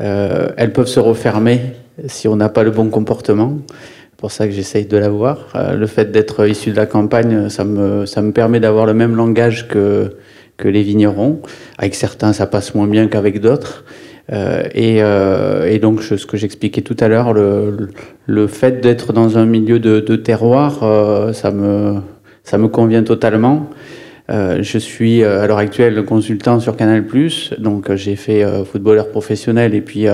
Euh, 0.01 0.49
elles 0.57 0.73
peuvent 0.73 0.89
se 0.89 1.01
refermer 1.01 1.61
si 2.07 2.29
on 2.29 2.37
n'a 2.37 2.49
pas 2.49 2.63
le 2.63 2.71
bon 2.71 2.89
comportement. 2.91 3.59
C'est 3.69 4.19
pour 4.19 4.31
ça 4.31 4.47
que 4.47 4.53
j'essaye 4.53 4.87
de 4.87 4.97
l'avoir. 4.97 5.49
Euh, 5.55 5.75
le 5.75 5.87
fait 5.87 6.11
d'être 6.11 6.47
issu 6.49 6.71
de 6.71 6.77
la 6.77 6.87
campagne, 6.87 7.49
ça 7.49 7.65
me, 7.65 8.07
ça 8.07 8.23
me 8.23 8.33
permet 8.33 8.61
d'avoir 8.61 8.87
le 8.87 8.95
même 8.95 9.15
langage 9.15 9.69
que, 9.69 10.17
que 10.57 10.69
les 10.69 10.83
vignerons. 10.83 11.41
Avec 11.79 11.95
certains, 11.95 12.33
ça 12.33 12.47
passe 12.47 12.75
moins 12.75 12.87
bien 12.87 13.09
qu'avec 13.09 13.41
d'autres. 13.41 13.85
Euh, 14.33 14.65
et, 14.75 15.03
euh, 15.03 15.71
et, 15.71 15.79
donc, 15.79 16.03
ce 16.03 16.27
que 16.27 16.37
j'expliquais 16.37 16.83
tout 16.83 16.97
à 16.99 17.09
l'heure, 17.09 17.33
le, 17.33 17.91
le, 18.27 18.47
fait 18.47 18.81
d'être 18.81 19.13
dans 19.13 19.39
un 19.39 19.47
milieu 19.47 19.79
de, 19.79 20.01
de 20.01 20.17
terroir, 20.17 20.83
euh, 20.83 21.33
ça, 21.33 21.51
me, 21.51 22.01
ça 22.43 22.59
me 22.59 22.69
convient 22.69 23.05
totalement. 23.05 23.71
Euh, 24.29 24.63
je 24.63 24.79
suis 24.79 25.23
euh, 25.23 25.43
à 25.43 25.47
l'heure 25.47 25.59
actuelle 25.59 26.05
consultant 26.05 26.59
sur 26.59 26.77
Canal+, 26.77 27.05
donc 27.59 27.91
euh, 27.91 27.97
j'ai 27.97 28.17
fait 28.17 28.45
footballeur 28.65 29.11
professionnel 29.11 29.75
et 29.75 29.81
puis 29.81 30.07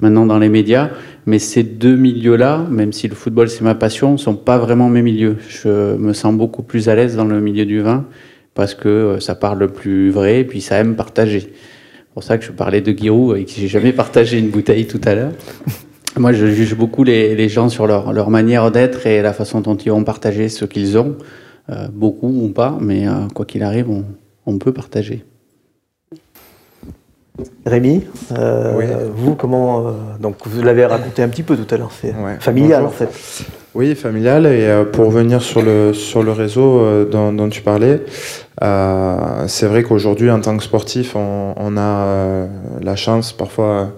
maintenant 0.00 0.26
dans 0.26 0.38
les 0.38 0.48
médias. 0.48 0.90
Mais 1.26 1.38
ces 1.38 1.62
deux 1.62 1.96
milieux-là, 1.96 2.66
même 2.70 2.92
si 2.92 3.08
le 3.08 3.14
football 3.14 3.48
c'est 3.48 3.62
ma 3.62 3.74
passion, 3.74 4.16
sont 4.16 4.36
pas 4.36 4.58
vraiment 4.58 4.88
mes 4.88 5.02
milieux. 5.02 5.36
Je 5.48 5.96
me 5.96 6.12
sens 6.12 6.34
beaucoup 6.34 6.62
plus 6.62 6.88
à 6.88 6.94
l'aise 6.94 7.16
dans 7.16 7.26
le 7.26 7.40
milieu 7.40 7.66
du 7.66 7.80
vin 7.80 8.06
parce 8.54 8.74
que 8.74 9.18
ça 9.20 9.34
parle 9.34 9.58
le 9.58 9.68
plus 9.68 10.10
vrai 10.10 10.40
et 10.40 10.44
puis 10.44 10.60
ça 10.60 10.76
aime 10.78 10.96
partager. 10.96 11.40
C'est 11.40 12.14
pour 12.14 12.22
ça 12.22 12.38
que 12.38 12.44
je 12.44 12.52
parlais 12.52 12.80
de 12.80 12.96
Giroud 12.96 13.36
et 13.36 13.44
que 13.44 13.50
j'ai 13.50 13.68
jamais 13.68 13.92
partagé 13.92 14.38
une 14.38 14.48
bouteille 14.48 14.86
tout 14.86 15.00
à 15.04 15.14
l'heure. 15.14 15.32
Moi, 16.18 16.32
je 16.32 16.46
juge 16.46 16.74
beaucoup 16.74 17.04
les, 17.04 17.48
gens 17.48 17.68
sur 17.68 17.86
leur, 17.86 18.30
manière 18.30 18.70
d'être 18.72 19.06
et 19.06 19.22
la 19.22 19.32
façon 19.32 19.60
dont 19.60 19.76
ils 19.76 19.90
vont 19.90 20.02
partager 20.02 20.48
ce 20.48 20.64
qu'ils 20.64 20.98
ont. 20.98 21.16
Euh, 21.70 21.86
beaucoup 21.92 22.28
ou 22.28 22.48
pas, 22.48 22.78
mais 22.80 23.06
euh, 23.06 23.28
quoi 23.34 23.44
qu'il 23.44 23.62
arrive, 23.62 23.88
on, 24.46 24.58
peut 24.58 24.72
partager. 24.72 25.22
Rémi, 27.66 28.04
euh, 28.32 29.10
vous, 29.14 29.34
comment. 29.34 29.94
donc, 30.18 30.36
vous 30.46 30.62
l'avez 30.62 30.86
raconté 30.86 31.22
un 31.22 31.28
petit 31.28 31.42
peu 31.42 31.56
tout 31.56 31.72
à 31.72 31.76
l'heure, 31.76 31.92
c'est 31.92 32.14
familial 32.40 32.86
en 32.86 32.90
fait. 32.90 33.10
Oui, 33.74 33.94
familial. 33.94 34.46
Et 34.46 34.84
pour 34.92 35.06
revenir 35.06 35.42
sur 35.42 35.60
le, 35.60 35.92
sur 35.92 36.22
le 36.22 36.32
réseau 36.32 37.04
dont, 37.04 37.48
tu 37.50 37.60
parlais, 37.60 38.02
c'est 39.46 39.66
vrai 39.66 39.82
qu'aujourd'hui, 39.82 40.30
en 40.30 40.40
tant 40.40 40.56
que 40.56 40.64
sportif, 40.64 41.14
on, 41.14 41.52
on 41.56 41.76
a 41.76 42.46
la 42.80 42.96
chance 42.96 43.34
parfois 43.34 43.92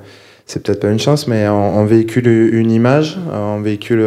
c'est 0.51 0.62
peut-être 0.62 0.81
pas 0.81 0.90
une 0.90 0.98
chance, 0.98 1.27
mais 1.28 1.48
on, 1.48 1.85
véhicule 1.85 2.27
une 2.27 2.70
image, 2.70 3.18
on 3.32 3.60
véhicule 3.60 4.05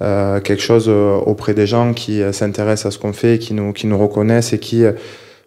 quelque 0.00 0.62
chose 0.62 0.88
auprès 0.88 1.54
des 1.54 1.66
gens 1.66 1.92
qui 1.92 2.22
s'intéressent 2.32 2.86
à 2.86 2.90
ce 2.90 2.98
qu'on 2.98 3.12
fait, 3.12 3.38
qui 3.38 3.54
nous, 3.54 3.72
qui 3.72 3.86
nous 3.86 3.98
reconnaissent 3.98 4.52
et 4.52 4.58
qui 4.58 4.84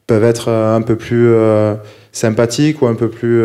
peuvent 0.05 0.23
être 0.23 0.49
un 0.49 0.81
peu 0.81 0.95
plus 0.95 1.33
sympathiques 2.11 2.81
ou 2.81 2.87
un 2.87 2.95
peu 2.95 3.09
plus 3.09 3.43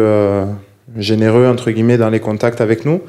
généreux 0.96 1.46
entre 1.46 1.70
guillemets 1.70 1.98
dans 1.98 2.10
les 2.10 2.20
contacts 2.20 2.60
avec 2.60 2.84
nous, 2.84 3.00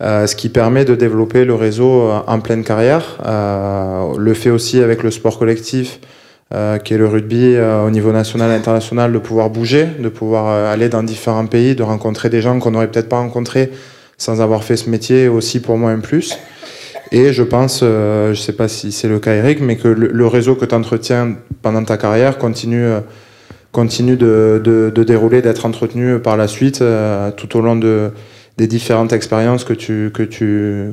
euh, 0.00 0.26
ce 0.26 0.34
qui 0.34 0.48
permet 0.48 0.84
de 0.84 0.94
développer 0.94 1.44
le 1.44 1.54
réseau 1.54 2.02
euh, 2.02 2.20
en 2.26 2.40
pleine 2.40 2.64
carrière. 2.64 3.18
Euh, 3.24 4.16
le 4.18 4.34
fait 4.34 4.50
aussi 4.50 4.82
avec 4.82 5.02
le 5.02 5.10
sport 5.10 5.38
collectif, 5.38 6.00
qui 6.84 6.94
est 6.94 6.98
le 6.98 7.08
rugby 7.08 7.56
au 7.58 7.90
niveau 7.90 8.12
national 8.12 8.50
et 8.52 8.54
international, 8.54 9.12
de 9.12 9.18
pouvoir 9.18 9.50
bouger, 9.50 9.86
de 9.98 10.08
pouvoir 10.08 10.70
aller 10.70 10.88
dans 10.88 11.02
différents 11.02 11.46
pays, 11.46 11.74
de 11.74 11.82
rencontrer 11.82 12.28
des 12.28 12.40
gens 12.40 12.60
qu'on 12.60 12.70
n'aurait 12.70 12.88
peut-être 12.88 13.08
pas 13.08 13.18
rencontrés 13.18 13.72
sans 14.18 14.40
avoir 14.40 14.62
fait 14.62 14.76
ce 14.76 14.88
métier, 14.88 15.26
aussi 15.26 15.60
pour 15.60 15.78
moi 15.78 15.90
un 15.90 15.98
plus. 15.98 16.38
Et 17.10 17.32
je 17.32 17.42
pense, 17.42 17.80
je 17.80 18.30
ne 18.30 18.34
sais 18.34 18.52
pas 18.52 18.68
si 18.68 18.92
c'est 18.92 19.08
le 19.08 19.18
cas 19.18 19.34
Eric, 19.34 19.60
mais 19.60 19.76
que 19.76 19.88
le, 19.88 20.26
réseau 20.28 20.54
que 20.54 20.64
tu 20.64 20.74
entretiens 20.76 21.36
pendant 21.62 21.82
ta 21.82 21.96
carrière 21.96 22.38
continue 22.38 22.88
continue 23.74 24.16
de, 24.16 24.92
dérouler, 25.06 25.42
d'être 25.42 25.66
entretenu 25.66 26.20
par 26.20 26.38
la 26.38 26.48
suite 26.48 26.80
euh, 26.80 27.30
tout 27.32 27.58
au 27.58 27.60
long 27.60 27.76
de, 27.76 28.12
des 28.56 28.68
différentes 28.68 29.12
expériences 29.12 29.64
que 29.64 29.74
tu, 29.74 30.10
que 30.14 30.22
tu, 30.22 30.92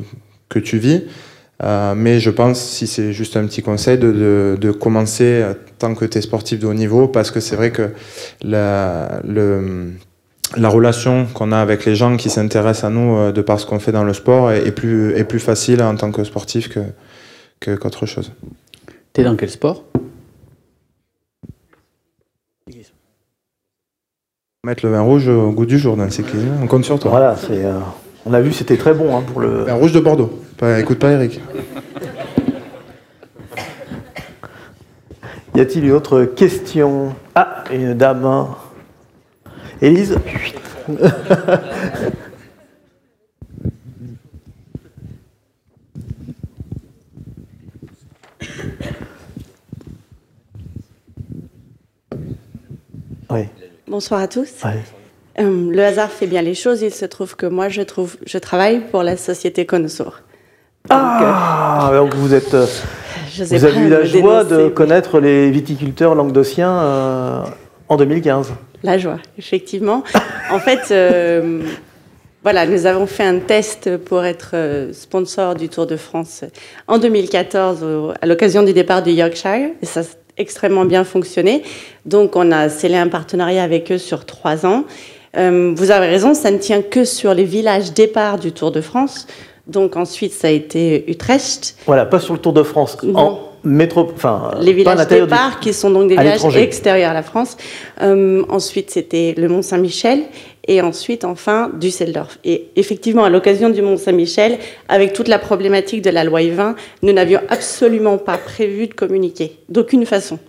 que 0.50 0.60
tu 0.60 0.80
vis. 0.80 1.04
Euh, 1.64 1.94
mais 1.96 2.20
je 2.20 2.30
pense, 2.30 2.60
si 2.60 2.88
c'est 2.88 3.14
juste 3.14 3.38
un 3.38 3.46
petit 3.46 3.62
conseil, 3.62 3.98
de, 3.98 4.58
de, 4.60 4.72
commencer 4.72 5.44
tant 5.78 5.94
que 5.94 6.06
tu 6.06 6.18
es 6.18 6.22
sportif 6.22 6.60
de 6.60 6.68
haut 6.68 6.74
niveau, 6.74 7.08
parce 7.08 7.30
que 7.30 7.40
c'est 7.40 7.56
vrai 7.56 7.72
que 7.72 7.92
la, 8.42 9.22
le, 9.28 9.92
la 10.58 10.70
relation 10.70 11.28
qu'on 11.34 11.52
a 11.52 11.58
avec 11.58 11.86
les 11.86 11.96
gens 11.96 12.18
qui 12.18 12.30
s'intéressent 12.30 12.86
à 12.86 12.90
nous 12.90 13.16
euh, 13.16 13.32
de 13.32 13.42
par 13.42 13.60
ce 13.60 13.66
qu'on 13.66 13.80
fait 13.80 13.92
dans 13.92 14.04
le 14.04 14.14
sport 14.14 14.52
est, 14.52 14.72
plus, 14.72 15.16
est 15.16 15.24
plus 15.24 15.40
facile 15.40 15.82
en 15.82 15.96
tant 15.96 16.12
que 16.12 16.24
sportif 16.24 16.70
que, 17.60 17.76
qu'autre 17.76 18.06
chose. 18.06 18.32
Tu 19.14 19.22
es 19.22 19.24
dans 19.24 19.36
quel 19.36 19.50
sport? 19.50 19.84
Mettre 24.64 24.86
le 24.86 24.92
vin 24.92 25.02
rouge 25.02 25.28
au 25.28 25.52
goût 25.52 25.66
du 25.66 25.80
jour 25.80 25.98
dans 25.98 26.04
le 26.04 26.12
cyclisme, 26.12 26.52
on 26.62 26.68
compte 26.68 26.86
sur 26.86 27.00
toi. 27.00 27.10
Voilà, 27.10 27.36
euh, 27.50 27.80
on 28.28 28.34
a 28.34 28.42
vu, 28.42 28.54
c'était 28.54 28.78
très 28.78 28.94
bon 28.94 29.18
hein, 29.18 29.24
pour 29.26 29.42
le. 29.42 29.64
Vin 29.64 29.74
rouge 29.74 29.92
de 29.92 30.00
Bordeaux. 30.00 30.40
Écoute 30.62 31.00
pas 31.00 31.12
Eric. 31.12 31.40
Y 35.56 35.60
a-t-il 35.60 35.86
une 35.86 35.92
autre 35.92 36.24
question? 36.24 37.16
Ah, 37.36 37.64
une 37.72 37.94
dame. 37.94 38.48
Élise? 39.82 40.18
Oui. 53.30 53.46
Bonsoir 53.88 54.20
à 54.20 54.28
tous. 54.28 54.50
Euh, 55.40 55.72
le 55.72 55.86
hasard 55.86 56.10
fait 56.10 56.28
bien 56.28 56.42
les 56.42 56.54
choses. 56.54 56.82
Il 56.82 56.94
se 56.94 57.06
trouve 57.06 57.38
que 57.38 57.46
moi, 57.46 57.70
je, 57.70 57.82
trouve, 57.82 58.18
je 58.26 58.38
travaille 58.38 58.82
pour 58.92 59.04
la 59.04 59.16
société 59.16 59.66
Conosour. 59.66 60.20
Ah, 60.90 61.90
euh, 61.92 62.00
donc 62.00 62.16
vous 62.16 62.34
êtes. 62.34 62.54
Euh, 62.54 62.66
vous 63.38 63.66
avez 63.66 63.80
eu 63.80 63.90
la 63.90 64.04
joie 64.04 64.44
de 64.44 64.68
connaître 64.68 65.20
les 65.20 65.50
viticulteurs 65.52 66.16
languedociens 66.16 67.46
en 67.88 67.98
2015. 67.98 68.52
La 68.84 68.98
joie, 68.98 69.18
effectivement. 69.38 70.04
en 70.52 70.60
fait, 70.60 70.94
voilà, 72.44 72.66
nous 72.66 72.86
avons 72.86 73.06
fait 73.06 73.24
un 73.24 73.40
test 73.40 73.98
pour 73.98 74.26
être 74.26 74.90
sponsor 74.92 75.56
du 75.56 75.70
Tour 75.70 75.88
de 75.88 75.96
France 75.96 76.44
en 76.88 76.98
2014 76.98 77.86
à 78.22 78.26
l'occasion 78.26 78.64
du 78.64 78.74
départ 78.74 79.02
du 79.02 79.12
Yorkshire. 79.12 79.70
Et 79.82 79.86
ça 79.86 80.02
extrêmement 80.38 80.86
bien 80.86 81.04
fonctionné. 81.04 81.64
Donc 82.06 82.36
on 82.36 82.52
a 82.52 82.70
scellé 82.70 82.96
un 82.96 83.08
partenariat 83.08 83.64
avec 83.64 83.92
eux 83.92 83.98
sur 83.98 84.26
trois 84.26 84.66
ans. 84.66 84.86
Euh, 85.38 85.74
vous 85.76 85.92
avez 85.92 86.08
raison, 86.08 86.34
ça 86.34 86.52
ne 86.52 86.58
tient 86.58 86.82
que 86.82 87.06
sur 87.06 87.34
les 87.34 87.46
villages 87.46 87.94
départ 87.94 88.38
du 88.38 88.52
Tour 88.52 88.72
de 88.72 88.82
France. 88.82 89.28
Donc 89.72 89.96
ensuite, 89.96 90.34
ça 90.34 90.48
a 90.48 90.52
été 90.52 91.10
Utrecht. 91.10 91.76
Voilà, 91.86 92.06
pas 92.06 92.20
sur 92.20 92.34
le 92.34 92.40
Tour 92.40 92.54
de 92.54 92.64
France. 92.64 92.98
En 93.14 93.40
métro, 93.64 94.10
enfin, 94.14 94.52
les 94.60 94.74
villages 94.74 95.08
départ 95.08 95.60
qui 95.60 95.74
sont 95.74 95.92
donc 95.92 96.10
des 96.10 96.18
villages 96.18 96.58
extérieurs 96.58 97.12
à 97.12 97.14
la 97.14 97.24
France. 97.24 97.58
Euh, 98.02 98.44
ensuite, 98.50 98.92
c'était 98.92 99.34
le 99.38 99.48
Mont 99.48 99.62
Saint-Michel 99.62 100.24
et 100.68 100.82
ensuite 100.82 101.26
enfin 101.26 101.72
Düsseldorf. 101.80 102.38
Et 102.44 102.68
effectivement, 102.76 103.24
à 103.24 103.30
l'occasion 103.30 103.70
du 103.70 103.82
Mont 103.82 103.98
Saint-Michel, 103.98 104.58
avec 104.90 105.14
toute 105.14 105.28
la 105.28 105.40
problématique 105.40 106.02
de 106.02 106.10
la 106.10 106.24
loi 106.24 106.42
E20, 106.42 106.76
nous 107.04 107.14
n'avions 107.14 107.42
absolument 107.50 108.18
pas 108.18 108.38
prévu 108.38 108.88
de 108.88 108.94
communiquer, 108.94 109.58
d'aucune 109.70 110.06
façon. 110.06 110.40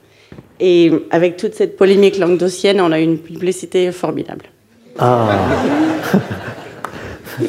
Et 0.60 0.90
avec 1.10 1.36
toute 1.36 1.54
cette 1.54 1.76
polémique 1.76 2.18
languedocienne, 2.18 2.80
on 2.80 2.92
a 2.92 3.00
eu 3.00 3.04
une 3.04 3.18
publicité 3.18 3.90
formidable. 3.92 4.46
Ah 4.98 5.38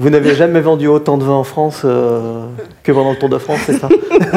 Vous 0.00 0.08
n'avez 0.08 0.34
jamais 0.34 0.62
vendu 0.62 0.86
autant 0.86 1.18
de 1.18 1.24
vin 1.24 1.34
en 1.34 1.44
France 1.44 1.82
euh, 1.84 2.46
que 2.82 2.90
pendant 2.90 3.10
le 3.10 3.18
Tour 3.18 3.28
de 3.28 3.36
France, 3.36 3.58
c'est 3.66 3.74
ça? 3.74 3.90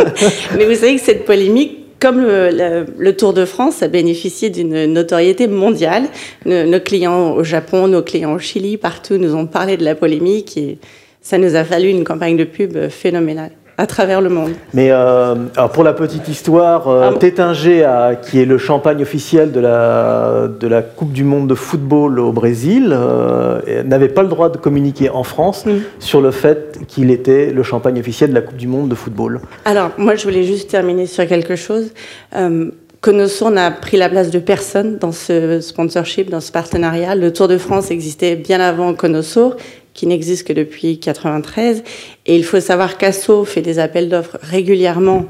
Mais 0.57 0.65
vous 0.65 0.75
savez 0.75 0.97
que 0.97 1.01
cette 1.01 1.23
polémique 1.23 1.99
comme 2.01 2.19
le, 2.19 3.11
Tour 3.11 3.31
de 3.31 3.45
France 3.45 3.81
a 3.81 3.87
bénéficié 3.87 4.49
d'une 4.49 4.87
notoriété 4.87 5.47
mondiale, 5.47 6.03
nos, 6.45 6.81
clients 6.81 7.31
au 7.31 7.45
Japon, 7.45 7.87
nos 7.87 8.01
clients 8.01 8.33
au 8.33 8.39
Chili, 8.39 8.75
partout 8.75 9.15
nous 9.15 9.35
ont 9.35 9.45
parlé 9.45 9.77
de 9.77 9.85
la 9.85 9.95
polémique 9.95 10.57
et 10.57 10.79
ça 11.21 11.37
nous 11.37 11.55
a 11.55 11.63
fallu 11.63 11.87
une 11.87 12.03
campagne 12.03 12.35
de 12.35 12.43
pub 12.43 12.89
phénoménale 12.89 13.51
à 13.77 13.87
travers 13.87 14.21
le 14.21 14.29
monde. 14.29 14.51
Mais 14.73 14.91
euh, 14.91 15.35
alors 15.55 15.71
pour 15.71 15.83
la 15.83 15.93
petite 15.93 16.27
histoire, 16.27 16.87
euh, 16.87 17.11
ah 17.11 17.17
Tétinger, 17.17 17.87
qui 18.21 18.39
est 18.39 18.45
le 18.45 18.57
champagne 18.57 19.01
officiel 19.01 19.51
de 19.51 19.59
la, 19.59 20.47
de 20.47 20.67
la 20.67 20.81
Coupe 20.81 21.11
du 21.11 21.23
Monde 21.23 21.47
de 21.47 21.55
football 21.55 22.19
au 22.19 22.31
Brésil, 22.31 22.89
euh, 22.91 23.83
n'avait 23.83 24.09
pas 24.09 24.21
le 24.21 24.29
droit 24.29 24.49
de 24.49 24.57
communiquer 24.57 25.09
en 25.09 25.23
France 25.23 25.65
mm. 25.65 25.71
sur 25.99 26.21
le 26.21 26.31
fait 26.31 26.79
qu'il 26.87 27.09
était 27.09 27.51
le 27.51 27.63
champagne 27.63 27.99
officiel 27.99 28.29
de 28.29 28.35
la 28.35 28.41
Coupe 28.41 28.57
du 28.57 28.67
Monde 28.67 28.89
de 28.89 28.95
football. 28.95 29.41
Alors, 29.65 29.91
moi, 29.97 30.15
je 30.15 30.23
voulais 30.23 30.43
juste 30.43 30.69
terminer 30.69 31.05
sur 31.05 31.27
quelque 31.27 31.55
chose. 31.55 31.91
Euh, 32.35 32.69
n'a 33.51 33.71
pris 33.71 33.97
la 33.97 34.07
place 34.07 34.29
de 34.29 34.39
personne 34.39 34.97
dans 34.97 35.11
ce 35.11 35.59
sponsorship, 35.59 36.29
dans 36.29 36.39
ce 36.39 36.51
partenariat. 36.51 37.15
Le 37.15 37.33
Tour 37.33 37.49
de 37.49 37.57
France 37.57 37.91
existait 37.91 38.35
bien 38.35 38.61
avant 38.61 38.93
Conosur 38.93 39.57
qui 39.93 40.07
n'existe 40.07 40.47
que 40.47 40.53
depuis 40.53 40.99
93. 40.99 41.83
Et 42.25 42.35
il 42.35 42.43
faut 42.43 42.59
savoir 42.59 42.97
qu'Asso 42.97 43.45
fait 43.45 43.61
des 43.61 43.79
appels 43.79 44.09
d'offres 44.09 44.37
régulièrement 44.41 45.25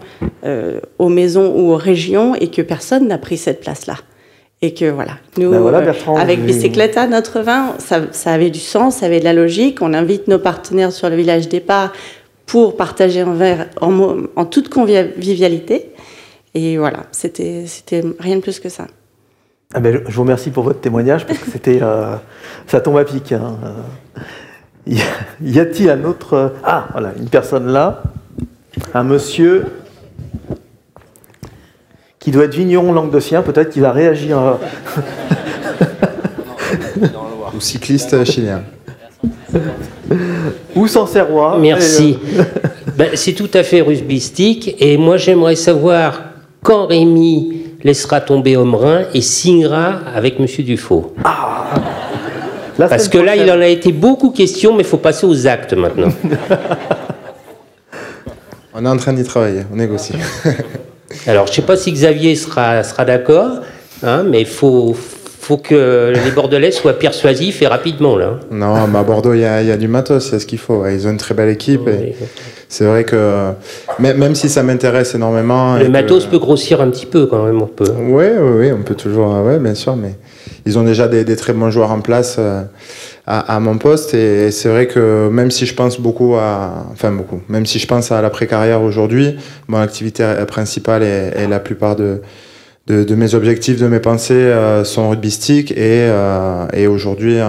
euh, 0.45 0.79
aux 0.99 1.09
maisons 1.09 1.53
ou 1.55 1.71
aux 1.71 1.77
régions 1.77 2.35
et 2.35 2.49
que 2.49 2.61
personne 2.61 3.07
n'a 3.07 3.17
pris 3.17 3.37
cette 3.37 3.61
place-là. 3.61 3.95
Et 4.61 4.73
que 4.73 4.85
voilà, 4.85 5.17
nous, 5.37 5.51
ben 5.51 5.61
euh, 5.61 6.15
avec 6.15 6.41
Bicicleta, 6.45 7.05
notre 7.07 7.41
vin, 7.41 7.75
ça, 7.79 8.03
ça, 8.11 8.31
avait 8.31 8.49
du 8.49 8.61
sens, 8.61 8.97
ça 8.97 9.07
avait 9.07 9.19
de 9.19 9.25
la 9.25 9.33
logique. 9.33 9.81
On 9.81 9.93
invite 9.93 10.29
nos 10.29 10.39
partenaires 10.39 10.93
sur 10.93 11.09
le 11.09 11.17
village 11.17 11.49
départ 11.49 11.91
pour 12.45 12.77
partager 12.77 13.19
un 13.19 13.33
verre 13.33 13.67
en, 13.81 14.19
en 14.37 14.45
toute 14.45 14.69
convivialité. 14.69 15.89
Et 16.53 16.77
voilà, 16.77 17.03
c'était 17.11 17.65
rien 18.19 18.37
de 18.37 18.41
plus 18.41 18.61
que 18.61 18.69
ça. 18.69 18.87
Ah 19.73 19.79
ben, 19.79 20.01
je 20.07 20.15
vous 20.15 20.21
remercie 20.21 20.51
pour 20.51 20.63
votre 20.63 20.81
témoignage 20.81 21.25
parce 21.25 21.39
que 21.39 21.49
c'était, 21.49 21.79
euh, 21.81 22.15
ça 22.67 22.79
tombe 22.79 22.97
à 22.97 23.03
pic. 23.03 23.31
Hein. 23.31 23.57
Y 24.87 25.59
a-t-il 25.59 25.89
un 25.89 26.03
autre... 26.03 26.53
Ah, 26.63 26.87
voilà, 26.91 27.13
une 27.17 27.29
personne 27.29 27.67
là, 27.67 28.03
un 28.93 29.03
monsieur 29.03 29.65
qui 32.19 32.31
doit 32.31 32.45
être 32.45 32.55
vigneron 32.55 32.93
languedocien, 32.93 33.41
peut-être 33.41 33.71
qu'il 33.71 33.81
va 33.81 33.91
réagir. 33.91 34.39
Euh. 34.39 34.53
Ou 37.55 37.59
cycliste 37.59 38.23
chilien. 38.23 38.63
Ou 40.75 40.87
Sancerrois. 40.87 41.57
Merci. 41.59 42.17
Euh, 42.37 42.43
ben, 42.97 43.09
c'est 43.15 43.33
tout 43.33 43.49
à 43.53 43.63
fait 43.63 43.81
rusbistique. 43.81 44.75
Et 44.79 44.97
moi, 44.97 45.17
j'aimerais 45.17 45.55
savoir 45.55 46.21
quand 46.61 46.87
Rémi 46.87 47.63
laissera 47.83 48.21
tomber 48.21 48.55
Homerin 48.55 49.01
et 49.13 49.21
signera 49.21 49.99
avec 50.15 50.39
Monsieur 50.39 50.63
Dufaux. 50.63 51.13
Ah 51.23 51.52
parce 52.77 53.07
que 53.07 53.17
là, 53.17 53.35
il 53.35 53.49
en 53.51 53.59
a 53.59 53.67
été 53.67 53.91
beaucoup 53.91 54.31
question, 54.31 54.73
mais 54.73 54.83
il 54.83 54.87
faut 54.87 54.97
passer 54.97 55.25
aux 55.25 55.47
actes 55.47 55.73
maintenant. 55.73 56.09
on 58.73 58.85
est 58.85 58.89
en 58.89 58.97
train 58.97 59.13
d'y 59.13 59.23
travailler, 59.23 59.63
on 59.71 59.75
négocie. 59.75 60.15
Alors, 61.27 61.45
je 61.45 61.51
ne 61.51 61.55
sais 61.55 61.61
pas 61.61 61.77
si 61.77 61.91
Xavier 61.91 62.35
sera, 62.35 62.83
sera 62.83 63.05
d'accord, 63.05 63.59
hein, 64.03 64.23
mais 64.23 64.41
il 64.41 64.47
faut, 64.47 64.95
faut 65.43 65.57
que 65.57 66.13
les 66.13 66.31
Bordelais 66.31 66.71
soient 66.71 66.97
persuasifs 66.97 67.61
et 67.61 67.67
rapidement. 67.67 68.17
Là. 68.17 68.39
Non, 68.49 68.87
mais 68.87 68.99
à 68.99 69.03
Bordeaux, 69.03 69.33
il 69.33 69.41
y, 69.41 69.45
a 69.45 69.77
du 69.77 69.87
matos, 69.87 70.29
c'est 70.29 70.39
ce 70.39 70.45
qu'il 70.45 70.57
faut. 70.57 70.85
Ils 70.87 71.07
ont 71.07 71.11
une 71.11 71.17
très 71.17 71.35
belle 71.35 71.49
équipe. 71.49 71.87
Et 71.87 72.15
c'est 72.67 72.85
vrai 72.85 73.03
que 73.03 73.51
même 73.99 74.35
si 74.35 74.49
ça 74.49 74.63
m'intéresse 74.63 75.13
énormément. 75.13 75.77
Le 75.77 75.89
matos 75.89 76.25
peut 76.25 76.39
grossir 76.39 76.81
un 76.81 76.89
petit 76.89 77.05
peu 77.05 77.27
quand 77.27 77.45
même, 77.45 77.61
on 77.61 77.67
peut. 77.67 77.91
Oui, 77.99 78.25
oui, 78.39 78.51
oui, 78.57 78.71
on 78.71 78.81
peut 78.81 78.95
toujours. 78.95 79.35
Oui, 79.45 79.59
bien 79.59 79.75
sûr, 79.75 79.95
mais 79.95 80.15
ils 80.65 80.79
ont 80.79 80.83
déjà 80.83 81.07
des, 81.07 81.35
très 81.35 81.53
bons 81.53 81.69
joueurs 81.69 81.91
en 81.91 82.01
place 82.01 82.39
à, 83.27 83.59
mon 83.59 83.77
poste. 83.77 84.13
Et, 84.13 84.51
c'est 84.51 84.69
vrai 84.69 84.87
que 84.87 85.29
même 85.29 85.51
si 85.51 85.65
je 85.65 85.73
pense 85.73 85.99
beaucoup 85.99 86.35
à, 86.35 86.85
enfin 86.91 87.11
beaucoup, 87.11 87.41
même 87.49 87.65
si 87.65 87.79
je 87.79 87.87
pense 87.87 88.11
à 88.11 88.21
l'après-carrière 88.21 88.81
aujourd'hui, 88.81 89.35
mon 89.67 89.79
activité 89.79 90.23
principale 90.47 91.03
et, 91.03 91.47
la 91.47 91.59
plupart 91.59 91.95
de, 91.95 92.21
de, 92.87 93.15
mes 93.15 93.35
objectifs, 93.35 93.79
de 93.79 93.87
mes 93.87 93.99
pensées 93.99 94.53
sont 94.83 95.09
rugbystiques 95.09 95.71
et, 95.71 96.09
et 96.73 96.87
aujourd'hui, 96.87 97.39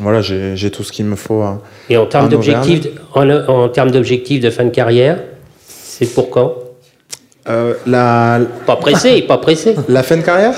voilà, 0.00 0.20
j'ai 0.20 0.70
tout 0.70 0.82
ce 0.82 0.92
qu'il 0.92 1.06
me 1.06 1.16
faut. 1.16 1.44
et 1.88 1.96
en 1.96 2.06
termes 2.06 2.28
d'objectifs, 2.28 2.88
en, 3.14 3.28
en 3.30 3.68
termes 3.68 3.90
d'objectifs 3.90 4.40
de 4.40 4.50
fin 4.50 4.64
de 4.64 4.70
carrière, 4.70 5.18
c'est 6.02 6.06
pour 6.14 6.30
quand? 6.30 6.54
Euh, 7.48 7.74
la... 7.86 8.40
Pas 8.66 8.76
pressé, 8.76 9.22
pas 9.22 9.38
pressé. 9.38 9.74
La 9.88 10.02
fin 10.02 10.16
de 10.16 10.22
carrière? 10.22 10.54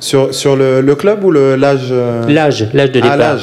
Sur, 0.00 0.34
sur 0.34 0.56
le, 0.56 0.80
le, 0.80 0.94
club 0.94 1.24
ou 1.24 1.30
l'âge 1.30 1.88
euh 1.90 2.24
L'âge, 2.28 2.68
l'âge 2.72 2.92
de 2.92 3.00
ah, 3.02 3.16
départ. 3.16 3.38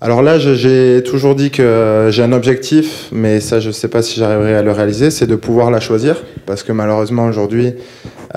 Alors 0.00 0.22
là, 0.22 0.38
j'ai 0.38 1.02
toujours 1.02 1.34
dit 1.34 1.50
que 1.50 2.08
j'ai 2.10 2.22
un 2.22 2.32
objectif, 2.32 3.08
mais 3.10 3.40
ça, 3.40 3.58
je 3.58 3.68
ne 3.68 3.72
sais 3.72 3.88
pas 3.88 4.02
si 4.02 4.20
j'arriverai 4.20 4.54
à 4.54 4.62
le 4.62 4.70
réaliser, 4.70 5.10
c'est 5.10 5.26
de 5.26 5.34
pouvoir 5.34 5.70
la 5.72 5.80
choisir, 5.80 6.22
parce 6.46 6.62
que 6.62 6.70
malheureusement 6.70 7.26
aujourd'hui, 7.26 7.74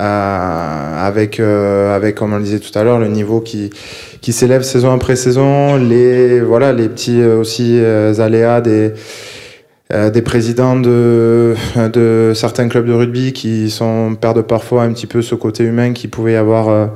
euh, 0.00 1.06
avec, 1.06 1.38
avec, 1.38 2.16
comme 2.16 2.32
on 2.32 2.38
le 2.38 2.42
disait 2.42 2.58
tout 2.58 2.76
à 2.76 2.82
l'heure, 2.82 2.98
le 2.98 3.08
niveau 3.08 3.40
qui, 3.40 3.70
qui 4.20 4.32
s'élève 4.32 4.62
saison 4.62 4.92
après 4.92 5.14
saison, 5.14 5.76
les, 5.76 6.40
voilà, 6.40 6.72
les 6.72 6.88
petits 6.88 7.22
aussi 7.22 7.78
aléas 8.18 8.60
des 8.60 8.92
euh, 9.92 10.08
des 10.08 10.22
présidents 10.22 10.76
de, 10.76 11.54
de 11.92 12.32
certains 12.34 12.68
clubs 12.68 12.86
de 12.86 12.94
rugby 12.94 13.34
qui 13.34 13.68
sont, 13.68 14.16
perdent 14.18 14.40
parfois 14.40 14.84
un 14.84 14.92
petit 14.92 15.06
peu 15.06 15.20
ce 15.20 15.34
côté 15.34 15.64
humain 15.64 15.92
qui 15.92 16.08
pouvait 16.08 16.32
y 16.32 16.36
avoir 16.36 16.68
euh, 16.70 16.86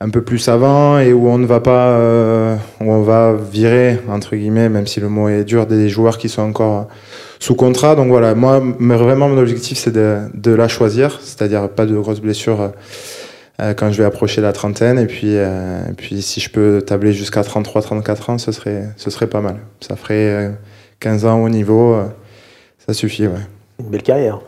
un 0.00 0.10
peu 0.10 0.22
plus 0.22 0.48
avant 0.48 0.98
et 0.98 1.12
où 1.12 1.28
on 1.28 1.38
ne 1.38 1.46
va 1.46 1.60
pas, 1.60 1.88
euh, 1.88 2.56
où 2.80 2.92
on 2.92 3.02
va 3.02 3.34
virer, 3.34 3.98
entre 4.08 4.36
guillemets, 4.36 4.68
même 4.68 4.86
si 4.86 5.00
le 5.00 5.08
mot 5.08 5.28
est 5.28 5.44
dur, 5.44 5.66
des 5.66 5.88
joueurs 5.88 6.18
qui 6.18 6.28
sont 6.28 6.42
encore 6.42 6.88
sous 7.38 7.54
contrat. 7.54 7.94
Donc 7.94 8.08
voilà, 8.08 8.34
moi, 8.34 8.60
vraiment, 8.60 9.28
mon 9.28 9.38
objectif, 9.38 9.78
c'est 9.78 9.92
de, 9.92 10.50
la 10.50 10.68
choisir, 10.68 11.20
c'est-à-dire 11.22 11.68
pas 11.70 11.86
de 11.86 11.96
grosses 11.96 12.20
blessures 12.20 12.72
quand 13.58 13.90
je 13.90 13.96
vais 13.96 14.04
approcher 14.04 14.42
la 14.42 14.52
trentaine. 14.52 14.98
Et 14.98 15.06
puis, 15.06 15.34
puis 15.96 16.20
si 16.20 16.40
je 16.40 16.50
peux 16.50 16.82
tabler 16.86 17.14
jusqu'à 17.14 17.40
33-34 17.40 18.30
ans, 18.30 18.38
ce 18.38 18.52
serait, 18.52 18.84
ce 18.96 19.08
serait 19.08 19.28
pas 19.28 19.40
mal. 19.40 19.56
Ça 19.80 19.96
ferait 19.96 20.52
15 21.00 21.24
ans 21.26 21.42
au 21.42 21.48
niveau, 21.48 21.94
euh, 21.94 22.04
ça 22.86 22.94
suffit, 22.94 23.26
ouais. 23.26 23.34
Une 23.80 23.90
belle 23.90 24.02
carrière. 24.02 24.40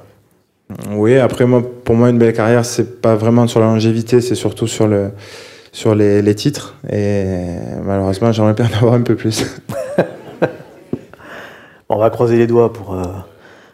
Oui, 0.90 1.16
après, 1.16 1.46
moi, 1.46 1.62
pour 1.84 1.94
moi, 1.94 2.10
une 2.10 2.18
belle 2.18 2.34
carrière, 2.34 2.64
c'est 2.64 3.00
pas 3.00 3.14
vraiment 3.16 3.46
sur 3.46 3.60
la 3.60 3.66
longévité, 3.66 4.20
c'est 4.20 4.34
surtout 4.34 4.66
sur, 4.66 4.86
le, 4.86 5.10
sur 5.72 5.94
les, 5.94 6.20
les 6.20 6.34
titres. 6.34 6.76
Et 6.90 7.24
malheureusement, 7.82 8.32
j'aimerais 8.32 8.52
bien 8.52 8.66
en 8.66 8.76
avoir 8.76 8.94
un 8.94 9.00
peu 9.00 9.16
plus. 9.16 9.44
On 11.88 11.96
va 11.96 12.10
croiser 12.10 12.36
les 12.36 12.46
doigts 12.46 12.70
pour 12.70 12.94
euh, 12.94 13.02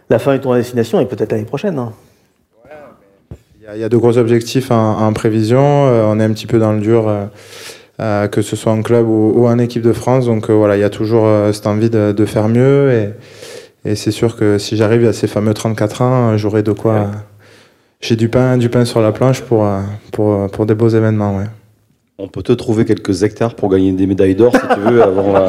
la 0.08 0.20
fin 0.20 0.36
de 0.36 0.40
ton 0.40 0.54
destination 0.54 1.00
et 1.00 1.06
peut-être 1.06 1.32
l'année 1.32 1.44
prochaine. 1.44 1.78
Hein. 1.78 1.92
Il 3.74 3.80
y, 3.80 3.84
a 3.84 3.88
de 3.88 3.96
gros 3.96 4.18
objectifs 4.18 4.70
en, 4.70 5.12
prévision. 5.14 5.86
Euh, 5.88 6.04
on 6.06 6.20
est 6.20 6.24
un 6.24 6.32
petit 6.32 6.46
peu 6.46 6.58
dans 6.58 6.72
le 6.72 6.80
dur. 6.80 7.12
Euh, 8.00 8.26
que 8.28 8.42
ce 8.42 8.56
soit 8.56 8.72
en 8.72 8.82
club 8.82 9.08
ou, 9.08 9.46
en 9.46 9.58
équipe 9.58 9.82
de 9.82 9.92
France. 9.92 10.26
Donc 10.26 10.50
voilà, 10.50 10.76
il 10.76 10.80
y 10.80 10.84
a 10.84 10.90
toujours 10.90 11.26
cette 11.52 11.66
envie 11.66 11.90
de, 11.90 12.24
faire 12.24 12.48
mieux. 12.48 12.92
Et, 12.92 13.08
et 13.84 13.94
c'est 13.96 14.10
sûr 14.10 14.36
que 14.36 14.58
si 14.58 14.76
j'arrive 14.76 15.06
à 15.06 15.12
ces 15.12 15.26
fameux 15.26 15.54
34 15.54 16.02
ans, 16.02 16.36
j'aurai 16.36 16.62
de 16.62 16.72
quoi. 16.72 17.10
J'ai 18.00 18.16
du 18.16 18.28
pain, 18.28 18.58
du 18.58 18.68
pain 18.68 18.84
sur 18.84 19.00
la 19.00 19.12
planche 19.12 19.40
pour, 19.40 19.66
pour, 20.12 20.50
pour 20.50 20.66
des 20.66 20.74
beaux 20.74 20.88
événements. 20.88 21.38
Ouais. 21.38 21.46
On 22.18 22.28
peut 22.28 22.42
te 22.42 22.52
trouver 22.52 22.84
quelques 22.84 23.24
hectares 23.24 23.54
pour 23.56 23.68
gagner 23.70 23.90
des 23.92 24.06
médailles 24.06 24.36
d'or 24.36 24.54
si 24.54 24.60
tu 24.74 24.80
veux 24.80 25.02
avant 25.02 25.48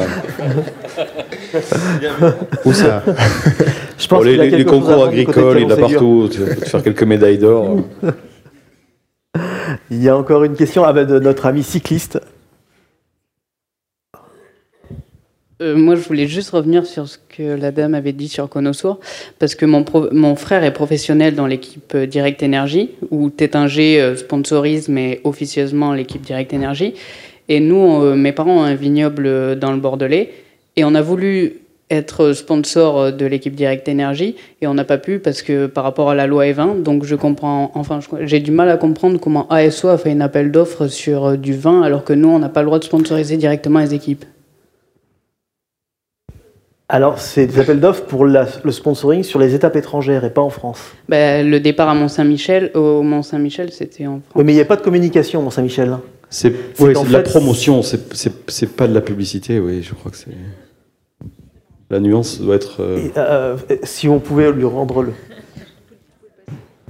Où 2.64 2.72
ça? 2.72 3.04
Je 3.98 4.06
pense 4.08 4.24
les, 4.24 4.50
les 4.50 4.64
concours 4.64 5.04
agricoles, 5.04 5.60
il 5.60 5.62
y 5.62 5.66
en 5.66 5.70
a 5.70 5.76
partout. 5.76 6.28
Tu 6.30 6.40
peux 6.40 6.56
te 6.56 6.68
faire 6.68 6.82
quelques 6.82 7.04
médailles 7.04 7.38
d'or. 7.38 7.78
il 9.90 10.02
y 10.02 10.08
a 10.08 10.16
encore 10.16 10.42
une 10.44 10.54
question 10.54 10.82
ah 10.84 10.92
ben, 10.92 11.06
de 11.06 11.20
notre 11.20 11.46
ami 11.46 11.62
cycliste. 11.62 12.20
Euh, 15.62 15.74
moi, 15.74 15.94
je 15.94 16.02
voulais 16.02 16.26
juste 16.26 16.50
revenir 16.50 16.84
sur 16.84 17.08
ce 17.08 17.16
que 17.16 17.42
la 17.42 17.70
dame 17.70 17.94
avait 17.94 18.12
dit 18.12 18.28
sur 18.28 18.48
Conosour, 18.48 19.00
parce 19.38 19.54
que 19.54 19.64
mon, 19.64 19.84
mon 20.12 20.36
frère 20.36 20.64
est 20.64 20.72
professionnel 20.72 21.34
dans 21.34 21.46
l'équipe 21.46 21.94
euh, 21.94 22.04
Direct 22.06 22.42
Energy, 22.42 22.90
où 23.10 23.30
Tétinger 23.30 24.00
euh, 24.00 24.16
sponsorise, 24.16 24.88
mais 24.90 25.20
officieusement 25.24 25.94
l'équipe 25.94 26.20
Direct 26.20 26.52
Energy. 26.52 26.92
Et 27.48 27.60
nous, 27.60 28.00
mes 28.16 28.32
parents 28.32 28.58
ont 28.58 28.64
un 28.64 28.74
vignoble 28.74 29.56
dans 29.56 29.70
le 29.70 29.78
Bordelais, 29.78 30.32
et 30.74 30.84
on 30.84 30.96
a 30.96 31.00
voulu 31.00 31.60
être 31.90 32.32
sponsor 32.32 33.12
de 33.12 33.24
l'équipe 33.24 33.54
Direct 33.54 33.88
Energy 33.88 34.34
et 34.60 34.66
on 34.66 34.74
n'a 34.74 34.82
pas 34.82 34.98
pu 34.98 35.20
parce 35.20 35.42
que 35.42 35.66
par 35.66 35.84
rapport 35.84 36.10
à 36.10 36.16
la 36.16 36.26
loi 36.26 36.46
E20 36.46 36.82
donc 36.82 37.04
je 37.04 37.14
comprends 37.14 37.70
enfin 37.74 38.00
j'ai 38.22 38.40
du 38.40 38.50
mal 38.50 38.68
à 38.68 38.76
comprendre 38.76 39.20
comment 39.20 39.46
ASO 39.50 39.86
a 39.86 39.96
fait 39.96 40.10
un 40.10 40.20
appel 40.20 40.50
d'offres 40.50 40.88
sur 40.88 41.38
du 41.38 41.54
vin 41.54 41.82
alors 41.82 42.02
que 42.02 42.12
nous 42.12 42.26
on 42.28 42.40
n'a 42.40 42.48
pas 42.48 42.62
le 42.62 42.66
droit 42.66 42.80
de 42.80 42.84
sponsoriser 42.84 43.36
directement 43.36 43.78
les 43.78 43.94
équipes. 43.94 44.24
Alors, 46.88 47.18
c'est 47.18 47.46
des 47.46 47.58
appels 47.58 47.80
d'offres 47.80 48.04
pour 48.04 48.24
le 48.24 48.70
sponsoring 48.70 49.24
sur 49.24 49.40
les 49.40 49.54
étapes 49.56 49.74
étrangères 49.74 50.24
et 50.24 50.30
pas 50.30 50.42
en 50.42 50.50
France. 50.50 50.78
Ben, 51.08 51.48
le 51.48 51.58
départ 51.58 51.88
à 51.88 51.94
Mont-Saint-Michel, 51.94 52.70
au 52.74 53.02
Mont-Saint-Michel, 53.02 53.72
c'était 53.72 54.06
en 54.06 54.20
France. 54.20 54.32
Oui, 54.36 54.44
mais 54.44 54.52
il 54.52 54.54
n'y 54.54 54.60
a 54.60 54.66
pas 54.66 54.76
de 54.76 54.82
communication 54.82 55.42
Mont-Saint-Michel. 55.42 55.88
Hein. 55.88 56.02
C'est 56.30 56.50
de 56.50 57.12
la 57.12 57.22
promotion, 57.22 57.82
c'est 57.82 58.76
pas 58.76 58.86
de 58.86 58.94
la 58.94 59.00
publicité, 59.00 59.58
oui, 59.58 59.82
je 59.82 59.94
crois 59.94 60.12
que 60.12 60.16
c'est. 60.16 60.30
La 61.90 62.00
nuance 62.00 62.40
doit 62.40 62.56
être. 62.56 62.80
Euh, 62.80 63.08
euh, 63.16 63.56
si 63.84 64.08
on 64.08 64.18
pouvait 64.18 64.52
lui 64.52 64.64
rendre 64.64 65.02
le. 65.02 65.12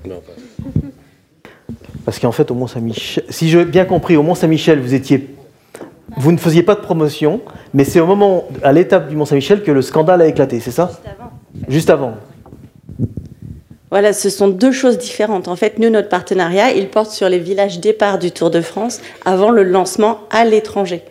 Non, 0.06 0.20
pas. 0.20 0.81
Parce 2.05 2.18
qu'en 2.18 2.32
fait, 2.32 2.51
au 2.51 2.55
Mont-Saint-Michel, 2.55 3.24
si 3.28 3.48
j'ai 3.48 3.64
bien 3.64 3.85
compris, 3.85 4.16
au 4.16 4.23
Mont-Saint-Michel, 4.23 4.78
vous 4.81 4.94
étiez 4.94 5.35
vous 6.16 6.32
ne 6.32 6.38
faisiez 6.38 6.62
pas 6.62 6.74
de 6.74 6.80
promotion, 6.80 7.40
mais 7.74 7.84
c'est 7.84 8.01
au 8.01 8.06
moment, 8.06 8.44
à 8.62 8.72
l'étape 8.72 9.09
du 9.09 9.16
Mont-Saint-Michel, 9.16 9.62
que 9.62 9.70
le 9.70 9.82
scandale 9.82 10.22
a 10.22 10.26
éclaté, 10.26 10.60
c'est 10.60 10.70
ça 10.70 10.90
Juste 10.90 11.06
avant. 11.06 11.30
Juste 11.68 11.90
avant. 11.90 12.14
Voilà, 13.90 14.12
ce 14.12 14.30
sont 14.30 14.48
deux 14.48 14.72
choses 14.72 14.98
différentes. 14.98 15.48
En 15.48 15.56
fait, 15.56 15.78
nous, 15.78 15.90
notre 15.90 16.09
partenariat, 16.09 16.72
il 16.72 16.88
porte 16.88 17.10
sur 17.10 17.28
les 17.28 17.38
villages 17.38 17.80
départ 17.80 18.18
du 18.18 18.32
Tour 18.32 18.51
de 18.51 18.60
France 18.60 19.01
avant 19.24 19.51
le 19.51 19.62
lancement 19.62 20.20
à 20.30 20.44
l'étranger. 20.44 21.02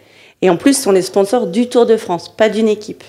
Et 0.41 0.49
en 0.49 0.57
plus, 0.57 0.86
on 0.86 0.94
est 0.94 1.02
sponsor 1.02 1.48
du 1.48 1.69
Tour 1.69 1.86
de 1.86 1.98
France, 1.98 2.36
pas 2.36 2.49
d'une 2.49 2.68
équipe. 2.68 3.03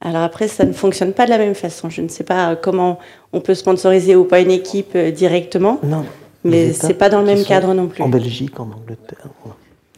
Alors 0.00 0.22
après, 0.22 0.48
ça 0.48 0.66
ne 0.66 0.72
fonctionne 0.72 1.14
pas 1.14 1.24
de 1.24 1.30
la 1.30 1.38
même 1.38 1.54
façon. 1.54 1.88
Je 1.88 2.02
ne 2.02 2.08
sais 2.08 2.24
pas 2.24 2.56
comment 2.56 2.98
on 3.32 3.40
peut 3.40 3.54
sponsoriser 3.54 4.14
ou 4.16 4.24
pas 4.24 4.40
une 4.40 4.50
équipe 4.50 4.92
euh, 4.96 5.10
directement. 5.10 5.80
Non. 5.82 6.04
Mais 6.44 6.74
c'est 6.74 6.92
pas 6.92 7.08
dans 7.08 7.20
le 7.20 7.26
même 7.26 7.42
cadre 7.42 7.72
non 7.72 7.86
plus. 7.86 8.02
En 8.02 8.10
Belgique, 8.10 8.60
en 8.60 8.64
Angleterre. 8.64 9.28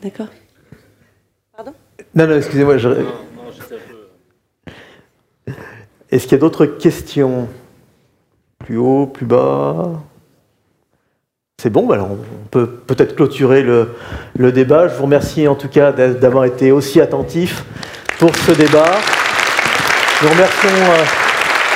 D'accord. 0.01 0.29
Non, 2.17 2.27
non, 2.27 2.37
excusez-moi. 2.39 2.77
Est-ce 6.11 6.23
qu'il 6.23 6.33
y 6.33 6.35
a 6.35 6.39
d'autres 6.39 6.65
questions? 6.65 7.47
Plus 8.59 8.79
haut, 8.79 9.07
plus 9.07 9.27
bas? 9.27 10.01
C'est 11.61 11.69
bon, 11.69 11.91
alors 11.91 12.13
on 12.13 12.49
peut 12.51 12.67
peut-être 12.67 13.17
clôturer 13.17 13.63
le, 13.63 14.53
débat. 14.53 14.89
Je 14.89 14.95
vous 14.95 15.03
remercie 15.03 15.47
en 15.47 15.57
tout 15.57 15.69
cas 15.69 15.93
d'avoir 15.93 16.47
été 16.47 16.73
aussi 16.73 17.03
attentif 17.03 17.65
pour 18.19 18.35
ce 18.35 18.53
débat. 18.53 18.93
Nous 20.23 20.29
remercions 20.31 20.69
euh, 20.71 21.05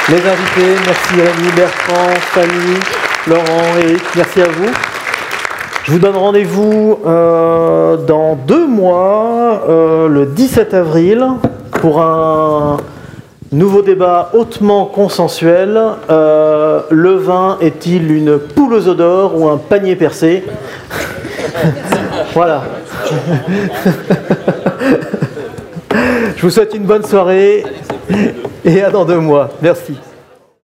les 0.09 0.27
invités. 0.27 0.83
Merci 0.87 1.15
Rémi, 1.17 1.53
Bertrand, 1.55 2.15
Fanny, 2.33 2.79
Laurent, 3.27 3.77
Eric. 3.79 4.03
Merci 4.17 4.41
à 4.41 4.49
vous. 4.49 4.73
Je 5.85 5.93
vous 5.93 5.99
donne 5.99 6.17
rendez-vous 6.17 6.99
euh, 7.07 7.97
dans 7.97 8.37
deux 8.37 8.67
mois, 8.67 9.63
euh, 9.69 10.09
le 10.09 10.27
17 10.27 10.75
avril, 10.75 11.27
pour 11.73 12.03
un 12.03 12.77
nouveau 13.51 13.81
débat 13.83 14.31
hautement 14.35 14.85
consensuel. 14.85 15.81
Euh, 16.11 16.81
le 16.91 17.15
vin 17.15 17.57
est-il 17.61 18.13
une 18.13 18.39
poule 18.39 18.75
aux 18.75 18.89
odeurs 18.89 19.41
ou 19.41 19.49
un 19.49 19.57
panier 19.57 19.97
percé 19.97 20.45
Voilà. 22.35 22.63
Je 26.37 26.43
vous 26.43 26.51
souhaite 26.51 26.75
une 26.75 26.85
bonne 26.85 27.05
soirée 27.05 27.65
et 28.65 28.83
à 28.83 28.91
dans 28.91 29.05
deux 29.05 29.19
mois. 29.19 29.49
Merci. 29.63 29.97